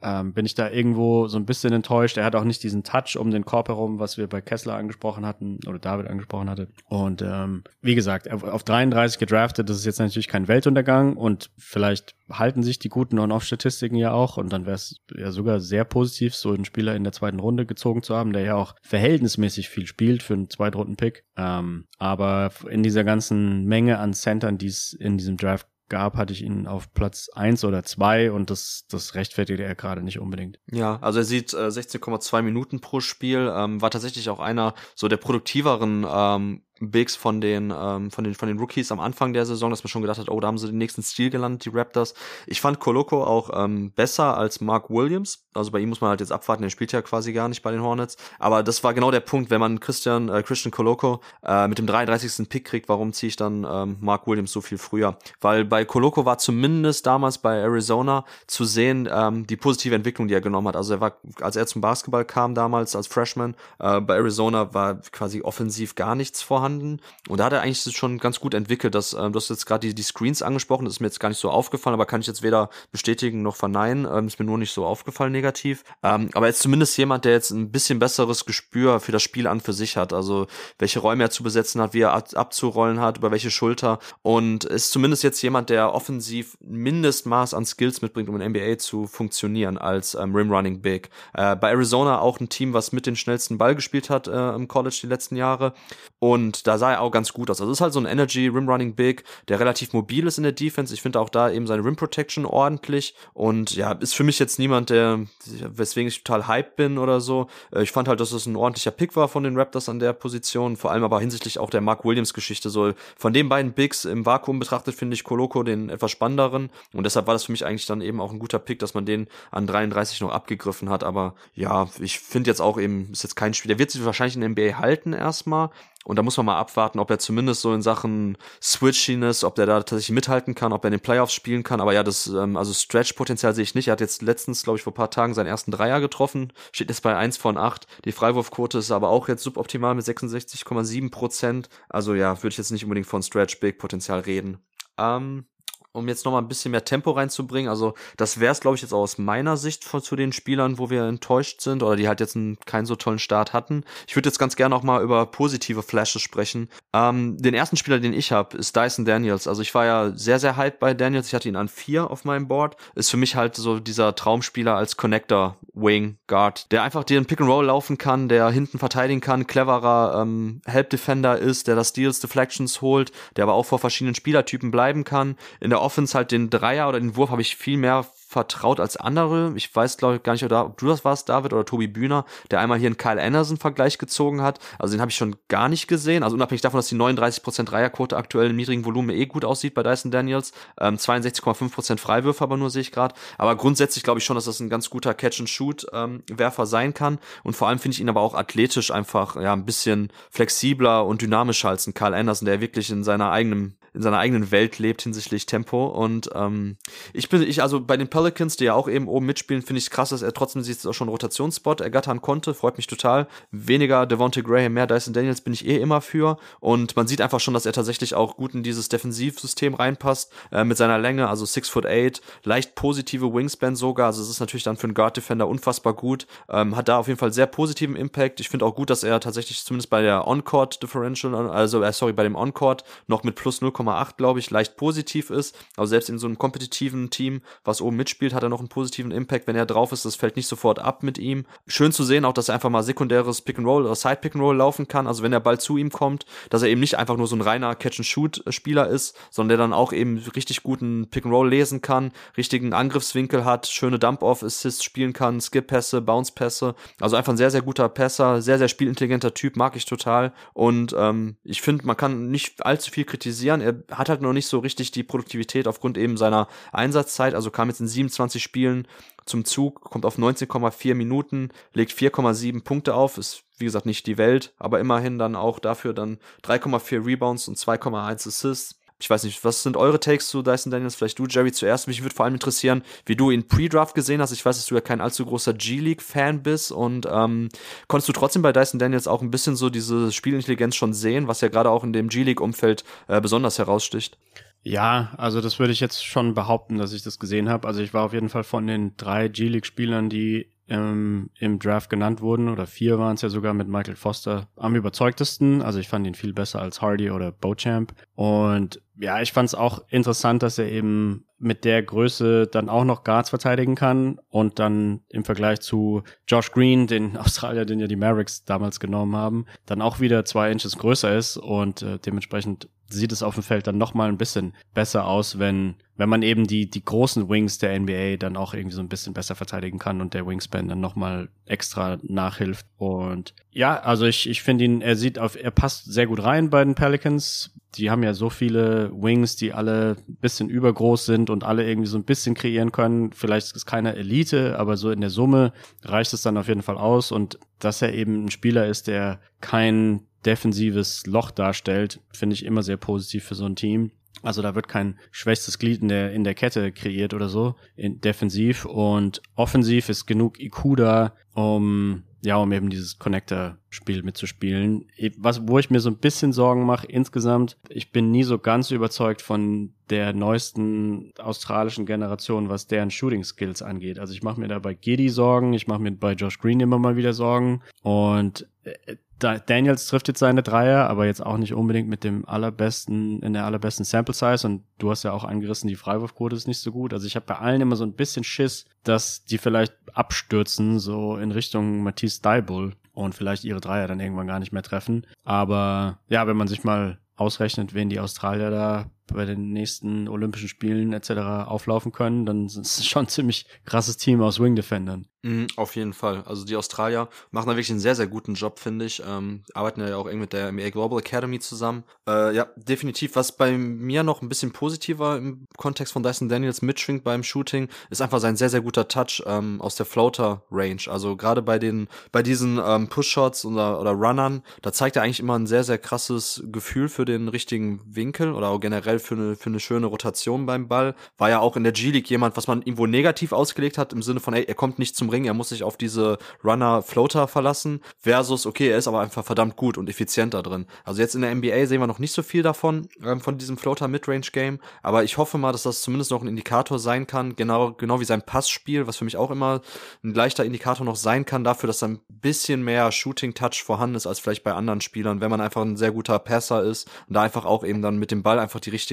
ähm, 0.05 0.35
bin 0.35 0.45
ich 0.45 0.55
da 0.55 0.71
irgendwo 0.71 1.27
so 1.29 1.39
ein 1.39 1.47
bisschen 1.47 1.73
enttäuscht. 1.73 2.17
Er 2.19 2.25
hat 2.25 2.37
auch 2.37 2.45
nicht 2.45 2.63
diesen 2.63 2.85
Touch 2.85 3.17
um 3.17 3.31
den 3.31 3.45
Korb 3.45 3.69
herum, 3.69 3.99
was 3.99 4.19
wir 4.19 4.29
bei 4.29 4.41
Kessler 4.41 4.75
angesprochen 4.75 5.25
hatten 5.25 5.59
oder 5.67 5.79
David 5.79 6.09
angesprochen 6.09 6.51
hatte. 6.51 6.69
Und 6.89 7.23
ähm, 7.23 7.65
wie 7.81 7.95
gesagt, 7.95 8.31
auf 8.31 8.63
33 8.63 9.19
gedraftet, 9.19 9.69
das 9.69 9.79
ist 9.79 9.87
jetzt 9.87 9.99
natürlich 9.99 10.29
kein 10.29 10.47
Weltuntergang 10.47 11.17
und 11.17 11.51
vielleicht 11.57 12.15
halten 12.31 12.63
sich 12.63 12.79
die 12.79 12.89
guten 12.89 13.19
On-Off-Statistiken 13.19 13.97
ja 13.97 14.13
auch 14.13 14.37
und 14.37 14.53
dann 14.53 14.67
wäre 14.67 14.77
es 14.77 15.01
ja 15.17 15.31
sogar 15.31 15.61
sehr 15.61 15.85
positiv, 15.85 16.35
so 16.35 16.53
einen 16.53 16.65
Spieler 16.65 16.95
in 16.95 17.05
der 17.05 17.13
zweiten 17.13 17.41
Runde 17.41 17.67
gezogen 17.67 18.03
zu 18.03 18.15
haben, 18.15 18.33
der 18.33 18.43
ja 18.43 18.55
auch 18.55 18.75
verhältnismäßig 18.83 19.69
viel 19.69 19.87
spielt 19.87 20.23
für 20.23 20.35
einen 20.35 20.51
Zweitrunden-Pick. 20.51 21.25
Ähm, 21.37 21.87
aber 21.99 22.51
in 22.69 22.83
dieser 22.83 23.05
ganzen 23.05 23.65
Menge 23.65 23.99
an 23.99 24.13
Centern, 24.13 24.59
die 24.59 24.67
es 24.67 24.93
in 24.93 25.17
diesem 25.17 25.37
Draft 25.37 25.67
gab, 25.89 26.17
hatte 26.17 26.33
ich 26.33 26.43
ihn 26.43 26.67
auf 26.67 26.93
Platz 26.93 27.29
eins 27.35 27.65
oder 27.65 27.83
zwei 27.83 28.33
und 28.33 28.51
das, 28.51 28.85
das 28.89 29.15
rechtfertigt 29.15 29.61
er 29.61 29.75
gerade 29.75 30.03
nicht 30.03 30.19
unbedingt. 30.19 30.59
Ja, 30.71 30.99
also 31.01 31.21
er 31.21 31.25
sieht 31.25 31.53
äh, 31.53 31.69
16,2 31.69 32.43
Minuten 32.43 32.81
pro 32.81 33.01
Spiel, 33.01 33.53
ähm, 33.55 33.81
war 33.81 33.91
tatsächlich 33.91 34.29
auch 34.31 34.41
einer 34.41 34.75
so 34.95 35.09
der 35.09 35.17
produktiveren 35.17 36.07
ähm, 36.09 36.64
Bigs 36.81 37.15
von 37.15 37.41
den, 37.41 37.73
ähm, 37.77 38.11
von 38.11 38.25
den, 38.25 38.35
von 38.35 38.49
den 38.49 38.59
Rookies 38.59 38.91
am 38.91 38.99
Anfang 38.99 39.33
der 39.33 39.47
Saison, 39.47 39.71
dass 39.71 39.85
man 39.85 39.89
schon 39.89 40.03
gedacht 40.03 40.19
hat, 40.19 40.29
oh, 40.29 40.41
da 40.41 40.49
haben 40.49 40.59
sie 40.59 40.67
den 40.67 40.79
nächsten 40.79 41.03
Stil 41.03 41.31
gelandet, 41.31 41.65
die 41.65 41.69
Raptors. 41.69 42.15
Ich 42.47 42.61
fand 42.61 42.81
Koloko 42.81 43.23
auch 43.23 43.51
ähm, 43.55 43.93
besser 43.93 44.37
als 44.37 44.61
Mark 44.61 44.91
Williams. 44.91 45.47
Also 45.55 45.71
bei 45.71 45.79
ihm 45.79 45.89
muss 45.89 46.01
man 46.01 46.11
halt 46.11 46.21
jetzt 46.21 46.33
abwarten, 46.33 46.63
der 46.63 46.71
spielt 46.71 46.91
ja 46.91 47.01
quasi 47.01 47.33
gar 47.33 47.49
nicht 47.49 47.63
bei 47.63 47.71
den 47.71 47.81
Hornets. 47.81 48.17
Aber 48.41 48.65
das 48.65 48.83
war 48.83 48.93
genau 48.93 49.13
der 49.13 49.21
Punkt, 49.21 49.51
wenn 49.51 49.61
man 49.61 49.79
Christian, 49.79 50.29
äh, 50.29 50.43
Christian 50.43 50.73
Koloko 50.73 51.21
äh, 51.45 51.69
mit 51.69 51.79
dem 51.79 51.87
33. 51.87 52.49
Pick 52.49 52.65
kriegt, 52.65 52.89
warum 52.89 53.13
ziehe 53.13 53.29
ich 53.29 53.37
dann 53.37 53.65
ähm, 53.71 53.97
Mark 54.01 54.27
Williams 54.27 54.51
so 54.51 54.61
viel 54.61 54.79
früher? 54.79 55.17
Weil 55.41 55.65
bei 55.65 55.85
Koloko 55.85 56.25
war 56.25 56.39
zumindest 56.39 57.07
damals 57.07 57.39
bei 57.39 57.57
Arizona 57.59 58.25
zu 58.49 58.65
sehen, 58.65 59.09
ähm, 59.11 59.47
die 59.47 59.57
positive 59.57 59.95
Entwicklung, 59.95 60.27
die 60.27 60.35
er 60.35 60.41
genommen 60.41 60.69
hat. 60.69 60.77
Also 60.77 60.95
er 60.95 61.01
war, 61.01 61.19
als 61.41 61.55
er 61.55 61.69
zum 61.69 61.81
Basketball 61.81 62.25
kam 62.25 62.57
damals 62.57 62.97
als 62.97 63.07
Freshman, 63.07 63.55
äh, 63.79 64.01
bei 64.01 64.17
Arizona 64.17 64.75
war 64.75 64.97
quasi 65.13 65.43
offensiv 65.43 65.95
gar 65.95 66.17
nichts 66.17 66.43
vorhanden 66.43 66.64
vorhanden. 66.65 67.01
Und 67.29 67.39
da 67.39 67.45
hat 67.45 67.53
er 67.53 67.63
eigentlich 67.63 67.95
schon 67.95 68.19
ganz 68.19 68.41
gut 68.41 68.55
entwickelt. 68.55 68.95
Dass, 68.95 69.13
äh, 69.13 69.31
du 69.31 69.35
hast 69.35 69.51
jetzt 69.51 69.67
gerade 69.67 69.87
die, 69.87 69.95
die 69.95 70.03
Screens 70.03 70.43
angesprochen, 70.43 70.85
das 70.85 70.95
ist 70.95 71.01
mir 71.01 71.07
jetzt 71.07 71.21
gar 71.21 71.29
nicht 71.29 71.39
so 71.39 71.51
aufgefallen, 71.51 71.95
aber 71.95 72.07
kann 72.07 72.21
ich 72.21 72.27
jetzt 72.27 72.43
weder 72.43 72.71
bestätigen 72.91 73.43
noch 73.43 73.57
verneinen. 73.57 74.07
Ähm, 74.11 74.27
ist 74.27 74.39
mir 74.39 74.47
nur 74.47 74.59
nicht 74.59 74.73
so 74.73 74.87
aufgefallen 74.87 75.33
negativ. 75.33 75.85
Ähm, 76.03 76.31
aber 76.35 76.47
jetzt 76.47 76.61
zumindest 76.61 76.97
jemand, 76.97 77.25
der 77.25 77.33
jetzt 77.33 77.51
ein 77.51 77.71
bisschen 77.71 77.99
besseres 77.99 78.47
Gespür 78.47 79.01
für 79.01 79.13
das 79.13 79.23
Spiel 79.23 79.47
an 79.47 79.61
für 79.61 79.73
sich 79.73 79.97
hat. 79.97 80.13
Also 80.13 80.47
welche 80.79 81.01
Räume 81.01 81.25
er 81.25 81.31
zu 81.31 81.43
besetzen 81.43 81.81
hat, 81.81 81.95
wie 81.95 82.01
er 82.01 82.13
ab 82.13 82.25
abzurollen 82.35 83.01
hat, 83.01 83.19
über 83.19 83.31
welche 83.31 83.51
Schulter. 83.51 83.99
Und 84.23 84.65
ist 84.65 84.91
zumindest 84.91 85.23
jetzt 85.23 85.43
jemand, 85.43 85.69
der 85.69 85.93
offensiv 85.93 86.57
Mindestmaß 86.61 87.53
an 87.53 87.67
Skills 87.67 88.01
mitbringt, 88.01 88.29
um 88.29 88.41
in 88.41 88.51
NBA 88.51 88.79
zu 88.79 89.07
funktionieren 89.07 89.77
als 89.77 90.15
ähm, 90.15 90.35
Rim 90.35 90.51
Running 90.51 90.81
Big. 90.81 91.11
Äh, 91.35 91.55
bei 91.57 91.71
Arizona 91.71 92.21
auch 92.21 92.41
ein 92.41 92.49
Team, 92.49 92.73
was 92.73 92.93
mit 92.93 93.05
den 93.05 93.17
schnellsten 93.17 93.59
Ball 93.59 93.75
gespielt 93.75 94.09
hat 94.09 94.27
äh, 94.27 94.55
im 94.55 94.69
College 94.69 94.99
die 95.03 95.07
letzten 95.07 95.37
Jahre. 95.37 95.75
Und 96.19 96.54
da 96.63 96.79
sah 96.79 96.93
er 96.93 97.01
auch 97.01 97.11
ganz 97.11 97.33
gut 97.33 97.51
aus. 97.51 97.61
Also 97.61 97.73
es 97.73 97.79
ist 97.79 97.83
halt 97.83 97.93
so 97.93 98.01
ein 98.01 98.07
Energy 98.07 98.49
Rim 98.49 98.69
Running 98.69 98.95
Big, 98.95 99.25
der 99.49 99.61
relativ 99.61 99.93
mobil 99.93 100.27
ist 100.27 100.39
in 100.39 100.45
der 100.45 100.53
Defense. 100.53 100.95
Ich 100.95 101.03
finde 101.03 101.21
auch 101.21 101.29
da 101.29 101.51
eben 101.51 101.67
seine 101.67 101.85
Rim 101.85 101.97
Protection 101.97 102.47
ordentlich 102.47 103.15
und 103.33 103.75
ja, 103.75 103.93
ist 103.93 104.15
für 104.15 104.25
mich 104.25 104.39
jetzt 104.39 104.59
niemand, 104.59 104.91
der 104.91 105.21
weswegen 105.47 106.09
ich 106.09 106.23
total 106.23 106.47
hype 106.47 106.77
bin 106.77 106.99
oder 106.99 107.21
so. 107.21 107.49
Äh, 107.73 107.83
ich 107.83 107.93
fand 107.93 108.09
halt, 108.09 108.21
dass 108.21 108.33
es 108.33 108.47
ein 108.47 108.57
ordentlicher 108.57 108.91
Pick 108.91 109.17
war 109.17 109.29
von 109.29 109.45
den 109.45 109.57
Raptors 109.57 109.89
an 109.89 109.99
der 109.99 110.13
Position, 110.13 110.77
vor 110.77 110.91
allem 110.91 111.05
aber 111.05 111.21
hinsichtlich 111.21 111.59
auch 111.59 111.71
der 111.71 111.81
Mark 111.81 112.05
Williams 112.05 112.35
Geschichte 112.35 112.71
so 112.71 112.93
von 113.17 113.33
den 113.33 113.49
beiden 113.49 113.73
Bigs 113.73 114.05
im 114.05 114.27
Vakuum 114.27 114.59
betrachtet 114.59 114.95
finde 114.95 115.15
ich 115.15 115.25
Koloko 115.25 115.63
den 115.63 115.91
etwas 115.91 116.11
spannenderen 116.11 116.71
und 116.93 117.05
deshalb 117.05 117.27
war 117.27 117.35
das 117.35 117.45
für 117.45 117.53
mich 117.53 117.65
eigentlich 117.65 117.87
dann 117.87 118.01
eben 118.01 118.21
auch 118.21 118.33
ein 118.33 118.39
guter 118.39 118.59
Pick, 118.59 118.79
dass 118.79 118.95
man 118.95 119.07
den 119.07 119.29
an 119.51 119.67
33 119.67 120.21
noch 120.21 120.31
abgegriffen 120.31 120.91
hat, 120.91 121.05
aber 121.05 121.35
ja, 121.55 121.89
ich 122.01 122.21
finde 122.21 122.51
jetzt 122.51 122.61
auch 122.61 122.79
eben 122.79 123.11
ist 123.13 123.23
jetzt 123.23 123.37
kein 123.37 123.55
Spiel, 123.55 123.69
der 123.69 123.79
wird 123.79 123.91
sich 123.91 124.05
wahrscheinlich 124.05 124.37
in 124.37 124.41
der 124.41 124.51
NBA 124.51 124.79
halten 124.79 125.13
erstmal, 125.13 125.71
und 126.05 126.17
da 126.17 126.23
muss 126.23 126.37
man 126.37 126.47
mal 126.47 126.59
abwarten, 126.59 126.99
ob 126.99 127.11
er 127.11 127.19
zumindest 127.19 127.63
so 127.63 127.73
in 127.73 127.83
Sachen 127.83 128.37
Switchiness, 128.63 129.43
ob 129.43 129.55
der 129.55 129.67
da 129.67 129.79
tatsächlich 129.79 130.15
mithalten 130.15 130.55
kann, 130.55 130.73
ob 130.73 130.85
er 130.85 130.89
in 130.89 130.93
den 130.93 131.01
Playoffs 131.01 131.33
spielen 131.33 131.63
kann. 131.63 131.81
Aber 131.81 131.95
ja, 131.95 132.03
das, 132.03 132.27
ähm, 132.27 132.57
also 132.57 132.75
Stretch-Potenzial 132.75 133.55
sehe 133.55 133.65
ich 133.65 133.75
nicht. 133.75 133.89
Er 133.89 133.93
hat 133.93 134.01
jetzt 134.01 134.21
letztens, 134.21 134.63
glaube 134.63 134.79
ich, 134.79 134.83
vor 134.83 134.93
paar 134.93 135.11
Tagen 135.11 135.33
seinen 135.33 135.47
ersten 135.47 135.71
Dreier 135.71 136.01
getroffen. 136.01 136.53
Steht 136.73 136.91
jetzt 136.91 137.03
bei 137.03 137.17
eins 137.17 137.39
von 137.39 137.57
acht. 137.57 137.87
Die 138.05 138.13
Freiwurfquote 138.13 138.79
ist 138.79 138.91
aber 138.91 139.09
auch 139.09 139.29
jetzt 139.29 139.43
suboptimal 139.43 139.95
mit 139.95 140.05
66,7 140.05 141.11
Prozent. 141.11 141.71
Also 141.89 142.15
ja, 142.15 142.37
würde 142.43 142.53
ich 142.53 142.59
jetzt 142.59 142.71
nicht 142.71 142.85
unbedingt 142.85 143.07
von 143.07 143.23
Stretch-Big-Potenzial 143.23 144.21
reden. 144.21 144.59
Ähm, 144.99 145.47
um 145.95 146.09
jetzt 146.09 146.25
nochmal 146.25 146.43
ein 146.43 146.49
bisschen 146.49 146.73
mehr 146.73 146.85
Tempo 146.85 147.13
reinzubringen. 147.13 147.71
Also 147.71 147.95
das 148.17 148.41
wäre 148.41 148.53
es, 148.53 148.61
glaube 148.61 148.75
ich, 148.75 148.83
jetzt 148.83 148.93
auch 148.93 149.03
aus 149.03 149.17
meiner 149.17 149.57
Sicht 149.57 149.85
von, 149.85 150.03
zu 150.03 150.17
den 150.17 150.33
Spielern, 150.33 150.79
wo 150.79 150.91
wir 150.91 151.05
enttäuscht 151.05 151.61
sind 151.61 151.83
oder 151.83 151.97
die 151.97 152.09
halt 152.09 152.21
jetzt 152.21 152.37
einen, 152.37 152.59
keinen 152.67 152.85
so 152.85 152.97
tollen 152.97 153.21
Start 153.21 153.53
hatten. 153.53 153.85
Ich 154.09 154.17
würde 154.17 154.29
jetzt 154.29 154.39
ganz 154.39 154.57
gerne 154.57 154.75
auch 154.75 154.83
mal 154.83 155.03
über 155.03 155.25
positive 155.27 155.83
Flashes 155.83 156.21
sprechen. 156.21 156.69
Ähm, 156.93 157.39
den 157.39 157.55
ersten 157.55 157.77
Spieler, 157.77 158.01
den 158.01 158.13
ich 158.13 158.33
habe, 158.33 158.57
ist 158.57 158.75
Dyson 158.75 159.05
Daniels. 159.05 159.47
Also 159.47 159.63
ich 159.63 159.75
war 159.75 159.87
ja 159.87 160.11
sehr, 160.17 160.41
sehr 160.41 160.57
hyped 160.57 160.81
bei 160.81 160.95
Daniels. 160.95 161.29
Ich 161.29 161.35
hatte 161.35 161.49
ihn 161.49 161.57
an 161.57 161.69
vier 161.69 162.11
auf 162.11 162.25
meinem 162.25 162.49
Board. 162.49 162.77
Ist 162.97 163.11
für 163.11 163.17
mich 163.17 163.37
halt 163.37 163.55
so 163.55 163.79
dieser 163.79 164.17
Traumspieler 164.17 164.75
als 164.75 164.97
Connector, 164.97 165.57
Wing, 165.75 166.19
Guard, 166.27 166.73
der 166.73 166.83
einfach 166.83 167.05
den 167.05 167.27
Pick 167.27 167.41
and 167.41 167.49
Roll 167.49 167.67
laufen 167.67 167.99
kann, 167.99 168.29
der 168.29 168.51
hinten 168.51 168.79
verteidigen 168.79 169.21
kann, 169.21 169.47
cleverer 169.47 170.21
ähm, 170.21 170.61
Help 170.67 170.91
Defender 170.91 171.39
ist, 171.39 171.69
der 171.69 171.77
das 171.77 171.91
Steals, 171.91 172.19
Deflections 172.19 172.81
holt, 172.81 173.13
der 173.37 173.45
aber 173.45 173.55
auch 173.55 173.67
vor 173.67 173.79
verschiedenen 173.79 174.15
Spielertypen 174.17 174.71
bleiben 174.73 175.05
kann. 175.05 175.37
In 175.61 175.71
der 175.71 175.84
Offense 175.85 176.17
halt 176.17 176.33
den 176.33 176.51
Dreier 176.51 176.89
oder 176.89 176.99
den 176.99 177.17
Wurf 177.17 177.31
habe 177.31 177.43
ich 177.43 177.57
viel 177.57 177.77
mehr 177.77 178.05
vertraut 178.35 178.81
als 178.81 178.97
andere. 178.97 179.53
Ich 179.55 179.73
weiß, 179.73 179.97
glaube 179.97 180.17
ich, 180.17 180.23
gar 180.25 180.33
nicht, 180.33 180.43
ob 180.51 180.77
du 180.77 180.89
das 180.89 181.05
warst, 181.05 181.29
David, 181.29 181.53
oder 181.53 181.65
Tobi 181.65 181.87
Bühner, 181.87 182.25
der 182.51 182.59
einmal 182.59 182.81
hier 182.81 182.89
einen 182.89 182.97
Kyle 182.97 183.23
Anderson-Vergleich 183.23 183.97
gezogen 183.97 184.43
hat. 184.43 184.59
Also 184.77 184.93
den 184.93 185.01
habe 185.01 185.11
ich 185.11 185.17
schon 185.17 185.37
gar 185.47 185.69
nicht 185.69 185.87
gesehen. 185.87 186.25
Also 186.25 186.35
unabhängig 186.35 186.61
davon, 186.61 186.79
dass 186.79 186.89
die 186.89 186.97
39% 186.97 187.63
Dreierquote 187.63 188.17
aktuell 188.17 188.51
im 188.51 188.57
niedrigen 188.57 188.85
Volumen 188.85 189.11
eh 189.11 189.27
gut 189.27 189.45
aussieht 189.45 189.75
bei 189.75 189.85
Dyson 189.85 190.11
Daniels. 190.11 190.53
Ähm, 190.81 190.97
62,5% 190.97 191.99
Freiwürfe 191.99 192.43
aber 192.43 192.57
nur 192.57 192.71
sehe 192.71 192.83
ich 192.83 192.91
gerade. 192.91 193.15
Aber 193.39 193.55
grundsätzlich 193.55 194.03
glaube 194.03 194.19
ich 194.19 194.25
schon, 194.25 194.35
dass 194.35 194.47
das 194.47 194.59
ein 194.59 194.69
ganz 194.69 194.91
guter 194.91 195.15
Catch-and-Shoot-Werfer 195.15 196.63
ähm, 196.63 196.69
sein 196.69 196.93
kann. 196.93 197.21
Und 197.45 197.55
vor 197.55 197.69
allem 197.69 197.79
finde 197.79 197.95
ich 197.95 198.01
ihn 198.01 198.09
aber 198.09 198.21
auch 198.21 198.35
athletisch 198.35 198.91
einfach 198.91 199.37
ja 199.37 199.53
ein 199.53 199.65
bisschen 199.65 200.13
flexibler 200.31 201.07
und 201.07 201.23
dynamischer 201.23 201.69
als 201.69 201.87
ein 201.87 201.95
Kyle 201.95 202.17
Anderson, 202.17 202.47
der 202.47 202.61
wirklich 202.61 202.91
in 202.91 203.05
seiner 203.05 203.31
eigenen 203.31 203.77
in 203.95 204.03
seiner 204.03 204.19
eigenen 204.19 204.51
Welt 204.51 204.79
lebt 204.81 205.03
hinsichtlich 205.03 205.47
Tempo. 205.47 205.87
Und 205.87 206.29
ähm, 206.35 206.77
ich 207.13 207.29
bin, 207.29 207.43
ich, 207.43 207.63
also 207.63 207.81
bei 207.81 207.97
den 207.97 208.09
Pelicans, 208.09 208.57
die 208.57 208.65
ja 208.65 208.75
auch 208.75 208.89
eben 208.89 209.07
oben 209.07 209.27
mitspielen, 209.27 209.63
finde 209.63 209.79
ich 209.79 209.89
krass, 209.89 210.09
dass 210.11 210.23
er 210.23 210.35
trotzdem 210.35 210.63
sich 210.63 210.85
auch 210.87 210.93
schon 210.93 211.09
Rotationsspot 211.09 211.81
ergattern 211.81 212.21
konnte. 212.21 212.55
Freut 212.55 212.77
mich 212.77 212.89
total. 212.89 213.29
Weniger 213.53 214.05
Devontae 214.07 214.43
Graham, 214.43 214.73
mehr 214.73 214.89
Dyson 214.89 215.15
Daniels 215.15 215.41
bin 215.41 215.53
ich 215.53 215.67
eh 215.67 215.77
immer 215.77 216.01
für. 216.01 216.39
Und 216.59 216.97
man 216.97 217.07
sieht 217.07 217.21
einfach 217.21 217.39
schon, 217.39 217.55
dass 217.55 217.67
er 217.67 217.73
tatsächlich 217.73 218.15
auch 218.15 218.37
gut 218.37 218.55
in 218.55 218.65
dieses 218.65 218.89
Defensivsystem 218.89 219.75
reinpasst, 219.75 220.33
äh, 220.51 220.65
mit 220.65 220.77
seiner 220.77 220.99
Länge, 220.99 221.29
also 221.29 221.45
six 221.45 221.69
foot 221.69 221.87
eight, 221.87 222.21
leicht 222.43 222.75
positive 222.75 223.33
Wingspan 223.33 223.77
sogar. 223.77 224.07
Also 224.07 224.23
es 224.23 224.29
ist 224.29 224.41
natürlich 224.41 224.65
dann 224.65 224.77
für 224.77 224.85
einen 224.85 224.95
Guard 224.95 225.17
Defender 225.17 225.47
unfassbar 225.47 225.95
gut. 225.95 226.27
Ähm, 226.49 226.75
hat 226.75 226.89
da 226.89 226.99
auf 226.99 227.07
jeden 227.07 227.19
Fall 227.19 227.33
sehr 227.33 227.47
positiven 227.47 227.95
Impact. 227.95 228.41
Ich 228.41 228.49
finde 228.49 228.67
auch 228.67 228.75
gut, 228.75 228.91
dass 228.91 229.05
er 229.05 229.21
tatsächlich 229.21 229.65
zumindest 229.65 229.89
bei 229.91 230.03
der 230.03 230.27
On-Court 230.27 230.83
Differential, 230.83 231.35
also 231.49 231.81
äh, 231.81 231.93
sorry, 231.93 232.13
bei 232.13 232.25
dem 232.25 232.35
On-Court 232.35 232.83
noch 233.07 233.23
mit 233.23 233.37
plus 233.37 233.61
0, 233.61 233.71
1,8, 233.89 234.17
glaube 234.17 234.39
ich, 234.39 234.51
leicht 234.51 234.77
positiv 234.77 235.31
ist. 235.31 235.57
Also 235.77 235.91
selbst 235.91 236.09
in 236.09 236.19
so 236.19 236.27
einem 236.27 236.39
kompetitiven 236.39 237.11
Team, 237.11 237.43
was 237.65 237.81
oben 237.81 237.97
mitspielt, 237.97 238.35
hat 238.35 238.43
er 238.43 238.49
noch 238.49 238.61
einen 238.61 238.69
positiven 238.69 239.11
Impact. 239.11 239.47
Wenn 239.47 239.57
er 239.57 239.67
drauf 239.67 239.93
ist, 239.93 240.05
das 240.05 240.17
fällt 240.17 240.37
nicht 240.37 240.49
sofort 240.49 240.79
ab 240.79 241.03
mit 241.03 241.19
ihm. 241.19 241.47
Schön 241.67 241.93
zu 241.93 242.05
sehen 242.05 242.25
auch, 242.25 242.33
dass 242.33 242.49
er 242.49 242.55
einfach 242.55 242.71
mal 242.71 242.83
sekundäres 242.83 243.41
Pick 243.43 243.59
and 243.59 243.67
Roll 243.67 243.85
oder 243.85 243.95
Side 243.95 244.19
Pick 244.21 244.35
and 244.35 244.43
Roll 244.43 244.57
laufen 244.57 244.89
kann. 244.89 245.07
Also 245.07 245.23
wenn 245.23 245.33
der 245.33 245.41
Ball 245.41 245.59
zu 245.59 245.77
ihm 245.77 245.91
kommt, 245.91 246.27
dass 246.51 246.63
er 246.63 246.69
eben 246.69 246.81
nicht 246.81 246.99
einfach 246.99 247.17
nur 247.17 247.27
so 247.27 247.37
ein 247.37 247.41
reiner 247.41 247.75
Catch 247.75 248.01
and 248.01 248.07
Shoot 248.07 248.43
Spieler 248.49 248.89
ist, 248.89 249.17
sondern 249.31 249.51
der 249.51 249.59
dann 249.59 249.73
auch 249.73 249.93
eben 249.93 250.19
richtig 250.19 250.63
guten 250.63 251.09
Pick 251.11 251.25
and 251.25 251.35
Roll 251.35 251.49
lesen 251.49 251.83
kann, 251.83 252.13
richtigen 252.37 252.73
Angriffswinkel 252.73 253.45
hat, 253.45 253.67
schöne 253.67 253.99
Dump-Off 253.99 254.43
Assists 254.43 254.85
spielen 254.85 255.13
kann, 255.13 255.41
Skip 255.41 255.67
Pässe, 255.67 256.01
Bounce 256.01 256.33
Pässe. 256.35 256.75
Also 257.01 257.17
einfach 257.17 257.33
ein 257.33 257.37
sehr 257.37 257.51
sehr 257.51 257.63
guter 257.63 257.89
Passer, 257.89 258.43
sehr 258.43 258.59
sehr 258.59 258.69
spielintelligenter 258.69 259.35
Typ, 259.35 259.57
mag 259.57 259.77
ich 259.77 259.85
total. 259.85 260.33
Und 260.53 260.95
ähm, 260.97 261.37
ich 261.45 261.63
finde, 261.63 261.87
man 261.87 261.97
kann 261.97 262.31
nicht 262.31 262.65
allzu 262.65 262.91
viel 262.91 263.05
kritisieren. 263.05 263.61
Er 263.61 263.74
hat 263.91 264.09
halt 264.09 264.23
noch 264.23 264.33
nicht 264.33 264.47
so 264.47 264.59
richtig 264.59 264.91
die 264.91 265.03
Produktivität 265.03 265.69
aufgrund 265.69 265.99
eben 265.99 266.17
seiner 266.17 266.49
Einsatzzeit, 266.73 267.35
also 267.35 267.51
kam 267.51 267.69
jetzt 267.69 267.81
in 267.81 267.89
27 267.89 268.43
Spielen 268.43 268.87
zum 269.27 269.45
Zug, 269.45 269.81
kommt 269.81 270.05
auf 270.05 270.19
19,4 270.19 270.95
Minuten, 270.95 271.51
legt 271.73 271.93
4,7 271.93 272.63
Punkte 272.63 272.95
auf, 272.95 273.19
ist 273.19 273.45
wie 273.59 273.65
gesagt 273.65 273.87
nicht 273.87 274.07
die 274.07 274.19
Welt, 274.19 274.53
aber 274.59 274.81
immerhin 274.81 275.19
dann 275.19 275.37
auch 275.37 275.59
dafür 275.59 275.95
dann 275.95 276.19
3,4 276.43 277.07
Rebounds 277.07 277.49
und 277.49 277.57
2,1 277.57 278.29
Assists. 278.29 278.81
Ich 279.05 279.11
weiß 279.11 279.25
nicht, 279.25 279.45
was 279.45 279.63
sind 279.63 279.77
eure 279.77 280.01
Takes 280.01 280.29
zu 280.29 280.41
Dyson 280.41 280.73
Daniels? 280.73 280.95
Vielleicht 280.95 281.19
du, 281.19 281.27
Jerry, 281.27 281.53
zuerst. 281.53 281.89
Mich 281.89 282.03
würde 282.03 282.15
vor 282.15 282.25
allem 282.25 282.33
interessieren, 282.33 282.83
wie 283.05 283.15
du 283.15 283.31
ihn 283.31 283.47
Pre-Draft 283.47 283.95
gesehen 283.95 284.23
hast. 284.23 284.33
Ich 284.33 284.43
weiß, 284.43 284.57
dass 284.57 284.65
du 284.65 284.75
ja 284.75 284.81
kein 284.81 285.03
allzu 285.03 285.27
großer 285.27 285.53
G-League-Fan 285.53 286.43
bist 286.43 286.73
und 286.73 287.07
ähm, 287.11 287.51
konntest 287.87 288.09
du 288.09 288.15
trotzdem 288.15 288.41
bei 288.41 288.55
Dyson 288.55 288.81
Daniels 288.81 289.07
auch 289.07 289.21
ein 289.21 289.31
bisschen 289.31 289.57
so 289.57 289.69
diese 289.69 290.11
Spielintelligenz 290.11 290.75
schon 290.75 290.95
sehen, 290.95 291.29
was 291.29 291.43
ja 291.43 291.49
gerade 291.49 291.69
auch 291.69 291.85
in 291.85 291.93
dem 291.93 292.09
G-League-Umfeld 292.09 292.83
äh, 293.09 293.21
besonders 293.21 293.59
heraussticht? 293.59 294.17
Ja, 294.63 295.13
also 295.19 295.43
das 295.43 295.59
würde 295.59 295.75
ich 295.75 295.81
jetzt 295.81 296.03
schon 296.03 296.33
behaupten, 296.33 296.79
dass 296.79 296.95
ich 296.95 297.03
das 297.03 297.19
gesehen 297.19 297.51
habe. 297.51 297.69
Also 297.69 297.83
ich 297.83 297.93
war 297.93 298.05
auf 298.05 298.15
jeden 298.15 298.31
Fall 298.31 298.45
von 298.45 298.67
den 298.67 298.97
drei 298.97 299.29
G-League-Spielern, 299.29 300.09
die 300.09 300.49
ähm, 300.69 301.29
im 301.39 301.59
Draft 301.59 301.91
genannt 301.91 302.23
wurden, 302.23 302.49
oder 302.49 302.67
vier 302.67 302.99
waren 302.99 303.17
es 303.17 303.21
ja 303.21 303.29
sogar 303.29 303.53
mit 303.53 303.69
Michael 303.69 303.97
Foster, 303.97 304.49
am 304.57 304.75
überzeugtesten. 304.75 305.61
Also 305.61 305.79
ich 305.79 305.89
fand 305.89 306.07
ihn 306.07 306.15
viel 306.15 306.33
besser 306.33 306.63
als 306.63 306.81
Hardy 306.81 307.11
oder 307.11 307.33
Bochamp. 307.33 307.93
Und 308.15 308.81
ja, 308.97 309.21
ich 309.21 309.33
fand 309.33 309.49
es 309.49 309.55
auch 309.55 309.85
interessant, 309.89 310.43
dass 310.43 310.59
er 310.59 310.71
eben 310.71 311.27
mit 311.39 311.65
der 311.65 311.83
Größe 311.83 312.47
dann 312.47 312.69
auch 312.69 312.85
noch 312.85 313.05
Guards 313.05 313.31
verteidigen 313.31 313.75
kann 313.75 314.19
und 314.29 314.59
dann 314.59 315.01
im 315.09 315.25
Vergleich 315.25 315.61
zu 315.61 316.03
Josh 316.29 316.53
Green, 316.53 316.87
den 316.87 317.17
Australier, 317.19 317.65
den 317.65 317.81
ja 317.81 317.87
die 317.87 317.97
Mavericks 317.97 318.45
damals 318.45 318.81
genommen 318.81 319.17
haben, 319.17 319.47
dann 319.67 319.83
auch 319.83 320.01
wieder 320.01 320.25
zwei 320.25 320.51
Inches 320.51 320.79
größer 320.79 321.17
ist 321.17 321.37
und 321.37 321.83
äh, 321.83 321.99
dementsprechend 321.99 322.69
sieht 322.89 323.13
es 323.13 323.23
auf 323.23 323.35
dem 323.35 323.43
Feld 323.43 323.67
dann 323.67 323.79
noch 323.79 323.95
mal 323.95 324.09
ein 324.09 324.19
bisschen 324.19 324.55
besser 324.75 325.07
aus, 325.07 325.39
wenn 325.39 325.75
wenn 325.97 326.09
man 326.09 326.23
eben 326.23 326.47
die 326.47 326.69
die 326.69 326.85
großen 326.85 327.29
Wings 327.29 327.59
der 327.59 327.79
NBA 327.79 328.17
dann 328.17 328.37
auch 328.37 328.55
irgendwie 328.55 328.75
so 328.75 328.83
ein 328.83 328.89
bisschen 328.89 329.15
besser 329.15 329.35
verteidigen 329.35 329.79
kann 329.79 330.01
und 330.01 330.15
der 330.15 330.27
Wingspan 330.27 330.69
dann 330.69 330.81
noch 330.81 330.97
mal 330.97 331.29
extra 331.47 331.99
nachhilft. 332.03 332.67
Und 332.77 333.35
ja, 333.51 333.81
also 333.81 334.05
ich 334.07 334.29
ich 334.29 334.43
finde 334.43 334.65
ihn, 334.65 334.81
er 334.81 334.97
sieht 334.97 335.19
auf 335.19 335.37
er 335.37 335.51
passt 335.51 335.93
sehr 335.93 336.07
gut 336.07 336.23
rein 336.23 336.51
bei 336.51 336.65
den 336.65 336.75
Pelicans 336.75 337.53
die 337.77 337.91
haben 337.91 338.03
ja 338.03 338.15
so 338.15 338.31
viele 338.31 338.91
Wings, 338.93 339.37
die 339.37 339.53
alle 339.53 339.97
ein 340.09 340.17
bisschen 340.17 340.49
übergroß 340.49 341.07
sind 341.07 341.31
und 341.31 341.45
alle 341.45 341.67
irgendwie 341.67 341.89
so 341.89 341.99
ein 341.99 342.05
bisschen 342.05 342.35
kreieren 342.35 342.73
können. 342.73 343.13
Vielleicht 343.13 343.49
ist 343.49 343.57
es 343.57 343.67
keine 343.67 343.97
Elite, 343.97 344.59
aber 344.59 344.77
so 344.77 344.91
in 344.91 345.01
der 345.01 345.11
Summe 345.11 345.53
reicht 345.83 346.13
es 346.13 346.23
dann 346.23 346.37
auf 346.37 346.49
jeden 346.49 346.63
Fall 346.63 346.79
aus. 346.79 347.13
Und 347.13 347.39
dass 347.59 347.83
er 347.83 347.93
eben 347.95 348.25
ein 348.25 348.31
Spieler 348.31 348.67
ist, 348.67 348.87
der 348.87 349.21
kein 349.41 350.03
defensives 350.25 351.07
Loch 351.07 351.31
darstellt, 351.31 352.01
finde 352.13 352.35
ich 352.35 352.45
immer 352.45 352.63
sehr 352.63 352.77
positiv 352.77 353.25
für 353.25 353.35
so 353.35 353.45
ein 353.45 353.57
Team. 353.57 353.91
Also 354.23 354.41
da 354.41 354.55
wird 354.55 354.69
kein 354.69 354.99
schwächstes 355.11 355.59
Glied 355.59 355.83
in 355.83 355.89
der, 355.89 356.13
in 356.13 356.25
der 356.25 356.35
Kette 356.35 356.73
kreiert 356.73 357.13
oder 357.13 357.29
so, 357.29 357.57
in, 357.77 358.01
defensiv. 358.01 358.65
Und 358.65 359.21
offensiv 359.35 359.89
ist 359.89 360.07
genug 360.07 360.41
IQ 360.41 360.77
da, 360.77 361.13
um 361.35 362.05
ja, 362.25 362.37
um 362.37 362.51
eben 362.53 362.71
dieses 362.71 362.99
Connector-Spiel 362.99 364.03
mitzuspielen. 364.03 364.87
Was, 365.19 365.47
wo 365.47 365.59
ich 365.59 365.71
mir 365.71 365.81
so 365.81 365.91
ein 365.91 365.99
bisschen 365.99 366.33
Sorgen 366.33 366.65
mache 366.65 366.87
insgesamt, 366.87 367.59
ich 367.69 367.93
bin 367.93 368.11
nie 368.11 368.23
so 368.23 368.39
ganz 368.39 368.71
überzeugt 368.71 369.21
von 369.21 369.75
der 369.91 370.15
neuesten 370.15 371.13
australischen 371.19 371.85
Generation, 371.85 372.49
was 372.49 372.67
deren 372.67 372.91
Shooting-Skills 372.91 373.61
angeht. 373.61 373.99
Also 373.99 374.15
ich 374.15 374.23
mache 374.23 374.41
mir 374.41 374.49
da 374.49 374.59
bei 374.59 374.73
Gedi 374.73 375.11
Sorgen, 375.11 375.53
ich 375.53 375.67
mache 375.67 375.83
mir 375.83 375.93
bei 375.93 376.13
Josh 376.13 376.39
Green 376.39 376.61
immer 376.61 376.79
mal 376.79 376.97
wieder 376.97 377.13
Sorgen. 377.13 377.63
Und 377.83 378.49
äh, 378.65 378.97
Daniels 379.19 379.87
trifft 379.87 380.09
jetzt 380.09 380.19
seine 380.19 380.43
Dreier, 380.43 380.89
aber 380.89 381.07
jetzt 381.07 381.25
auch 381.25 381.39
nicht 381.39 381.55
unbedingt 381.55 381.89
mit 381.89 382.05
dem 382.05 382.27
allerbesten, 382.27 383.23
in 383.23 383.33
der 383.33 383.45
allerbesten 383.45 383.85
Sample 383.85 384.15
Size. 384.15 384.47
Und 384.47 384.65
du 384.79 384.91
hast 384.91 385.03
ja 385.03 385.13
auch 385.13 385.25
angerissen, 385.25 385.69
die 385.69 385.77
Freiwurfquote 385.77 386.37
ist 386.37 386.49
nicht 386.49 386.61
so 386.61 386.73
gut. 386.73 386.93
Also 386.93 387.07
ich 387.07 387.17
habe 387.17 387.27
bei 387.27 387.37
allen 387.37 387.61
immer 387.61 387.77
so 387.77 387.85
ein 387.85 387.95
bisschen 387.95 388.25
Schiss, 388.25 388.67
dass 388.83 389.25
die 389.25 389.39
vielleicht 389.39 389.75
abstürzen, 389.93 390.79
so 390.79 391.17
in 391.17 391.31
Richtung 391.31 391.83
Matisse 391.83 392.23
Daibull 392.23 392.75
und 392.93 393.15
vielleicht 393.15 393.45
ihre 393.45 393.61
Dreier 393.61 393.89
dann 393.89 394.01
irgendwann 394.01 394.27
gar 394.27 394.41
nicht 394.41 394.53
mehr 394.53 394.63
treffen. 394.63 395.07
Aber 395.25 395.99
ja, 396.09 396.27
wenn 396.27 396.37
man 396.37 396.49
sich 396.49 396.65
mal 396.65 396.99
ausrechnet, 397.17 397.75
wen 397.75 397.89
die 397.89 398.01
Australier 398.01 398.51
da 398.51 398.91
bei 399.13 399.25
den 399.25 399.53
nächsten 399.53 400.09
Olympischen 400.09 400.49
Spielen 400.49 400.93
etc. 400.93 401.11
auflaufen 401.47 401.93
können, 401.93 402.27
dann 402.27 402.47
ist 402.47 402.57
es 402.57 402.87
schon 402.87 403.05
ein 403.05 403.09
ziemlich 403.09 403.47
krasses 403.65 403.97
Team 403.97 404.21
aus 404.23 404.41
Wing 404.41 404.57
Defendern. 404.57 405.07
Mhm, 405.25 405.47
auf 405.57 405.75
jeden 405.75 405.95
Fall. 405.95 406.23
Also 406.27 406.45
die 406.45 406.55
Australier 406.55 407.09
machen 407.31 407.49
da 407.49 407.53
wirklich 407.53 407.71
einen 407.71 407.81
sehr, 407.81 407.95
sehr 407.95 408.07
guten 408.07 408.35
Job, 408.35 408.59
finde 408.59 408.85
ich. 408.85 409.03
Ähm, 409.09 409.43
arbeiten 409.55 409.81
ja 409.81 409.97
auch 409.97 410.07
eng 410.07 410.21
mit 410.21 410.35
der 410.35 410.53
NBA 410.53 410.69
Global 410.69 410.99
Academy 410.99 411.41
zusammen. 411.41 411.85
Äh, 412.07 412.37
ja, 412.37 412.47
definitiv. 412.57 413.17
Was 413.17 413.33
bei 413.33 413.53
mir 413.53 414.03
noch 414.03 414.21
ein 414.21 414.29
bisschen 414.29 414.53
positiver 414.53 415.17
im 415.17 415.47
Kontext 415.57 415.95
von 415.95 416.03
Dyson 416.03 416.29
Daniels 416.29 416.61
mitschwingt 416.61 417.05
beim 417.05 417.23
Shooting, 417.23 417.69
ist 417.89 418.03
einfach 418.03 418.21
sein 418.21 418.37
sehr, 418.37 418.51
sehr 418.51 418.61
guter 418.61 418.87
Touch 418.87 419.23
ähm, 419.25 419.63
aus 419.63 419.77
der 419.77 419.87
Floater-Range. 419.87 420.83
Also 420.89 421.17
gerade 421.17 421.41
bei 421.41 421.59
den, 421.59 421.89
bei 422.13 422.23
diesen 422.23 422.61
ähm, 422.63 422.89
Push-Shots 422.89 423.47
oder, 423.47 423.81
oder 423.81 423.93
Runnern, 423.93 424.43
da 424.61 424.75
zeigt 424.75 424.97
er 424.97 425.03
eigentlich 425.03 425.21
immer 425.21 425.39
ein 425.39 425.47
sehr, 425.47 425.65
sehr 425.65 425.79
krasses 425.79 426.45
Gefühl 426.53 426.91
für 426.91 427.07
den 427.07 427.29
richtigen 427.29 427.81
Winkel 427.87 428.35
oder 428.35 428.49
auch 428.49 428.61
generell 428.61 428.94
für 428.99 429.15
eine, 429.15 429.37
für 429.37 429.51
eine 429.51 429.61
schöne 429.61 429.87
Rotation 429.87 430.47
beim 430.47 430.69
Ball. 430.69 430.95
War 431.19 431.31
ja 431.31 431.41
auch 431.41 431.57
in 431.57 431.65
der 431.65 431.73
G-League 431.73 432.09
jemand, 432.11 432.37
was 432.37 432.47
man 432.47 432.63
irgendwo 432.63 432.87
negativ 432.87 433.33
ausgelegt 433.33 433.79
hat, 433.79 433.93
im 433.93 434.03
Sinne 434.03 434.21
von, 434.21 434.35
ey, 434.35 434.45
er 434.45 434.55
kommt 434.55 434.79
nicht 434.79 434.97
zum 434.97 435.09
Ring, 435.09 435.25
er 435.25 435.35
muss 435.35 435.51
sich 435.51 435.63
auf 435.63 435.77
diese 435.77 436.19
Runner-Floater 436.45 437.29
verlassen, 437.29 437.81
versus, 437.99 438.47
okay, 438.47 438.69
er 438.69 438.79
ist 438.79 438.89
aber 438.89 439.01
einfach 439.01 439.25
verdammt 439.25 439.57
gut 439.57 439.79
und 439.79 439.89
effizient 439.89 440.35
da 440.35 440.43
drin. 440.43 440.67
Also 440.85 441.01
jetzt 441.01 441.15
in 441.15 441.23
der 441.23 441.35
NBA 441.35 441.67
sehen 441.67 441.81
wir 441.81 441.87
noch 441.87 441.99
nicht 441.99 442.13
so 442.13 442.23
viel 442.23 442.43
davon, 442.43 442.89
ähm, 443.03 443.21
von 443.21 443.39
diesem 443.39 443.57
Floater-Midrange-Game, 443.57 444.61
aber 444.83 445.05
ich 445.05 445.19
hoffe 445.19 445.39
mal, 445.39 445.53
dass 445.53 445.65
das 445.65 445.83
zumindest 445.83 446.11
noch 446.11 446.23
ein 446.23 446.29
Indikator 446.29 446.79
sein 446.79 447.07
kann, 447.07 447.37
genau, 447.37 447.73
genau 447.73 448.01
wie 448.01 448.05
sein 448.05 448.23
Passspiel, 448.23 448.87
was 448.87 448.97
für 448.97 449.05
mich 449.05 449.17
auch 449.17 449.31
immer 449.31 449.61
ein 450.03 450.15
leichter 450.15 450.45
Indikator 450.45 450.85
noch 450.85 450.97
sein 450.97 451.25
kann 451.25 451.45
dafür, 451.45 451.67
dass 451.67 451.79
da 451.79 451.89
ein 451.89 452.01
bisschen 452.09 452.63
mehr 452.63 452.91
Shooting-Touch 452.93 453.63
vorhanden 453.65 453.97
ist 453.97 454.07
als 454.07 454.21
vielleicht 454.21 454.45
bei 454.45 454.53
anderen 454.53 454.81
Spielern, 454.81 455.21
wenn 455.21 455.31
man 455.31 455.41
einfach 455.41 455.63
ein 455.63 455.77
sehr 455.77 455.93
guter 455.93 456.19
Passer 456.19 456.63
ist 456.63 456.89
und 457.09 457.15
da 457.15 457.23
einfach 457.23 457.45
auch 457.45 457.65
eben 457.65 457.83
dann 457.83 457.99
mit 457.99 458.11
dem 458.11 458.23
Ball 458.23 458.39
einfach 458.39 458.61
die 458.61 458.71
richtigen 458.71 458.84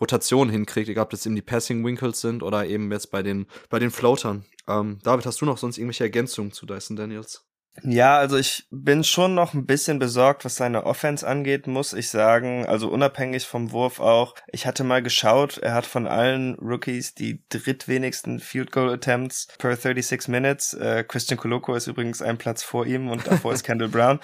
Rotationen 0.00 0.50
hinkriegt, 0.50 0.88
egal 0.88 1.04
ob 1.04 1.10
das 1.10 1.26
eben 1.26 1.34
die 1.34 1.42
Passing-Winkles 1.42 2.20
sind 2.20 2.42
oder 2.42 2.66
eben 2.66 2.90
jetzt 2.92 3.10
bei 3.10 3.22
den, 3.22 3.46
bei 3.68 3.78
den 3.78 3.90
Floatern. 3.90 4.44
Ähm, 4.68 4.98
David, 5.02 5.26
hast 5.26 5.40
du 5.40 5.46
noch 5.46 5.58
sonst 5.58 5.78
irgendwelche 5.78 6.04
Ergänzungen 6.04 6.52
zu 6.52 6.66
Dyson 6.66 6.96
Daniels? 6.96 7.49
Ja, 7.82 8.18
also 8.18 8.36
ich 8.36 8.66
bin 8.70 9.04
schon 9.04 9.34
noch 9.34 9.54
ein 9.54 9.64
bisschen 9.64 9.98
besorgt, 10.00 10.44
was 10.44 10.56
seine 10.56 10.84
Offense 10.84 11.26
angeht, 11.26 11.66
muss 11.66 11.92
ich 11.92 12.08
sagen. 12.10 12.66
Also 12.66 12.88
unabhängig 12.88 13.46
vom 13.46 13.70
Wurf 13.70 14.00
auch. 14.00 14.34
Ich 14.48 14.66
hatte 14.66 14.82
mal 14.82 15.02
geschaut, 15.02 15.56
er 15.58 15.74
hat 15.74 15.86
von 15.86 16.06
allen 16.06 16.56
Rookies 16.56 17.14
die 17.14 17.42
drittwenigsten 17.48 18.40
Field 18.40 18.72
Goal 18.72 18.92
Attempts 18.92 19.46
per 19.58 19.70
36 19.70 20.28
Minutes. 20.28 20.74
Äh, 20.74 21.04
Christian 21.06 21.38
Coloco 21.38 21.74
ist 21.74 21.86
übrigens 21.86 22.20
ein 22.20 22.38
Platz 22.38 22.62
vor 22.64 22.86
ihm 22.86 23.08
und 23.08 23.26
davor 23.26 23.52
ist 23.52 23.62
Kendall 23.64 23.88
Brown. 23.88 24.18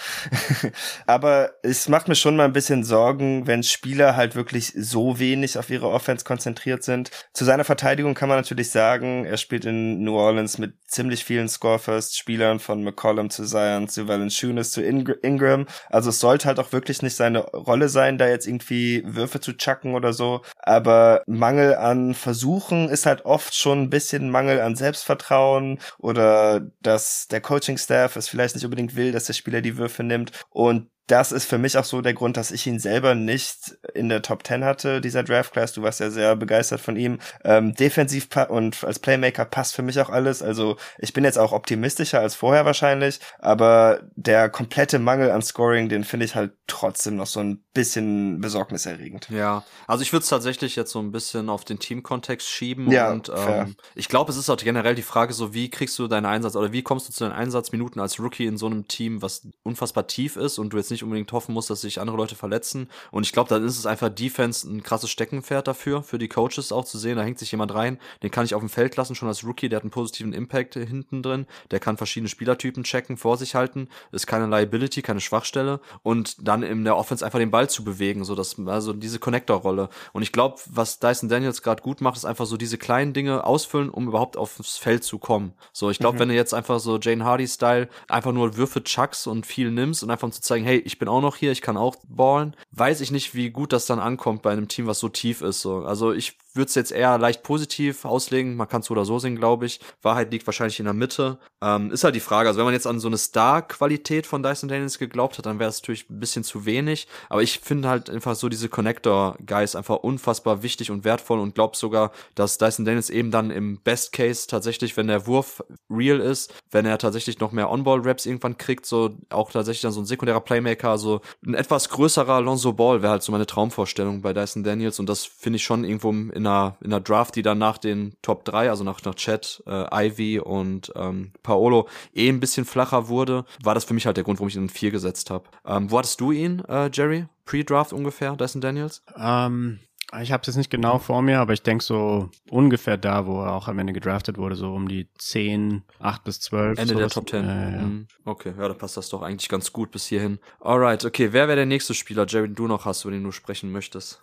Aber 1.07 1.53
es 1.63 1.89
macht 1.89 2.09
mir 2.09 2.17
schon 2.17 2.37
mal 2.37 2.47
ein 2.47 2.53
bisschen 2.53 2.83
Sorgen, 2.85 3.47
wenn 3.47 3.63
Spieler 3.63 4.17
halt 4.17 4.35
wirklich 4.35 4.73
so 4.77 5.19
wenig 5.21 5.57
auf 5.57 5.71
ihre 5.71 5.89
Offense 5.89 6.25
konzentriert 6.25 6.83
sind. 6.83 7.11
Zu 7.33 7.45
seiner 7.45 7.65
Verteidigung 7.65 8.15
kann 8.15 8.29
man 8.29 8.39
natürlich 8.39 8.71
sagen, 8.71 9.25
er 9.25 9.37
spielt 9.37 9.65
in 9.65 10.03
New 10.03 10.17
Orleans 10.17 10.59
mit 10.59 10.75
ziemlich 10.89 11.25
vielen 11.25 11.49
Score-First-Spielern 11.49 12.59
von 12.59 12.83
McCollum 12.83 13.31
zu 13.37 13.45
Zion, 13.45 13.89
zu 13.89 14.09
Valanciunas, 14.09 14.71
zu 14.73 14.83
Ingram. 14.83 15.67
Also 15.89 16.11
es 16.11 16.21
sollte 16.21 16.47
halt 16.49 16.59
auch 16.59 16.73
wirklich 16.73 17.03
nicht 17.03 17.15
seine 17.15 17.41
Rolle 17.41 17.89
sein, 17.89 18.19
da 18.19 18.29
jetzt 18.29 18.47
irgendwie 18.47 19.03
Würfe 19.07 19.41
zu 19.41 19.57
chucken 19.57 19.95
oder 19.95 20.13
so. 20.13 20.43
Aber 20.59 21.23
Mangel 21.27 21.75
an 21.77 22.15
Versuchen 22.15 22.89
ist 22.89 23.07
halt 23.07 23.25
oft 23.25 23.55
schon 23.55 23.83
ein 23.83 23.91
bisschen 23.91 24.31
Mangel 24.31 24.61
an 24.61 24.77
Selbstvertrauen 24.77 25.79
oder 25.99 26.63
dass 26.83 27.29
der 27.29 27.41
Coaching-Staff 27.41 28.17
es 28.17 28.29
vielleicht 28.29 28.55
nicht 28.55 28.65
unbedingt 28.65 28.97
will, 28.97 29.13
dass 29.13 29.27
der 29.27 29.35
Spieler 29.35 29.61
die 29.61 29.77
Würfe 29.77 30.03
nimmt. 30.03 30.33
Und 30.51 30.89
das 31.07 31.31
ist 31.31 31.45
für 31.45 31.59
mich 31.59 31.79
auch 31.79 31.85
so 31.85 32.01
der 32.01 32.15
Grund, 32.15 32.37
dass 32.37 32.51
ich 32.51 32.67
ihn 32.67 32.81
selber 32.81 33.15
nicht 33.15 33.77
in 33.95 34.09
der 34.09 34.23
Top 34.23 34.45
10 34.47 34.65
hatte, 34.65 35.01
dieser 35.01 35.23
Draft 35.23 35.53
Class. 35.53 35.73
Du 35.73 35.83
warst 35.83 36.01
ja 36.01 36.11
sehr 36.11 36.35
begeistert 36.35 36.81
von 36.81 36.97
ihm. 36.97 37.19
Ähm, 37.45 37.75
defensiv 37.75 38.29
und 38.49 38.83
als 38.83 38.99
Playmaker 38.99 39.45
passt 39.45 39.77
für 39.77 39.83
mich 39.83 40.01
auch 40.01 40.11
alles. 40.11 40.43
Also 40.43 40.77
ich 40.99 41.13
bin 41.13 41.25
jetzt 41.25 41.39
auch 41.39 41.53
optimistischer 41.53 42.21
als 42.21 42.35
vorher 42.35 42.65
wahrscheinlich, 42.65 43.21
aber 43.39 44.01
der 44.17 44.49
komplette 44.49 44.99
Mangel 44.99 45.31
an 45.31 45.43
Scoring, 45.43 45.89
den 45.89 46.03
finde 46.03 46.27
ich 46.27 46.35
halt 46.35 46.53
trotzdem 46.67 47.17
noch 47.17 47.27
so 47.27 47.41
ein 47.41 47.63
bisschen 47.73 48.41
besorgniserregend. 48.41 49.29
Ja, 49.31 49.65
also 49.87 50.03
ich 50.03 50.13
würde 50.13 50.25
es 50.25 50.29
tatsächlich 50.29 50.75
jetzt 50.75 50.91
so 50.91 50.99
ein 50.99 51.13
bisschen 51.13 51.49
auf 51.49 51.65
den 51.65 51.79
Teamkontext 51.79 52.49
schieben 52.49 52.91
ja, 52.91 53.13
und 53.13 53.31
ähm, 53.35 53.77
ich 53.95 54.09
glaube, 54.09 54.33
es 54.33 54.39
ist 54.39 54.51
auch 54.51 54.57
generell 54.57 54.95
die 54.95 55.03
Frage 55.03 55.33
so, 55.33 55.55
wie 55.55 55.71
kriegst 55.71 55.99
du 55.99 56.09
deinen 56.09 56.27
Einsatz 56.27 56.57
oder 56.57 56.73
wie 56.73 56.83
kommst 56.83 57.09
du 57.09 57.13
zu 57.13 57.25
deinen 57.25 57.35
Einsatzminuten 57.35 58.01
als 58.01 58.19
Rookie 58.19 58.47
in 58.47 58.57
so 58.57 58.67
einem 58.67 58.89
Team, 58.89 59.23
was 59.23 59.47
unfassbar 59.63 60.07
tief 60.07 60.37
ist 60.37 60.59
und 60.59 60.71
du 60.71 60.79
jetzt 60.79 60.91
nicht 60.91 60.96
nicht 60.97 61.05
unbedingt 61.05 61.33
hoffen 61.33 61.53
muss, 61.53 61.67
dass 61.67 61.83
sich 61.83 62.01
andere 62.01 62.17
Leute 62.17 62.35
verletzen. 62.35 62.89
Und 63.11 63.25
ich 63.25 63.33
glaube, 63.33 63.49
dann 63.49 63.65
ist 63.65 63.79
es 63.79 63.87
einfach 63.87 64.09
Defense 64.09 64.69
ein 64.69 64.83
krasses 64.83 65.11
Steckenpferd 65.11 65.69
dafür, 65.69 66.03
für 66.03 66.19
die 66.19 66.29
Coaches 66.29 66.73
auch 66.73 66.85
zu 66.85 66.99
sehen. 66.99 67.17
Da 67.17 67.23
hängt 67.23 67.39
sich 67.39 67.53
jemand 67.53 67.75
rein, 67.75 67.99
den 68.23 68.31
kann 68.31 68.45
ich 68.45 68.55
auf 68.55 68.61
dem 68.61 68.69
Feld 68.69 68.97
lassen, 68.97 69.15
schon 69.15 69.29
als 69.29 69.45
Rookie, 69.45 69.69
der 69.69 69.77
hat 69.77 69.85
einen 69.85 69.91
positiven 69.91 70.33
Impact 70.33 70.75
hinten 70.75 71.23
drin. 71.23 71.47
Der 71.71 71.81
kann 71.81 71.97
verschiedene 71.97 72.29
Spielertypen 72.29 72.85
checken, 72.85 73.17
vor 73.17 73.37
sich 73.37 73.55
halten, 73.55 73.89
ist 74.13 74.27
keine 74.27 74.47
Liability, 74.47 75.03
keine 75.03 75.21
Schwachstelle. 75.21 75.81
Und 76.03 76.37
dann 76.47 76.63
in 76.63 76.85
der 76.85 76.97
Offense 76.97 77.25
einfach 77.25 77.39
den 77.39 77.51
Ball 77.51 77.69
zu 77.69 77.85
bewegen, 77.85 78.25
so 78.25 78.35
dass, 78.35 78.59
also 78.67 78.93
diese 78.93 79.19
Connector-Rolle. 79.19 79.89
Und 80.13 80.23
ich 80.23 80.33
glaube, 80.33 80.61
was 80.67 80.99
Dyson 80.99 81.29
Daniels 81.29 81.63
gerade 81.63 81.83
gut 81.83 82.01
macht, 82.01 82.17
ist 82.17 82.25
einfach 82.25 82.47
so 82.47 82.57
diese 82.57 82.79
kleinen 82.79 83.13
Dinge 83.13 83.45
ausfüllen, 83.45 83.91
um 83.91 84.09
überhaupt 84.09 84.37
aufs 84.37 84.77
Feld 84.77 85.05
zu 85.05 85.19
kommen. 85.19 85.53
So, 85.73 85.91
ich 85.91 85.99
glaube, 85.99 86.17
mhm. 86.17 86.21
wenn 86.21 86.29
du 86.31 86.35
jetzt 86.35 86.55
einfach 86.55 86.81
so 86.81 86.99
Jane 86.99 87.25
Hardy-Style 87.25 87.89
einfach 88.09 88.33
nur 88.33 88.57
Würfe 88.57 88.83
chucks 88.83 89.27
und 89.27 89.47
viel 89.47 89.71
nimmst 89.71 90.03
und 90.03 90.11
einfach 90.11 90.27
um 90.27 90.33
zu 90.33 90.41
zeigen, 90.41 90.65
hey, 90.65 90.79
ich 90.87 90.99
bin 90.99 91.09
auch 91.09 91.21
noch 91.21 91.37
hier, 91.37 91.53
ich 91.53 91.61
kann 91.61 91.77
auch 91.77 91.97
ballen. 92.09 92.55
Weiß 92.71 93.01
ich 93.01 93.11
nicht, 93.11 93.35
wie 93.35 93.51
gut 93.51 93.73
das 93.73 93.87
dann 93.87 93.99
ankommt 93.99 94.43
bei 94.43 94.53
einem 94.53 94.69
Team, 94.69 94.87
was 94.87 95.01
so 95.01 95.09
tief 95.09 95.43
ist. 95.43 95.61
So. 95.61 95.85
Also 95.85 96.13
ich 96.13 96.39
würde 96.57 96.69
es 96.69 96.75
jetzt 96.75 96.93
eher 96.93 97.19
leicht 97.19 97.43
positiv 97.43 98.05
auslegen. 98.05 98.57
Man 98.57 98.69
kann 98.69 98.81
es 98.81 98.87
so 98.87 98.93
oder 98.93 99.05
so 99.05 99.19
sehen, 99.19 99.37
glaube 99.37 99.67
ich. 99.67 99.81
Wahrheit 100.03 100.33
liegt 100.33 100.47
wahrscheinlich 100.47 100.79
in 100.79 100.85
der 100.85 100.95
Mitte. 100.95 101.39
Ähm, 101.63 101.91
ist 101.91 102.05
halt 102.05 102.15
die 102.15 102.21
Frage. 102.21 102.49
Also 102.49 102.59
wenn 102.59 102.65
man 102.67 102.75
jetzt 102.75 102.87
an 102.87 103.01
so 103.01 103.09
eine 103.09 103.19
Star-Qualität 103.19 104.27
von 104.27 104.43
Dyson 104.43 104.69
Daniels 104.69 104.99
geglaubt 104.99 105.39
hat, 105.39 105.47
dann 105.47 105.59
wäre 105.59 105.71
es 105.71 105.81
natürlich 105.81 106.09
ein 106.11 106.21
bisschen 106.21 106.45
zu 106.45 106.67
wenig. 106.67 107.09
Aber 107.29 107.43
ich 107.43 107.61
finde 107.61 107.89
halt 107.89 108.11
einfach 108.11 108.35
so 108.35 108.49
diese 108.49 108.69
Connector-Guys 108.69 109.77
einfach 109.77 109.97
unfassbar 109.97 110.63
wichtig 110.63 110.91
und 110.91 111.05
wertvoll 111.05 111.39
und 111.39 111.55
glaube 111.55 111.77
sogar, 111.77 112.13
dass 112.35 112.59
Dyson 112.59 112.85
Daniels 112.85 113.11
eben 113.11 113.31
dann 113.31 113.51
im 113.51 113.81
Best 113.81 114.13
Case 114.13 114.47
tatsächlich, 114.47 114.97
wenn 114.97 115.09
der 115.09 115.27
Wurf 115.27 115.63
real 115.91 116.21
ist, 116.21 116.55
wenn 116.71 116.87
er 116.87 116.99
tatsächlich 116.99 117.41
noch 117.41 117.53
mehr 117.53 117.71
On-Ball-Raps 117.71 118.27
irgendwann 118.27 118.57
kriegt, 118.57 118.87
so 118.87 119.17
auch 119.31 119.51
tatsächlich 119.51 119.83
dann 119.83 119.93
so 119.93 120.01
ein 120.01 120.07
sekundärer 120.07 120.41
Playmaker, 120.41 120.99
so 120.99 121.21
ein 121.47 121.55
etwas 121.55 121.89
größerer 121.89 122.41
Lonzo 122.41 122.73
Ball 122.73 123.03
wäre 123.03 123.13
halt 123.13 123.23
so 123.23 123.33
meine 123.33 123.47
Traumvorstellung 123.47 124.23
bei 124.23 124.33
Dyson 124.33 124.65
Daniels 124.65 124.99
und 124.99 125.09
das 125.09 125.25
finde 125.25 125.57
ich 125.57 125.65
schon 125.65 125.85
irgendwo 125.85 126.11
in 126.11 126.46
einer, 126.47 126.77
in 126.81 126.93
einer 126.93 127.01
Draft, 127.01 127.37
die 127.37 127.43
dann 127.43 127.59
nach 127.59 127.79
den 127.79 128.15
Top 128.23 128.45
3, 128.45 128.71
also 128.71 128.85
nach, 128.85 129.03
nach 129.05 129.15
Chat, 129.15 129.63
äh, 129.67 130.09
Ivy 130.09 130.41
und 130.41 130.93
ähm, 130.95 131.33
Paolo 131.43 131.89
eh 132.15 132.29
ein 132.29 132.41
bisschen 132.41 132.65
flacher 132.65 133.09
wurde, 133.09 133.45
war 133.63 133.75
das 133.75 133.85
für 133.85 133.95
mich 133.95 134.07
halt 134.07 134.17
der 134.17 134.25
Grund, 134.25 134.39
warum 134.39 134.49
ich 134.49 134.57
ihn 134.57 134.63
in 134.63 134.69
4 134.69 134.91
gesetzt 134.91 135.31
habe. 135.31 135.45
Ähm, 135.67 135.91
wo 135.91 135.99
hattest 135.99 136.21
du 136.21 136.33
ihn, 136.33 136.63
äh, 136.69 136.91
Jerry? 136.93 137.27
Pre-Draft 137.45 137.93
ungefähr, 137.93 138.35
Dyson 138.37 138.61
Daniels? 138.61 139.03
Ähm, 139.17 139.79
ich 140.21 140.31
habe 140.31 140.41
es 140.43 140.47
jetzt 140.47 140.57
nicht 140.57 140.71
genau 140.71 140.99
vor 140.99 141.21
mir, 141.21 141.41
aber 141.41 141.53
ich 141.53 141.63
denke 141.63 141.83
so 141.83 142.31
ungefähr 142.49 142.97
da, 142.97 143.27
wo 143.27 143.43
er 143.43 143.53
auch 143.53 143.67
am 143.67 143.79
Ende 143.79 143.93
gedraftet 143.93 144.39
wurde, 144.39 144.55
so 144.55 144.73
um 144.73 144.87
die 144.87 145.09
10, 145.19 145.83
8 145.99 146.25
bis 146.25 146.41
12. 146.41 146.79
Ende 146.79 146.95
sowas. 146.95 147.01
der 147.01 147.11
Top 147.11 147.31
10. 147.31 147.45
Äh, 147.45 147.49
ja. 147.49 147.83
Mhm. 147.83 148.07
Okay, 148.25 148.53
ja, 148.57 148.69
da 148.69 148.75
passt 148.75 148.97
das 148.97 149.09
doch 149.09 149.23
eigentlich 149.23 149.49
ganz 149.49 149.73
gut 149.73 149.91
bis 149.91 150.07
hierhin. 150.07 150.39
Alright, 150.61 151.05
okay, 151.05 151.33
wer 151.33 151.49
wäre 151.49 151.57
der 151.57 151.67
nächste 151.67 151.93
Spieler, 151.95 152.25
Jerry, 152.29 152.49
den 152.49 152.55
du 152.55 152.69
noch 152.69 152.85
hast, 152.85 153.05
über 153.05 153.13
den 153.13 153.25
du 153.25 153.33
sprechen 153.33 153.73
möchtest? 153.73 154.21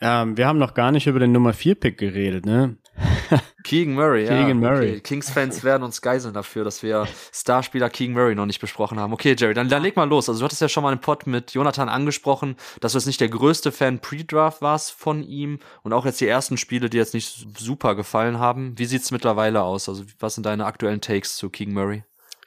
Ähm, 0.00 0.36
wir 0.36 0.46
haben 0.46 0.58
noch 0.58 0.74
gar 0.74 0.92
nicht 0.92 1.06
über 1.06 1.18
den 1.18 1.32
Nummer 1.32 1.52
4 1.52 1.76
Pick 1.76 1.98
geredet, 1.98 2.46
ne? 2.46 2.76
Keegan 3.64 3.94
Murray, 3.94 4.26
ja. 4.26 4.36
Keegan 4.36 4.58
Murray. 4.58 4.90
Okay. 4.90 5.00
Kings-Fans 5.00 5.64
werden 5.64 5.82
uns 5.82 6.02
geiseln 6.02 6.34
dafür, 6.34 6.64
dass 6.64 6.82
wir 6.82 7.06
Starspieler 7.32 7.90
Keegan 7.90 8.14
Murray 8.14 8.34
noch 8.34 8.46
nicht 8.46 8.60
besprochen 8.60 8.98
haben. 9.00 9.12
Okay, 9.12 9.34
Jerry, 9.38 9.54
dann, 9.54 9.68
dann 9.68 9.82
leg 9.82 9.96
mal 9.96 10.08
los. 10.08 10.28
Also 10.28 10.40
du 10.40 10.44
hattest 10.44 10.60
ja 10.60 10.68
schon 10.68 10.82
mal 10.82 10.92
im 10.92 11.00
Pod 11.00 11.26
mit 11.26 11.52
Jonathan 11.52 11.88
angesprochen, 11.88 12.56
dass 12.80 12.92
du 12.92 12.98
jetzt 12.98 13.06
nicht 13.06 13.20
der 13.20 13.28
größte 13.28 13.72
Fan 13.72 14.00
Pre-Draft 14.00 14.62
warst 14.62 14.92
von 14.92 15.22
ihm 15.22 15.58
und 15.82 15.92
auch 15.92 16.04
jetzt 16.04 16.20
die 16.20 16.28
ersten 16.28 16.56
Spiele, 16.56 16.90
die 16.90 16.98
jetzt 16.98 17.14
nicht 17.14 17.46
super 17.58 17.94
gefallen 17.94 18.38
haben. 18.38 18.78
Wie 18.78 18.84
sieht's 18.84 19.10
mittlerweile 19.10 19.62
aus? 19.62 19.88
Also 19.88 20.04
was 20.18 20.34
sind 20.34 20.44
deine 20.44 20.66
aktuellen 20.66 21.00
Takes 21.00 21.36
zu 21.36 21.50
Keegan 21.50 21.74
Murray? 21.74 22.04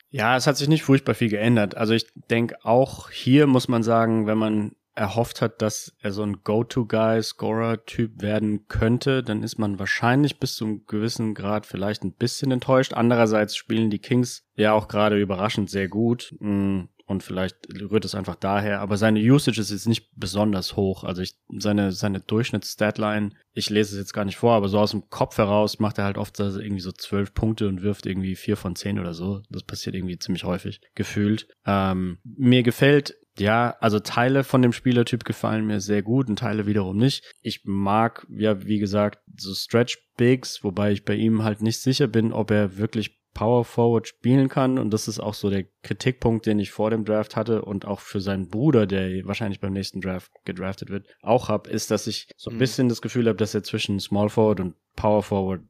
Ja, 0.09 0.37
es 0.37 0.47
hat 0.47 0.57
sich 0.57 0.69
nicht 0.69 0.83
furchtbar 0.83 1.15
viel 1.15 1.29
geändert. 1.29 1.75
Also 1.75 1.93
ich 1.93 2.07
denke 2.29 2.57
auch 2.63 3.09
hier 3.09 3.47
muss 3.47 3.67
man 3.67 3.83
sagen, 3.83 4.25
wenn 4.27 4.37
man 4.37 4.71
erhofft 4.97 5.41
hat, 5.41 5.61
dass 5.61 5.93
er 6.01 6.11
so 6.11 6.23
ein 6.23 6.43
Go-To-Guy, 6.43 7.21
Scorer-Typ 7.21 8.21
werden 8.21 8.67
könnte, 8.67 9.23
dann 9.23 9.43
ist 9.43 9.57
man 9.59 9.79
wahrscheinlich 9.79 10.39
bis 10.39 10.55
zu 10.55 10.65
einem 10.65 10.85
gewissen 10.87 11.33
Grad 11.35 11.65
vielleicht 11.65 12.03
ein 12.03 12.13
bisschen 12.13 12.51
enttäuscht. 12.51 12.93
Andererseits 12.93 13.55
spielen 13.55 13.89
die 13.89 13.99
Kings 13.99 14.43
ja 14.55 14.73
auch 14.73 14.87
gerade 14.87 15.19
überraschend 15.19 15.69
sehr 15.69 15.87
gut. 15.87 16.33
Mm, 16.39 16.85
Und 17.05 17.23
vielleicht 17.23 17.55
rührt 17.79 18.03
es 18.03 18.15
einfach 18.15 18.35
daher, 18.35 18.81
aber 18.81 18.97
seine 18.97 19.21
Usage 19.21 19.61
ist 19.61 19.71
jetzt 19.71 19.87
nicht 19.87 20.09
besonders 20.15 20.75
hoch. 20.75 21.05
Also 21.05 21.21
ich, 21.21 21.35
seine, 21.57 21.93
seine 21.93 22.19
Durchschnitts-Statline, 22.19 23.29
ich 23.53 23.69
lese 23.69 23.93
es 23.95 23.99
jetzt 23.99 24.13
gar 24.13 24.25
nicht 24.25 24.35
vor, 24.35 24.55
aber 24.55 24.67
so 24.67 24.79
aus 24.79 24.91
dem 24.91 25.09
Kopf 25.09 25.37
heraus 25.37 25.79
macht 25.79 25.99
er 25.99 26.03
halt 26.03 26.17
oft 26.17 26.35
so 26.35 26.59
irgendwie 26.59 26.81
so 26.81 26.91
zwölf 26.91 27.33
Punkte 27.33 27.67
und 27.69 27.81
wirft 27.81 28.05
irgendwie 28.07 28.35
vier 28.35 28.57
von 28.57 28.75
zehn 28.75 28.99
oder 28.99 29.13
so. 29.13 29.41
Das 29.49 29.63
passiert 29.63 29.95
irgendwie 29.95 30.19
ziemlich 30.19 30.43
häufig, 30.43 30.81
gefühlt. 30.95 31.47
Ähm, 31.65 32.17
mir 32.25 32.63
gefällt 32.63 33.15
ja, 33.37 33.75
also 33.79 33.99
Teile 33.99 34.43
von 34.43 34.61
dem 34.61 34.73
Spielertyp 34.73 35.23
gefallen 35.23 35.65
mir 35.65 35.79
sehr 35.79 36.01
gut 36.01 36.29
und 36.29 36.39
Teile 36.39 36.65
wiederum 36.67 36.97
nicht. 36.97 37.23
Ich 37.41 37.61
mag, 37.65 38.25
ja, 38.29 38.65
wie 38.65 38.79
gesagt, 38.79 39.19
so 39.37 39.53
Stretch 39.53 39.97
Bigs, 40.17 40.63
wobei 40.63 40.91
ich 40.91 41.05
bei 41.05 41.15
ihm 41.15 41.43
halt 41.43 41.61
nicht 41.61 41.79
sicher 41.79 42.07
bin, 42.07 42.33
ob 42.33 42.51
er 42.51 42.77
wirklich 42.77 43.17
Power 43.33 43.65
Forward 43.65 44.07
spielen 44.07 44.49
kann. 44.49 44.79
Und 44.79 44.91
das 44.91 45.07
ist 45.07 45.19
auch 45.19 45.35
so 45.35 45.51
der 45.51 45.65
Kritikpunkt, 45.83 46.47
den 46.47 46.57
ich 46.57 46.71
vor 46.71 46.89
dem 46.89 47.05
Draft 47.05 47.35
hatte 47.35 47.61
und 47.61 47.85
auch 47.85 47.99
für 47.99 48.19
seinen 48.19 48.49
Bruder, 48.49 48.87
der 48.87 49.25
wahrscheinlich 49.27 49.59
beim 49.59 49.73
nächsten 49.73 50.01
Draft 50.01 50.31
gedraftet 50.43 50.89
wird, 50.89 51.05
auch 51.21 51.47
habe, 51.47 51.69
ist, 51.69 51.91
dass 51.91 52.07
ich 52.07 52.27
so 52.35 52.49
ein 52.49 52.55
Mhm. 52.55 52.59
bisschen 52.59 52.89
das 52.89 53.01
Gefühl 53.03 53.27
habe, 53.27 53.37
dass 53.37 53.53
er 53.53 53.61
zwischen 53.61 53.99
Small 53.99 54.29
Forward 54.29 54.59
und 54.59 54.73
Power 54.97 55.23
Forward 55.23 55.61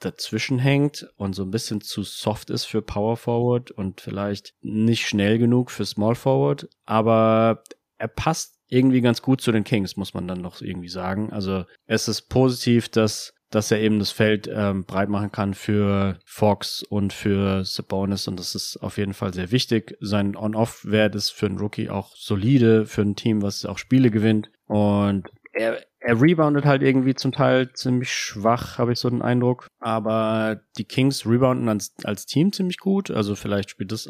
dazwischen 0.00 0.58
hängt 0.58 1.08
und 1.16 1.34
so 1.34 1.42
ein 1.44 1.50
bisschen 1.50 1.80
zu 1.80 2.02
soft 2.02 2.50
ist 2.50 2.64
für 2.66 2.82
Power 2.82 3.16
Forward 3.16 3.70
und 3.70 4.02
vielleicht 4.02 4.54
nicht 4.60 5.08
schnell 5.08 5.38
genug 5.38 5.70
für 5.70 5.86
Small 5.86 6.14
Forward. 6.14 6.68
Aber 6.84 7.62
er 7.96 8.08
passt 8.08 8.58
irgendwie 8.66 9.00
ganz 9.00 9.22
gut 9.22 9.40
zu 9.40 9.52
den 9.52 9.64
Kings, 9.64 9.96
muss 9.96 10.12
man 10.12 10.28
dann 10.28 10.42
noch 10.42 10.60
irgendwie 10.60 10.88
sagen. 10.88 11.32
Also 11.32 11.64
es 11.86 12.08
ist 12.08 12.28
positiv, 12.28 12.90
dass 12.90 13.32
dass 13.54 13.70
er 13.70 13.80
eben 13.80 13.98
das 13.98 14.10
Feld 14.10 14.50
ähm, 14.50 14.84
breit 14.84 15.10
machen 15.10 15.30
kann 15.30 15.52
für 15.52 16.18
Fox 16.24 16.82
und 16.82 17.12
für 17.12 17.66
Sabonis 17.66 18.26
und 18.26 18.40
das 18.40 18.54
ist 18.54 18.78
auf 18.78 18.96
jeden 18.96 19.12
Fall 19.12 19.34
sehr 19.34 19.50
wichtig. 19.50 19.96
Sein 20.00 20.36
On-Off-Wert 20.36 21.14
ist 21.14 21.30
für 21.30 21.46
einen 21.46 21.58
Rookie 21.58 21.90
auch 21.90 22.16
solide, 22.16 22.86
für 22.86 23.02
ein 23.02 23.14
Team, 23.14 23.42
was 23.42 23.66
auch 23.66 23.76
Spiele 23.76 24.10
gewinnt 24.10 24.50
und 24.66 25.28
er, 25.52 25.84
er 26.04 26.20
reboundet 26.20 26.64
halt 26.64 26.82
irgendwie 26.82 27.14
zum 27.14 27.32
Teil 27.32 27.72
ziemlich 27.72 28.12
schwach, 28.12 28.78
habe 28.78 28.92
ich 28.92 28.98
so 28.98 29.08
den 29.08 29.22
Eindruck. 29.22 29.66
Aber 29.80 30.60
die 30.76 30.84
Kings 30.84 31.26
rebounden 31.26 31.68
als, 31.68 31.94
als 32.04 32.26
Team 32.26 32.52
ziemlich 32.52 32.78
gut. 32.78 33.10
Also 33.10 33.34
vielleicht 33.34 33.70
spielt 33.70 33.92
das 33.92 34.08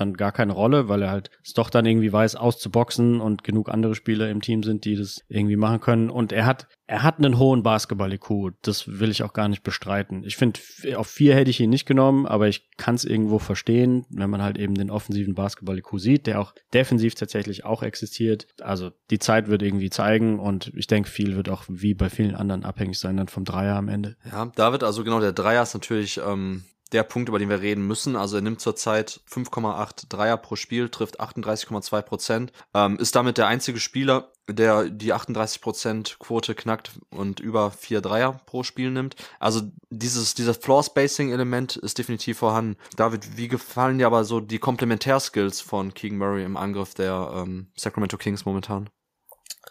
dann 0.00 0.14
gar 0.14 0.32
keine 0.32 0.52
Rolle, 0.52 0.88
weil 0.88 1.02
er 1.02 1.10
halt 1.10 1.30
es 1.44 1.52
doch 1.52 1.70
dann 1.70 1.86
irgendwie 1.86 2.12
weiß, 2.12 2.36
auszuboxen 2.36 3.20
und 3.20 3.44
genug 3.44 3.68
andere 3.68 3.94
Spieler 3.94 4.30
im 4.30 4.40
Team 4.40 4.62
sind, 4.62 4.84
die 4.84 4.96
das 4.96 5.22
irgendwie 5.28 5.56
machen 5.56 5.80
können. 5.80 6.10
Und 6.10 6.32
er 6.32 6.46
hat, 6.46 6.68
er 6.86 7.02
hat 7.02 7.18
einen 7.18 7.38
hohen 7.38 7.62
Basketball-IQ. 7.62 8.54
Das 8.62 8.98
will 9.00 9.10
ich 9.10 9.22
auch 9.22 9.32
gar 9.32 9.48
nicht 9.48 9.62
bestreiten. 9.62 10.24
Ich 10.24 10.36
finde, 10.36 10.60
auf 10.96 11.08
vier 11.08 11.34
hätte 11.34 11.50
ich 11.50 11.60
ihn 11.60 11.70
nicht 11.70 11.86
genommen, 11.86 12.26
aber 12.26 12.48
ich 12.48 12.68
kann 12.76 12.94
es 12.94 13.04
irgendwo 13.04 13.38
verstehen, 13.38 14.06
wenn 14.10 14.30
man 14.30 14.42
halt 14.42 14.58
eben 14.58 14.74
den 14.74 14.90
offensiven 14.90 15.34
Basketball-IQ 15.34 15.98
sieht, 15.98 16.26
der 16.26 16.40
auch 16.40 16.54
defensiv 16.72 17.14
tatsächlich 17.14 17.64
auch 17.64 17.82
existiert. 17.82 18.46
Also 18.60 18.90
die 19.10 19.18
Zeit 19.18 19.48
wird 19.48 19.62
irgendwie 19.62 19.90
zeigen 19.90 20.38
und 20.38 20.72
ich 20.74 20.86
denke, 20.86 21.10
viel 21.10 21.36
wird 21.36 21.48
auch 21.48 21.64
wie 21.68 21.94
bei 21.94 22.08
vielen 22.08 22.34
anderen 22.34 22.64
abhängig 22.64 22.98
sein 22.98 23.16
dann 23.16 23.28
vom 23.28 23.44
Dreier 23.44 23.76
am 23.76 23.88
Ende. 23.88 24.16
Ja, 24.30 24.46
David, 24.54 24.82
also 24.82 25.04
genau, 25.04 25.20
der 25.20 25.32
Dreier 25.32 25.62
ist 25.62 25.74
natürlich 25.74 26.20
ähm, 26.26 26.64
der 26.92 27.02
Punkt, 27.02 27.28
über 27.28 27.38
den 27.38 27.48
wir 27.48 27.60
reden 27.60 27.86
müssen. 27.86 28.16
Also 28.16 28.36
er 28.36 28.42
nimmt 28.42 28.60
zurzeit 28.60 29.20
5,8 29.30 30.06
Dreier 30.08 30.36
pro 30.36 30.56
Spiel, 30.56 30.88
trifft 30.88 31.20
38,2 31.20 32.02
Prozent, 32.02 32.52
ähm, 32.74 32.96
ist 32.98 33.14
damit 33.14 33.38
der 33.38 33.46
einzige 33.46 33.80
Spieler, 33.80 34.32
der 34.48 34.88
die 34.88 35.12
38 35.12 35.60
Prozent 35.60 36.16
Quote 36.18 36.54
knackt 36.54 36.92
und 37.10 37.40
über 37.40 37.70
vier 37.70 38.00
Dreier 38.00 38.40
pro 38.46 38.62
Spiel 38.62 38.90
nimmt. 38.90 39.16
Also 39.38 39.62
dieses, 39.90 40.34
dieses 40.34 40.56
Floor-Spacing-Element 40.56 41.76
ist 41.76 41.98
definitiv 41.98 42.38
vorhanden. 42.38 42.76
David, 42.96 43.36
wie 43.36 43.48
gefallen 43.48 43.98
dir 43.98 44.06
aber 44.06 44.24
so 44.24 44.40
die 44.40 44.58
Komplementärskills 44.58 45.60
von 45.60 45.94
Keegan 45.94 46.18
Murray 46.18 46.44
im 46.44 46.56
Angriff 46.56 46.94
der 46.94 47.32
ähm, 47.34 47.68
Sacramento 47.76 48.16
Kings 48.16 48.44
momentan? 48.44 48.90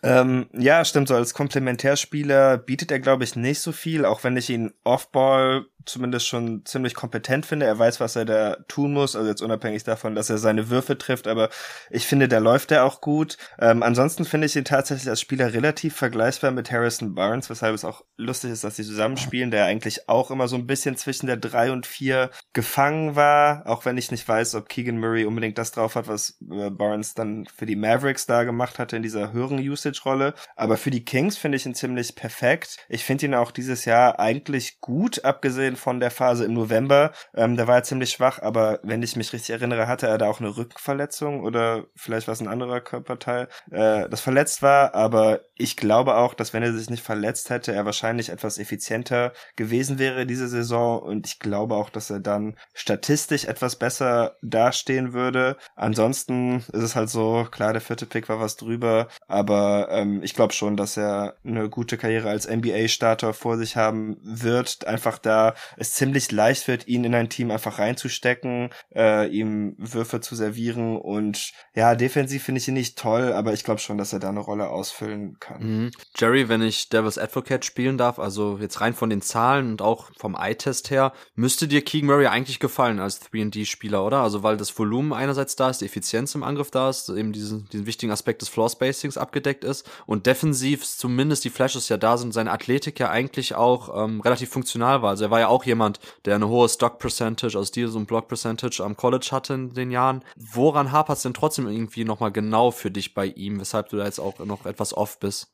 Ähm, 0.02 0.48
ja, 0.54 0.86
stimmt 0.86 1.10
so. 1.10 1.16
Als 1.16 1.34
Komplementärspieler 1.34 2.58
bietet 2.58 2.92
er, 2.92 3.00
glaube 3.00 3.24
ich, 3.24 3.36
nicht 3.36 3.60
so 3.60 3.72
viel, 3.72 4.06
auch 4.06 4.24
wenn 4.24 4.38
ich 4.38 4.50
ihn 4.50 4.74
Offball 4.84 5.66
zumindest 5.86 6.28
schon 6.28 6.66
ziemlich 6.66 6.94
kompetent 6.94 7.46
finde. 7.46 7.66
Er 7.66 7.78
weiß, 7.78 8.00
was 8.00 8.16
er 8.16 8.26
da 8.26 8.58
tun 8.68 8.94
muss, 8.94 9.16
also 9.16 9.28
jetzt 9.28 9.42
unabhängig 9.42 9.84
davon, 9.84 10.16
dass 10.16 10.30
er 10.30 10.38
seine 10.38 10.70
Würfe 10.70 10.98
trifft, 10.98 11.28
aber 11.28 11.50
ich 11.90 12.06
finde, 12.06 12.28
da 12.28 12.40
läuft 12.40 12.72
er 12.72 12.84
auch 12.84 13.02
gut. 13.02 13.38
Ähm, 13.60 13.84
ansonsten 13.84 14.26
finde 14.26 14.48
ich 14.48 14.56
ihn 14.56 14.66
tatsächlich 14.66 15.10
als 15.10 15.22
Spieler 15.22 15.54
relativ 15.54 15.96
vergleichbar 15.96 16.52
mit 16.52 16.72
Harrison 16.72 17.16
Barnes, 17.16 17.50
weshalb 17.50 17.74
es 17.76 17.86
auch 17.86 18.04
lustig 18.18 18.52
ist, 18.52 18.64
dass 18.64 18.76
sie 18.76 18.84
zusammenspielen, 18.84 19.52
der 19.52 19.66
eigentlich 19.66 20.10
auch 20.10 20.32
immer 20.32 20.48
so 20.48 20.56
ein 20.56 20.68
bisschen 20.68 20.98
zwischen 20.98 21.28
der 21.28 21.38
drei 21.38 21.72
und 21.72 21.86
vier 21.86 22.30
gefangen 22.54 23.16
war, 23.16 23.66
auch 23.66 23.86
wenn 23.86 23.98
ich 23.98 24.12
nicht 24.12 24.28
weiß, 24.28 24.56
ob 24.56 24.70
Keegan 24.70 25.00
Murray 25.00 25.26
unbedingt 25.26 25.58
das 25.58 25.72
drauf 25.72 25.96
hat, 25.96 26.08
was 26.08 26.38
äh, 26.52 26.70
Barnes 26.70 27.14
dann 27.14 27.46
für 27.46 27.66
die 27.66 27.76
Mavericks 27.76 28.26
da 28.26 28.44
gemacht 28.44 28.80
hatte 28.80 28.96
in 28.96 29.04
dieser 29.04 29.32
höheren 29.32 29.60
Usage-Rolle. 29.60 30.34
Aber 30.56 30.78
für 30.78 30.92
die 30.92 31.06
Kings 31.06 31.38
finde 31.38 31.58
ich 31.58 31.66
ihn 31.66 31.76
ziemlich 31.76 32.16
perfekt. 32.16 32.78
Ich 32.90 33.04
finde 33.04 33.26
ihn 33.26 33.34
auch 33.34 33.52
dieses 33.52 33.86
Jahr 33.86 34.20
eigentlich 34.20 34.82
gut, 34.82 35.24
abgesehen 35.24 35.69
von 35.76 36.00
der 36.00 36.12
Phase 36.12 36.46
im 36.46 36.54
November. 36.54 37.12
Ähm, 37.36 37.58
da 37.58 37.68
war 37.68 37.78
er 37.78 37.84
ziemlich 37.84 38.12
schwach, 38.12 38.42
aber 38.42 38.80
wenn 38.84 39.04
ich 39.04 39.16
mich 39.16 39.34
richtig 39.34 39.52
erinnere, 39.52 39.88
hatte 39.88 40.08
er 40.08 40.18
da 40.18 40.28
auch 40.28 40.40
eine 40.40 40.56
Rückenverletzung 40.56 41.44
oder 41.44 41.86
vielleicht 41.96 42.28
war 42.28 42.34
es 42.34 42.42
ein 42.42 42.48
anderer 42.48 42.82
Körperteil, 42.82 43.48
äh, 43.72 44.08
das 44.10 44.22
verletzt 44.22 44.62
war. 44.62 44.96
Aber 44.96 45.42
ich 45.56 45.78
glaube 45.78 46.16
auch, 46.16 46.34
dass 46.34 46.54
wenn 46.54 46.64
er 46.64 46.74
sich 46.74 46.90
nicht 46.90 47.04
verletzt 47.04 47.50
hätte, 47.50 47.74
er 47.74 47.86
wahrscheinlich 47.86 48.30
etwas 48.30 48.58
effizienter 48.58 49.34
gewesen 49.56 50.00
wäre 50.00 50.26
diese 50.26 50.48
Saison. 50.48 51.02
Und 51.02 51.28
ich 51.28 51.40
glaube 51.40 51.76
auch, 51.76 51.90
dass 51.90 52.10
er 52.10 52.20
dann 52.20 52.56
statistisch 52.74 53.46
etwas 53.46 53.76
besser 53.76 54.38
dastehen 54.42 55.14
würde. 55.14 55.58
Ansonsten 55.76 56.58
ist 56.58 56.84
es 56.84 56.96
halt 56.96 57.10
so, 57.10 57.48
klar, 57.50 57.74
der 57.74 57.82
vierte 57.82 58.06
Pick 58.06 58.30
war 58.30 58.40
was 58.40 58.56
drüber, 58.56 59.08
aber 59.28 59.88
ähm, 59.92 60.22
ich 60.24 60.34
glaube 60.34 60.54
schon, 60.54 60.78
dass 60.78 60.98
er 60.98 61.36
eine 61.44 61.70
gute 61.70 61.98
Karriere 61.98 62.30
als 62.30 62.48
NBA-Starter 62.48 63.34
vor 63.34 63.58
sich 63.58 63.76
haben 63.76 64.18
wird. 64.22 64.86
Einfach 64.88 65.18
da 65.18 65.54
es 65.78 65.94
ziemlich 65.94 66.32
leicht 66.32 66.68
wird, 66.68 66.88
ihn 66.88 67.04
in 67.04 67.16
ein 67.16 67.30
Team 67.30 67.52
einfach 67.52 67.80
reinzustecken, 67.80 68.70
äh, 68.96 69.28
ihm 69.28 69.76
Würfe 69.78 70.22
zu 70.22 70.36
servieren 70.36 70.98
und 70.98 71.52
ja, 71.76 71.96
defensiv 71.96 72.44
finde 72.44 72.60
ich 72.60 72.68
ihn 72.68 72.74
nicht 72.74 72.98
toll, 72.98 73.34
aber 73.34 73.54
ich 73.54 73.64
glaube 73.64 73.80
schon, 73.80 73.98
dass 73.98 74.14
er 74.14 74.20
da 74.20 74.30
eine 74.30 74.40
Rolle 74.40 74.70
ausfüllen 74.70 75.38
kann. 75.40 75.62
Mhm. 75.62 75.92
Jerry, 76.18 76.50
wenn 76.50 76.62
ich 76.62 76.90
Devil's 76.90 77.18
Advocate 77.18 77.66
spielen 77.66 77.98
darf, 77.98 78.20
also 78.20 78.58
jetzt 78.60 78.82
rein 78.82 78.94
von 78.94 79.10
den 79.10 79.22
Zahlen 79.22 79.72
und 79.72 79.82
auch 79.82 80.10
vom 80.18 80.36
Eye-Test 80.36 80.92
her, 80.92 81.14
müsste 81.36 81.68
dir 81.68 81.84
Keegan 81.84 82.08
Murray 82.08 82.28
eigentlich 82.28 82.60
gefallen 82.60 83.00
als 83.00 83.22
3D-Spieler, 83.22 84.06
oder? 84.06 84.22
Also 84.22 84.44
weil 84.44 84.58
das 84.58 84.78
Volumen 84.78 85.14
einerseits 85.14 85.56
da 85.56 85.70
ist, 85.70 85.82
die 85.82 85.86
Effizienz 85.86 86.36
im 86.36 86.44
Angriff 86.44 86.72
da 86.72 86.90
ist, 86.90 87.10
eben 87.10 87.34
diesen, 87.34 87.68
diesen 87.70 87.86
wichtigen 87.86 88.12
Aspekt 88.12 88.42
des 88.42 88.50
Floor-Spacings 88.50 89.18
abgedeckt 89.18 89.64
ist 89.64 89.90
und 90.06 90.26
defensiv 90.26 90.86
zumindest 90.86 91.44
die 91.44 91.50
Flashes 91.50 91.90
ja 91.90 91.98
da 91.98 92.18
sind, 92.18 92.34
seine 92.34 92.52
Athletik 92.52 93.00
ja 93.00 93.10
eigentlich 93.10 93.56
auch 93.56 94.04
ähm, 94.04 94.22
relativ 94.22 94.50
funktional 94.50 95.02
war. 95.02 95.12
Also 95.12 95.26
er 95.26 95.32
war 95.32 95.40
ja 95.40 95.48
auch 95.50 95.66
jemand, 95.66 96.00
der 96.26 96.36
eine 96.36 96.48
hohe 96.48 96.70
Stock-Percentage, 96.70 97.58
also 97.58 97.66
Steals 97.68 97.96
und 97.96 98.08
Block-Percentage 98.08 98.84
am 98.84 98.96
College 98.96 99.30
hatte 99.32 99.54
in 99.54 99.74
den 99.74 99.92
Jahren. 99.92 100.24
Woran 100.36 100.92
hapert 100.92 101.18
es 101.18 101.24
denn 101.24 101.34
trotzdem 101.34 101.68
irgendwie 101.68 102.06
nochmal 102.06 102.32
genau 102.32 102.72
für 102.72 102.92
dich 102.92 103.14
bei 103.14 103.26
ihm, 103.26 103.60
weshalb 103.60 103.90
du 103.90 103.98
da 103.98 104.06
jetzt 104.06 104.20
auch 104.20 104.40
noch 104.40 104.66
etwas 104.66 104.94
off 104.94 105.20
bist? 105.20 105.52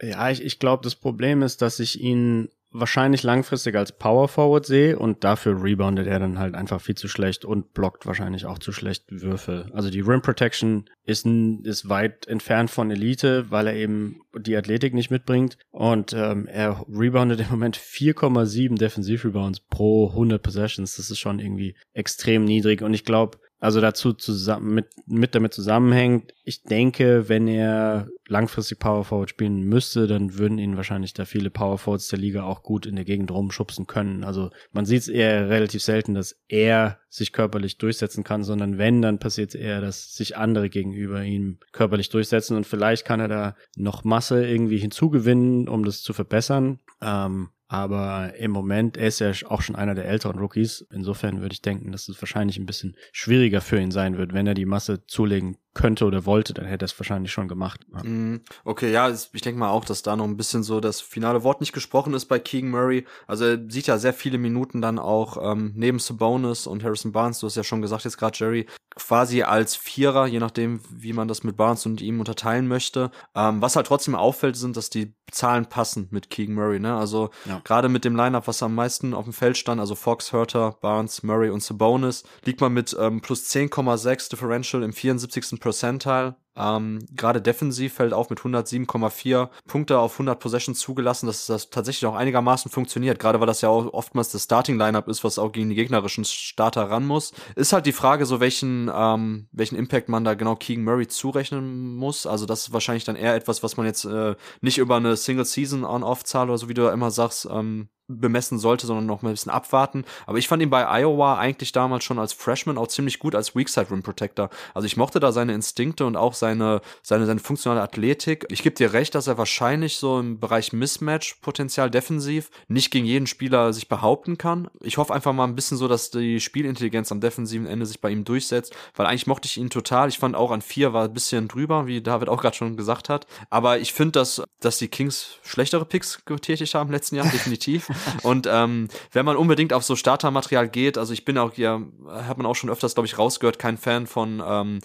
Ja, 0.00 0.30
ich, 0.30 0.42
ich 0.44 0.58
glaube, 0.58 0.84
das 0.84 0.94
Problem 0.94 1.42
ist, 1.42 1.60
dass 1.60 1.80
ich 1.80 2.00
ihn 2.00 2.48
wahrscheinlich 2.80 3.22
langfristig 3.22 3.74
als 3.76 3.92
Power 3.92 4.28
Forward 4.28 4.66
sehe 4.66 4.98
und 4.98 5.24
dafür 5.24 5.62
reboundet 5.62 6.06
er 6.06 6.18
dann 6.18 6.38
halt 6.38 6.54
einfach 6.54 6.80
viel 6.80 6.94
zu 6.94 7.08
schlecht 7.08 7.44
und 7.44 7.74
blockt 7.74 8.06
wahrscheinlich 8.06 8.46
auch 8.46 8.58
zu 8.58 8.72
schlecht 8.72 9.04
Würfe. 9.08 9.66
Also 9.72 9.90
die 9.90 10.00
Rim 10.00 10.22
Protection 10.22 10.88
ist, 11.04 11.26
ist 11.26 11.88
weit 11.88 12.26
entfernt 12.26 12.70
von 12.70 12.90
Elite, 12.90 13.50
weil 13.50 13.66
er 13.66 13.74
eben 13.74 14.20
die 14.36 14.56
Athletik 14.56 14.94
nicht 14.94 15.10
mitbringt 15.10 15.58
und 15.70 16.12
ähm, 16.12 16.46
er 16.46 16.84
reboundet 16.88 17.40
im 17.40 17.50
Moment 17.50 17.76
4,7 17.76 18.76
Defensiv-Rebounds 18.78 19.60
pro 19.68 20.08
100 20.10 20.42
Possessions. 20.42 20.96
Das 20.96 21.10
ist 21.10 21.18
schon 21.18 21.38
irgendwie 21.38 21.74
extrem 21.92 22.44
niedrig 22.44 22.82
und 22.82 22.94
ich 22.94 23.04
glaube, 23.04 23.38
also 23.60 23.80
dazu 23.80 24.12
zusammen 24.12 24.74
mit, 24.74 24.86
mit 25.06 25.34
damit 25.34 25.52
zusammenhängt. 25.52 26.32
Ich 26.44 26.62
denke, 26.62 27.28
wenn 27.28 27.48
er 27.48 28.08
langfristig 28.28 28.78
Power 28.78 29.04
Forward 29.04 29.30
spielen 29.30 29.62
müsste, 29.64 30.06
dann 30.06 30.38
würden 30.38 30.58
ihn 30.58 30.76
wahrscheinlich 30.76 31.12
da 31.12 31.24
viele 31.24 31.50
Power 31.50 31.78
Forwards 31.78 32.08
der 32.08 32.20
Liga 32.20 32.44
auch 32.44 32.62
gut 32.62 32.86
in 32.86 32.94
der 32.94 33.04
Gegend 33.04 33.30
rumschubsen 33.32 33.86
können. 33.86 34.22
Also 34.22 34.50
man 34.70 34.84
sieht 34.86 35.02
es 35.02 35.08
eher 35.08 35.48
relativ 35.48 35.82
selten, 35.82 36.14
dass 36.14 36.36
er 36.46 36.98
sich 37.08 37.32
körperlich 37.32 37.78
durchsetzen 37.78 38.22
kann, 38.22 38.44
sondern 38.44 38.78
wenn, 38.78 39.02
dann 39.02 39.18
passiert 39.18 39.50
es 39.50 39.60
eher, 39.60 39.80
dass 39.80 40.14
sich 40.14 40.36
andere 40.36 40.70
gegenüber 40.70 41.24
ihm 41.24 41.58
körperlich 41.72 42.10
durchsetzen 42.10 42.56
und 42.56 42.66
vielleicht 42.66 43.04
kann 43.04 43.20
er 43.20 43.28
da 43.28 43.56
noch 43.76 44.04
Masse 44.04 44.46
irgendwie 44.46 44.78
hinzugewinnen, 44.78 45.68
um 45.68 45.84
das 45.84 46.02
zu 46.02 46.12
verbessern. 46.12 46.78
Ähm, 47.00 47.48
aber 47.68 48.34
im 48.36 48.50
Moment, 48.50 48.96
er 48.96 49.08
ist 49.08 49.20
ja 49.20 49.30
auch 49.48 49.60
schon 49.60 49.76
einer 49.76 49.94
der 49.94 50.06
älteren 50.06 50.38
Rookies. 50.38 50.86
Insofern 50.90 51.42
würde 51.42 51.52
ich 51.52 51.60
denken, 51.60 51.92
dass 51.92 52.08
es 52.08 52.20
wahrscheinlich 52.20 52.58
ein 52.58 52.64
bisschen 52.64 52.96
schwieriger 53.12 53.60
für 53.60 53.78
ihn 53.78 53.90
sein 53.90 54.16
wird, 54.16 54.32
wenn 54.32 54.46
er 54.46 54.54
die 54.54 54.64
Masse 54.64 55.06
zulegen 55.06 55.58
könnte 55.74 56.04
oder 56.04 56.26
wollte, 56.26 56.54
dann 56.54 56.66
hätte 56.66 56.84
er 56.84 56.86
es 56.86 56.98
wahrscheinlich 56.98 57.32
schon 57.32 57.48
gemacht. 57.48 57.86
Ja. 57.94 58.38
Okay, 58.64 58.90
ja, 58.90 59.10
ich 59.10 59.40
denke 59.40 59.58
mal 59.58 59.70
auch, 59.70 59.84
dass 59.84 60.02
da 60.02 60.16
noch 60.16 60.24
ein 60.24 60.36
bisschen 60.36 60.62
so 60.62 60.80
das 60.80 61.00
finale 61.00 61.42
Wort 61.44 61.60
nicht 61.60 61.72
gesprochen 61.72 62.14
ist 62.14 62.26
bei 62.26 62.38
Keegan 62.38 62.70
Murray. 62.70 63.06
Also 63.26 63.44
er 63.44 63.58
sieht 63.68 63.86
ja 63.86 63.98
sehr 63.98 64.12
viele 64.12 64.38
Minuten 64.38 64.82
dann 64.82 64.98
auch 64.98 65.52
ähm, 65.52 65.72
neben 65.76 65.98
Sabonis 65.98 66.66
und 66.66 66.82
Harrison 66.82 67.12
Barnes, 67.12 67.40
du 67.40 67.46
hast 67.46 67.56
ja 67.56 67.64
schon 67.64 67.82
gesagt 67.82 68.04
jetzt 68.04 68.18
gerade 68.18 68.36
Jerry, 68.36 68.66
quasi 68.96 69.42
als 69.42 69.76
Vierer, 69.76 70.26
je 70.26 70.40
nachdem, 70.40 70.80
wie 70.90 71.12
man 71.12 71.28
das 71.28 71.44
mit 71.44 71.56
Barnes 71.56 71.86
und 71.86 72.00
ihm 72.00 72.18
unterteilen 72.18 72.66
möchte. 72.66 73.10
Ähm, 73.34 73.62
was 73.62 73.76
halt 73.76 73.86
trotzdem 73.86 74.14
auffällt, 74.14 74.56
sind, 74.56 74.76
dass 74.76 74.90
die 74.90 75.14
Zahlen 75.30 75.66
passen 75.66 76.08
mit 76.10 76.30
Keegan 76.30 76.54
Murray. 76.54 76.80
Ne? 76.80 76.96
Also 76.96 77.30
ja. 77.44 77.60
gerade 77.64 77.88
mit 77.88 78.04
dem 78.04 78.16
Lineup, 78.16 78.46
was 78.46 78.62
am 78.62 78.74
meisten 78.74 79.14
auf 79.14 79.24
dem 79.24 79.32
Feld 79.32 79.56
stand, 79.56 79.80
also 79.80 79.94
Fox, 79.94 80.32
Hurter, 80.32 80.76
Barnes, 80.80 81.22
Murray 81.22 81.50
und 81.50 81.62
Sabonis, 81.62 82.24
liegt 82.44 82.60
man 82.60 82.72
mit 82.72 82.96
ähm, 82.98 83.20
plus 83.20 83.44
10,6 83.50 84.30
Differential 84.30 84.82
im 84.82 84.92
74. 84.92 85.57
Percentile 85.58 86.36
ähm, 86.58 87.06
Gerade 87.14 87.40
defensiv 87.40 87.94
fällt 87.94 88.12
auf 88.12 88.30
mit 88.30 88.40
107,4 88.40 89.48
Punkte 89.66 89.98
auf 89.98 90.14
100 90.14 90.38
Possessions 90.38 90.78
zugelassen, 90.78 91.26
dass 91.26 91.46
das 91.46 91.70
tatsächlich 91.70 92.06
auch 92.06 92.14
einigermaßen 92.14 92.70
funktioniert. 92.70 93.18
Gerade 93.18 93.40
weil 93.40 93.46
das 93.46 93.60
ja 93.60 93.68
auch 93.68 93.92
oftmals 93.92 94.30
das 94.32 94.44
Starting-Lineup 94.44 95.08
ist, 95.08 95.24
was 95.24 95.38
auch 95.38 95.52
gegen 95.52 95.68
die 95.68 95.74
gegnerischen 95.74 96.24
Starter 96.24 96.90
ran 96.90 97.06
muss. 97.06 97.32
Ist 97.54 97.72
halt 97.72 97.86
die 97.86 97.92
Frage, 97.92 98.26
so 98.26 98.40
welchen, 98.40 98.90
ähm, 98.92 99.48
welchen 99.52 99.76
Impact 99.76 100.08
man 100.08 100.24
da 100.24 100.34
genau 100.34 100.56
Keegan 100.56 100.84
Murray 100.84 101.06
zurechnen 101.06 101.96
muss. 101.96 102.26
Also 102.26 102.46
das 102.46 102.62
ist 102.62 102.72
wahrscheinlich 102.72 103.04
dann 103.04 103.16
eher 103.16 103.34
etwas, 103.34 103.62
was 103.62 103.76
man 103.76 103.86
jetzt 103.86 104.04
äh, 104.04 104.34
nicht 104.60 104.78
über 104.78 104.96
eine 104.96 105.16
Single-Season-On-Off-Zahl 105.16 106.48
oder 106.48 106.58
so, 106.58 106.68
wie 106.68 106.74
du 106.74 106.88
immer 106.88 107.10
sagst, 107.10 107.48
ähm, 107.50 107.88
bemessen 108.08 108.58
sollte, 108.58 108.86
sondern 108.86 109.06
noch 109.06 109.22
mal 109.22 109.28
ein 109.28 109.34
bisschen 109.34 109.52
abwarten. 109.52 110.04
Aber 110.26 110.38
ich 110.38 110.48
fand 110.48 110.62
ihn 110.62 110.70
bei 110.70 110.88
Iowa 110.88 111.38
eigentlich 111.38 111.72
damals 111.72 112.04
schon 112.04 112.18
als 112.18 112.32
Freshman 112.32 112.78
auch 112.78 112.88
ziemlich 112.88 113.18
gut 113.18 113.34
als 113.34 113.54
Weakside 113.54 113.90
Rim 113.90 114.02
Protector. 114.02 114.48
Also 114.74 114.86
ich 114.86 114.96
mochte 114.96 115.20
da 115.20 115.30
seine 115.30 115.52
Instinkte 115.52 116.06
und 116.06 116.16
auch 116.16 116.32
seine, 116.32 116.47
seine, 116.56 117.26
seine 117.26 117.40
funktionale 117.40 117.82
Athletik. 117.82 118.46
Ich 118.50 118.62
gebe 118.62 118.74
dir 118.74 118.92
recht, 118.92 119.14
dass 119.14 119.26
er 119.26 119.38
wahrscheinlich 119.38 119.96
so 119.96 120.18
im 120.18 120.40
Bereich 120.40 120.72
Mismatch-Potenzial 120.72 121.90
defensiv 121.90 122.50
nicht 122.68 122.90
gegen 122.90 123.06
jeden 123.06 123.26
Spieler 123.26 123.72
sich 123.72 123.88
behaupten 123.88 124.38
kann. 124.38 124.68
Ich 124.80 124.98
hoffe 124.98 125.14
einfach 125.14 125.32
mal 125.32 125.44
ein 125.44 125.54
bisschen 125.54 125.76
so, 125.76 125.88
dass 125.88 126.10
die 126.10 126.40
Spielintelligenz 126.40 127.12
am 127.12 127.20
defensiven 127.20 127.66
Ende 127.66 127.86
sich 127.86 128.00
bei 128.00 128.10
ihm 128.10 128.24
durchsetzt, 128.24 128.74
weil 128.94 129.06
eigentlich 129.06 129.26
mochte 129.26 129.46
ich 129.46 129.56
ihn 129.56 129.70
total. 129.70 130.08
Ich 130.08 130.18
fand 130.18 130.36
auch 130.36 130.50
an 130.50 130.62
vier 130.62 130.92
war 130.92 131.04
ein 131.04 131.14
bisschen 131.14 131.48
drüber, 131.48 131.86
wie 131.86 132.00
David 132.00 132.28
auch 132.28 132.40
gerade 132.40 132.56
schon 132.56 132.76
gesagt 132.76 133.08
hat. 133.08 133.26
Aber 133.50 133.78
ich 133.78 133.92
finde, 133.92 134.12
dass, 134.12 134.42
dass 134.60 134.78
die 134.78 134.88
Kings 134.88 135.38
schlechtere 135.42 135.84
Picks 135.84 136.24
getätigt 136.24 136.74
haben 136.74 136.88
im 136.88 136.92
letzten 136.92 137.16
Jahr, 137.16 137.26
definitiv. 137.26 137.88
Und 138.22 138.48
ähm, 138.50 138.88
wenn 139.12 139.24
man 139.24 139.36
unbedingt 139.36 139.72
auf 139.72 139.84
so 139.84 139.96
Startermaterial 139.96 140.68
geht, 140.68 140.98
also 140.98 141.12
ich 141.12 141.24
bin 141.24 141.38
auch 141.38 141.54
ja, 141.54 141.80
hat 142.06 142.38
man 142.38 142.46
auch 142.46 142.56
schon 142.56 142.70
öfters, 142.70 142.94
glaube 142.94 143.06
ich, 143.06 143.18
rausgehört, 143.18 143.58
kein 143.58 143.76
Fan 143.76 144.06
von 144.06 144.42
ähm, 144.44 144.78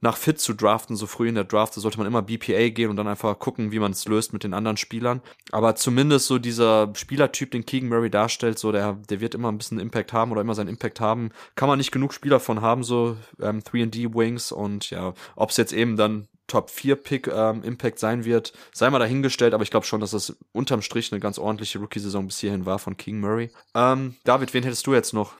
nach 0.00 0.16
Fit 0.16 0.40
zu 0.40 0.54
draften, 0.54 0.96
so 0.96 1.06
früh 1.06 1.28
in 1.28 1.34
der 1.34 1.44
Draft, 1.44 1.76
da 1.76 1.80
sollte 1.80 1.98
man 1.98 2.06
immer 2.06 2.22
BPA 2.22 2.68
gehen 2.70 2.90
und 2.90 2.96
dann 2.96 3.08
einfach 3.08 3.38
gucken, 3.38 3.72
wie 3.72 3.78
man 3.78 3.92
es 3.92 4.06
löst 4.06 4.32
mit 4.32 4.44
den 4.44 4.54
anderen 4.54 4.76
Spielern. 4.76 5.22
Aber 5.50 5.74
zumindest 5.74 6.26
so 6.26 6.38
dieser 6.38 6.92
Spielertyp, 6.94 7.50
den 7.50 7.66
Keegan 7.66 7.88
Murray 7.88 8.10
darstellt, 8.10 8.58
so 8.58 8.72
der, 8.72 8.94
der 9.08 9.20
wird 9.20 9.34
immer 9.34 9.50
ein 9.50 9.58
bisschen 9.58 9.80
Impact 9.80 10.12
haben 10.12 10.32
oder 10.32 10.40
immer 10.40 10.54
seinen 10.54 10.68
Impact 10.68 11.00
haben. 11.00 11.30
Kann 11.54 11.68
man 11.68 11.78
nicht 11.78 11.92
genug 11.92 12.12
Spieler 12.12 12.40
von 12.40 12.60
haben, 12.60 12.84
so 12.84 13.16
ähm, 13.40 13.60
3D-Wings 13.60 14.52
und 14.52 14.90
ja, 14.90 15.14
ob 15.36 15.50
es 15.50 15.56
jetzt 15.56 15.72
eben 15.72 15.96
dann 15.96 16.28
Top 16.48 16.70
4 16.70 16.96
Pick 16.96 17.28
ähm, 17.28 17.62
Impact 17.62 17.98
sein 17.98 18.24
wird, 18.24 18.52
sei 18.72 18.88
mal 18.88 18.98
dahingestellt, 18.98 19.52
aber 19.52 19.62
ich 19.62 19.70
glaube 19.70 19.84
schon, 19.84 20.00
dass 20.00 20.12
das 20.12 20.36
unterm 20.52 20.80
Strich 20.80 21.12
eine 21.12 21.20
ganz 21.20 21.38
ordentliche 21.38 21.78
Rookie-Saison 21.78 22.26
bis 22.26 22.38
hierhin 22.38 22.64
war 22.64 22.78
von 22.78 22.96
King 22.96 23.20
Murray. 23.20 23.50
Ähm, 23.74 24.16
David, 24.24 24.54
wen 24.54 24.62
hättest 24.62 24.86
du 24.86 24.94
jetzt 24.94 25.12
noch? 25.12 25.34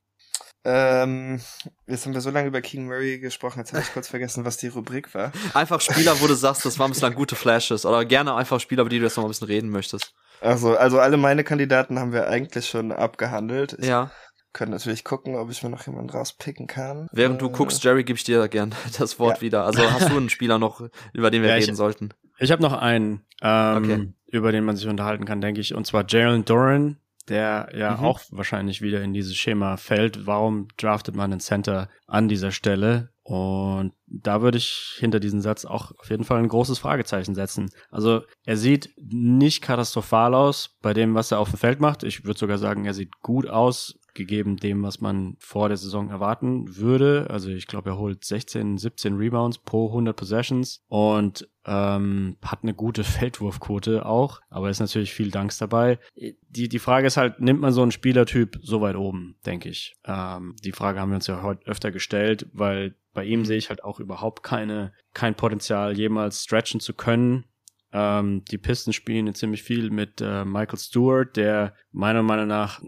Ähm, 0.70 1.40
jetzt 1.86 2.04
haben 2.04 2.12
wir 2.12 2.20
so 2.20 2.30
lange 2.30 2.48
über 2.48 2.60
King 2.60 2.86
Murray 2.86 3.18
gesprochen, 3.18 3.60
jetzt 3.60 3.72
habe 3.72 3.82
ich 3.82 3.92
kurz 3.92 4.08
vergessen, 4.08 4.44
was 4.44 4.58
die 4.58 4.68
Rubrik 4.68 5.14
war. 5.14 5.32
Einfach 5.54 5.80
Spieler, 5.80 6.20
wo 6.20 6.26
du 6.26 6.34
sagst, 6.34 6.66
das 6.66 6.78
waren 6.78 6.90
bislang 6.90 7.14
gute 7.14 7.36
Flashes 7.36 7.86
oder 7.86 8.04
gerne 8.04 8.34
einfach 8.34 8.60
Spieler, 8.60 8.82
über 8.82 8.90
die 8.90 8.98
du 8.98 9.04
jetzt 9.04 9.16
noch 9.16 9.24
ein 9.24 9.28
bisschen 9.28 9.46
reden 9.46 9.70
möchtest. 9.70 10.12
Also, 10.42 10.76
also 10.76 11.00
alle 11.00 11.16
meine 11.16 11.42
Kandidaten 11.42 11.98
haben 11.98 12.12
wir 12.12 12.28
eigentlich 12.28 12.68
schon 12.68 12.92
abgehandelt. 12.92 13.76
Ich 13.78 13.86
ja 13.86 14.10
können 14.52 14.72
natürlich 14.72 15.04
gucken, 15.04 15.36
ob 15.36 15.50
ich 15.50 15.62
mir 15.62 15.70
noch 15.70 15.86
jemanden 15.86 16.10
rauspicken 16.10 16.66
kann. 16.66 17.06
Während 17.12 17.36
äh, 17.36 17.38
du 17.38 17.50
guckst, 17.50 17.84
Jerry, 17.84 18.02
gebe 18.02 18.16
ich 18.16 18.24
dir 18.24 18.48
gern 18.48 18.74
das 18.98 19.18
Wort 19.18 19.36
ja. 19.36 19.42
wieder. 19.42 19.64
Also 19.64 19.82
hast 19.90 20.08
du 20.08 20.16
einen 20.16 20.30
Spieler 20.30 20.58
noch, 20.58 20.82
über 21.12 21.30
den 21.30 21.42
wir 21.42 21.50
ja, 21.50 21.56
reden 21.56 21.70
ich, 21.70 21.76
sollten? 21.76 22.10
Ich 22.38 22.50
habe 22.50 22.62
noch 22.62 22.72
einen, 22.72 23.24
ähm, 23.42 23.76
okay. 23.76 24.08
über 24.26 24.50
den 24.50 24.64
man 24.64 24.76
sich 24.76 24.88
unterhalten 24.88 25.24
kann, 25.24 25.40
denke 25.40 25.60
ich, 25.60 25.74
und 25.74 25.86
zwar 25.86 26.04
Jalen 26.08 26.44
Doran, 26.44 26.98
der 27.28 27.70
ja 27.74 27.96
mhm. 27.96 28.04
auch 28.04 28.20
wahrscheinlich 28.30 28.82
wieder 28.82 29.02
in 29.02 29.12
dieses 29.12 29.36
Schema 29.36 29.76
fällt. 29.76 30.26
Warum 30.26 30.68
draftet 30.76 31.14
man 31.14 31.32
einen 31.32 31.40
Center 31.40 31.88
an 32.06 32.28
dieser 32.28 32.52
Stelle? 32.52 33.10
Und 33.22 33.92
da 34.06 34.40
würde 34.40 34.56
ich 34.56 34.96
hinter 34.98 35.20
diesen 35.20 35.42
Satz 35.42 35.66
auch 35.66 35.92
auf 35.98 36.08
jeden 36.08 36.24
Fall 36.24 36.38
ein 36.38 36.48
großes 36.48 36.78
Fragezeichen 36.78 37.34
setzen. 37.34 37.70
Also 37.90 38.22
er 38.46 38.56
sieht 38.56 38.90
nicht 38.96 39.60
katastrophal 39.60 40.34
aus 40.34 40.78
bei 40.80 40.94
dem, 40.94 41.14
was 41.14 41.30
er 41.30 41.38
auf 41.38 41.50
dem 41.50 41.58
Feld 41.58 41.78
macht. 41.78 42.04
Ich 42.04 42.24
würde 42.24 42.40
sogar 42.40 42.56
sagen, 42.56 42.86
er 42.86 42.94
sieht 42.94 43.20
gut 43.20 43.46
aus 43.46 43.97
gegeben 44.14 44.56
dem, 44.56 44.82
was 44.82 45.00
man 45.00 45.36
vor 45.38 45.68
der 45.68 45.76
Saison 45.76 46.10
erwarten 46.10 46.76
würde. 46.76 47.26
Also 47.30 47.50
ich 47.50 47.66
glaube, 47.66 47.90
er 47.90 47.98
holt 47.98 48.24
16, 48.24 48.78
17 48.78 49.16
Rebounds 49.16 49.58
pro 49.58 49.88
100 49.88 50.16
Possessions 50.16 50.82
und 50.88 51.48
ähm, 51.64 52.36
hat 52.42 52.60
eine 52.62 52.74
gute 52.74 53.04
Feldwurfquote 53.04 54.06
auch, 54.06 54.40
aber 54.48 54.70
ist 54.70 54.80
natürlich 54.80 55.12
viel 55.12 55.30
Danks 55.30 55.58
dabei. 55.58 55.98
Die, 56.16 56.68
die 56.68 56.78
Frage 56.78 57.06
ist 57.06 57.16
halt, 57.16 57.40
nimmt 57.40 57.60
man 57.60 57.72
so 57.72 57.82
einen 57.82 57.92
Spielertyp 57.92 58.58
so 58.62 58.80
weit 58.80 58.96
oben, 58.96 59.36
denke 59.46 59.68
ich. 59.68 59.96
Ähm, 60.04 60.56
die 60.64 60.72
Frage 60.72 61.00
haben 61.00 61.10
wir 61.10 61.16
uns 61.16 61.26
ja 61.26 61.42
heute 61.42 61.66
öfter 61.66 61.90
gestellt, 61.90 62.46
weil 62.52 62.94
bei 63.12 63.24
ihm 63.24 63.44
sehe 63.44 63.58
ich 63.58 63.68
halt 63.68 63.84
auch 63.84 64.00
überhaupt 64.00 64.42
keine, 64.42 64.92
kein 65.12 65.34
Potenzial, 65.34 65.96
jemals 65.96 66.44
stretchen 66.44 66.80
zu 66.80 66.94
können. 66.94 67.44
Ähm, 67.92 68.44
die 68.50 68.58
Pisten 68.58 68.92
spielen 68.92 69.34
ziemlich 69.34 69.62
viel 69.62 69.90
mit 69.90 70.20
äh, 70.20 70.44
Michael 70.44 70.78
Stewart, 70.78 71.36
der 71.36 71.74
meiner 71.90 72.22
Meinung 72.22 72.46
nach 72.46 72.82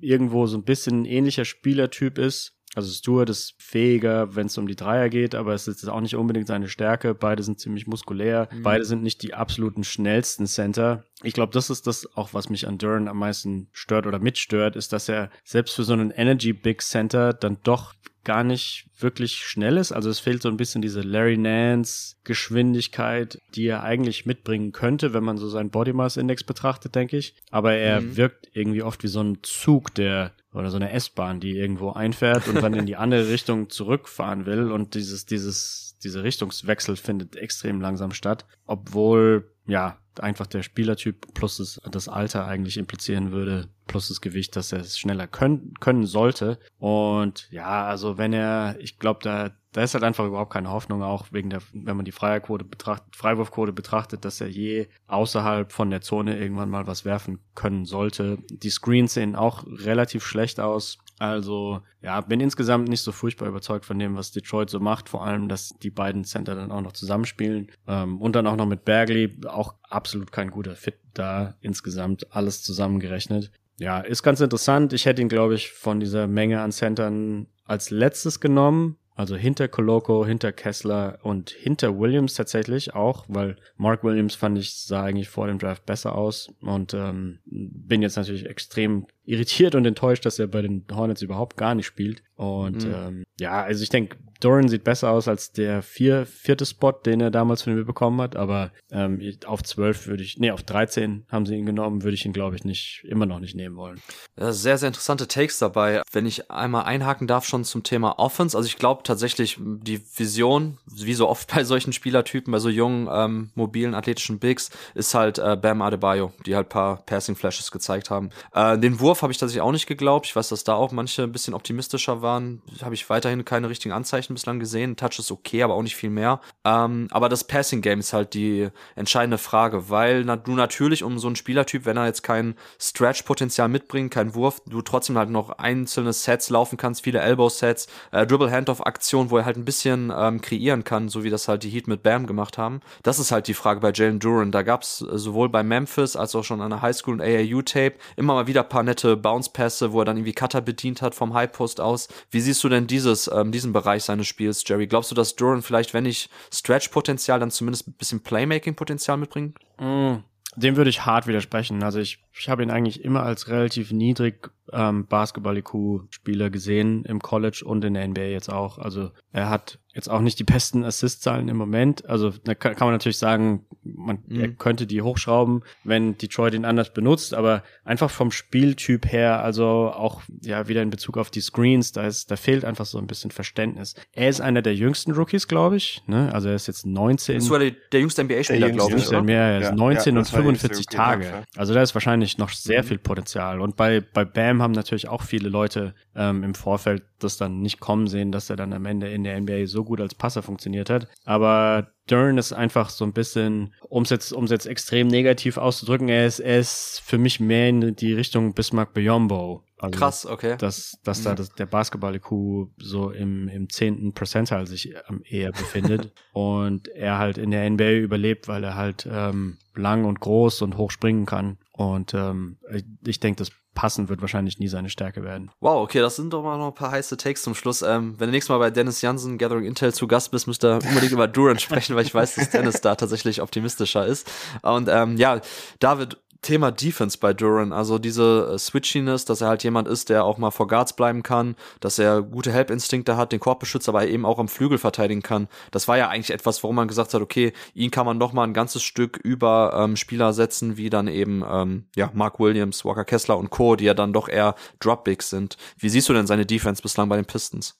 irgendwo 0.00 0.46
so 0.46 0.56
ein 0.56 0.64
bisschen 0.64 1.02
ein 1.02 1.04
ähnlicher 1.04 1.44
Spielertyp 1.44 2.18
ist. 2.18 2.54
Also 2.74 2.92
Stewart 2.92 3.30
ist 3.30 3.54
fähiger, 3.58 4.36
wenn 4.36 4.46
es 4.46 4.58
um 4.58 4.68
die 4.68 4.76
Dreier 4.76 5.08
geht, 5.08 5.34
aber 5.34 5.54
es 5.54 5.66
ist 5.66 5.88
auch 5.88 6.00
nicht 6.00 6.16
unbedingt 6.16 6.46
seine 6.46 6.68
Stärke. 6.68 7.14
Beide 7.14 7.42
sind 7.42 7.58
ziemlich 7.58 7.86
muskulär. 7.86 8.48
Mhm. 8.52 8.62
Beide 8.62 8.84
sind 8.84 9.02
nicht 9.02 9.22
die 9.22 9.34
absoluten 9.34 9.84
schnellsten 9.84 10.46
Center. 10.46 11.04
Ich 11.22 11.32
glaube, 11.32 11.52
das 11.52 11.70
ist 11.70 11.86
das 11.86 12.16
auch, 12.16 12.34
was 12.34 12.50
mich 12.50 12.68
an 12.68 12.78
Duran 12.78 13.08
am 13.08 13.18
meisten 13.18 13.68
stört 13.72 14.06
oder 14.06 14.18
mitstört, 14.18 14.76
ist, 14.76 14.92
dass 14.92 15.08
er 15.08 15.30
selbst 15.44 15.74
für 15.74 15.84
so 15.84 15.94
einen 15.94 16.10
Energy 16.10 16.52
Big 16.52 16.82
Center 16.82 17.32
dann 17.32 17.58
doch 17.62 17.94
gar 18.28 18.44
nicht 18.44 18.84
wirklich 18.98 19.36
schnell 19.36 19.78
ist. 19.78 19.90
Also 19.90 20.10
es 20.10 20.20
fehlt 20.20 20.42
so 20.42 20.50
ein 20.50 20.58
bisschen 20.58 20.82
diese 20.82 21.00
Larry 21.00 21.38
Nance 21.38 22.16
Geschwindigkeit, 22.24 23.40
die 23.54 23.66
er 23.66 23.84
eigentlich 23.84 24.26
mitbringen 24.26 24.72
könnte, 24.72 25.14
wenn 25.14 25.24
man 25.24 25.38
so 25.38 25.48
seinen 25.48 25.70
Body 25.70 25.94
Mass 25.94 26.18
Index 26.18 26.44
betrachtet, 26.44 26.94
denke 26.94 27.16
ich. 27.16 27.34
Aber 27.50 27.72
er 27.72 28.02
mhm. 28.02 28.18
wirkt 28.18 28.50
irgendwie 28.52 28.82
oft 28.82 29.02
wie 29.02 29.08
so 29.08 29.22
ein 29.22 29.38
Zug, 29.42 29.94
der 29.94 30.34
oder 30.52 30.68
so 30.68 30.76
eine 30.76 30.92
S-Bahn, 30.92 31.40
die 31.40 31.56
irgendwo 31.56 31.92
einfährt 31.92 32.48
und 32.48 32.56
dann 32.62 32.74
in 32.74 32.84
die 32.84 32.96
andere 32.96 33.28
Richtung 33.32 33.70
zurückfahren 33.70 34.44
will 34.44 34.70
und 34.70 34.94
dieses 34.94 35.24
dieses 35.24 35.96
diese 36.04 36.22
Richtungswechsel 36.22 36.96
findet 36.96 37.34
extrem 37.34 37.80
langsam 37.80 38.12
statt, 38.12 38.44
obwohl 38.66 39.50
ja 39.68 39.98
einfach 40.18 40.46
der 40.46 40.62
Spielertyp 40.62 41.32
plus 41.34 41.58
das, 41.58 41.80
das 41.90 42.08
Alter 42.08 42.46
eigentlich 42.46 42.76
implizieren 42.76 43.30
würde, 43.30 43.68
plus 43.86 44.08
das 44.08 44.20
Gewicht, 44.20 44.56
dass 44.56 44.72
er 44.72 44.80
es 44.80 44.98
schneller 44.98 45.28
können, 45.28 45.74
können 45.78 46.06
sollte. 46.06 46.58
Und 46.78 47.48
ja, 47.52 47.86
also 47.86 48.18
wenn 48.18 48.32
er, 48.32 48.76
ich 48.80 48.98
glaube, 48.98 49.20
da, 49.22 49.50
da 49.72 49.82
ist 49.82 49.94
halt 49.94 50.02
einfach 50.02 50.26
überhaupt 50.26 50.52
keine 50.52 50.70
Hoffnung, 50.70 51.02
auch 51.02 51.26
wegen 51.30 51.50
der, 51.50 51.60
wenn 51.72 51.96
man 51.96 52.04
die 52.04 52.12
Freierquote 52.12 52.64
betrachtet, 52.64 53.14
Freiwurfquote 53.14 53.72
betrachtet, 53.72 54.24
dass 54.24 54.40
er 54.40 54.48
je 54.48 54.88
außerhalb 55.06 55.70
von 55.70 55.90
der 55.90 56.00
Zone 56.00 56.38
irgendwann 56.38 56.70
mal 56.70 56.86
was 56.86 57.04
werfen 57.04 57.38
können 57.54 57.84
sollte. 57.84 58.38
Die 58.50 58.70
Screens 58.70 59.14
sehen 59.14 59.36
auch 59.36 59.64
relativ 59.66 60.24
schlecht 60.24 60.58
aus. 60.58 60.98
Also 61.18 61.80
ja, 62.00 62.20
bin 62.20 62.40
insgesamt 62.40 62.88
nicht 62.88 63.02
so 63.02 63.12
furchtbar 63.12 63.48
überzeugt 63.48 63.84
von 63.84 63.98
dem, 63.98 64.16
was 64.16 64.30
Detroit 64.30 64.70
so 64.70 64.80
macht. 64.80 65.08
Vor 65.08 65.24
allem, 65.24 65.48
dass 65.48 65.70
die 65.82 65.90
beiden 65.90 66.24
Center 66.24 66.54
dann 66.54 66.72
auch 66.72 66.80
noch 66.80 66.92
zusammenspielen. 66.92 67.70
Ähm, 67.86 68.20
und 68.20 68.36
dann 68.36 68.46
auch 68.46 68.56
noch 68.56 68.66
mit 68.66 68.84
Bagley. 68.84 69.38
Auch 69.46 69.74
absolut 69.82 70.32
kein 70.32 70.50
guter 70.50 70.76
Fit 70.76 70.98
da 71.14 71.56
insgesamt. 71.60 72.32
Alles 72.34 72.62
zusammengerechnet. 72.62 73.50
Ja, 73.78 74.00
ist 74.00 74.22
ganz 74.22 74.40
interessant. 74.40 74.92
Ich 74.92 75.06
hätte 75.06 75.22
ihn, 75.22 75.28
glaube 75.28 75.54
ich, 75.54 75.70
von 75.70 76.00
dieser 76.00 76.26
Menge 76.26 76.60
an 76.60 76.72
Centern 76.72 77.46
als 77.64 77.90
letztes 77.90 78.40
genommen. 78.40 78.96
Also 79.18 79.34
hinter 79.34 79.66
Coloco, 79.66 80.24
hinter 80.24 80.52
Kessler 80.52 81.18
und 81.22 81.50
hinter 81.50 81.98
Williams 81.98 82.34
tatsächlich 82.34 82.94
auch, 82.94 83.24
weil 83.26 83.56
Mark 83.76 84.04
Williams 84.04 84.36
fand 84.36 84.56
ich 84.58 84.76
sah 84.76 85.02
eigentlich 85.02 85.28
vor 85.28 85.48
dem 85.48 85.58
Draft 85.58 85.84
besser 85.86 86.14
aus 86.14 86.54
und 86.60 86.94
ähm, 86.94 87.40
bin 87.44 88.00
jetzt 88.00 88.14
natürlich 88.14 88.46
extrem 88.46 89.08
irritiert 89.28 89.74
und 89.74 89.84
enttäuscht, 89.84 90.24
dass 90.24 90.38
er 90.38 90.46
bei 90.46 90.62
den 90.62 90.84
Hornets 90.90 91.20
überhaupt 91.20 91.56
gar 91.56 91.74
nicht 91.74 91.86
spielt. 91.86 92.22
Und 92.36 92.84
mhm. 92.84 92.94
ähm, 92.94 93.24
ja, 93.38 93.62
also 93.62 93.82
ich 93.82 93.90
denke, 93.90 94.16
Doran 94.40 94.68
sieht 94.68 94.84
besser 94.84 95.10
aus 95.10 95.26
als 95.26 95.50
der 95.50 95.82
vier, 95.82 96.24
vierte 96.24 96.64
Spot, 96.64 96.92
den 96.92 97.20
er 97.20 97.30
damals 97.30 97.62
von 97.62 97.74
mir 97.74 97.84
bekommen 97.84 98.20
hat, 98.20 98.36
aber 98.36 98.70
ähm, 98.92 99.20
auf 99.46 99.64
zwölf 99.64 100.06
würde 100.06 100.22
ich, 100.22 100.38
nee, 100.38 100.52
auf 100.52 100.62
13 100.62 101.24
haben 101.28 101.44
sie 101.44 101.56
ihn 101.56 101.66
genommen, 101.66 102.04
würde 102.04 102.14
ich 102.14 102.24
ihn, 102.24 102.32
glaube 102.32 102.54
ich, 102.54 102.64
nicht, 102.64 103.04
immer 103.08 103.26
noch 103.26 103.40
nicht 103.40 103.56
nehmen 103.56 103.76
wollen. 103.76 104.00
Ja, 104.38 104.52
sehr, 104.52 104.78
sehr 104.78 104.88
interessante 104.88 105.26
Takes 105.26 105.58
dabei. 105.58 106.02
Wenn 106.12 106.24
ich 106.24 106.50
einmal 106.50 106.84
einhaken 106.84 107.26
darf 107.26 107.44
schon 107.44 107.64
zum 107.64 107.82
Thema 107.82 108.20
Offense, 108.20 108.56
also 108.56 108.68
ich 108.68 108.76
glaube 108.76 109.02
tatsächlich, 109.02 109.58
die 109.58 110.00
Vision, 110.16 110.78
wie 110.86 111.14
so 111.14 111.28
oft 111.28 111.52
bei 111.54 111.64
solchen 111.64 111.92
Spielertypen, 111.92 112.52
bei 112.52 112.60
so 112.60 112.68
jungen, 112.68 113.08
ähm, 113.10 113.50
mobilen, 113.56 113.94
athletischen 113.94 114.38
Bigs, 114.38 114.70
ist 114.94 115.14
halt 115.14 115.38
äh, 115.38 115.56
Bam 115.60 115.82
Adebayo, 115.82 116.32
die 116.46 116.54
halt 116.54 116.68
paar 116.68 117.04
Passing 117.06 117.34
Flashes 117.34 117.72
gezeigt 117.72 118.10
haben. 118.10 118.30
Äh, 118.54 118.78
den 118.78 119.00
Wurf 119.00 119.17
habe 119.22 119.32
ich 119.32 119.38
tatsächlich 119.38 119.62
auch 119.62 119.72
nicht 119.72 119.86
geglaubt. 119.86 120.26
Ich 120.26 120.36
weiß, 120.36 120.48
dass 120.48 120.64
da 120.64 120.74
auch 120.74 120.92
manche 120.92 121.22
ein 121.22 121.32
bisschen 121.32 121.54
optimistischer 121.54 122.22
waren. 122.22 122.62
Habe 122.82 122.94
ich 122.94 123.08
weiterhin 123.10 123.44
keine 123.44 123.68
richtigen 123.68 123.92
Anzeichen 123.92 124.34
bislang 124.34 124.60
gesehen. 124.60 124.96
Touch 124.96 125.18
ist 125.18 125.30
okay, 125.30 125.62
aber 125.62 125.74
auch 125.74 125.82
nicht 125.82 125.96
viel 125.96 126.10
mehr. 126.10 126.40
Ähm, 126.64 127.08
aber 127.10 127.28
das 127.28 127.44
Passing 127.44 127.82
Game 127.82 128.00
ist 128.00 128.12
halt 128.12 128.34
die 128.34 128.68
entscheidende 128.96 129.38
Frage, 129.38 129.90
weil 129.90 130.24
na, 130.24 130.36
du 130.36 130.52
natürlich 130.52 131.02
um 131.02 131.18
so 131.18 131.28
einen 131.28 131.36
Spielertyp, 131.36 131.84
wenn 131.84 131.96
er 131.96 132.06
jetzt 132.06 132.22
kein 132.22 132.54
Stretch-Potenzial 132.80 133.68
mitbringt, 133.68 134.12
kein 134.12 134.34
Wurf, 134.34 134.62
du 134.66 134.82
trotzdem 134.82 135.18
halt 135.18 135.30
noch 135.30 135.50
einzelne 135.50 136.12
Sets 136.12 136.50
laufen 136.50 136.76
kannst, 136.76 137.04
viele 137.04 137.20
Elbow-Sets, 137.20 137.88
äh, 138.12 138.26
Dribble-Handoff-Aktionen, 138.26 139.30
wo 139.30 139.38
er 139.38 139.44
halt 139.44 139.56
ein 139.56 139.64
bisschen 139.64 140.12
ähm, 140.16 140.40
kreieren 140.40 140.84
kann, 140.84 141.08
so 141.08 141.24
wie 141.24 141.30
das 141.30 141.48
halt 141.48 141.62
die 141.62 141.70
Heat 141.70 141.88
mit 141.88 142.02
Bam 142.02 142.26
gemacht 142.26 142.58
haben. 142.58 142.80
Das 143.02 143.18
ist 143.18 143.32
halt 143.32 143.48
die 143.48 143.54
Frage 143.54 143.80
bei 143.80 143.92
Jalen 143.92 144.18
Duran. 144.18 144.52
Da 144.52 144.62
gab's 144.62 145.00
äh, 145.02 145.18
sowohl 145.18 145.48
bei 145.48 145.62
Memphis 145.62 146.16
als 146.16 146.34
auch 146.34 146.44
schon 146.44 146.60
an 146.60 146.70
der 146.70 146.82
Highschool 146.82 147.14
und 147.14 147.20
AAU-Tape 147.20 147.94
immer 148.16 148.34
mal 148.34 148.46
wieder 148.46 148.62
paar 148.62 148.82
nette 148.82 149.07
Bounce-Pässe, 149.16 149.92
wo 149.92 150.00
er 150.00 150.04
dann 150.04 150.16
irgendwie 150.16 150.32
Cutter 150.32 150.60
bedient 150.60 151.02
hat 151.02 151.14
vom 151.14 151.34
High-Post 151.34 151.80
aus. 151.80 152.08
Wie 152.30 152.40
siehst 152.40 152.62
du 152.64 152.68
denn 152.68 152.86
dieses, 152.86 153.30
ähm, 153.32 153.52
diesen 153.52 153.72
Bereich 153.72 154.04
seines 154.04 154.26
Spiels, 154.26 154.64
Jerry? 154.66 154.86
Glaubst 154.86 155.10
du, 155.10 155.14
dass 155.14 155.36
Duran 155.36 155.62
vielleicht, 155.62 155.94
wenn 155.94 156.04
nicht 156.04 156.30
Stretch-Potenzial, 156.52 157.40
dann 157.40 157.50
zumindest 157.50 157.88
ein 157.88 157.94
bisschen 157.94 158.20
Playmaking-Potenzial 158.20 159.16
mitbringt? 159.16 159.56
Mm, 159.78 160.16
dem 160.56 160.76
würde 160.76 160.90
ich 160.90 161.06
hart 161.06 161.26
widersprechen. 161.26 161.82
Also 161.82 162.00
ich, 162.00 162.24
ich 162.32 162.48
habe 162.48 162.62
ihn 162.62 162.70
eigentlich 162.70 163.04
immer 163.04 163.22
als 163.22 163.48
relativ 163.48 163.92
niedrig 163.92 164.50
ähm, 164.72 165.06
Basketball-IQ-Spieler 165.06 166.50
gesehen 166.50 167.04
im 167.04 167.20
College 167.20 167.62
und 167.64 167.84
in 167.84 167.94
der 167.94 168.06
NBA 168.06 168.22
jetzt 168.22 168.52
auch. 168.52 168.78
Also 168.78 169.10
er 169.32 169.50
hat 169.50 169.78
jetzt 169.98 170.08
auch 170.08 170.20
nicht 170.20 170.38
die 170.38 170.44
besten 170.44 170.84
Assist-Zahlen 170.84 171.48
im 171.48 171.56
Moment. 171.56 172.06
Also 172.06 172.30
da 172.44 172.54
kann, 172.54 172.76
kann 172.76 172.86
man 172.86 172.94
natürlich 172.94 173.18
sagen, 173.18 173.66
man 173.82 174.18
mhm. 174.26 174.40
er 174.40 174.48
könnte 174.48 174.86
die 174.86 175.02
hochschrauben, 175.02 175.62
wenn 175.82 176.16
Detroit 176.16 176.54
ihn 176.54 176.64
anders 176.64 176.92
benutzt, 176.92 177.34
aber 177.34 177.64
einfach 177.84 178.08
vom 178.08 178.30
Spieltyp 178.30 179.10
her, 179.10 179.42
also 179.42 179.92
auch 179.92 180.22
ja 180.42 180.68
wieder 180.68 180.82
in 180.82 180.90
Bezug 180.90 181.18
auf 181.18 181.30
die 181.30 181.40
Screens, 181.40 181.90
da 181.90 182.06
ist, 182.06 182.30
da 182.30 182.36
fehlt 182.36 182.64
einfach 182.64 182.86
so 182.86 182.98
ein 182.98 183.08
bisschen 183.08 183.32
Verständnis. 183.32 183.96
Er 184.12 184.28
ist 184.28 184.40
einer 184.40 184.62
der 184.62 184.76
jüngsten 184.76 185.12
Rookies, 185.12 185.48
glaube 185.48 185.76
ich. 185.76 186.02
Ne? 186.06 186.32
Also 186.32 186.48
er 186.48 186.54
ist 186.54 186.68
jetzt 186.68 186.86
19. 186.86 187.36
Das 187.36 187.50
war 187.50 187.58
der, 187.58 187.72
der 187.90 188.00
jüngste 188.00 188.22
NBA-Spieler, 188.22 188.70
glaube 188.70 188.96
ich. 188.96 189.08
Oder? 189.08 189.22
Mehr, 189.22 189.42
er 189.42 189.60
ist 189.60 189.68
ja, 189.70 189.74
19 189.74 190.14
ja, 190.14 190.20
und 190.20 190.28
45 190.28 190.86
Tage. 190.86 191.42
Also 191.56 191.74
da 191.74 191.82
ist 191.82 191.94
wahrscheinlich 191.94 192.38
noch 192.38 192.50
sehr 192.50 192.82
mhm. 192.82 192.86
viel 192.86 192.98
Potenzial. 192.98 193.60
Und 193.60 193.76
bei, 193.76 194.00
bei 194.00 194.24
Bam 194.24 194.57
haben 194.62 194.72
natürlich 194.72 195.08
auch 195.08 195.22
viele 195.22 195.48
Leute 195.48 195.94
ähm, 196.14 196.42
im 196.42 196.54
Vorfeld 196.54 197.02
das 197.18 197.36
dann 197.36 197.60
nicht 197.60 197.80
kommen 197.80 198.06
sehen, 198.06 198.32
dass 198.32 198.50
er 198.50 198.56
dann 198.56 198.72
am 198.72 198.86
Ende 198.86 199.08
in 199.08 199.24
der 199.24 199.40
NBA 199.40 199.66
so 199.66 199.84
gut 199.84 200.00
als 200.00 200.14
Passer 200.14 200.42
funktioniert 200.42 200.90
hat. 200.90 201.08
Aber 201.24 201.92
Dern 202.08 202.38
ist 202.38 202.52
einfach 202.52 202.90
so 202.90 203.04
ein 203.04 203.12
bisschen, 203.12 203.74
um 203.88 204.02
es 204.02 204.10
jetzt, 204.10 204.34
jetzt 204.48 204.66
extrem 204.66 205.08
negativ 205.08 205.56
auszudrücken, 205.56 206.08
er 206.08 206.26
ist, 206.26 206.40
er 206.40 206.58
ist 206.58 207.02
für 207.04 207.18
mich 207.18 207.40
mehr 207.40 207.68
in 207.68 207.96
die 207.96 208.12
Richtung 208.12 208.54
Bismarck 208.54 208.94
Biombo. 208.94 209.64
Also, 209.78 209.98
Krass, 209.98 210.26
okay. 210.26 210.56
Dass, 210.58 210.98
dass 211.04 211.22
da 211.22 211.32
mhm. 211.32 211.36
das, 211.36 211.50
der 211.50 211.66
Basketball-IQ 211.66 212.68
so 212.78 213.10
im, 213.10 213.48
im 213.48 213.70
zehnten 213.70 214.12
Percentile 214.12 214.66
sich 214.66 214.94
ähm, 215.08 215.22
eher 215.24 215.52
befindet 215.52 216.12
und 216.32 216.88
er 216.88 217.18
halt 217.18 217.38
in 217.38 217.50
der 217.50 217.68
NBA 217.70 217.92
überlebt, 217.92 218.48
weil 218.48 218.64
er 218.64 218.74
halt 218.74 219.08
ähm, 219.10 219.58
lang 219.74 220.04
und 220.04 220.20
groß 220.20 220.62
und 220.62 220.76
hoch 220.76 220.90
springen 220.90 221.26
kann. 221.26 221.58
Und 221.72 222.12
ähm, 222.12 222.58
ich, 222.72 222.84
ich 223.06 223.20
denke, 223.20 223.38
das 223.38 223.52
passen 223.78 224.08
wird 224.08 224.20
wahrscheinlich 224.20 224.58
nie 224.58 224.66
seine 224.66 224.90
Stärke 224.90 225.22
werden. 225.22 225.52
Wow, 225.60 225.84
okay, 225.84 226.00
das 226.00 226.16
sind 226.16 226.32
doch 226.32 226.42
mal 226.42 226.58
noch 226.58 226.66
ein 226.66 226.74
paar 226.74 226.90
heiße 226.90 227.16
Takes 227.16 227.42
zum 227.44 227.54
Schluss. 227.54 227.82
Ähm, 227.82 228.16
wenn 228.18 228.26
du 228.26 228.32
nächstes 228.32 228.48
Mal 228.48 228.58
bei 228.58 228.72
Dennis 228.72 229.02
Jansen 229.02 229.38
Gathering 229.38 229.64
Intel 229.64 229.94
zu 229.94 230.08
Gast 230.08 230.32
bist, 230.32 230.48
müsst 230.48 230.64
ihr 230.64 230.80
unbedingt 230.84 231.12
über 231.12 231.28
Duran 231.28 231.60
sprechen, 231.60 231.94
weil 231.94 232.04
ich 232.04 232.12
weiß, 232.12 232.34
dass 232.34 232.50
Dennis 232.50 232.80
da 232.80 232.96
tatsächlich 232.96 233.40
optimistischer 233.40 234.04
ist. 234.04 234.28
Und 234.62 234.88
ähm, 234.90 235.16
ja, 235.16 235.40
David, 235.78 236.16
Thema 236.42 236.70
Defense 236.70 237.18
bei 237.18 237.34
Duran, 237.34 237.72
also 237.72 237.98
diese 237.98 238.52
äh, 238.54 238.58
Switchiness, 238.58 239.24
dass 239.24 239.40
er 239.40 239.48
halt 239.48 239.64
jemand 239.64 239.88
ist, 239.88 240.08
der 240.08 240.24
auch 240.24 240.38
mal 240.38 240.50
vor 240.50 240.68
Guards 240.68 240.94
bleiben 240.94 241.22
kann, 241.22 241.56
dass 241.80 241.98
er 241.98 242.22
gute 242.22 242.52
Help-Instinkte 242.52 243.16
hat, 243.16 243.32
den 243.32 243.40
Korb 243.40 243.58
beschützt, 243.60 243.88
aber 243.88 244.06
eben 244.06 244.24
auch 244.24 244.38
am 244.38 244.48
Flügel 244.48 244.78
verteidigen 244.78 245.22
kann. 245.22 245.48
Das 245.72 245.88
war 245.88 245.98
ja 245.98 246.08
eigentlich 246.08 246.30
etwas, 246.30 246.62
warum 246.62 246.76
man 246.76 246.88
gesagt 246.88 247.12
hat, 247.12 247.20
okay, 247.20 247.52
ihn 247.74 247.90
kann 247.90 248.06
man 248.06 248.18
noch 248.18 248.32
mal 248.32 248.44
ein 248.44 248.54
ganzes 248.54 248.82
Stück 248.82 249.16
über 249.16 249.72
ähm, 249.76 249.96
Spieler 249.96 250.32
setzen, 250.32 250.76
wie 250.76 250.90
dann 250.90 251.08
eben 251.08 251.44
ähm, 251.48 251.86
ja 251.96 252.10
Mark 252.14 252.38
Williams, 252.38 252.84
Walker 252.84 253.04
Kessler 253.04 253.36
und 253.36 253.50
Co., 253.50 253.74
die 253.74 253.84
ja 253.84 253.94
dann 253.94 254.12
doch 254.12 254.28
eher 254.28 254.54
Drop-Bigs 254.78 255.30
sind. 255.30 255.56
Wie 255.76 255.88
siehst 255.88 256.08
du 256.08 256.12
denn 256.12 256.28
seine 256.28 256.46
Defense 256.46 256.82
bislang 256.82 257.08
bei 257.08 257.16
den 257.16 257.26
Pistons? 257.26 257.74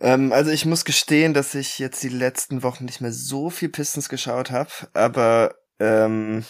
Ähm, 0.00 0.32
also 0.32 0.50
ich 0.50 0.66
muss 0.66 0.84
gestehen, 0.84 1.32
dass 1.32 1.54
ich 1.54 1.78
jetzt 1.78 2.02
die 2.02 2.10
letzten 2.10 2.62
Wochen 2.62 2.84
nicht 2.84 3.00
mehr 3.00 3.12
so 3.12 3.48
viel 3.48 3.70
Pistons 3.70 4.08
geschaut 4.08 4.50
habe, 4.50 4.70
aber 4.92 5.54
ähm, 5.78 6.44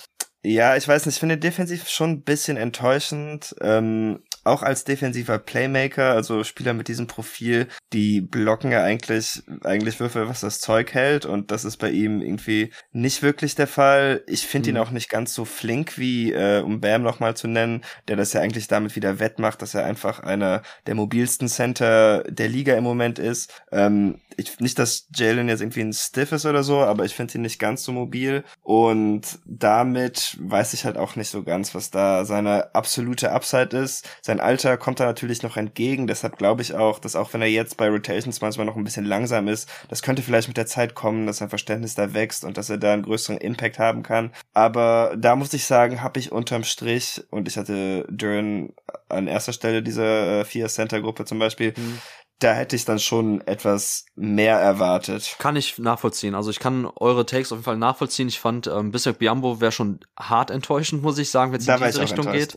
ja, 0.47 0.77
ich 0.77 0.87
weiß 0.87 1.07
nicht, 1.07 1.17
ich 1.17 1.21
finde 1.21 1.39
defensiv 1.39 1.89
schon 1.89 2.11
ein 2.11 2.23
bisschen 2.23 2.57
enttäuschend. 2.57 3.55
Ähm, 3.61 4.23
auch 4.47 4.63
als 4.63 4.85
defensiver 4.85 5.39
Playmaker, 5.39 6.13
also 6.13 6.45
Spieler 6.45 6.75
mit 6.75 6.89
diesem 6.89 7.07
Profil, 7.07 7.69
die 7.93 8.21
blocken 8.21 8.73
ja 8.73 8.83
eigentlich, 8.83 9.43
eigentlich 9.65 10.01
Würfel, 10.01 10.29
was 10.29 10.41
das 10.41 10.61
Zeug 10.61 10.95
hält 10.95 11.27
und 11.27 11.51
das 11.51 11.65
ist 11.65 11.77
bei 11.77 11.91
ihm 11.91 12.23
irgendwie 12.23 12.73
nicht 12.93 13.23
wirklich 13.23 13.55
der 13.55 13.67
Fall. 13.67 14.23
Ich 14.27 14.47
finde 14.47 14.71
mhm. 14.71 14.77
ihn 14.77 14.83
auch 14.83 14.91
nicht 14.91 15.09
ganz 15.09 15.35
so 15.35 15.45
flink 15.45 15.99
wie, 15.99 16.33
äh, 16.33 16.61
um 16.61 16.81
Bam 16.81 17.03
nochmal 17.03 17.37
zu 17.37 17.49
nennen, 17.49 17.83
der 18.09 18.17
das 18.17 18.33
ja 18.33 18.41
eigentlich 18.41 18.69
damit 18.69 18.97
wieder 18.97 19.19
wettmacht, 19.19 19.63
dass 19.63 19.75
er 19.75 19.85
einfach 19.85 20.21
einer 20.21 20.63
der 20.87 20.95
mobilsten 20.95 21.49
Center 21.49 22.25
der 22.29 22.49
Liga 22.49 22.75
im 22.75 22.85
Moment 22.85 23.19
ist. 23.19 23.63
Ähm, 23.73 24.21
ich, 24.37 24.61
nicht, 24.61 24.79
dass 24.79 25.09
Jalen 25.15 25.49
jetzt 25.49 25.61
irgendwie 25.61 25.81
ein 25.81 25.93
Stiff 25.93 26.33
ist 26.33 26.47
oder 26.47 26.63
so, 26.63 26.81
aber 26.81 27.05
ich 27.05 27.15
finde 27.15 27.35
ihn 27.35 27.43
nicht 27.43 27.59
ganz 27.59 27.83
so 27.83 27.93
mobil. 27.93 28.45
Und 28.63 29.39
damit 29.47 30.37
weiß 30.41 30.75
ich 30.75 30.85
halt 30.85 30.99
auch 30.99 31.17
nicht 31.17 31.31
so 31.31 31.43
ganz, 31.43 31.75
was 31.75 31.91
da 31.91 32.25
seine 32.25 32.75
absolute 32.75 33.33
Upside 33.33 33.77
ist. 33.77 34.09
Sein 34.37 34.45
Alter 34.45 34.77
kommt 34.77 35.01
da 35.01 35.07
natürlich 35.07 35.43
noch 35.43 35.57
entgegen. 35.57 36.07
Deshalb 36.07 36.37
glaube 36.37 36.61
ich 36.61 36.75
auch, 36.75 36.99
dass 36.99 37.17
auch 37.17 37.33
wenn 37.33 37.41
er 37.41 37.49
jetzt 37.49 37.79
bei 37.79 37.89
Rotations 37.89 38.43
manchmal 38.43 38.67
noch 38.67 38.77
ein 38.77 38.85
bisschen 38.85 39.07
langsam 39.07 39.49
ist, 39.49 39.67
das 39.89 40.03
könnte 40.03 40.21
vielleicht 40.21 40.49
mit 40.49 40.59
der 40.59 40.67
Zeit 40.67 40.95
kommen, 40.95 41.27
dass 41.27 41.39
sein 41.39 41.49
Verständnis 41.49 41.95
da 41.95 42.13
wächst 42.13 42.45
und 42.45 42.59
dass 42.59 42.69
er 42.69 42.77
da 42.77 42.93
einen 42.93 43.03
größeren 43.03 43.39
Impact 43.39 43.79
haben 43.79 44.03
kann. 44.03 44.31
Aber 44.53 45.15
da 45.17 45.37
muss 45.37 45.55
ich 45.55 45.65
sagen, 45.65 46.03
habe 46.03 46.21
ich 46.21 46.33
unterm 46.33 46.65
Strich, 46.65 47.25
und 47.31 47.49
ich 47.49 47.57
hatte 47.57 48.07
Duran 48.11 48.75
an 49.09 49.27
erster 49.27 49.55
Stelle 49.55 49.83
dieser 49.83 50.41
äh, 50.41 50.45
vier 50.45 50.69
Center-Gruppe 50.69 51.25
zum 51.25 51.39
Beispiel, 51.39 51.73
mhm 51.75 51.99
da 52.39 52.53
hätte 52.53 52.77
ich 52.77 52.85
dann 52.85 52.99
schon 52.99 53.41
etwas 53.47 54.05
mehr 54.15 54.59
erwartet. 54.59 55.37
Kann 55.39 55.57
ich 55.57 55.79
nachvollziehen. 55.79 56.35
Also 56.35 56.51
ich 56.51 56.59
kann 56.59 56.87
eure 56.97 57.25
Takes 57.25 57.51
auf 57.51 57.59
jeden 57.59 57.65
Fall 57.65 57.79
nachvollziehen. 57.79 58.29
Ich 58.29 58.41
fand, 58.41 58.67
ähm, 58.67 58.91
Bissek 58.91 59.19
Biambo 59.19 59.61
wäre 59.61 59.73
schon 59.73 60.01
hart 60.19 60.51
enttäuschend, 60.51 61.03
muss 61.03 61.17
ich 61.17 61.31
sagen, 61.31 61.53
wenn 61.53 61.61
es 61.61 61.69
in 61.69 61.77
diese 61.77 62.01
Richtung 62.01 62.31
geht. 62.31 62.57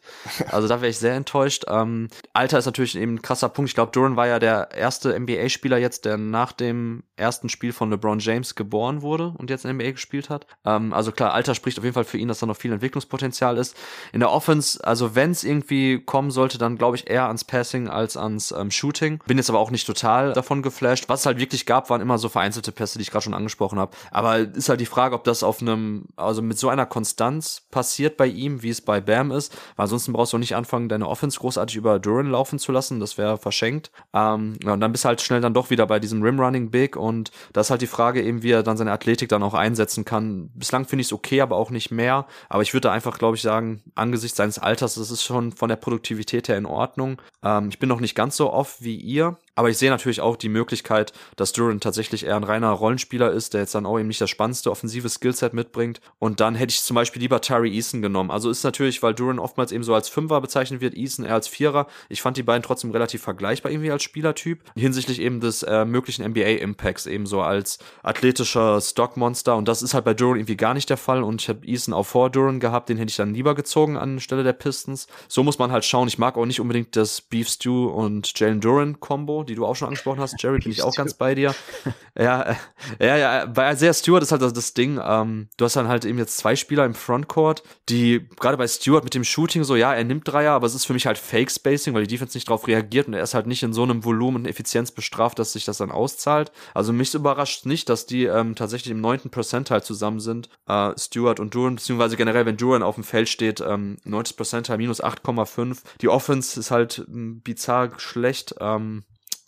Also 0.51 0.67
da 0.67 0.81
wäre 0.81 0.89
ich 0.89 0.97
sehr 0.97 1.15
enttäuscht. 1.15 1.65
Ähm, 1.67 2.09
Alter 2.33 2.57
ist 2.57 2.65
natürlich 2.65 2.97
eben 2.97 3.15
ein 3.15 3.21
krasser 3.21 3.49
Punkt. 3.49 3.69
Ich 3.69 3.75
glaube, 3.75 3.91
Duran 3.91 4.15
war 4.15 4.27
ja 4.27 4.39
der 4.39 4.71
erste 4.75 5.17
NBA-Spieler 5.17 5.77
jetzt, 5.77 6.05
der 6.05 6.17
nach 6.17 6.51
dem 6.51 7.03
ersten 7.15 7.49
Spiel 7.49 7.73
von 7.73 7.89
LeBron 7.89 8.19
James 8.19 8.55
geboren 8.55 9.01
wurde 9.01 9.33
und 9.37 9.49
jetzt 9.49 9.65
in 9.65 9.75
NBA 9.75 9.91
gespielt 9.91 10.29
hat. 10.29 10.47
Ähm, 10.65 10.93
also 10.93 11.11
klar, 11.11 11.33
Alter 11.33 11.55
spricht 11.55 11.77
auf 11.77 11.83
jeden 11.83 11.93
Fall 11.93 12.03
für 12.03 12.17
ihn, 12.17 12.27
dass 12.27 12.39
da 12.39 12.45
noch 12.45 12.57
viel 12.57 12.71
Entwicklungspotenzial 12.71 13.57
ist. 13.57 13.75
In 14.11 14.19
der 14.19 14.31
Offense, 14.31 14.83
also 14.85 15.15
wenn 15.15 15.31
es 15.31 15.43
irgendwie 15.43 16.03
kommen 16.03 16.31
sollte, 16.31 16.57
dann 16.57 16.77
glaube 16.77 16.97
ich 16.97 17.09
eher 17.09 17.27
ans 17.27 17.43
Passing 17.43 17.87
als 17.87 18.17
ans 18.17 18.51
ähm, 18.51 18.71
Shooting. 18.71 19.21
Bin 19.25 19.37
jetzt 19.37 19.49
aber 19.49 19.59
auch 19.59 19.68
auch 19.69 19.71
nicht 19.71 19.87
total 19.87 20.33
davon 20.33 20.61
geflasht. 20.61 21.07
Was 21.07 21.21
es 21.21 21.25
halt 21.25 21.39
wirklich 21.39 21.65
gab, 21.65 21.89
waren 21.89 22.01
immer 22.01 22.17
so 22.17 22.27
vereinzelte 22.27 22.71
Pässe, 22.71 22.97
die 22.97 23.03
ich 23.03 23.11
gerade 23.11 23.23
schon 23.23 23.33
angesprochen 23.33 23.79
habe. 23.79 23.95
Aber 24.11 24.39
ist 24.39 24.69
halt 24.69 24.81
die 24.81 24.85
Frage, 24.85 25.15
ob 25.15 25.23
das 25.23 25.43
auf 25.43 25.61
einem, 25.61 26.05
also 26.15 26.41
mit 26.41 26.57
so 26.57 26.69
einer 26.69 26.85
Konstanz 26.85 27.61
passiert 27.71 28.17
bei 28.17 28.25
ihm, 28.25 28.63
wie 28.63 28.69
es 28.69 28.81
bei 28.81 28.99
Bam 28.99 29.31
ist. 29.31 29.53
Weil 29.75 29.83
ansonsten 29.83 30.13
brauchst 30.13 30.33
du 30.33 30.37
auch 30.37 30.39
nicht 30.39 30.55
anfangen, 30.55 30.89
deine 30.89 31.07
Offense 31.07 31.39
großartig 31.39 31.75
über 31.75 31.99
Duran 31.99 32.31
laufen 32.31 32.59
zu 32.59 32.71
lassen. 32.71 32.99
Das 32.99 33.17
wäre 33.17 33.37
verschenkt. 33.37 33.91
Ähm, 34.13 34.57
ja, 34.63 34.73
und 34.73 34.81
dann 34.81 34.91
bist 34.91 35.05
du 35.05 35.09
halt 35.09 35.21
schnell 35.21 35.41
dann 35.41 35.53
doch 35.53 35.69
wieder 35.69 35.85
bei 35.85 35.99
diesem 35.99 36.23
Rim-Running 36.23 36.71
Big. 36.71 36.95
Und 36.95 37.31
das 37.53 37.67
ist 37.67 37.71
halt 37.71 37.81
die 37.81 37.87
Frage 37.87 38.23
eben, 38.23 38.43
wie 38.43 38.51
er 38.51 38.63
dann 38.63 38.77
seine 38.77 38.91
Athletik 38.91 39.29
dann 39.29 39.43
auch 39.43 39.53
einsetzen 39.53 40.05
kann. 40.05 40.49
Bislang 40.55 40.85
finde 40.85 41.01
ich 41.01 41.07
es 41.07 41.13
okay, 41.13 41.41
aber 41.41 41.55
auch 41.55 41.69
nicht 41.69 41.91
mehr. 41.91 42.25
Aber 42.49 42.63
ich 42.63 42.73
würde 42.73 42.87
da 42.87 42.91
einfach, 42.91 43.19
glaube 43.19 43.35
ich, 43.35 43.41
sagen, 43.41 43.83
angesichts 43.95 44.37
seines 44.37 44.57
Alters, 44.57 44.95
das 44.95 45.11
ist 45.11 45.23
schon 45.23 45.51
von 45.51 45.69
der 45.69 45.75
Produktivität 45.75 46.47
her 46.47 46.57
in 46.57 46.65
Ordnung. 46.65 47.21
Ähm, 47.43 47.69
ich 47.69 47.79
bin 47.79 47.89
noch 47.89 47.99
nicht 47.99 48.15
ganz 48.15 48.35
so 48.35 48.51
oft 48.51 48.81
wie 48.83 48.95
ihr, 48.95 49.37
aber 49.59 49.69
ich 49.69 49.77
sehe 49.77 49.89
natürlich 49.89 50.21
auch 50.21 50.37
die 50.37 50.47
Möglichkeit, 50.47 51.11
dass 51.35 51.51
Duran 51.51 51.81
tatsächlich 51.81 52.25
eher 52.25 52.37
ein 52.37 52.45
reiner 52.45 52.69
Rollenspieler 52.69 53.29
ist, 53.29 53.53
der 53.53 53.59
jetzt 53.59 53.75
dann 53.75 53.85
auch 53.85 53.99
eben 53.99 54.07
nicht 54.07 54.21
das 54.21 54.29
spannendste 54.29 54.71
offensive 54.71 55.09
Skillset 55.09 55.53
mitbringt. 55.53 55.99
Und 56.17 56.39
dann 56.39 56.55
hätte 56.55 56.71
ich 56.71 56.81
zum 56.81 56.95
Beispiel 56.95 57.21
lieber 57.21 57.41
Tyree 57.41 57.75
Eason 57.75 58.01
genommen. 58.01 58.31
Also 58.31 58.49
ist 58.49 58.63
natürlich, 58.63 59.03
weil 59.03 59.13
Duran 59.13 59.37
oftmals 59.37 59.73
eben 59.73 59.83
so 59.83 59.93
als 59.93 60.07
Fünfer 60.07 60.39
bezeichnet 60.39 60.79
wird, 60.79 60.95
Eason 60.95 61.25
eher 61.25 61.33
als 61.33 61.49
Vierer. 61.49 61.87
Ich 62.07 62.21
fand 62.21 62.37
die 62.37 62.43
beiden 62.43 62.63
trotzdem 62.63 62.91
relativ 62.91 63.21
vergleichbar 63.21 63.69
irgendwie 63.69 63.91
als 63.91 64.03
Spielertyp. 64.03 64.61
Hinsichtlich 64.77 65.19
eben 65.19 65.41
des 65.41 65.63
äh, 65.63 65.83
möglichen 65.83 66.23
NBA-Impacts, 66.23 67.05
eben 67.07 67.25
so 67.25 67.41
als 67.41 67.79
athletischer 68.01 68.79
Stockmonster. 68.79 69.57
Und 69.57 69.67
das 69.67 69.81
ist 69.81 69.93
halt 69.93 70.05
bei 70.05 70.13
Duran 70.13 70.37
irgendwie 70.37 70.55
gar 70.55 70.73
nicht 70.73 70.89
der 70.89 70.95
Fall. 70.95 71.21
Und 71.21 71.41
ich 71.41 71.49
habe 71.49 71.67
Eason 71.67 71.93
auch 71.93 72.05
vor 72.05 72.29
Duran 72.29 72.61
gehabt, 72.61 72.87
den 72.87 72.95
hätte 72.95 73.09
ich 73.09 73.17
dann 73.17 73.33
lieber 73.33 73.55
gezogen 73.55 73.97
an 73.97 74.21
Stelle 74.21 74.45
der 74.45 74.53
Pistons. 74.53 75.07
So 75.27 75.43
muss 75.43 75.59
man 75.59 75.73
halt 75.73 75.83
schauen. 75.83 76.07
Ich 76.07 76.17
mag 76.17 76.37
auch 76.37 76.45
nicht 76.45 76.61
unbedingt 76.61 76.95
das 76.95 77.19
Beef 77.19 77.49
Stew 77.49 77.87
und 77.87 78.39
Jalen 78.39 78.61
Duran-Kombo 78.61 79.48
die 79.49 79.55
du 79.55 79.65
auch 79.65 79.75
schon 79.75 79.87
angesprochen 79.87 80.19
hast, 80.21 80.41
Jerry, 80.41 80.59
bin 80.59 80.71
ich 80.71 80.81
auch 80.81 80.95
ganz 80.95 81.13
bei 81.13 81.35
dir. 81.35 81.53
Ja, 82.19 82.41
äh, 82.41 82.55
ja, 82.99 83.15
ja, 83.15 83.45
bei 83.45 83.71
Isaiah 83.71 83.93
Stewart 83.93 84.21
ist 84.21 84.33
halt 84.33 84.41
das, 84.41 84.51
das 84.51 84.73
Ding, 84.73 84.99
ähm, 85.01 85.47
du 85.55 85.63
hast 85.63 85.77
dann 85.77 85.87
halt 85.87 86.03
eben 86.03 86.17
jetzt 86.17 86.35
zwei 86.35 86.57
Spieler 86.57 86.83
im 86.83 86.93
Frontcourt, 86.93 87.63
die 87.87 88.27
gerade 88.41 88.57
bei 88.57 88.67
Stewart 88.67 89.05
mit 89.05 89.13
dem 89.13 89.23
Shooting 89.23 89.63
so, 89.63 89.77
ja, 89.77 89.93
er 89.93 90.03
nimmt 90.03 90.27
Dreier, 90.27 90.51
aber 90.51 90.67
es 90.67 90.75
ist 90.75 90.83
für 90.83 90.91
mich 90.91 91.05
halt 91.05 91.17
Fake 91.17 91.49
Spacing, 91.49 91.93
weil 91.93 92.05
die 92.05 92.13
Defense 92.13 92.35
nicht 92.35 92.49
drauf 92.49 92.67
reagiert 92.67 93.07
und 93.07 93.13
er 93.13 93.23
ist 93.23 93.35
halt 93.35 93.47
nicht 93.47 93.63
in 93.63 93.71
so 93.71 93.83
einem 93.83 94.03
Volumen 94.03 94.37
und 94.37 94.47
Effizienz 94.47 94.91
bestraft, 94.91 95.39
dass 95.39 95.53
sich 95.53 95.63
das 95.63 95.77
dann 95.77 95.91
auszahlt. 95.91 96.51
Also 96.73 96.91
mich 96.91 97.13
überrascht 97.13 97.65
nicht, 97.65 97.87
dass 97.87 98.05
die 98.05 98.25
ähm, 98.25 98.55
tatsächlich 98.55 98.91
im 98.91 98.99
neunten 98.99 99.29
Percentile 99.29 99.81
zusammen 99.81 100.19
sind, 100.19 100.49
äh, 100.67 100.91
Stewart 100.97 101.39
und 101.39 101.55
Duran, 101.55 101.75
beziehungsweise 101.75 102.17
generell, 102.17 102.45
wenn 102.45 102.57
Duran 102.57 102.83
auf 102.83 102.95
dem 102.95 103.05
Feld 103.05 103.29
steht, 103.29 103.61
ähm, 103.61 103.97
90 104.03 104.35
Percentile 104.35 104.77
minus 104.77 105.01
8,5. 105.01 105.83
Die 106.01 106.09
Offense 106.09 106.59
ist 106.59 106.71
halt 106.71 107.05
ähm, 107.07 107.41
bizarr 107.41 107.97
schlecht. 107.99 108.55
Ähm, 108.59 109.03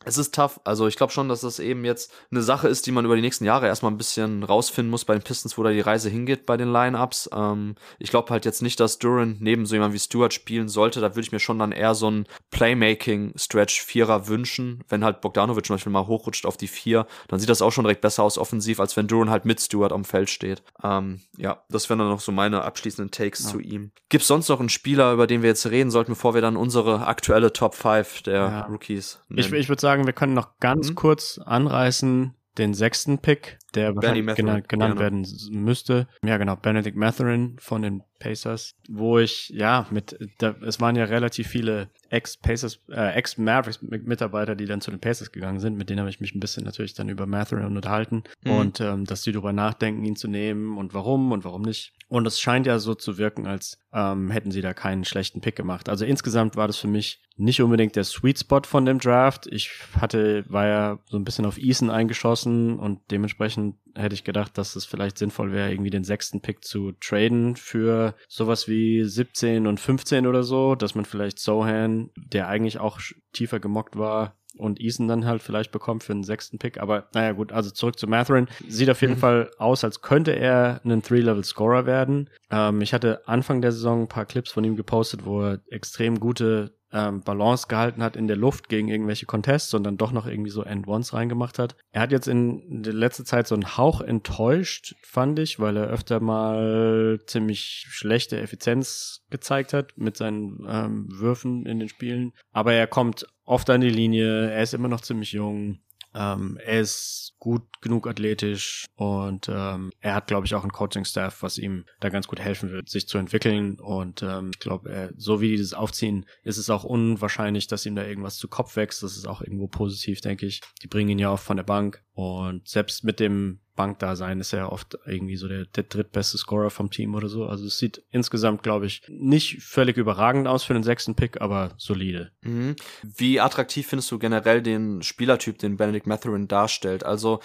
es 0.05 0.17
ist 0.17 0.33
tough. 0.33 0.59
Also 0.63 0.87
ich 0.87 0.95
glaube 0.95 1.13
schon, 1.13 1.29
dass 1.29 1.41
das 1.41 1.59
eben 1.59 1.85
jetzt 1.85 2.13
eine 2.31 2.41
Sache 2.41 2.67
ist, 2.67 2.87
die 2.87 2.91
man 2.91 3.05
über 3.05 3.15
die 3.15 3.21
nächsten 3.21 3.45
Jahre 3.45 3.67
erstmal 3.67 3.91
ein 3.91 3.97
bisschen 3.97 4.43
rausfinden 4.43 4.89
muss 4.89 5.05
bei 5.05 5.13
den 5.13 5.23
Pistons, 5.23 5.57
wo 5.57 5.63
da 5.63 5.71
die 5.71 5.79
Reise 5.79 6.09
hingeht 6.09 6.45
bei 6.45 6.57
den 6.57 6.71
Lineups. 6.71 7.29
Ähm, 7.33 7.75
ich 7.99 8.09
glaube 8.09 8.29
halt 8.29 8.45
jetzt 8.45 8.61
nicht, 8.61 8.79
dass 8.79 8.99
Duran 8.99 9.37
neben 9.39 9.65
so 9.65 9.75
jemand 9.75 9.93
wie 9.93 9.99
Stewart 9.99 10.33
spielen 10.33 10.69
sollte. 10.69 11.01
Da 11.01 11.11
würde 11.11 11.21
ich 11.21 11.31
mir 11.31 11.39
schon 11.39 11.59
dann 11.59 11.71
eher 11.71 11.95
so 11.95 12.09
ein 12.09 12.25
Playmaking-Stretch-Vierer 12.51 14.27
wünschen. 14.27 14.83
Wenn 14.89 15.03
halt 15.03 15.21
Bogdanovic 15.21 15.65
zum 15.65 15.75
Beispiel 15.75 15.91
mal 15.91 16.07
hochrutscht 16.07 16.45
auf 16.45 16.57
die 16.57 16.67
Vier, 16.67 17.05
dann 17.27 17.39
sieht 17.39 17.49
das 17.49 17.61
auch 17.61 17.71
schon 17.71 17.83
direkt 17.83 18.01
besser 18.01 18.23
aus 18.23 18.37
offensiv, 18.37 18.79
als 18.79 18.97
wenn 18.97 19.07
Duran 19.07 19.29
halt 19.29 19.45
mit 19.45 19.59
Stewart 19.59 19.91
am 19.91 20.05
Feld 20.05 20.29
steht. 20.29 20.63
Ähm, 20.83 21.21
ja, 21.37 21.61
das 21.69 21.89
wären 21.89 21.99
dann 21.99 22.09
noch 22.09 22.19
so 22.19 22.31
meine 22.31 22.63
abschließenden 22.63 23.11
Takes 23.11 23.43
ja. 23.43 23.49
zu 23.51 23.59
ihm. 23.59 23.91
Gibt 24.09 24.23
es 24.23 24.27
sonst 24.27 24.49
noch 24.49 24.59
einen 24.59 24.69
Spieler, 24.69 25.13
über 25.13 25.27
den 25.27 25.41
wir 25.41 25.49
jetzt 25.49 25.65
reden 25.69 25.91
sollten, 25.91 26.11
bevor 26.13 26.33
wir 26.33 26.41
dann 26.41 26.57
unsere 26.57 27.07
aktuelle 27.07 27.53
Top 27.53 27.75
5 27.75 28.23
der 28.23 28.33
ja. 28.33 28.61
Rookies 28.65 29.19
nennen? 29.29 29.39
Ich, 29.39 29.51
ich 29.51 29.69
würde 29.69 29.81
sagen, 29.81 29.90
sagen, 29.91 30.05
wir 30.05 30.13
können 30.13 30.33
noch 30.33 30.57
ganz 30.59 30.91
mhm. 30.91 30.95
kurz 30.95 31.37
anreißen 31.43 32.33
den 32.57 32.73
sechsten 32.73 33.19
Pick, 33.19 33.59
der 33.75 33.95
wahrscheinlich 33.95 34.35
genannt, 34.35 34.69
genannt 34.69 34.99
werden 34.99 35.25
müsste. 35.51 36.07
Ja, 36.23 36.37
genau, 36.37 36.55
Benedict 36.55 36.97
Matherin 36.97 37.57
von 37.59 37.81
den 37.81 38.03
Pacers, 38.19 38.75
wo 38.87 39.17
ich, 39.17 39.49
ja, 39.49 39.87
mit, 39.89 40.17
da, 40.37 40.55
es 40.65 40.79
waren 40.79 40.95
ja 40.95 41.05
relativ 41.05 41.47
viele 41.47 41.89
Ex-Pacers, 42.09 42.79
äh, 42.89 43.13
Ex-Mavericks-Mitarbeiter, 43.15 44.55
die 44.55 44.65
dann 44.65 44.81
zu 44.81 44.91
den 44.91 44.99
Pacers 44.99 45.31
gegangen 45.31 45.59
sind, 45.59 45.77
mit 45.77 45.89
denen 45.89 45.99
habe 45.99 46.09
ich 46.09 46.21
mich 46.21 46.35
ein 46.35 46.39
bisschen 46.39 46.63
natürlich 46.63 46.93
dann 46.93 47.09
über 47.09 47.25
Matherin 47.25 47.65
unterhalten 47.65 48.23
mhm. 48.43 48.51
und 48.51 48.81
ähm, 48.81 49.05
dass 49.05 49.23
die 49.23 49.31
darüber 49.31 49.53
nachdenken, 49.53 50.05
ihn 50.05 50.15
zu 50.15 50.27
nehmen 50.27 50.77
und 50.77 50.93
warum 50.93 51.31
und 51.31 51.43
warum 51.43 51.63
nicht. 51.63 51.93
Und 52.09 52.27
es 52.27 52.41
scheint 52.41 52.67
ja 52.67 52.77
so 52.77 52.93
zu 52.93 53.17
wirken, 53.17 53.47
als 53.47 53.79
ähm, 53.93 54.31
hätten 54.31 54.51
sie 54.51 54.61
da 54.61 54.73
keinen 54.73 55.05
schlechten 55.05 55.39
Pick 55.39 55.55
gemacht. 55.55 55.87
Also 55.87 56.03
insgesamt 56.03 56.57
war 56.57 56.67
das 56.67 56.77
für 56.77 56.89
mich 56.89 57.21
nicht 57.37 57.61
unbedingt 57.61 57.95
der 57.95 58.03
Sweet 58.03 58.39
Spot 58.39 58.61
von 58.65 58.85
dem 58.85 58.99
Draft. 58.99 59.47
Ich 59.47 59.71
hatte, 59.99 60.43
war 60.49 60.67
ja 60.67 60.99
so 61.09 61.17
ein 61.17 61.23
bisschen 61.23 61.45
auf 61.45 61.57
Eason 61.57 61.89
eingeschossen 61.89 62.77
und 62.77 62.99
dementsprechend 63.09 63.60
hätte 63.95 64.15
ich 64.15 64.23
gedacht, 64.23 64.57
dass 64.57 64.75
es 64.75 64.85
vielleicht 64.85 65.17
sinnvoll 65.17 65.51
wäre, 65.51 65.71
irgendwie 65.71 65.89
den 65.89 66.03
sechsten 66.03 66.41
Pick 66.41 66.63
zu 66.63 66.93
traden 66.93 67.55
für 67.55 68.15
sowas 68.27 68.67
wie 68.67 69.03
17 69.03 69.67
und 69.67 69.79
15 69.79 70.27
oder 70.27 70.43
so, 70.43 70.75
dass 70.75 70.95
man 70.95 71.05
vielleicht 71.05 71.39
Sohan, 71.39 72.09
der 72.15 72.47
eigentlich 72.47 72.79
auch 72.79 72.99
tiefer 73.33 73.59
gemockt 73.59 73.97
war, 73.97 74.35
und 74.57 74.79
Eason 74.79 75.07
dann 75.07 75.25
halt 75.25 75.41
vielleicht 75.41 75.71
bekommt 75.71 76.03
für 76.03 76.13
den 76.13 76.23
sechsten 76.23 76.57
Pick. 76.57 76.79
Aber 76.79 77.07
naja, 77.13 77.31
gut, 77.31 77.51
also 77.51 77.71
zurück 77.71 77.97
zu 77.97 78.07
Matherin. 78.07 78.47
Sieht 78.67 78.89
auf 78.89 79.01
jeden 79.01 79.15
mhm. 79.15 79.19
Fall 79.19 79.51
aus, 79.57 79.83
als 79.83 80.01
könnte 80.01 80.31
er 80.31 80.81
einen 80.83 81.01
Three-Level-Scorer 81.01 81.85
werden. 81.85 82.29
Ähm, 82.49 82.81
ich 82.81 82.93
hatte 82.93 83.27
Anfang 83.27 83.61
der 83.61 83.71
Saison 83.71 84.01
ein 84.01 84.07
paar 84.07 84.25
Clips 84.25 84.51
von 84.51 84.63
ihm 84.63 84.75
gepostet, 84.75 85.25
wo 85.25 85.41
er 85.41 85.59
extrem 85.69 86.19
gute 86.19 86.73
ähm, 86.93 87.21
Balance 87.21 87.67
gehalten 87.67 88.03
hat 88.03 88.15
in 88.15 88.27
der 88.27 88.37
Luft 88.37 88.69
gegen 88.69 88.87
irgendwelche 88.87 89.25
Contests 89.25 89.73
und 89.73 89.83
dann 89.83 89.97
doch 89.97 90.11
noch 90.11 90.27
irgendwie 90.27 90.51
so 90.51 90.63
End-Ones 90.63 91.13
reingemacht 91.13 91.59
hat. 91.59 91.75
Er 91.91 92.01
hat 92.01 92.11
jetzt 92.11 92.27
in 92.27 92.83
der 92.83 92.93
letzten 92.93 93.25
Zeit 93.25 93.47
so 93.47 93.55
einen 93.55 93.77
Hauch 93.77 94.01
enttäuscht, 94.01 94.95
fand 95.01 95.39
ich, 95.39 95.59
weil 95.59 95.77
er 95.77 95.87
öfter 95.87 96.19
mal 96.19 97.19
ziemlich 97.25 97.85
schlechte 97.89 98.39
Effizienz 98.39 99.25
gezeigt 99.29 99.73
hat 99.73 99.93
mit 99.97 100.17
seinen 100.17 100.65
ähm, 100.67 101.07
Würfen 101.09 101.65
in 101.65 101.79
den 101.79 101.89
Spielen. 101.89 102.33
Aber 102.51 102.73
er 102.73 102.87
kommt 102.87 103.25
oft 103.45 103.69
an 103.69 103.81
die 103.81 103.89
Linie, 103.89 104.49
er 104.49 104.63
ist 104.63 104.73
immer 104.73 104.87
noch 104.87 105.01
ziemlich 105.01 105.31
jung. 105.31 105.79
Ähm, 106.13 106.57
er 106.63 106.81
ist 106.81 107.33
gut 107.39 107.63
genug 107.81 108.07
athletisch 108.07 108.85
und 108.95 109.49
ähm, 109.49 109.91
er 109.99 110.15
hat, 110.15 110.27
glaube 110.27 110.45
ich, 110.45 110.53
auch 110.53 110.61
einen 110.61 110.71
Coaching-Staff, 110.71 111.41
was 111.41 111.57
ihm 111.57 111.85
da 111.99 112.09
ganz 112.09 112.27
gut 112.27 112.39
helfen 112.39 112.71
wird, 112.71 112.89
sich 112.89 113.07
zu 113.07 113.17
entwickeln. 113.17 113.79
Und 113.79 114.21
ähm, 114.21 114.51
ich 114.53 114.59
glaube, 114.59 115.13
so 115.17 115.41
wie 115.41 115.49
die 115.49 115.57
das 115.57 115.73
aufziehen, 115.73 116.25
ist 116.43 116.57
es 116.57 116.69
auch 116.69 116.83
unwahrscheinlich, 116.83 117.67
dass 117.67 117.85
ihm 117.85 117.95
da 117.95 118.05
irgendwas 118.05 118.37
zu 118.37 118.47
Kopf 118.47 118.75
wächst. 118.75 119.03
Das 119.03 119.17
ist 119.17 119.27
auch 119.27 119.41
irgendwo 119.41 119.67
positiv, 119.67 120.21
denke 120.21 120.45
ich. 120.45 120.61
Die 120.83 120.87
bringen 120.87 121.09
ihn 121.09 121.19
ja 121.19 121.29
auch 121.29 121.39
von 121.39 121.57
der 121.57 121.63
Bank. 121.63 122.03
Und 122.13 122.67
selbst 122.67 123.03
mit 123.03 123.19
dem 123.19 123.61
Bank 123.81 123.97
da 123.97 124.15
sein, 124.15 124.39
ist 124.39 124.53
er 124.53 124.71
oft 124.71 124.99
irgendwie 125.07 125.37
so 125.37 125.47
der, 125.47 125.65
der 125.65 125.81
drittbeste 125.81 126.37
Scorer 126.37 126.69
vom 126.69 126.91
Team 126.91 127.15
oder 127.15 127.29
so. 127.29 127.47
Also 127.47 127.65
es 127.65 127.79
sieht 127.79 128.03
insgesamt, 128.11 128.61
glaube 128.61 128.85
ich, 128.85 129.01
nicht 129.09 129.63
völlig 129.63 129.97
überragend 129.97 130.47
aus 130.47 130.63
für 130.63 130.75
den 130.75 130.83
sechsten 130.83 131.15
Pick, 131.15 131.41
aber 131.41 131.71
solide. 131.77 132.31
Mhm. 132.41 132.75
Wie 133.01 133.39
attraktiv 133.39 133.87
findest 133.87 134.11
du 134.11 134.19
generell 134.19 134.61
den 134.61 135.01
Spielertyp, 135.01 135.57
den 135.57 135.77
Benedict 135.77 136.05
Matherin 136.05 136.47
darstellt? 136.47 137.03
Also 137.03 137.39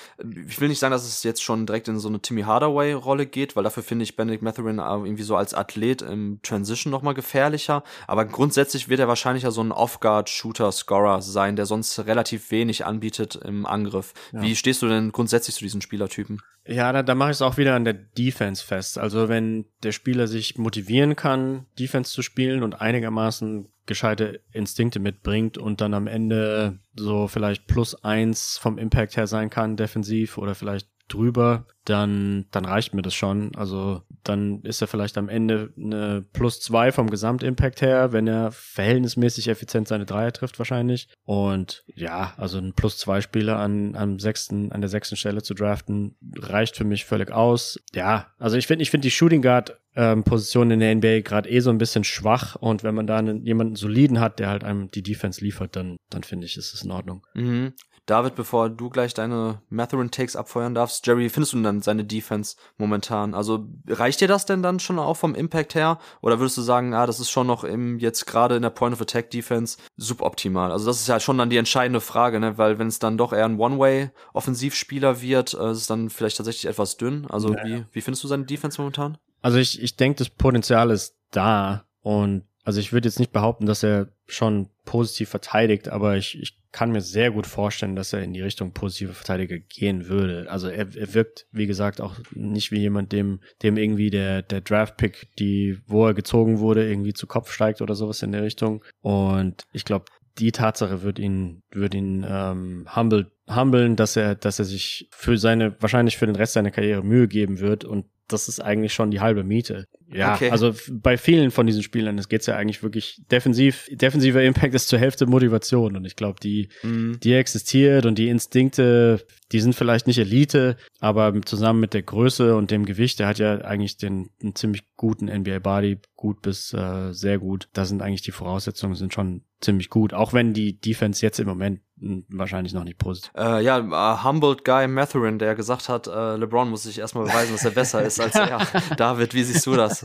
ich 0.47 0.61
will 0.61 0.69
nicht 0.69 0.79
sagen, 0.79 0.93
dass 0.93 1.07
es 1.07 1.23
jetzt 1.23 1.43
schon 1.43 1.65
direkt 1.65 1.89
in 1.89 1.99
so 1.99 2.09
eine 2.09 2.21
Timmy 2.21 2.43
Hardaway-Rolle 2.43 3.25
geht, 3.25 3.57
weil 3.57 3.65
dafür 3.65 3.83
finde 3.83 4.03
ich 4.03 4.15
Benedict 4.15 4.43
Matherin 4.43 4.77
irgendwie 4.79 5.23
so 5.23 5.37
als 5.37 5.55
Athlet 5.55 6.03
im 6.03 6.41
Transition 6.43 6.91
nochmal 6.91 7.15
gefährlicher. 7.15 7.83
Aber 8.07 8.27
grundsätzlich 8.27 8.91
wird 8.91 9.01
er 9.01 9.09
wahrscheinlich 9.09 9.45
ja 9.45 9.51
so 9.51 9.63
ein 9.63 9.73
Off-Guard-Shooter-Scorer 9.73 11.23
sein, 11.23 11.57
der 11.57 11.65
sonst 11.65 11.99
relativ 12.01 12.51
wenig 12.51 12.85
anbietet 12.85 13.37
im 13.37 13.65
Angriff. 13.65 14.13
Ja. 14.33 14.43
Wie 14.43 14.55
stehst 14.55 14.83
du 14.83 14.89
denn 14.89 15.13
grundsätzlich 15.13 15.57
zu 15.57 15.65
diesen 15.65 15.81
Spielertypen? 16.27 16.41
Ja, 16.69 16.93
da, 16.93 17.03
da 17.03 17.15
mache 17.15 17.31
ich 17.31 17.37
es 17.37 17.43
auch 17.43 17.59
wieder 17.59 17.75
an 17.75 17.85
der 17.85 17.95
Defense 17.95 18.65
fest. 18.65 18.99
Also 18.99 19.29
wenn 19.29 19.67
der 19.83 19.93
Spieler 19.93 20.27
sich 20.27 20.59
motivieren 20.59 21.15
kann, 21.15 21.67
Defense 21.79 22.13
zu 22.13 22.23
spielen 22.23 22.63
und 22.63 22.81
einigermaßen 22.81 23.69
gescheite 23.87 24.41
Instinkte 24.51 24.99
mitbringt 24.99 25.59
und 25.59 25.81
dann 25.81 25.95
am 25.95 26.09
Ende 26.09 26.81
so 26.97 27.29
vielleicht 27.29 27.69
plus 27.69 28.03
eins 28.03 28.59
vom 28.59 28.79
Impact 28.79 29.17
her 29.17 29.29
sein 29.29 29.49
kann, 29.49 29.77
defensiv 29.77 30.39
oder 30.39 30.57
vielleicht 30.57 30.89
drüber, 31.07 31.67
dann, 31.85 32.47
dann 32.51 32.65
reicht 32.65 32.95
mir 32.95 33.03
das 33.03 33.15
schon. 33.15 33.55
Also 33.55 34.03
dann 34.29 34.61
ist 34.63 34.81
er 34.81 34.89
vielleicht 34.89 35.19
am 35.19 35.29
Ende 35.29 35.73
eine 35.77 36.25
plus 36.33 36.61
zwei 36.61 36.93
vom 36.93 37.11
Gesamtimpact 37.11 37.83
her, 37.83 38.13
wenn 38.13 38.27
er 38.27 38.53
verhältnismäßig 38.53 39.49
effizient 39.49 39.89
seine 39.89 40.07
Dreier 40.07 40.33
trifft 40.33 40.59
wahrscheinlich. 40.59 41.09
Und 41.25 41.85
ja, 41.95 42.35
also 42.37 42.59
ein 42.59 42.75
plus 42.75 42.99
zwei 42.99 43.21
Spieler 43.21 43.59
an, 43.59 43.95
am 43.97 44.19
sechsten, 44.19 44.73
an 44.73 44.81
der 44.81 44.89
sechsten 44.89 45.17
Stelle 45.17 45.43
zu 45.43 45.55
draften, 45.55 46.17
reicht 46.37 46.77
für 46.77 46.85
mich 46.85 47.05
völlig 47.05 47.31
aus. 47.31 47.79
Ja, 47.95 48.29
also 48.39 48.57
ich 48.57 48.67
finde, 48.67 48.83
ich 48.83 48.91
finde 48.91 49.07
die 49.07 49.11
Shooting 49.11 49.43
Guard 49.43 49.79
ähm, 49.97 50.25
Position 50.25 50.71
in 50.71 50.81
der 50.81 50.95
NBA 50.95 51.21
gerade 51.21 51.49
eh 51.49 51.61
so 51.61 51.71
ein 51.71 51.79
bisschen 51.79 52.05
schwach 52.05 52.55
und 52.57 52.85
wenn 52.85 52.95
man 52.95 53.07
da 53.07 53.19
einen, 53.19 53.45
jemanden 53.45 53.77
soliden 53.77 54.21
hat, 54.21 54.39
der 54.39 54.49
halt 54.49 54.63
einem 54.63 54.91
die 54.91 55.03
Defense 55.03 55.43
liefert, 55.43 55.75
dann, 55.75 55.97
dann 56.11 56.23
finde 56.23 56.47
ich, 56.47 56.57
ist 56.57 56.75
es 56.75 56.83
in 56.83 56.91
Ordnung. 56.91 57.27
Mhm. 57.35 57.73
David, 58.07 58.37
bevor 58.37 58.71
du 58.71 58.89
gleich 58.89 59.15
deine 59.15 59.61
Matherin-Takes 59.69 60.37
abfeuern 60.37 60.75
darfst, 60.75 61.05
Jerry, 61.07 61.29
findest 61.29 61.53
du 61.53 61.57
denn 61.57 61.65
dann 61.65 61.83
seine 61.83 62.05
Defense 62.05 62.57
momentan? 62.79 63.35
Also 63.35 63.67
reicht 63.89 64.21
dir 64.21 64.29
das 64.29 64.47
denn 64.47 64.63
dann 64.63 64.79
schon 64.79 65.01
auch 65.01 65.17
vom 65.17 65.35
Impact 65.35 65.75
her? 65.75 65.99
Oder 66.23 66.39
würdest 66.39 66.57
du 66.57 66.63
sagen, 66.63 66.95
ah, 66.95 67.07
das 67.07 67.19
ist 67.19 67.31
schon 67.31 67.49
noch 67.49 67.65
im, 67.65 67.99
jetzt 67.99 68.27
gerade 68.27 68.55
in 68.55 68.63
der 68.63 68.71
Point-of-Attack-Defense 68.71 69.79
suboptimal? 69.97 70.71
Also 70.71 70.87
das 70.87 71.01
ist 71.01 71.09
ja 71.09 71.19
schon 71.19 71.37
dann 71.37 71.51
die 71.51 71.57
entscheidende 71.57 72.01
Frage, 72.01 72.39
ne? 72.39 72.57
Weil 72.59 72.79
wenn 72.79 72.87
es 72.87 73.01
dann 73.01 73.19
doch 73.19 73.33
eher 73.33 73.45
ein 73.45 73.59
One-Way-Offensivspieler 73.59 75.21
wird, 75.21 75.55
äh, 75.55 75.73
ist 75.73 75.79
es 75.79 75.87
dann 75.89 76.09
vielleicht 76.09 76.37
tatsächlich 76.37 76.67
etwas 76.67 76.97
dünn. 76.97 77.27
Also 77.29 77.55
ja, 77.55 77.65
wie, 77.65 77.85
wie 77.91 78.01
findest 78.01 78.23
du 78.23 78.29
seine 78.29 78.45
Defense 78.45 78.81
momentan? 78.81 79.19
Also 79.43 79.59
ich, 79.59 79.83
ich 79.83 79.97
denke, 79.97 80.19
das 80.19 80.31
Potenzial 80.31 80.91
ist 80.93 81.17
da 81.33 81.87
und 82.03 82.45
also 82.65 82.81
ich 82.81 82.93
würde 82.93 83.09
jetzt 83.09 83.21
nicht 83.21 83.33
behaupten, 83.33 83.67
dass 83.67 83.83
er 83.83 84.09
schon 84.27 84.69
positiv 84.85 85.29
verteidigt, 85.29 85.89
aber 85.89 86.17
ich, 86.17 86.41
ich 86.41 86.59
kann 86.73 86.93
mir 86.93 87.01
sehr 87.01 87.31
gut 87.31 87.47
vorstellen, 87.47 87.97
dass 87.97 88.13
er 88.13 88.23
in 88.23 88.35
die 88.35 88.43
Richtung 88.43 88.73
positive 88.73 89.15
Verteidiger 89.15 89.59
gehen 89.59 90.09
würde. 90.09 90.51
Also 90.51 90.69
er, 90.69 90.95
er 90.95 91.15
wirkt, 91.15 91.47
wie 91.51 91.67
gesagt, 91.67 92.01
auch 92.01 92.17
nicht 92.33 92.71
wie 92.71 92.81
jemand, 92.81 93.13
dem, 93.13 93.41
dem 93.63 93.79
irgendwie 93.79 94.11
der, 94.11 94.43
der 94.43 94.61
Draft-Pick, 94.61 95.29
die, 95.39 95.79
wo 95.87 96.07
er 96.07 96.15
gezogen 96.15 96.59
wurde, 96.59 96.87
irgendwie 96.87 97.15
zu 97.15 97.27
Kopf 97.27 97.51
steigt 97.51 97.81
oder 97.81 97.95
sowas 97.95 98.23
in 98.23 98.33
der 98.33 98.43
Richtung. 98.43 98.85
Und 99.01 99.65
ich 99.73 99.85
glaube, 99.85 100.07
die 100.39 100.53
Tatsache 100.53 101.03
wird 101.03 101.19
ihn, 101.19 101.63
wird 101.71 101.95
ihn 101.95 102.27
ähm, 102.29 102.87
humble, 102.95 103.33
humblen, 103.49 103.97
dass 103.97 104.17
er, 104.17 104.35
dass 104.35 104.59
er 104.59 104.67
sich 104.67 105.09
für 105.13 105.39
seine, 105.39 105.81
wahrscheinlich 105.81 106.19
für 106.19 106.27
den 106.27 106.37
Rest 106.37 106.53
seiner 106.53 106.71
Karriere 106.71 107.03
Mühe 107.03 107.27
geben 107.27 107.61
wird 107.61 107.85
und 107.85 108.05
das 108.29 108.49
ist 108.49 108.61
eigentlich 108.61 108.93
schon 108.93 109.11
die 109.11 109.21
halbe 109.21 109.45
Miete. 109.45 109.87
Ja, 110.09 110.35
okay. 110.35 110.51
also 110.51 110.75
bei 110.91 111.17
vielen 111.17 111.51
von 111.51 111.67
diesen 111.67 111.83
Spielern, 111.83 112.19
es 112.19 112.29
geht's 112.29 112.47
ja 112.47 112.57
eigentlich 112.57 112.83
wirklich 112.83 113.23
defensiv. 113.31 113.89
Defensiver 113.91 114.43
Impact 114.43 114.75
ist 114.75 114.89
zur 114.89 114.99
Hälfte 114.99 115.27
Motivation 115.27 115.97
und 115.97 116.05
ich 116.05 116.17
glaube, 116.17 116.41
die, 116.41 116.69
mm. 116.83 117.15
die 117.23 117.35
existiert 117.35 118.07
und 118.07 118.19
die 118.19 118.29
Instinkte, 118.29 119.25
die 119.53 119.61
sind 119.61 119.75
vielleicht 119.75 120.07
nicht 120.07 120.19
Elite, 120.19 120.77
aber 121.01 121.33
zusammen 121.45 121.81
mit 121.81 121.95
der 121.95 122.03
Größe 122.03 122.57
und 122.57 122.71
dem 122.71 122.85
Gewicht, 122.85 123.19
der 123.19 123.29
hat 123.29 123.39
ja 123.39 123.59
eigentlich 123.59 123.97
den 123.97 124.31
einen 124.43 124.55
ziemlich 124.55 124.83
guten 124.97 125.27
NBA 125.27 125.61
Body, 125.61 125.99
gut 126.15 126.43
bis 126.43 126.73
äh, 126.73 127.13
sehr 127.13 127.39
gut. 127.39 127.69
Da 127.73 127.85
sind 127.85 128.03
eigentlich 128.03 128.23
die 128.23 128.33
Voraussetzungen 128.33 128.95
sind 128.95 129.13
schon 129.13 129.43
ziemlich 129.61 129.91
gut, 129.91 130.15
auch 130.15 130.33
wenn 130.33 130.53
die 130.53 130.79
Defense 130.79 131.25
jetzt 131.25 131.41
im 131.41 131.47
Moment 131.47 131.81
wahrscheinlich 131.99 132.75
noch 132.75 132.85
nicht 132.85 132.99
positiv. 132.99 133.33
Äh, 133.37 133.63
ja, 133.65 133.79
uh, 133.79 134.25
humbled 134.25 134.65
Guy 134.65 134.87
Matherin, 134.87 135.39
der 135.39 135.55
gesagt 135.55 135.89
hat, 135.89 136.07
äh, 136.07 136.37
LeBron 136.37 136.69
muss 136.69 136.83
sich 136.83 136.99
erstmal 136.99 137.25
beweisen, 137.25 137.53
dass 137.53 137.65
er 137.65 137.71
besser 137.71 138.03
ist 138.03 138.21
als 138.21 138.35
er. 138.35 138.61
David, 138.97 139.35
wie 139.35 139.43
siehst 139.43 139.67
du 139.67 139.75
das? 139.75 140.05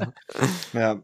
Ja, 0.74 1.02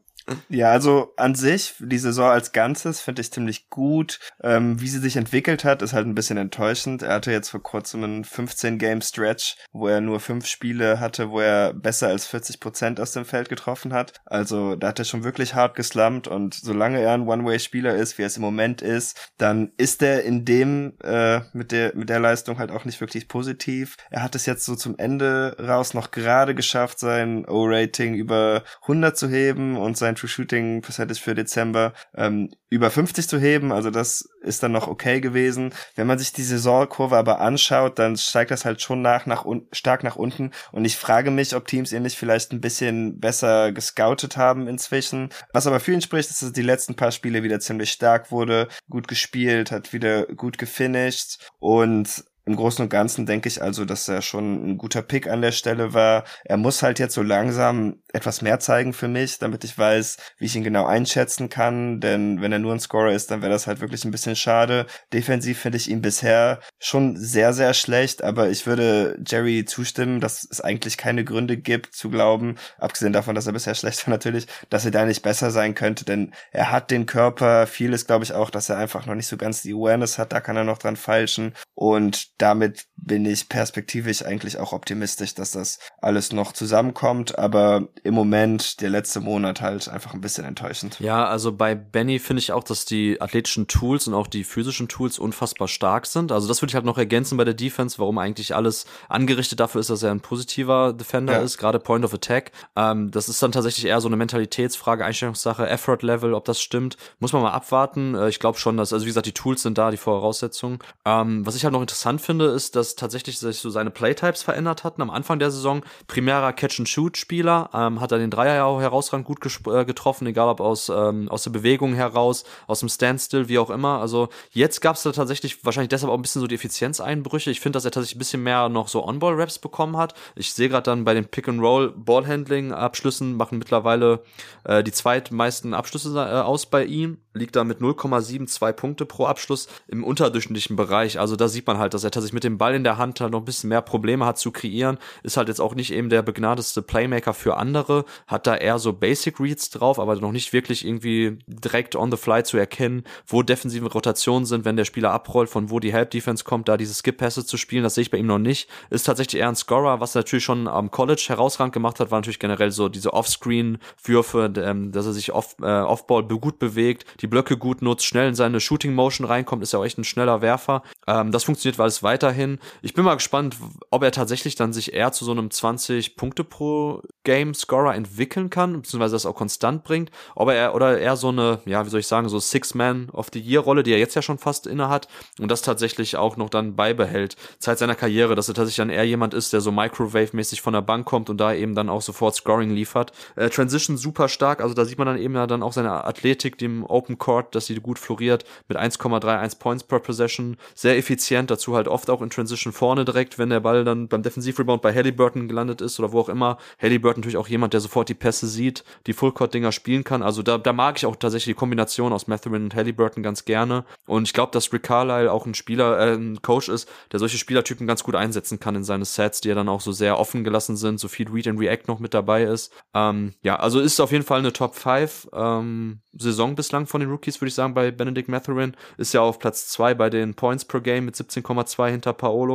ja, 0.50 0.72
also 0.72 1.14
an 1.16 1.36
sich, 1.36 1.76
die 1.80 1.98
Saison 1.98 2.30
als 2.30 2.52
Ganzes 2.52 3.00
finde 3.00 3.22
ich 3.22 3.32
ziemlich 3.32 3.70
gut. 3.70 4.20
Ähm, 4.44 4.80
wie 4.82 4.88
sie 4.88 5.00
sich 5.00 5.16
entwickelt 5.16 5.64
hat, 5.64 5.82
ist 5.82 5.94
halt 5.94 6.06
ein 6.06 6.16
bisschen 6.16 6.38
enttäuschend. 6.38 7.02
Er 7.04 7.16
hatte 7.16 7.32
jetzt 7.32 7.50
vor 7.50 7.64
kurzem 7.64 8.04
einen 8.04 8.26
15-Game-Stretch, 8.26 9.56
wo 9.72 9.88
er 9.88 10.02
nur 10.02 10.20
fünf 10.20 10.46
Spiele 10.46 11.00
hatte, 11.00 11.30
wo 11.30 11.40
er 11.40 11.74
besser 11.74 12.10
als 12.10 12.26
40 12.28 12.60
Prozent 12.60 13.00
aus 13.00 13.14
dem 13.14 13.26
Feld 13.26 13.48
getroffen 13.48 13.94
hat. 13.94 14.14
Also 14.26 14.76
da 14.76 14.90
hat 14.90 15.00
er 15.00 15.06
schon 15.06 15.24
wirklich 15.24 15.56
hart 15.56 15.76
geslammt 15.76 16.28
und 16.28 16.54
solange 16.54 17.00
er 17.00 17.14
ein 17.14 17.28
One-Way-Spieler 17.28 17.96
ist, 17.96 18.18
wie 18.18 18.24
er 18.24 18.28
es 18.28 18.38
im 18.38 18.44
Moment 18.44 18.82
ist, 18.82 19.32
dann 19.38 19.72
ist 19.78 20.02
er 20.02 20.24
in 20.24 20.44
dem 20.44 20.94
äh, 21.04 21.42
mit 21.54 21.72
der 21.72 21.96
mit 21.96 22.10
der 22.10 22.20
Leistung 22.20 22.60
halt 22.60 22.72
auch 22.72 22.86
nicht 22.86 23.00
wirklich 23.00 23.28
positiv. 23.28 23.96
Er 24.10 24.24
hat 24.24 24.36
es 24.36 24.46
jetzt 24.46 24.66
so 24.66 24.76
zum 24.76 24.98
Ende 24.98 25.56
raus 25.60 25.94
noch 25.94 26.12
gerade 26.12 26.54
geschafft, 26.54 27.00
sein 27.00 27.46
O-Rating 27.48 28.16
über 28.16 28.64
100 28.84 29.18
zu 29.18 29.30
heben 29.30 29.78
und 29.78 29.98
sein 29.98 30.17
True 30.18 30.30
Shooting 30.30 30.82
Percentage 30.82 31.22
für 31.22 31.36
Dezember 31.36 31.94
ähm, 32.16 32.50
über 32.70 32.90
50 32.90 33.28
zu 33.28 33.40
heben. 33.40 33.72
Also 33.72 33.90
das 33.92 34.28
ist 34.42 34.64
dann 34.64 34.72
noch 34.72 34.88
okay 34.88 35.22
gewesen. 35.22 35.74
Wenn 35.96 36.08
man 36.08 36.20
sich 36.20 36.34
die 36.34 36.44
Saisonkurve 36.44 37.16
aber 37.16 37.40
anschaut, 37.40 38.00
dann 38.00 38.18
steigt 38.18 38.52
das 38.52 38.66
halt 38.66 38.82
schon 38.82 39.02
nach, 39.02 39.26
nach 39.26 39.46
stark 39.72 40.04
nach 40.04 40.16
unten. 40.16 40.52
Und 40.72 40.86
ich 40.86 40.98
frage 40.98 41.32
mich, 41.32 41.56
ob 41.56 41.68
Teams 41.68 41.92
ihn 41.92 42.08
vielleicht 42.10 42.52
ein 42.54 42.62
bisschen 42.62 43.20
besser 43.20 43.72
gescoutet 43.72 44.38
haben 44.38 44.68
inzwischen. 44.68 45.30
Was 45.54 45.68
aber 45.68 45.80
für 45.80 45.94
ihn 45.94 46.02
spricht, 46.02 46.30
ist, 46.30 46.42
dass 46.42 46.54
die 46.54 46.62
letzten 46.62 46.96
paar 46.96 47.12
Spiele 47.12 47.44
wieder 47.44 47.60
ziemlich 47.60 47.92
stark 47.92 48.32
wurde, 48.32 48.68
gut 48.90 49.08
gespielt, 49.08 49.72
hat 49.72 49.94
wieder 49.94 50.26
gut 50.28 50.58
gefinisht 50.58 51.40
und 51.60 52.24
im 52.48 52.56
Großen 52.56 52.82
und 52.82 52.90
Ganzen 52.90 53.26
denke 53.26 53.50
ich 53.50 53.62
also, 53.62 53.84
dass 53.84 54.08
er 54.08 54.22
schon 54.22 54.72
ein 54.72 54.78
guter 54.78 55.02
Pick 55.02 55.28
an 55.30 55.42
der 55.42 55.52
Stelle 55.52 55.94
war. 55.94 56.24
Er 56.46 56.56
muss 56.56 56.82
halt 56.82 56.98
jetzt 56.98 57.14
so 57.14 57.22
langsam 57.22 58.02
etwas 58.14 58.42
mehr 58.42 58.60
zeigen 58.60 58.94
für 58.94 59.10
mich, 59.10 59.38
damit 59.38 59.66
ich 59.66 59.78
weiß, 59.78 60.16
wie 60.38 60.46
ich 60.46 60.56
ihn 60.56 60.64
genau 60.64 60.86
einschätzen 60.86 61.50
kann. 61.50 62.00
Denn 62.00 62.42
wenn 62.42 62.54
er 62.54 62.60
nur 62.60 62.74
ein 62.74 62.80
Scorer 62.80 63.12
ist, 63.12 63.32
dann 63.32 63.42
wäre 63.42 63.52
das 63.52 63.68
halt 63.68 63.82
wirklich 63.82 64.06
ein 64.06 64.12
bisschen 64.12 64.38
schade. 64.38 64.86
Defensiv 65.12 65.60
finde 65.60 65.78
ich 65.78 65.90
ihn 65.90 66.02
bisher 66.02 66.62
schon 66.80 67.18
sehr, 67.18 67.54
sehr 67.54 67.74
schlecht, 67.74 68.24
aber 68.24 68.50
ich 68.50 68.68
würde 68.68 69.20
Jerry 69.26 69.66
zustimmen, 69.66 70.20
dass 70.20 70.48
es 70.50 70.62
eigentlich 70.62 70.98
keine 70.98 71.24
Gründe 71.24 71.58
gibt 71.58 71.96
zu 71.96 72.10
glauben, 72.10 72.56
abgesehen 72.78 73.14
davon, 73.14 73.36
dass 73.36 73.48
er 73.48 73.54
bisher 73.54 73.76
schlecht 73.76 74.06
war 74.06 74.12
natürlich, 74.14 74.48
dass 74.70 74.86
er 74.86 74.92
da 74.92 75.06
nicht 75.06 75.24
besser 75.24 75.52
sein 75.52 75.74
könnte, 75.76 76.06
denn 76.06 76.34
er 76.52 76.72
hat 76.72 76.92
den 76.92 77.06
Körper. 77.06 77.68
Vieles 77.68 78.06
glaube 78.06 78.24
ich 78.24 78.34
auch, 78.34 78.50
dass 78.50 78.70
er 78.70 78.78
einfach 78.78 79.06
noch 79.06 79.16
nicht 79.16 79.28
so 79.28 79.38
ganz 79.38 79.62
die 79.62 79.74
Awareness 79.74 80.18
hat, 80.18 80.34
da 80.34 80.40
kann 80.40 80.58
er 80.58 80.64
noch 80.64 80.78
dran 80.78 80.96
falschen 80.96 81.54
und 81.74 82.40
damit 82.42 82.86
bin 82.98 83.26
ich 83.26 83.48
perspektivisch 83.48 84.26
eigentlich 84.26 84.58
auch 84.58 84.74
optimistisch, 84.74 85.34
dass 85.36 85.52
das 85.52 85.80
alles 86.02 86.34
noch 86.34 86.52
zusammenkommt. 86.52 87.38
Aber 87.38 87.88
im 88.04 88.14
Moment, 88.14 88.82
der 88.82 88.90
letzte 88.90 89.20
Monat 89.20 89.62
halt 89.62 89.88
einfach 89.88 90.14
ein 90.14 90.22
bisschen 90.22 90.46
enttäuschend. 90.46 91.00
Ja, 91.00 91.26
also 91.26 91.52
bei 91.52 91.76
Benny 91.76 92.20
finde 92.20 92.40
ich 92.40 92.52
auch, 92.52 92.64
dass 92.64 92.86
die 92.86 93.22
athletischen 93.22 93.68
Tools 93.68 94.08
und 94.08 94.14
auch 94.14 94.28
die 94.28 94.44
physischen 94.44 94.88
Tools 94.88 95.20
unfassbar 95.20 95.68
stark 95.68 96.06
sind. 96.06 96.32
Also 96.32 96.48
das 96.48 96.62
würde 96.62 96.72
ich 96.72 96.76
halt 96.76 96.86
noch 96.86 96.98
ergänzen 96.98 97.38
bei 97.38 97.46
der 97.46 97.54
Defense, 97.54 98.00
warum 98.00 98.18
eigentlich 98.18 98.56
alles 98.56 98.86
angerichtet 99.10 99.60
dafür 99.60 99.82
ist, 99.82 99.90
dass 99.90 100.04
er 100.04 100.12
ein 100.12 100.22
positiver 100.22 100.94
Defender 100.94 101.34
ja. 101.34 101.40
ist, 101.40 101.58
gerade 101.58 101.80
Point 101.80 102.04
of 102.04 102.14
Attack. 102.14 102.52
Ähm, 102.76 103.12
das 103.12 103.30
ist 103.30 103.42
dann 103.42 103.52
tatsächlich 103.52 103.86
eher 103.86 104.02
so 104.02 104.08
eine 104.08 104.18
Mentalitätsfrage, 104.18 105.06
Einstellungssache, 105.06 105.68
Effort 105.70 106.00
Level, 106.02 106.34
ob 106.34 106.46
das 106.46 106.62
stimmt, 106.62 106.98
muss 107.20 107.32
man 107.32 107.42
mal 107.42 107.52
abwarten. 107.52 108.16
Äh, 108.16 108.30
ich 108.30 108.40
glaube 108.40 108.58
schon, 108.58 108.76
dass, 108.78 108.92
also 108.92 109.06
wie 109.06 109.10
gesagt, 109.10 109.28
die 109.28 109.34
Tools 109.34 109.62
sind 109.62 109.78
da, 109.78 109.92
die 109.92 109.98
Voraussetzungen. 109.98 110.80
Ähm, 111.06 111.46
was 111.46 111.56
ich 111.56 111.64
halt 111.64 111.74
noch 111.74 111.82
interessant 111.82 112.22
finde, 112.22 112.48
ist, 112.48 112.76
dass 112.76 112.87
tatsächlich 112.96 113.40
sich 113.40 113.60
so 113.60 113.70
seine 113.70 113.92
Playtypes 113.92 114.44
verändert 114.44 114.84
hatten. 114.84 115.02
Am 115.02 115.10
Anfang 115.10 115.40
der 115.40 115.52
Saison 115.52 115.84
primärer 116.08 116.52
Catch-and-Shoot-Spieler, 116.54 117.70
ähm, 117.74 118.02
hat 118.02 118.12
er 118.12 118.20
den 118.20 118.32
Dreier 118.32 118.56
ja 118.56 118.66
auch 118.66 118.82
herausragend 118.82 119.26
gut 119.26 119.40
äh, 119.68 119.86
getroffen, 119.86 120.28
egal 120.28 120.50
ob 120.50 120.60
aus, 120.60 120.90
ähm, 120.90 121.30
aus 121.30 121.44
der 121.44 121.52
Bewegung 121.52 121.94
heraus, 121.94 122.44
aus 122.68 122.80
dem 122.80 122.90
Standstill, 122.90 123.48
wie 123.50 123.60
auch 123.60 123.70
immer. 123.70 124.00
Also 124.00 124.30
jetzt 124.52 124.82
gab 124.82 124.96
es 124.96 125.04
da 125.04 125.12
tatsächlich 125.12 125.64
wahrscheinlich 125.66 125.90
deshalb 125.90 126.12
auch 126.12 126.18
ein 126.18 126.22
bisschen 126.22 126.42
so 126.42 126.48
die 126.48 126.56
Effizienzeinbrüche. 126.56 127.52
Ich 127.52 127.60
finde, 127.60 127.78
dass 127.78 127.86
er 127.86 127.92
tatsächlich 127.92 128.16
ein 128.16 128.20
bisschen 128.20 128.44
mehr 128.44 128.70
noch 128.70 128.88
so 128.88 129.06
On-Ball-Raps 129.06 129.60
bekommen 129.60 129.98
hat. 129.98 130.14
Ich 130.36 130.54
sehe 130.54 130.70
gerade 130.70 130.84
dann 130.84 131.06
bei 131.06 131.14
den 131.14 131.26
Pick-and-Roll-Ballhandling-Abschlüssen 131.26 133.36
machen 133.36 133.58
mittlerweile 133.58 134.24
äh, 134.64 134.84
die 134.84 134.92
zweitmeisten 134.92 135.74
Abschlüsse 135.74 136.14
äh, 136.18 136.42
aus 136.42 136.66
bei 136.66 136.86
ihm 136.86 137.18
liegt 137.38 137.56
da 137.56 137.64
mit 137.64 137.80
0,72 137.80 138.74
Punkte 138.74 139.06
pro 139.06 139.26
Abschluss 139.26 139.68
im 139.88 140.04
unterdurchschnittlichen 140.04 140.76
Bereich. 140.76 141.20
Also 141.20 141.36
da 141.36 141.48
sieht 141.48 141.68
man 141.68 141.78
halt, 141.78 141.94
dass 141.94 142.04
er 142.04 142.12
tatsächlich 142.12 142.34
mit 142.34 142.44
dem 142.44 142.58
Ball 142.58 142.76
in 142.78 142.84
der 142.84 142.98
Hand 142.98 143.20
halt 143.20 143.32
noch 143.32 143.40
ein 143.40 143.46
bisschen 143.46 143.70
mehr 143.70 143.82
Probleme 143.82 144.26
hat 144.26 144.38
zu 144.38 144.52
kreieren, 144.52 144.98
ist 145.24 145.38
halt 145.38 145.50
jetzt 145.50 145.60
auch 145.60 145.76
nicht 145.76 145.92
eben 145.92 146.10
der 146.10 146.22
begnadeste 146.22 146.82
Playmaker 146.82 147.34
für 147.34 147.58
andere, 147.58 148.06
hat 148.28 148.48
da 148.48 148.56
eher 148.56 148.80
so 148.80 148.94
Basic 148.94 149.40
Reads 149.40 149.70
drauf, 149.72 150.00
aber 150.00 150.16
noch 150.16 150.32
nicht 150.32 150.54
wirklich 150.54 150.86
irgendwie 150.86 151.40
direkt 151.48 151.96
on 151.96 152.12
the 152.12 152.18
fly 152.18 152.44
zu 152.44 152.58
erkennen, 152.58 153.04
wo 153.26 153.44
defensive 153.44 153.92
Rotationen 153.92 154.46
sind, 154.46 154.66
wenn 154.66 154.78
der 154.78 154.86
Spieler 154.86 155.12
abrollt, 155.12 155.50
von 155.50 155.70
wo 155.70 155.80
die 155.80 155.92
Help 155.92 156.12
Defense 156.12 156.44
kommt, 156.44 156.70
da 156.70 156.78
diese 156.78 156.94
Skip 156.94 157.18
Pässe 157.18 157.46
zu 157.46 157.58
spielen, 157.58 157.84
das 157.84 157.96
sehe 157.96 158.04
ich 158.04 158.12
bei 158.12 158.18
ihm 158.18 158.28
noch 158.28 158.38
nicht. 158.38 158.70
Ist 158.90 159.06
tatsächlich 159.06 159.42
eher 159.42 159.50
ein 159.50 159.56
Scorer, 159.56 160.00
was 160.00 160.16
natürlich 160.16 160.46
schon 160.46 160.68
am 160.68 160.92
College 160.92 161.26
herausragend 161.28 161.74
gemacht 161.74 162.00
hat, 162.00 162.12
war 162.12 162.20
natürlich 162.20 162.40
generell 162.40 162.72
so 162.72 162.90
diese 162.90 163.14
Offscreen 163.14 163.80
Würfe, 164.04 164.52
ähm, 164.58 164.92
dass 164.92 165.06
er 165.06 165.14
sich 165.14 165.34
off, 165.34 165.56
äh, 165.62 165.66
Offball 165.66 166.24
gut 166.24 166.60
bewegt, 166.60 167.06
die 167.22 167.28
Blöcke 167.28 167.58
gut 167.58 167.82
nutzt, 167.82 168.06
schnell 168.06 168.30
in 168.30 168.36
seine 168.36 168.60
Shooting 168.60 168.94
Motion 168.94 169.26
reinkommt, 169.26 169.64
ist 169.64 169.74
ja 169.74 169.80
auch 169.80 169.86
echt 169.86 169.98
ein 169.98 170.04
schneller 170.04 170.42
Werfer. 170.42 170.84
Ähm, 171.08 171.32
das 171.32 171.44
funktioniert 171.44 171.80
alles 171.80 172.04
weiterhin. 172.04 172.60
Ich 172.82 172.94
bin 172.94 173.06
mal 173.06 173.16
gespannt, 173.16 173.58
ob 173.90 174.04
er 174.04 174.12
tatsächlich 174.12 174.56
dann 174.56 174.74
sich 174.74 174.94
eher 174.94 175.12
zu 175.12 175.26
so 175.26 175.32
einem 175.32 175.52
20 175.52 176.16
Punkte 176.16 176.44
pro 176.44 177.02
Game 177.24 177.54
Scorer 177.54 177.96
entwickeln 177.96 178.50
kann, 178.50 178.82
beziehungsweise 178.82 179.16
das 179.16 179.26
auch 179.26 179.36
konstant 179.36 179.84
bringt, 179.84 180.12
ob 180.36 180.50
er 180.50 180.76
oder 180.76 180.98
eher 181.00 181.18
so 181.18 181.30
eine, 181.30 181.60
ja, 181.66 181.86
wie 181.86 181.90
soll 181.90 182.00
ich 182.00 182.08
sagen, 182.08 182.30
so 182.30 182.40
Six-Man 182.40 183.10
of 183.12 183.28
the 183.34 183.40
Year 183.40 183.62
Rolle, 183.62 183.84
die 183.84 183.92
er 183.92 184.00
jetzt 184.00 184.16
ja 184.16 184.22
schon 184.22 184.38
fast 184.38 184.68
inne 184.68 184.90
hat 184.90 185.08
und 185.40 185.50
das 185.50 185.62
tatsächlich 185.62 186.16
auch 186.16 186.38
noch 186.38 186.50
dann 186.50 186.76
beibehält, 186.76 187.36
Zeit 187.60 187.80
seiner 187.80 187.96
Karriere, 187.96 188.36
dass 188.36 188.48
er 188.48 188.56
tatsächlich 188.56 188.78
dann 188.78 188.90
eher 188.90 189.06
jemand 189.06 189.34
ist, 189.34 189.54
der 189.54 189.62
so 189.62 189.72
Microwave-mäßig 189.72 190.62
von 190.62 190.74
der 190.74 190.82
Bank 190.82 191.06
kommt 191.06 191.30
und 191.30 191.38
da 191.38 191.54
eben 191.54 191.76
dann 191.76 191.90
auch 191.90 192.02
sofort 192.02 192.36
Scoring 192.36 192.72
liefert. 192.72 193.12
Äh, 193.36 193.50
Transition 193.50 193.98
super 193.98 194.30
stark, 194.30 194.62
also 194.62 194.74
da 194.74 194.86
sieht 194.86 194.98
man 194.98 195.08
dann 195.08 195.18
eben 195.18 195.34
dann 195.34 195.64
auch 195.64 195.74
seine 195.74 196.06
Athletik, 196.06 196.58
dem 196.58 196.84
Open 196.86 197.18
Court, 197.18 197.56
dass 197.56 197.68
sie 197.68 197.76
gut 197.76 198.00
floriert 198.00 198.46
mit 198.68 198.78
1,31 198.78 199.60
Points 199.60 199.84
per 199.84 200.00
Possession, 200.00 200.58
sehr 200.76 200.98
effizient, 200.98 201.52
dazu 201.52 201.76
halt 201.76 201.88
oft 201.88 202.10
auch 202.10 202.22
in 202.22 202.30
Transition 202.30 202.57
vorne 202.58 203.06
direkt, 203.06 203.38
wenn 203.38 203.50
der 203.50 203.60
Ball 203.60 203.84
dann 203.84 204.08
beim 204.08 204.24
Defensivrebound 204.24 204.82
bei 204.82 204.94
Halliburton 204.94 205.48
gelandet 205.48 205.82
ist 205.82 206.00
oder 206.00 206.12
wo 206.12 206.20
auch 206.20 206.30
immer. 206.30 206.58
Halliburton 206.82 207.22
natürlich 207.22 207.38
auch 207.38 207.48
jemand, 207.48 207.74
der 207.74 207.80
sofort 207.80 208.10
die 208.10 208.14
Pässe 208.14 208.48
sieht, 208.48 208.84
die 209.06 209.14
Fullcourt-Dinger 209.14 209.72
spielen 209.72 210.04
kann. 210.04 210.24
Also 210.24 210.44
da, 210.44 210.58
da 210.58 210.74
mag 210.74 210.98
ich 210.98 211.06
auch 211.06 211.16
tatsächlich 211.16 211.56
die 211.56 211.60
Kombination 211.60 212.14
aus 212.14 212.28
Matherin 212.28 212.64
und 212.64 212.76
Halliburton 212.76 213.24
ganz 213.24 213.46
gerne. 213.46 213.86
Und 214.06 214.28
ich 214.28 214.34
glaube, 214.34 214.52
dass 214.52 214.72
Rick 214.74 214.84
Carlisle 214.84 215.32
auch 215.32 215.46
ein 215.46 215.54
Spieler, 215.54 216.00
äh, 216.00 216.16
ein 216.16 216.42
Coach 216.42 216.70
ist, 216.70 216.90
der 217.12 217.20
solche 217.20 217.38
Spielertypen 217.38 217.88
ganz 217.88 218.04
gut 218.04 218.16
einsetzen 218.16 218.60
kann 218.60 218.76
in 218.76 218.84
seine 218.84 219.06
Sets, 219.06 219.42
die 219.42 219.50
ja 219.50 219.56
dann 219.56 219.70
auch 219.70 219.82
so 219.82 219.92
sehr 219.92 220.20
offen 220.20 220.44
gelassen 220.44 220.78
sind, 220.78 221.00
so 221.00 221.08
viel 221.08 221.30
Read 221.30 221.48
and 221.48 221.60
React 221.60 221.88
noch 221.88 222.00
mit 222.00 222.14
dabei 222.14 222.44
ist. 222.44 222.72
Ähm, 222.94 223.34
ja, 223.42 223.58
also 223.58 223.80
ist 223.80 224.00
auf 224.00 224.12
jeden 224.12 224.24
Fall 224.24 224.40
eine 224.40 224.54
Top 224.54 224.76
5 224.76 225.30
ähm, 225.34 226.02
Saison 226.14 226.56
bislang 226.56 226.88
von 226.88 227.02
den 227.02 227.10
Rookies, 227.10 227.40
würde 227.42 227.50
ich 227.50 227.56
sagen, 227.56 227.74
bei 227.74 227.92
Benedict 227.92 228.28
Matherin. 228.28 228.76
Ist 228.98 229.14
ja 229.14 229.22
auf 229.22 229.40
Platz 229.40 229.68
2 229.70 229.94
bei 229.94 230.10
den 230.10 230.34
Points 230.34 230.66
per 230.66 230.82
Game 230.82 231.06
mit 231.06 231.16
17,2 231.16 231.90
hinter 231.90 232.14
Paolo 232.14 232.47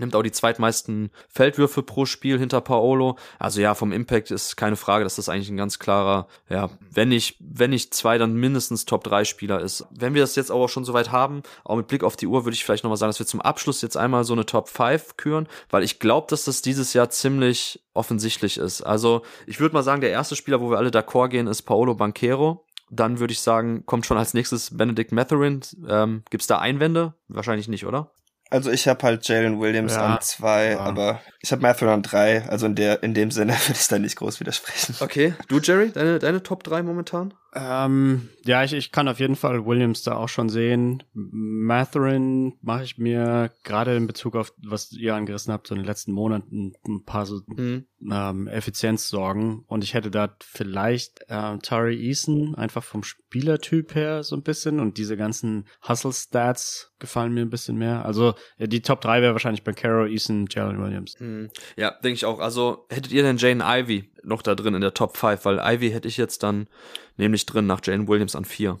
nimmt 0.00 0.16
auch 0.16 0.22
die 0.22 0.32
zweitmeisten 0.32 1.10
Feldwürfe 1.28 1.82
pro 1.82 2.06
Spiel 2.06 2.38
hinter 2.38 2.60
Paolo. 2.60 3.16
Also 3.38 3.60
ja, 3.60 3.74
vom 3.74 3.92
Impact 3.92 4.30
ist 4.30 4.56
keine 4.56 4.76
Frage, 4.76 5.04
dass 5.04 5.16
das 5.16 5.28
eigentlich 5.28 5.50
ein 5.50 5.56
ganz 5.56 5.78
klarer, 5.78 6.26
ja, 6.48 6.70
wenn 6.90 7.10
nicht, 7.10 7.36
wenn 7.40 7.70
nicht 7.70 7.94
zwei, 7.94 8.18
dann 8.18 8.34
mindestens 8.34 8.86
Top 8.86 9.04
3 9.04 9.24
Spieler 9.24 9.60
ist. 9.60 9.86
Wenn 9.90 10.14
wir 10.14 10.22
das 10.22 10.36
jetzt 10.36 10.50
aber 10.50 10.68
schon 10.68 10.84
soweit 10.84 11.12
haben, 11.12 11.42
auch 11.64 11.76
mit 11.76 11.88
Blick 11.88 12.02
auf 12.02 12.16
die 12.16 12.26
Uhr, 12.26 12.44
würde 12.44 12.54
ich 12.54 12.64
vielleicht 12.64 12.84
nochmal 12.84 12.96
sagen, 12.96 13.10
dass 13.10 13.18
wir 13.18 13.26
zum 13.26 13.40
Abschluss 13.40 13.82
jetzt 13.82 13.96
einmal 13.96 14.24
so 14.24 14.32
eine 14.32 14.46
Top 14.46 14.68
5 14.68 15.16
küren, 15.16 15.48
weil 15.68 15.82
ich 15.82 15.98
glaube, 15.98 16.26
dass 16.30 16.44
das 16.44 16.62
dieses 16.62 16.92
Jahr 16.92 17.10
ziemlich 17.10 17.84
offensichtlich 17.92 18.56
ist. 18.56 18.82
Also 18.82 19.22
ich 19.46 19.60
würde 19.60 19.74
mal 19.74 19.82
sagen, 19.82 20.00
der 20.00 20.10
erste 20.10 20.36
Spieler, 20.36 20.60
wo 20.60 20.70
wir 20.70 20.78
alle 20.78 20.90
d'accord 20.90 21.28
gehen, 21.28 21.46
ist 21.46 21.62
Paolo 21.62 21.94
Banquero. 21.94 22.64
Dann 22.92 23.20
würde 23.20 23.32
ich 23.32 23.40
sagen, 23.40 23.86
kommt 23.86 24.04
schon 24.04 24.18
als 24.18 24.34
nächstes 24.34 24.76
Benedict 24.76 25.12
Matherin. 25.12 25.60
Ähm, 25.88 26.24
Gibt 26.30 26.40
es 26.40 26.48
da 26.48 26.58
Einwände? 26.58 27.14
Wahrscheinlich 27.28 27.68
nicht, 27.68 27.86
oder? 27.86 28.10
Also 28.50 28.70
ich 28.70 28.88
habe 28.88 29.02
halt 29.04 29.26
Jalen 29.28 29.60
Williams 29.60 29.94
ja, 29.94 30.06
an 30.06 30.20
zwei, 30.20 30.72
ja. 30.72 30.80
aber 30.80 31.20
ich 31.40 31.52
habe 31.52 31.62
Matthew 31.62 31.88
an 31.88 32.02
drei. 32.02 32.42
Also 32.48 32.66
in 32.66 32.74
der 32.74 33.02
in 33.02 33.14
dem 33.14 33.30
Sinne 33.30 33.52
würde 33.66 33.78
ich 33.80 33.88
da 33.88 33.98
nicht 33.98 34.16
groß 34.16 34.40
widersprechen. 34.40 34.96
Okay, 35.00 35.34
du 35.48 35.60
Jerry, 35.60 35.90
deine 35.92 36.18
deine 36.18 36.42
Top 36.42 36.64
drei 36.64 36.82
momentan? 36.82 37.32
Ähm, 37.54 38.28
ja, 38.44 38.62
ich, 38.64 38.72
ich 38.72 38.92
kann 38.92 39.08
auf 39.08 39.18
jeden 39.18 39.36
Fall 39.36 39.66
Williams 39.66 40.02
da 40.02 40.16
auch 40.16 40.28
schon 40.28 40.48
sehen. 40.48 41.02
Matherin 41.12 42.54
mache 42.62 42.84
ich 42.84 42.98
mir 42.98 43.50
gerade 43.64 43.96
in 43.96 44.06
Bezug 44.06 44.36
auf, 44.36 44.52
was 44.58 44.92
ihr 44.92 45.14
angerissen 45.14 45.52
habt, 45.52 45.66
so 45.66 45.74
in 45.74 45.80
den 45.80 45.86
letzten 45.86 46.12
Monaten 46.12 46.74
ein 46.86 47.04
paar 47.04 47.26
so 47.26 47.40
mhm. 47.46 47.86
ähm, 48.10 48.46
Effizienzsorgen. 48.46 49.64
Und 49.66 49.84
ich 49.84 49.94
hätte 49.94 50.10
da 50.10 50.36
vielleicht 50.40 51.22
äh, 51.28 51.58
Tari 51.58 52.08
Eason 52.08 52.54
einfach 52.54 52.84
vom 52.84 53.02
Spielertyp 53.02 53.94
her 53.94 54.22
so 54.22 54.36
ein 54.36 54.42
bisschen 54.42 54.78
und 54.78 54.96
diese 54.96 55.16
ganzen 55.16 55.66
Hustle-Stats 55.88 56.92
gefallen 56.98 57.32
mir 57.32 57.42
ein 57.42 57.50
bisschen 57.50 57.76
mehr. 57.76 58.04
Also 58.04 58.34
die 58.58 58.82
Top 58.82 59.00
3 59.00 59.22
wäre 59.22 59.32
wahrscheinlich 59.32 59.64
bei 59.64 59.72
Caro, 59.72 60.06
Eason, 60.06 60.46
Jalen 60.48 60.80
Williams. 60.80 61.18
Mhm. 61.18 61.50
Ja, 61.76 61.92
denke 62.02 62.14
ich 62.14 62.24
auch. 62.24 62.38
Also 62.38 62.86
hättet 62.90 63.12
ihr 63.12 63.22
denn 63.22 63.38
Jane 63.38 63.64
Ivy 63.64 64.10
noch 64.22 64.42
da 64.42 64.54
drin 64.54 64.74
in 64.74 64.80
der 64.80 64.94
Top 64.94 65.16
5? 65.16 65.44
Weil 65.44 65.58
Ivy 65.58 65.90
hätte 65.90 66.08
ich 66.08 66.16
jetzt 66.16 66.42
dann 66.42 66.68
nämlich 67.16 67.46
drin 67.46 67.66
nach 67.66 67.80
Jane 67.82 68.08
Williams 68.08 68.36
an 68.36 68.44
4. 68.44 68.78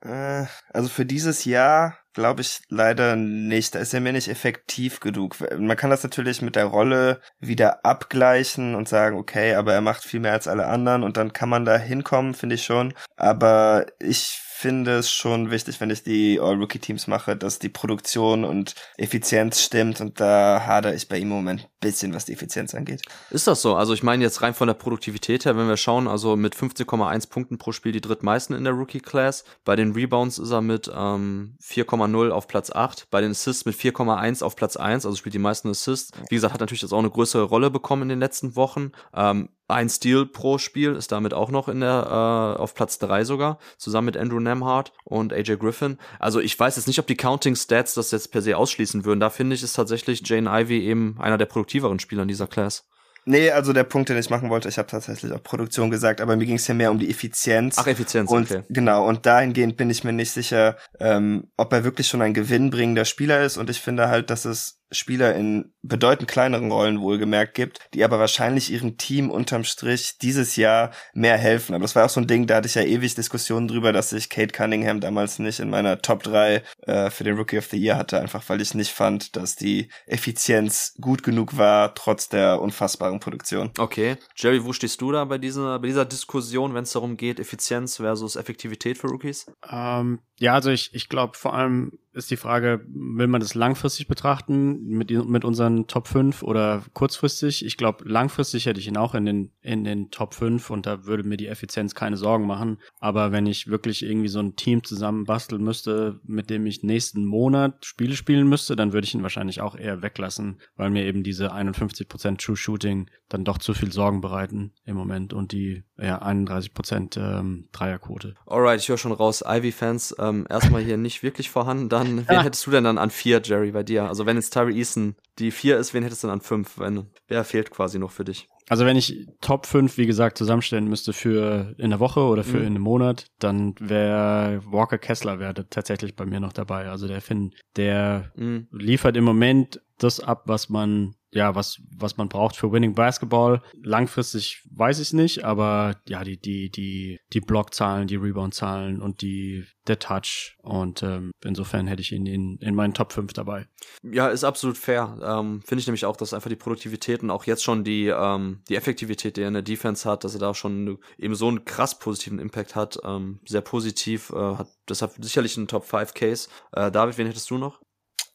Äh, 0.00 0.46
also 0.72 0.88
für 0.88 1.06
dieses 1.06 1.44
Jahr 1.44 1.98
glaube 2.12 2.42
ich 2.42 2.60
leider 2.68 3.16
nicht. 3.16 3.74
Da 3.74 3.78
ist 3.78 3.94
er 3.94 4.00
mir 4.00 4.12
nicht 4.12 4.28
effektiv 4.28 5.00
genug. 5.00 5.36
Man 5.58 5.76
kann 5.76 5.90
das 5.90 6.02
natürlich 6.02 6.42
mit 6.42 6.56
der 6.56 6.66
Rolle 6.66 7.20
wieder 7.38 7.84
abgleichen 7.84 8.74
und 8.74 8.88
sagen, 8.88 9.16
okay, 9.16 9.54
aber 9.54 9.72
er 9.72 9.80
macht 9.80 10.04
viel 10.04 10.20
mehr 10.20 10.32
als 10.32 10.48
alle 10.48 10.66
anderen 10.66 11.02
und 11.02 11.16
dann 11.16 11.32
kann 11.32 11.48
man 11.48 11.64
da 11.64 11.76
hinkommen, 11.76 12.34
finde 12.34 12.56
ich 12.56 12.64
schon. 12.64 12.94
Aber 13.16 13.86
ich 13.98 14.40
finde 14.62 14.92
es 14.98 15.10
schon 15.10 15.50
wichtig, 15.50 15.80
wenn 15.80 15.90
ich 15.90 16.04
die 16.04 16.38
All-Rookie-Teams 16.40 17.08
mache, 17.08 17.36
dass 17.36 17.58
die 17.58 17.68
Produktion 17.68 18.44
und 18.44 18.76
Effizienz 18.96 19.60
stimmt 19.60 20.00
und 20.00 20.20
da 20.20 20.62
hadere 20.64 20.94
ich 20.94 21.08
bei 21.08 21.16
ihm 21.16 21.24
im 21.24 21.34
Moment 21.34 21.62
ein 21.62 21.68
bisschen, 21.80 22.14
was 22.14 22.26
die 22.26 22.32
Effizienz 22.32 22.72
angeht. 22.72 23.02
Ist 23.30 23.48
das 23.48 23.60
so? 23.60 23.74
Also 23.74 23.92
ich 23.92 24.04
meine 24.04 24.22
jetzt 24.22 24.40
rein 24.40 24.54
von 24.54 24.68
der 24.68 24.74
Produktivität 24.74 25.44
her, 25.44 25.56
wenn 25.56 25.66
wir 25.66 25.76
schauen, 25.76 26.06
also 26.06 26.36
mit 26.36 26.54
15,1 26.54 27.28
Punkten 27.28 27.58
pro 27.58 27.72
Spiel 27.72 27.90
die 27.90 28.00
drittmeisten 28.00 28.54
in 28.54 28.62
der 28.62 28.72
Rookie-Class. 28.72 29.44
Bei 29.64 29.74
den 29.74 29.94
Rebounds 29.94 30.38
ist 30.38 30.52
er 30.52 30.60
mit 30.60 30.88
ähm, 30.94 31.56
4,0 31.60 32.30
auf 32.30 32.46
Platz 32.46 32.70
8, 32.70 33.08
bei 33.10 33.20
den 33.20 33.32
Assists 33.32 33.64
mit 33.64 33.74
4,1 33.74 34.44
auf 34.44 34.54
Platz 34.54 34.76
1, 34.76 35.04
also 35.04 35.16
spielt 35.16 35.34
die 35.34 35.40
meisten 35.40 35.70
Assists. 35.70 36.12
Wie 36.28 36.36
gesagt, 36.36 36.54
hat 36.54 36.60
natürlich 36.60 36.82
jetzt 36.82 36.92
auch 36.92 37.00
eine 37.00 37.10
größere 37.10 37.42
Rolle 37.42 37.70
bekommen 37.70 38.02
in 38.02 38.10
den 38.10 38.20
letzten 38.20 38.54
Wochen. 38.54 38.92
Ähm, 39.12 39.48
ein 39.72 39.88
Steal 39.88 40.26
pro 40.26 40.58
Spiel 40.58 40.94
ist 40.94 41.12
damit 41.12 41.34
auch 41.34 41.50
noch 41.50 41.68
in 41.68 41.80
der 41.80 42.06
äh, 42.06 42.60
auf 42.60 42.74
Platz 42.74 42.98
drei 42.98 43.24
sogar, 43.24 43.58
zusammen 43.78 44.06
mit 44.06 44.16
Andrew 44.16 44.40
Nemhart 44.40 44.92
und 45.04 45.32
AJ 45.32 45.56
Griffin. 45.56 45.98
Also 46.18 46.40
ich 46.40 46.58
weiß 46.58 46.76
jetzt 46.76 46.86
nicht, 46.86 46.98
ob 46.98 47.06
die 47.06 47.16
Counting 47.16 47.56
Stats 47.56 47.94
das 47.94 48.10
jetzt 48.10 48.32
per 48.32 48.42
se 48.42 48.56
ausschließen 48.56 49.04
würden. 49.04 49.20
Da 49.20 49.30
finde 49.30 49.54
ich 49.54 49.62
ist 49.62 49.74
tatsächlich 49.74 50.22
Jane 50.24 50.50
Ivy 50.50 50.80
eben 50.80 51.16
einer 51.18 51.38
der 51.38 51.46
produktiveren 51.46 51.98
Spieler 51.98 52.22
in 52.22 52.28
dieser 52.28 52.46
Class. 52.46 52.84
Nee, 53.24 53.50
also 53.50 53.72
der 53.72 53.84
Punkt, 53.84 54.08
den 54.08 54.18
ich 54.18 54.30
machen 54.30 54.50
wollte, 54.50 54.68
ich 54.68 54.78
habe 54.78 54.88
tatsächlich 54.88 55.32
auch 55.32 55.42
Produktion 55.42 55.90
gesagt, 55.90 56.20
aber 56.20 56.34
mir 56.36 56.44
ging 56.44 56.56
es 56.56 56.66
ja 56.66 56.74
mehr 56.74 56.90
um 56.90 56.98
die 56.98 57.08
Effizienz. 57.08 57.76
Ach, 57.78 57.86
Effizienz, 57.86 58.30
und, 58.30 58.50
okay. 58.50 58.62
Genau, 58.68 59.06
und 59.06 59.26
dahingehend 59.26 59.76
bin 59.76 59.90
ich 59.90 60.02
mir 60.02 60.12
nicht 60.12 60.32
sicher, 60.32 60.76
ähm, 60.98 61.48
ob 61.56 61.72
er 61.72 61.84
wirklich 61.84 62.08
schon 62.08 62.20
ein 62.20 62.34
gewinnbringender 62.34 63.04
Spieler 63.04 63.44
ist. 63.44 63.58
Und 63.58 63.70
ich 63.70 63.80
finde 63.80 64.08
halt, 64.08 64.30
dass 64.30 64.44
es 64.44 64.81
Spieler 64.92 65.34
in 65.34 65.72
bedeutend 65.82 66.30
kleineren 66.30 66.70
Rollen 66.70 67.00
wohlgemerkt 67.00 67.54
gibt, 67.54 67.80
die 67.94 68.04
aber 68.04 68.18
wahrscheinlich 68.18 68.70
ihrem 68.70 68.96
Team 68.98 69.30
unterm 69.30 69.64
Strich 69.64 70.18
dieses 70.18 70.56
Jahr 70.56 70.92
mehr 71.12 71.36
helfen. 71.36 71.74
Aber 71.74 71.82
das 71.82 71.96
war 71.96 72.04
auch 72.04 72.10
so 72.10 72.20
ein 72.20 72.26
Ding, 72.26 72.46
da 72.46 72.56
hatte 72.56 72.68
ich 72.68 72.74
ja 72.74 72.82
ewig 72.82 73.14
Diskussionen 73.14 73.68
drüber, 73.68 73.92
dass 73.92 74.12
ich 74.12 74.30
Kate 74.30 74.52
Cunningham 74.52 75.00
damals 75.00 75.38
nicht 75.38 75.60
in 75.60 75.70
meiner 75.70 76.00
Top 76.00 76.22
3 76.22 76.62
äh, 76.82 77.10
für 77.10 77.24
den 77.24 77.36
Rookie 77.36 77.58
of 77.58 77.66
the 77.66 77.76
Year 77.76 77.96
hatte, 77.96 78.20
einfach 78.20 78.48
weil 78.48 78.60
ich 78.60 78.74
nicht 78.74 78.92
fand, 78.92 79.36
dass 79.36 79.56
die 79.56 79.88
Effizienz 80.06 80.94
gut 81.00 81.22
genug 81.22 81.56
war, 81.56 81.94
trotz 81.94 82.28
der 82.28 82.60
unfassbaren 82.60 83.20
Produktion. 83.20 83.70
Okay. 83.78 84.16
Jerry, 84.36 84.64
wo 84.64 84.72
stehst 84.72 85.00
du 85.00 85.12
da 85.12 85.24
bei 85.24 85.38
dieser, 85.38 85.78
bei 85.80 85.88
dieser 85.88 86.04
Diskussion, 86.04 86.74
wenn 86.74 86.84
es 86.84 86.92
darum 86.92 87.16
geht, 87.16 87.40
Effizienz 87.40 87.96
versus 87.96 88.36
Effektivität 88.36 88.98
für 88.98 89.08
Rookies? 89.08 89.46
Ähm, 89.70 90.20
ja, 90.42 90.54
also 90.54 90.70
ich, 90.70 90.92
ich 90.92 91.08
glaube 91.08 91.38
vor 91.38 91.54
allem 91.54 91.92
ist 92.14 92.30
die 92.30 92.36
Frage, 92.36 92.84
will 92.88 93.26
man 93.26 93.40
das 93.40 93.54
langfristig 93.54 94.06
betrachten 94.06 94.86
mit, 94.86 95.10
mit 95.10 95.44
unseren 95.44 95.86
Top 95.86 96.08
5 96.08 96.42
oder 96.42 96.82
kurzfristig? 96.92 97.64
Ich 97.64 97.78
glaube, 97.78 98.06
langfristig 98.06 98.66
hätte 98.66 98.80
ich 98.80 98.88
ihn 98.88 98.98
auch 98.98 99.14
in 99.14 99.24
den, 99.24 99.52
in 99.62 99.84
den 99.84 100.10
Top 100.10 100.34
5 100.34 100.68
und 100.68 100.84
da 100.84 101.06
würde 101.06 101.22
mir 101.22 101.38
die 101.38 101.46
Effizienz 101.46 101.94
keine 101.94 102.18
Sorgen 102.18 102.46
machen. 102.46 102.78
Aber 103.00 103.32
wenn 103.32 103.46
ich 103.46 103.68
wirklich 103.68 104.02
irgendwie 104.02 104.28
so 104.28 104.40
ein 104.40 104.56
Team 104.56 104.84
zusammen 104.84 105.24
basteln 105.24 105.62
müsste, 105.62 106.20
mit 106.24 106.50
dem 106.50 106.66
ich 106.66 106.82
nächsten 106.82 107.24
Monat 107.24 107.86
Spiele 107.86 108.14
spielen 108.14 108.46
müsste, 108.46 108.76
dann 108.76 108.92
würde 108.92 109.06
ich 109.06 109.14
ihn 109.14 109.22
wahrscheinlich 109.22 109.62
auch 109.62 109.76
eher 109.76 110.02
weglassen, 110.02 110.60
weil 110.76 110.90
mir 110.90 111.06
eben 111.06 111.22
diese 111.22 111.54
51% 111.54 112.44
True 112.44 112.56
Shooting 112.56 113.08
dann 113.30 113.44
doch 113.44 113.56
zu 113.56 113.72
viel 113.72 113.92
Sorgen 113.92 114.20
bereiten 114.20 114.72
im 114.84 114.96
Moment 114.96 115.32
und 115.32 115.52
die 115.52 115.84
ja, 115.96 116.22
31% 116.22 117.18
ähm, 117.18 117.68
Dreierquote. 117.72 118.34
Alright, 118.44 118.80
ich 118.80 118.88
höre 118.90 118.98
schon 118.98 119.12
raus, 119.12 119.42
Ivy-Fans. 119.46 120.16
Ähm 120.18 120.31
ähm, 120.32 120.46
erstmal 120.48 120.82
hier 120.82 120.96
nicht 120.96 121.22
wirklich 121.22 121.50
vorhanden. 121.50 121.88
Dann, 121.88 122.18
wen 122.28 122.40
hättest 122.40 122.66
du 122.66 122.70
denn 122.70 122.84
dann 122.84 122.98
an 122.98 123.10
vier, 123.10 123.40
Jerry, 123.42 123.72
bei 123.72 123.82
dir? 123.82 124.08
Also 124.08 124.26
wenn 124.26 124.36
jetzt 124.36 124.52
Tyree 124.52 124.76
Eason 124.76 125.16
die 125.38 125.50
vier 125.50 125.78
ist, 125.78 125.94
wen 125.94 126.02
hättest 126.02 126.22
du 126.22 126.28
dann 126.28 126.38
an 126.38 126.40
fünf? 126.40 126.78
Wenn, 126.78 127.06
wer 127.28 127.44
fehlt 127.44 127.70
quasi 127.70 127.98
noch 127.98 128.10
für 128.10 128.24
dich? 128.24 128.48
Also 128.68 128.86
wenn 128.86 128.96
ich 128.96 129.26
Top 129.40 129.66
5, 129.66 129.98
wie 129.98 130.06
gesagt, 130.06 130.38
zusammenstellen 130.38 130.88
müsste 130.88 131.12
für 131.12 131.74
in 131.78 131.90
der 131.90 132.00
Woche 132.00 132.20
oder 132.20 132.44
für 132.44 132.58
mhm. 132.58 132.62
in 132.62 132.66
einem 132.66 132.82
Monat, 132.82 133.26
dann 133.38 133.74
wäre 133.80 134.62
Walker 134.64 134.98
Kessler 134.98 135.38
wäre 135.38 135.68
tatsächlich 135.68 136.16
bei 136.16 136.24
mir 136.24 136.40
noch 136.40 136.52
dabei. 136.52 136.88
Also 136.88 137.08
der 137.08 137.20
Finn, 137.20 137.52
der 137.76 138.32
mhm. 138.36 138.68
liefert 138.70 139.16
im 139.16 139.24
Moment 139.24 139.80
das 139.98 140.20
ab, 140.20 140.44
was 140.46 140.68
man 140.68 141.14
ja, 141.32 141.54
was, 141.54 141.80
was 141.96 142.16
man 142.16 142.28
braucht 142.28 142.56
für 142.56 142.70
Winning 142.72 142.94
Basketball. 142.94 143.62
Langfristig 143.82 144.62
weiß 144.70 145.00
ich 145.00 145.12
nicht, 145.12 145.44
aber 145.44 145.96
ja, 146.06 146.24
die, 146.24 146.38
die, 146.38 146.70
die, 146.70 147.20
die 147.32 147.40
Blockzahlen, 147.40 148.06
die 148.06 148.16
Reboundzahlen 148.16 149.00
und 149.00 149.22
die, 149.22 149.64
der 149.86 149.98
Touch. 149.98 150.56
Und 150.62 151.02
ähm, 151.02 151.32
insofern 151.42 151.86
hätte 151.86 152.02
ich 152.02 152.12
ihn 152.12 152.26
in, 152.26 152.58
in 152.58 152.74
meinen 152.74 152.92
Top 152.92 153.12
5 153.12 153.32
dabei. 153.32 153.66
Ja, 154.02 154.28
ist 154.28 154.44
absolut 154.44 154.76
fair. 154.76 155.18
Ähm, 155.22 155.62
Finde 155.64 155.80
ich 155.80 155.86
nämlich 155.86 156.04
auch, 156.04 156.16
dass 156.16 156.34
einfach 156.34 156.50
die 156.50 156.56
Produktivität 156.56 157.22
und 157.22 157.30
auch 157.30 157.44
jetzt 157.44 157.64
schon 157.64 157.82
die, 157.82 158.08
ähm, 158.08 158.60
die 158.68 158.76
Effektivität, 158.76 159.38
die 159.38 159.42
er 159.42 159.48
in 159.48 159.54
der 159.54 159.62
Defense 159.62 160.08
hat, 160.08 160.24
dass 160.24 160.34
er 160.34 160.40
da 160.40 160.54
schon 160.54 160.98
eben 161.16 161.34
so 161.34 161.48
einen 161.48 161.64
krass 161.64 161.98
positiven 161.98 162.38
Impact 162.38 162.76
hat, 162.76 162.98
ähm, 163.04 163.40
sehr 163.46 163.62
positiv, 163.62 164.30
äh, 164.30 164.36
hat 164.36 164.68
deshalb 164.86 165.12
sicherlich 165.18 165.56
einen 165.56 165.68
Top 165.68 165.84
5 165.84 166.12
Case. 166.12 166.48
Äh, 166.72 166.90
David, 166.90 167.16
wen 167.16 167.26
hättest 167.26 167.48
du 167.50 167.56
noch? 167.56 167.80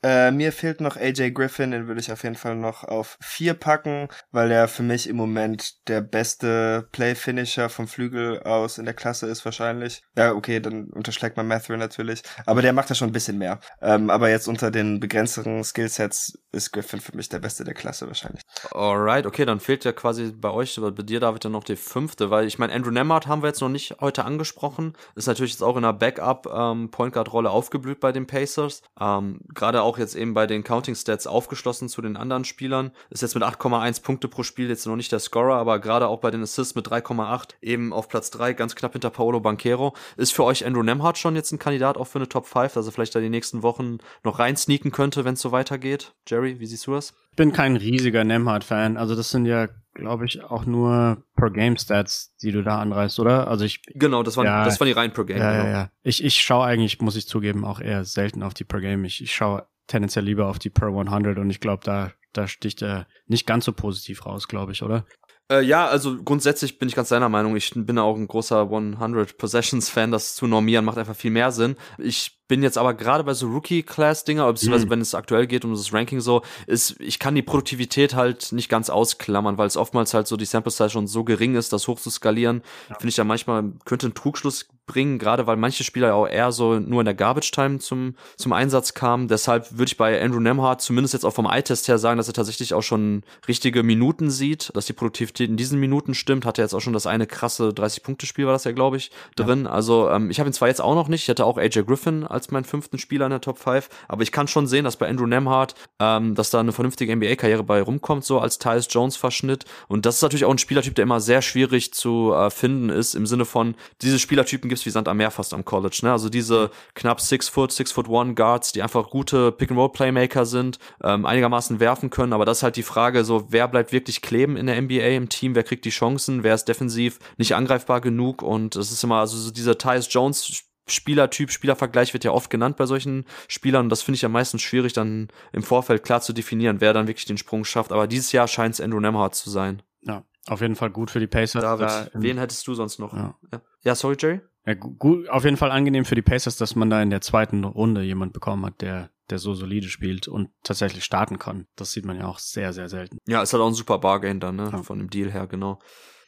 Äh, 0.08 0.32
mir 0.32 0.54
fehlt 0.54 0.80
noch 0.80 0.96
AJ 0.96 1.32
Griffin, 1.32 1.72
den 1.72 1.88
würde 1.88 2.00
ich 2.00 2.14
auf 2.14 2.24
jeden 2.24 2.38
Fall 2.38 2.56
noch 2.56 2.86
auf 2.86 3.18
vier 3.20 3.54
packen, 3.56 4.08
weil 4.32 4.52
er 4.52 4.70
für 4.70 4.84
mich 4.84 5.10
im 5.10 5.18
Moment 5.18 5.86
der 5.90 6.00
beste 6.00 6.88
Play-Finisher 6.94 7.68
vom 7.68 7.90
Flügel 7.90 8.42
aus 8.44 8.78
in 8.78 8.86
der 8.86 8.94
Klasse 8.94 9.28
ist 9.28 9.44
wahrscheinlich. 9.44 10.02
Ja, 10.16 10.32
okay, 10.32 10.62
dann 10.62 10.86
unterschlägt 10.86 11.36
man 11.36 11.46
Matthew 11.46 11.76
natürlich, 11.76 12.22
aber 12.46 12.62
der 12.62 12.72
macht 12.72 12.90
da 12.90 12.96
schon 12.96 13.10
ein 13.10 13.12
bisschen 13.12 13.38
mehr. 13.38 13.60
Ähm, 13.82 14.10
aber 14.10 14.30
jetzt 14.30 14.48
unter 14.48 14.72
den 14.72 15.02
begrenzteren 15.02 15.62
Skillsets 15.66 16.40
ist 16.54 16.72
Griffin 16.72 17.02
für 17.02 17.14
mich 17.14 17.28
der 17.28 17.40
beste 17.40 17.66
der 17.66 17.74
Klasse 17.74 18.08
wahrscheinlich. 18.08 18.44
Alright, 18.72 19.26
okay, 19.26 19.44
dann 19.44 19.60
fehlt 19.60 19.84
ja 19.84 19.92
quasi 19.92 20.32
bei 20.32 20.52
euch 20.52 20.80
bei 20.80 21.04
dir, 21.04 21.20
David, 21.20 21.44
dann 21.44 21.52
noch 21.52 21.66
die 21.66 21.76
fünfte, 21.76 22.30
weil 22.30 22.48
ich 22.48 22.58
meine, 22.58 22.72
Andrew 22.72 22.92
Nembhard 22.92 23.28
haben 23.28 23.44
wir 23.44 23.48
jetzt 23.48 23.60
noch 23.60 23.68
nicht 23.68 23.98
heute 24.00 24.24
angesprochen, 24.24 24.94
ist 25.16 25.28
natürlich 25.28 25.52
jetzt 25.52 25.64
auch 25.64 25.76
in 25.76 25.84
einer 25.84 25.92
Backup-Point 25.92 27.14
Guard-Rolle 27.14 27.50
aufgeblüht 27.50 28.00
bei 28.00 28.14
den 28.14 28.26
Pacers. 28.26 28.84
Ähm, 29.02 29.42
Gerade 29.54 29.82
auch 29.82 29.97
jetzt 30.00 30.16
eben 30.16 30.34
bei 30.34 30.48
den 30.48 30.64
Counting 30.64 30.96
Stats 30.96 31.28
aufgeschlossen 31.28 31.90
zu 31.90 32.02
den 32.02 32.18
anderen 32.18 32.46
Spielern. 32.46 32.92
Ist 33.10 33.22
jetzt 33.22 33.36
mit 33.36 33.44
8,1 33.44 34.02
Punkte 34.02 34.28
pro 34.28 34.44
Spiel 34.44 34.70
jetzt 34.70 34.86
noch 34.86 34.96
nicht 34.96 35.12
der 35.12 35.20
Scorer, 35.20 35.56
aber 35.56 35.80
gerade 35.80 36.08
auch 36.08 36.20
bei 36.20 36.32
den 36.32 36.42
Assists 36.42 36.76
mit 36.76 36.88
3,8 36.88 37.56
eben 37.62 37.94
auf 37.94 38.08
Platz 38.08 38.32
3, 38.32 38.54
ganz 38.54 38.76
knapp 38.76 38.94
hinter 38.94 39.10
Paolo 39.10 39.40
Banquero. 39.40 39.94
Ist 40.16 40.34
für 40.34 40.44
euch 40.44 40.66
Andrew 40.66 40.84
Nemhardt 40.84 41.18
schon 41.18 41.36
jetzt 41.36 41.52
ein 41.52 41.60
Kandidat 41.60 41.98
auch 41.98 42.08
für 42.08 42.20
eine 42.20 42.30
Top 42.30 42.46
5, 42.46 42.78
also 42.78 42.92
vielleicht 42.92 43.16
da 43.16 43.20
die 43.20 43.30
nächsten 43.30 43.64
Wochen 43.64 43.98
noch 44.24 44.40
rein 44.40 44.56
sneaken 44.56 44.92
könnte, 44.92 45.26
wenn 45.26 45.34
es 45.34 45.42
so 45.42 45.52
weitergeht? 45.52 46.14
Jerry, 46.28 46.60
wie 46.60 46.66
siehst 46.66 46.88
du 46.88 46.94
das? 46.94 47.14
Ich 47.32 47.38
bin 47.38 47.54
kein 47.54 47.76
riesiger 47.76 48.24
Nemhardt-Fan. 48.24 48.98
Also 48.98 49.16
das 49.16 49.30
sind 49.30 49.46
ja 49.46 49.68
glaube 49.98 50.26
ich, 50.26 50.44
auch 50.44 50.66
nur 50.66 51.24
per 51.36 51.50
Game 51.50 51.76
Stats, 51.76 52.34
die 52.42 52.52
du 52.52 52.64
da 52.64 52.80
anreißt, 52.80 53.20
oder? 53.20 53.48
Also 53.48 53.66
ich 53.66 53.82
genau, 53.88 54.24
das 54.24 54.38
waren 54.38 54.46
ja, 54.46 54.64
das 54.64 54.80
waren 54.80 54.88
die 54.88 54.94
rein 54.94 55.12
per 55.12 55.26
Game. 55.26 55.38
Ja, 55.38 55.52
genau. 55.52 55.66
ja, 55.66 55.72
ja. 55.72 55.90
Ich 56.04 56.24
ich 56.24 56.42
schaue 56.42 56.66
eigentlich, 56.66 57.02
muss 57.02 57.16
ich 57.16 57.28
zugeben, 57.28 57.66
auch 57.66 57.80
eher 57.80 58.06
selten 58.06 58.44
auf 58.44 58.54
die 58.54 58.64
per 58.64 58.80
Game. 58.80 59.04
Ich, 59.04 59.22
ich 59.22 59.36
schaue 59.36 59.68
tendenziell 59.88 60.26
lieber 60.26 60.48
auf 60.48 60.60
die 60.60 60.70
per 60.70 60.88
100 60.88 61.38
und 61.38 61.50
ich 61.50 61.60
glaube, 61.60 61.84
da, 61.84 62.12
da 62.34 62.48
sticht 62.48 62.82
er 62.82 63.08
nicht 63.26 63.48
ganz 63.48 63.66
so 63.66 63.74
positiv 63.74 64.26
raus, 64.26 64.48
glaube 64.48 64.72
ich, 64.72 64.84
oder? 64.84 65.06
Äh, 65.50 65.62
ja, 65.62 65.88
also 65.88 66.22
grundsätzlich 66.22 66.78
bin 66.78 66.90
ich 66.90 66.96
ganz 66.96 67.10
deiner 67.10 67.30
Meinung. 67.30 67.56
Ich 67.56 67.72
bin 67.74 67.98
auch 67.98 68.16
ein 68.16 68.28
großer 68.28 68.62
100 68.62 69.38
Possessions 69.38 69.90
Fan. 69.90 70.12
Das 70.12 70.36
zu 70.36 70.46
normieren 70.46 70.84
macht 70.84 70.98
einfach 70.98 71.16
viel 71.16 71.32
mehr 71.32 71.52
Sinn. 71.52 71.78
Ich 71.98 72.37
bin 72.48 72.64
jetzt 72.64 72.78
aber 72.78 72.94
gerade 72.94 73.24
bei 73.24 73.34
so 73.34 73.48
Rookie-Class-Dinger, 73.48 74.52
beziehungsweise 74.52 74.86
mhm. 74.86 74.90
wenn 74.92 75.02
es 75.02 75.16
aktuell 75.16 75.48
geht 75.48 75.66
um 75.66 75.72
das 75.74 75.94
Ranking 75.94 76.20
so, 76.20 76.42
ist, 76.66 77.00
ich 77.00 77.20
kann 77.20 77.36
die 77.36 77.42
Produktivität 77.42 78.16
halt 78.16 78.52
nicht 78.52 78.70
ganz 78.70 78.90
ausklammern, 78.90 79.58
weil 79.58 79.68
es 79.68 79.78
oftmals 79.78 80.14
halt 80.14 80.28
so 80.28 80.38
die 80.38 80.46
Sample 80.46 80.72
Size 80.72 80.90
schon 80.90 81.08
so 81.08 81.24
gering 81.24 81.56
ist, 81.56 81.74
das 81.74 81.88
hoch 81.88 82.00
zu 82.00 82.10
skalieren, 82.10 82.62
ja. 82.90 82.96
finde 82.96 83.10
ich 83.10 83.18
ja 83.18 83.24
manchmal, 83.24 83.66
könnte 83.86 84.08
einen 84.08 84.16
Trugschluss 84.16 84.68
bringen, 84.88 85.20
gerade 85.20 85.46
weil 85.46 85.58
manche 85.58 85.84
Spieler 85.84 86.08
ja 86.08 86.14
auch 86.14 86.28
eher 86.28 86.52
so 86.52 86.80
nur 86.80 87.02
in 87.02 87.06
der 87.06 87.14
Garbage 87.14 87.52
Time 87.52 87.78
zum, 87.80 88.16
zum 88.38 88.54
Einsatz 88.54 88.94
kamen. 88.94 89.28
Deshalb 89.28 89.78
würde 89.78 89.90
ich 89.90 89.98
bei 89.98 90.20
Andrew 90.20 90.40
Nemhardt 90.40 90.82
zumindest 90.82 91.14
jetzt 91.14 91.26
auch 91.26 91.34
vom 91.34 91.46
Eye-Test 91.46 91.88
her 91.90 92.00
sagen, 92.00 92.18
dass 92.18 92.28
er 92.28 92.34
tatsächlich 92.34 92.74
auch 92.74 92.82
schon 92.82 93.24
richtige 93.48 93.84
Minuten 93.84 94.32
sieht, 94.32 94.72
dass 94.74 94.86
die 94.86 94.94
Produktivität 94.94 95.50
in 95.50 95.58
diesen 95.58 95.80
Minuten 95.80 96.16
stimmt. 96.16 96.46
Hat 96.46 96.58
er 96.58 96.64
jetzt 96.64 96.74
auch 96.74 96.80
schon 96.80 96.94
das 96.94 97.06
eine 97.06 97.28
krasse 97.28 97.70
30-Punkte-Spiel, 97.70 98.46
war 98.46 98.54
das 98.54 98.64
ja, 98.64 98.72
glaube 98.72 98.98
ich, 98.98 99.12
drin. 99.36 99.66
Ja. 99.66 99.72
Also 99.72 100.10
ähm, 100.10 100.32
ich 100.32 100.40
habe 100.40 100.50
ihn 100.50 100.54
zwar 100.54 100.70
jetzt 100.70 100.82
auch 100.82 100.96
noch 100.96 101.10
nicht, 101.10 101.24
ich 101.24 101.28
hätte 101.28 101.46
auch 101.46 101.58
AJ 101.58 101.84
Griffin 101.84 102.26
als 102.38 102.52
meinen 102.52 102.64
fünften 102.64 102.98
Spieler 102.98 103.26
in 103.26 103.32
der 103.32 103.42
Top 103.42 103.60
5, 103.60 103.90
aber 104.08 104.24
ich 104.24 104.32
kann 104.32 104.48
schon 104.48 104.68
sehen, 104.68 104.86
dass 104.86 104.98
bei 104.98 105.08
Andrew 105.08 105.26
Nemhardt, 105.26 105.76
ähm, 106.00 106.36
dass 106.36 106.50
da 106.50 106.60
eine 106.60 106.72
vernünftige 106.72 107.16
NBA-Karriere 107.16 107.64
bei 107.64 107.82
rumkommt, 107.82 108.24
so 108.24 108.40
als 108.40 108.60
Tyus 108.60 108.88
Jones-Verschnitt. 108.90 109.66
Und 109.88 110.06
das 110.06 110.18
ist 110.18 110.22
natürlich 110.22 110.46
auch 110.46 110.52
ein 110.52 110.58
Spielertyp, 110.58 110.96
der 110.96 111.04
immer 111.04 111.20
sehr 111.20 111.42
schwierig 111.42 111.94
zu 111.94 112.34
äh, 112.34 112.50
finden 112.50 112.90
ist, 112.90 113.16
im 113.16 113.26
Sinne 113.26 113.46
von, 113.46 113.76
diese 114.02 114.20
Spielertypen 114.20 114.70
gibt's 114.70 114.86
wie 114.86 114.90
Sand 114.90 115.08
am 115.08 115.18
mehr 115.18 115.32
fast 115.32 115.54
am 115.54 115.66
College. 115.66 116.00
Ne? 116.04 116.12
Also 116.12 116.30
diese 116.30 116.72
knapp 116.94 117.20
six 117.20 117.50
foot, 117.50 117.72
six 117.72 117.92
foot 117.92 118.08
one 118.08 118.36
Guards, 118.36 118.72
die 118.72 118.82
einfach 118.82 119.10
gute 119.10 119.52
Pick 119.52 119.72
and 119.72 119.80
Roll 119.80 119.92
Playmaker 119.92 120.46
sind, 120.46 120.80
ähm, 121.04 121.26
einigermaßen 121.26 121.80
werfen 121.80 122.10
können. 122.10 122.34
Aber 122.34 122.46
das 122.46 122.58
ist 122.58 122.64
halt 122.64 122.76
die 122.76 122.84
Frage, 122.84 123.26
so 123.26 123.48
wer 123.50 123.68
bleibt 123.68 123.92
wirklich 123.92 124.22
kleben 124.22 124.56
in 124.56 124.68
der 124.68 124.82
NBA 124.82 125.16
im 125.16 125.30
Team, 125.30 125.56
wer 125.56 125.64
kriegt 125.64 125.86
die 125.86 125.90
Chancen, 125.90 126.44
wer 126.44 126.56
ist 126.56 126.66
defensiv 126.66 127.20
nicht 127.38 127.56
angreifbar 127.56 128.02
genug 128.02 128.42
und 128.42 128.76
es 128.76 128.92
ist 128.92 129.04
immer 129.04 129.18
also 129.18 129.38
so 129.38 129.52
dieser 129.52 129.78
Tyus 129.78 130.08
Jones 130.10 130.67
Spielertyp, 130.88 131.52
Spielervergleich 131.52 132.14
wird 132.14 132.24
ja 132.24 132.32
oft 132.32 132.50
genannt 132.50 132.78
bei 132.78 132.86
solchen 132.86 133.26
Spielern 133.48 133.86
und 133.86 133.90
das 133.90 134.02
finde 134.02 134.18
ich 134.18 134.26
am 134.26 134.32
meisten 134.32 134.60
schwierig 134.60 134.94
dann 134.94 135.30
im 135.52 135.64
Vorfeld 135.64 136.04
klar 136.04 136.22
zu 136.22 136.34
definieren, 136.34 136.82
wer 136.82 136.94
dann 136.94 137.08
wirklich 137.08 137.26
den 137.26 137.38
Sprung 137.38 137.66
schafft. 137.66 137.92
Aber 137.92 138.08
dieses 138.08 138.32
Jahr 138.32 138.48
scheint 138.48 138.76
es 138.76 138.82
Andrew 138.82 139.00
Nemhardt 139.00 139.36
zu 139.36 139.50
sein. 139.50 139.82
Ja, 140.02 140.24
auf 140.48 140.62
jeden 140.62 140.76
Fall 140.76 140.90
gut 140.90 141.12
für 141.12 141.20
die 141.20 141.28
Pacers. 141.28 141.62
David, 141.62 142.12
wen 142.14 142.38
hättest 142.38 142.66
du 142.68 142.74
sonst 142.74 143.00
noch? 143.00 143.14
Ja, 143.14 143.36
ja 143.84 143.96
sorry, 143.96 144.16
Jerry? 144.20 144.42
Ja, 144.66 144.74
gut, 144.74 145.30
auf 145.30 145.46
jeden 145.46 145.56
Fall 145.56 145.72
angenehm 145.72 146.04
für 146.04 146.16
die 146.16 146.22
Pacers, 146.22 146.58
dass 146.58 146.76
man 146.76 146.90
da 146.90 147.02
in 147.02 147.10
der 147.10 147.22
zweiten 147.22 147.64
Runde 147.64 148.02
jemand 148.02 148.34
bekommen 148.34 148.66
hat, 148.66 148.82
der, 148.82 149.10
der 149.30 149.40
so 149.40 149.54
solide 149.54 149.88
spielt 149.88 150.28
und 150.28 150.50
tatsächlich 150.64 151.06
starten 151.06 151.40
kann. 151.40 151.68
Das 151.78 151.94
sieht 151.94 152.06
man 152.06 152.18
ja 152.18 152.28
auch 152.28 152.40
sehr, 152.40 152.74
sehr 152.74 152.90
selten. 152.90 153.18
Ja, 153.28 153.42
ist 153.42 153.54
halt 153.54 153.64
auch 153.64 153.68
ein 153.68 153.74
super 153.74 153.98
Bargain 153.98 154.42
dann, 154.42 154.58
ne? 154.58 154.70
Ja. 154.72 154.84
Von 154.84 155.00
dem 155.00 155.10
Deal 155.10 155.32
her, 155.32 155.48
genau. 155.48 155.80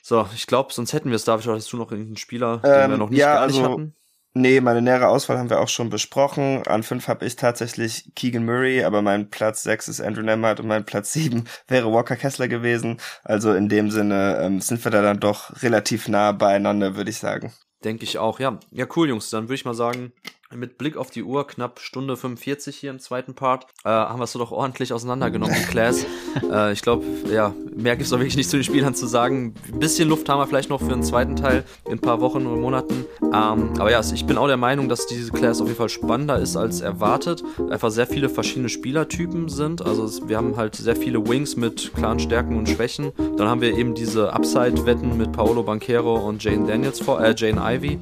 So, 0.02 0.26
ich 0.34 0.48
glaube, 0.48 0.72
sonst 0.72 0.94
hätten 0.94 1.10
wir 1.10 1.18
es, 1.18 1.26
David, 1.26 1.46
oder 1.48 1.58
hast 1.58 1.72
du 1.74 1.78
noch 1.78 1.92
irgendeinen 1.92 2.16
Spieler, 2.16 2.62
ähm, 2.64 2.82
den 2.82 2.92
wir 2.92 2.98
noch 2.98 3.10
nicht 3.10 3.20
ja, 3.20 3.36
gar 3.36 3.48
nicht 3.48 3.58
also, 3.58 3.72
hatten? 3.72 3.96
Nee, 4.34 4.62
meine 4.62 4.82
nähere 4.84 5.08
Auswahl 5.08 5.40
haben 5.40 5.50
wir 5.50 5.60
auch 5.60 5.68
schon 5.68 5.90
besprochen. 5.90 6.62
An 6.68 6.84
fünf 6.84 7.08
habe 7.08 7.26
ich 7.26 7.36
tatsächlich 7.36 8.12
Keegan 8.16 8.46
Murray, 8.46 8.84
aber 8.84 9.02
mein 9.02 9.32
Platz 9.32 9.64
sechs 9.64 9.88
ist 9.88 10.02
Andrew 10.02 10.22
Nemhart 10.22 10.60
und 10.60 10.68
mein 10.68 10.86
Platz 10.86 11.14
sieben 11.14 11.46
wäre 11.68 11.92
Walker 11.92 12.16
Kessler 12.16 12.48
gewesen. 12.48 13.02
Also 13.24 13.54
in 13.54 13.70
dem 13.70 13.90
Sinne 13.90 14.40
ähm, 14.42 14.62
sind 14.62 14.84
wir 14.84 14.92
da 14.92 15.02
dann 15.02 15.20
doch 15.20 15.64
relativ 15.64 16.08
nah 16.08 16.32
beieinander, 16.32 16.96
würde 16.96 17.10
ich 17.10 17.18
sagen. 17.18 17.52
Denke 17.84 18.04
ich 18.04 18.20
auch, 18.20 18.40
ja. 18.40 18.60
Ja, 18.72 18.86
cool, 18.96 19.10
Jungs. 19.10 19.30
Dann 19.32 19.46
würde 19.46 19.56
ich 19.56 19.66
mal 19.66 19.74
sagen, 19.74 20.14
mit 20.56 20.78
Blick 20.80 20.98
auf 20.98 21.12
die 21.12 21.24
Uhr, 21.24 21.46
knapp 21.46 21.80
Stunde 21.80 22.18
45 22.18 22.76
hier 22.76 22.90
im 22.90 23.00
zweiten 23.00 23.36
Part, 23.36 23.68
äh, 23.84 23.90
haben 23.90 24.20
wir 24.20 24.24
es 24.24 24.32
so 24.32 24.40
doch 24.40 24.52
ordentlich 24.52 24.94
auseinandergenommen, 24.94 25.56
die 25.56 25.66
Class. 25.66 26.06
äh, 26.52 26.74
ich 26.74 26.82
glaube, 26.82 27.06
ja, 27.32 27.54
mehr 27.76 27.96
gibt 27.96 28.08
es 28.08 28.12
wirklich 28.12 28.36
nicht 28.36 28.50
zu 28.50 28.58
den 28.58 28.64
Spielern 28.64 28.96
zu 28.96 29.06
sagen. 29.06 29.54
Ein 29.72 29.80
bisschen 29.80 30.10
Luft 30.10 30.28
haben 30.28 30.40
wir 30.40 30.48
vielleicht 30.48 30.70
noch 30.70 30.82
für 30.82 30.92
einen 30.92 31.04
zweiten 31.04 31.36
Teil 31.36 31.66
in 31.86 31.94
ein 31.94 32.00
paar 32.00 32.20
Wochen 32.20 32.48
oder 32.48 32.60
Monaten. 32.60 33.06
Ähm, 33.22 33.74
aber 33.78 33.92
ja, 33.92 34.02
ich 34.02 34.26
bin 34.26 34.38
auch 34.38 34.48
der 34.48 34.58
Meinung, 34.58 34.90
dass 34.90 35.06
diese 35.06 35.32
Class 35.32 35.62
auf 35.62 35.68
jeden 35.68 35.78
Fall 35.78 35.90
spannender 35.90 36.40
ist 36.40 36.58
als 36.58 36.82
erwartet. 36.82 37.44
Einfach 37.70 37.92
sehr 37.92 38.08
viele 38.08 38.28
verschiedene 38.28 38.70
Spielertypen 38.70 39.50
sind. 39.50 39.84
Also 39.84 40.28
wir 40.28 40.38
haben 40.38 40.58
halt 40.58 40.76
sehr 40.76 40.96
viele 40.96 41.28
Wings 41.28 41.58
mit 41.58 41.94
klaren 41.94 42.20
Stärken 42.20 42.58
und 42.58 42.68
Schwächen. 42.68 43.12
Dann 43.38 43.48
haben 43.48 43.62
wir 43.62 43.78
eben 43.78 43.94
diese 43.94 44.34
Upside-Wetten 44.34 45.16
mit 45.16 45.32
Paolo 45.32 45.62
Banquero 45.62 46.16
und 46.16 46.44
Jane 46.44 46.66
Daniels 46.66 47.00
vor, 47.00 47.22
äh, 47.22 47.36
Jane 47.38 47.62
Ivy. 47.62 48.00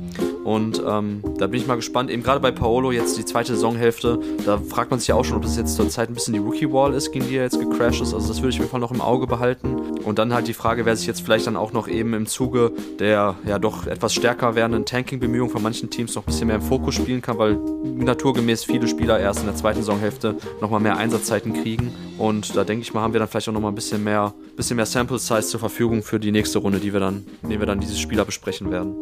Und 0.47 0.81
ähm, 0.87 1.21
da 1.37 1.47
bin 1.47 1.59
ich 1.59 1.67
mal 1.67 1.75
gespannt. 1.75 2.09
Eben 2.09 2.23
gerade 2.23 2.36
bei 2.39 2.51
Paolo 2.51 2.91
jetzt 2.91 3.17
die 3.17 3.25
zweite 3.25 3.53
Saisonhälfte, 3.53 4.19
da 4.45 4.57
fragt 4.57 4.91
man 4.91 4.99
sich 4.99 5.09
ja 5.09 5.15
auch 5.15 5.25
schon, 5.25 5.37
ob 5.37 5.43
das 5.43 5.57
jetzt 5.57 5.75
zur 5.75 5.89
Zeit 5.89 6.09
ein 6.09 6.13
bisschen 6.13 6.33
die 6.33 6.39
Rookie-Wall 6.39 6.93
ist, 6.93 7.11
gegen 7.11 7.27
die 7.27 7.37
er 7.37 7.43
jetzt 7.43 7.59
gecrashed 7.59 8.01
ist. 8.01 8.13
Also 8.13 8.27
das 8.27 8.41
würde 8.41 8.49
ich 8.49 8.55
auf 8.55 8.61
jeden 8.61 8.71
Fall 8.71 8.79
noch 8.79 8.91
im 8.91 9.01
Auge 9.01 9.27
behalten. 9.27 9.75
Und 10.03 10.19
dann 10.19 10.33
halt 10.33 10.47
die 10.47 10.53
Frage, 10.53 10.85
wer 10.85 10.95
sich 10.95 11.07
jetzt 11.07 11.21
vielleicht 11.21 11.47
dann 11.47 11.57
auch 11.57 11.73
noch 11.73 11.87
eben 11.87 12.13
im 12.13 12.27
Zuge 12.27 12.71
der 12.99 13.35
ja 13.45 13.59
doch 13.59 13.87
etwas 13.87 14.13
stärker 14.13 14.55
werdenden 14.55 14.85
Tanking-Bemühungen 14.85 15.51
von 15.51 15.61
manchen 15.61 15.89
Teams 15.89 16.15
noch 16.15 16.23
ein 16.23 16.27
bisschen 16.27 16.47
mehr 16.47 16.57
im 16.57 16.61
Fokus 16.61 16.95
spielen 16.95 17.21
kann, 17.21 17.37
weil 17.37 17.55
naturgemäß 17.83 18.63
viele 18.63 18.87
Spieler 18.87 19.19
erst 19.19 19.41
in 19.41 19.45
der 19.45 19.55
zweiten 19.55 19.79
Saisonhälfte 19.79 20.35
nochmal 20.61 20.79
mehr 20.79 20.97
Einsatzzeiten 20.97 21.53
kriegen. 21.53 21.93
Und 22.17 22.55
da 22.55 22.63
denke 22.63 22.81
ich 22.81 22.93
mal, 22.93 23.01
haben 23.01 23.13
wir 23.13 23.19
dann 23.19 23.29
vielleicht 23.29 23.49
auch 23.49 23.53
nochmal 23.53 23.71
ein 23.71 23.75
bisschen 23.75 24.03
mehr, 24.03 24.33
bisschen 24.55 24.75
mehr 24.75 24.85
Sample-Size 24.85 25.47
zur 25.47 25.59
Verfügung 25.59 26.03
für 26.03 26.19
die 26.19 26.31
nächste 26.31 26.59
Runde, 26.59 26.79
die 26.79 26.93
wir 26.93 26.99
dann, 26.99 27.25
in 27.43 27.49
der 27.49 27.59
wir 27.59 27.65
dann 27.65 27.79
diese 27.79 27.97
Spieler 27.97 28.25
besprechen 28.25 28.71
werden. 28.71 28.95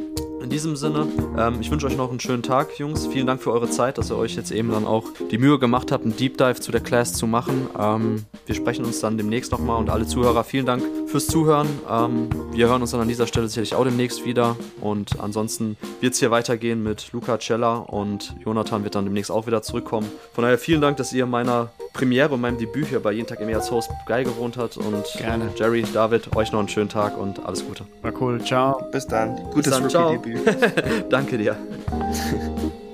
In 0.46 0.52
diesem 0.52 0.76
Sinne, 0.76 1.08
ähm, 1.40 1.58
ich 1.60 1.72
wünsche 1.72 1.88
euch 1.88 1.98
noch 1.98 2.12
einen 2.12 2.20
schönen 2.20 2.44
Tag, 2.44 2.78
Jungs. 2.78 3.08
Vielen 3.08 3.26
Dank 3.26 3.42
für 3.42 3.52
eure 3.52 3.68
Zeit, 3.68 3.98
dass 3.98 4.12
ihr 4.12 4.16
euch 4.16 4.36
jetzt 4.36 4.52
eben 4.52 4.70
dann 4.70 4.86
auch 4.86 5.06
die 5.32 5.40
Mühe 5.40 5.58
gemacht 5.58 5.92
habt, 5.92 6.04
einen 6.04 6.16
Deep 6.16 6.38
Dive 6.38 6.60
zu 6.62 6.72
der 6.72 6.82
Class 6.82 7.14
zu 7.14 7.26
machen. 7.26 7.68
Ähm, 7.76 8.26
wir 8.46 8.54
sprechen 8.54 8.86
uns 8.86 9.00
dann 9.00 9.18
demnächst 9.18 9.52
nochmal 9.52 9.80
und 9.80 9.90
alle 9.90 10.06
Zuhörer, 10.06 10.44
vielen 10.44 10.68
Dank 10.68 10.84
fürs 11.08 11.26
Zuhören. 11.26 11.68
Ähm, 11.90 12.30
wir 12.52 12.68
hören 12.68 12.84
uns 12.84 12.92
dann 12.92 13.02
an 13.02 13.08
dieser 13.08 13.26
Stelle 13.26 13.48
sicherlich 13.48 13.74
auch 13.74 13.86
demnächst 13.86 14.24
wieder 14.24 14.56
und 14.82 15.20
ansonsten 15.20 15.78
wird 16.00 16.14
es 16.14 16.20
hier 16.20 16.30
weitergehen 16.30 16.84
mit 16.84 17.12
Luca 17.12 17.40
Cella 17.40 17.78
und 17.78 18.36
Jonathan 18.46 18.84
wird 18.84 18.94
dann 18.94 19.06
demnächst 19.06 19.32
auch 19.32 19.48
wieder 19.48 19.64
zurückkommen. 19.64 20.08
Von 20.34 20.44
daher 20.44 20.60
vielen 20.60 20.82
Dank, 20.82 20.98
dass 20.98 21.12
ihr 21.12 21.26
meiner 21.26 21.72
Premiere 21.96 22.34
und 22.34 22.42
meinem 22.42 22.58
Debüt 22.58 22.88
hier 22.88 23.00
bei 23.00 23.14
Jeden 23.14 23.26
Tag 23.28 23.40
im 23.40 23.48
als 23.56 23.72
Host 23.72 23.90
geil 24.06 24.26
gewohnt 24.26 24.58
hat 24.58 24.78
und 24.78 25.06
Gerne. 25.18 25.50
Jerry, 25.56 25.86
David, 25.94 26.36
euch 26.36 26.52
noch 26.52 26.60
einen 26.60 26.68
schönen 26.68 26.90
Tag 26.90 27.18
und 27.18 27.44
alles 27.46 27.66
Gute. 27.66 27.86
War 28.02 28.14
cool. 28.22 28.44
Ciao. 28.44 28.84
Bis 28.92 29.08
dann. 29.08 29.38
Gutes. 29.52 29.82
Rookie-Debüt. 29.82 30.35
Danke 31.10 31.38
dir. 31.38 31.56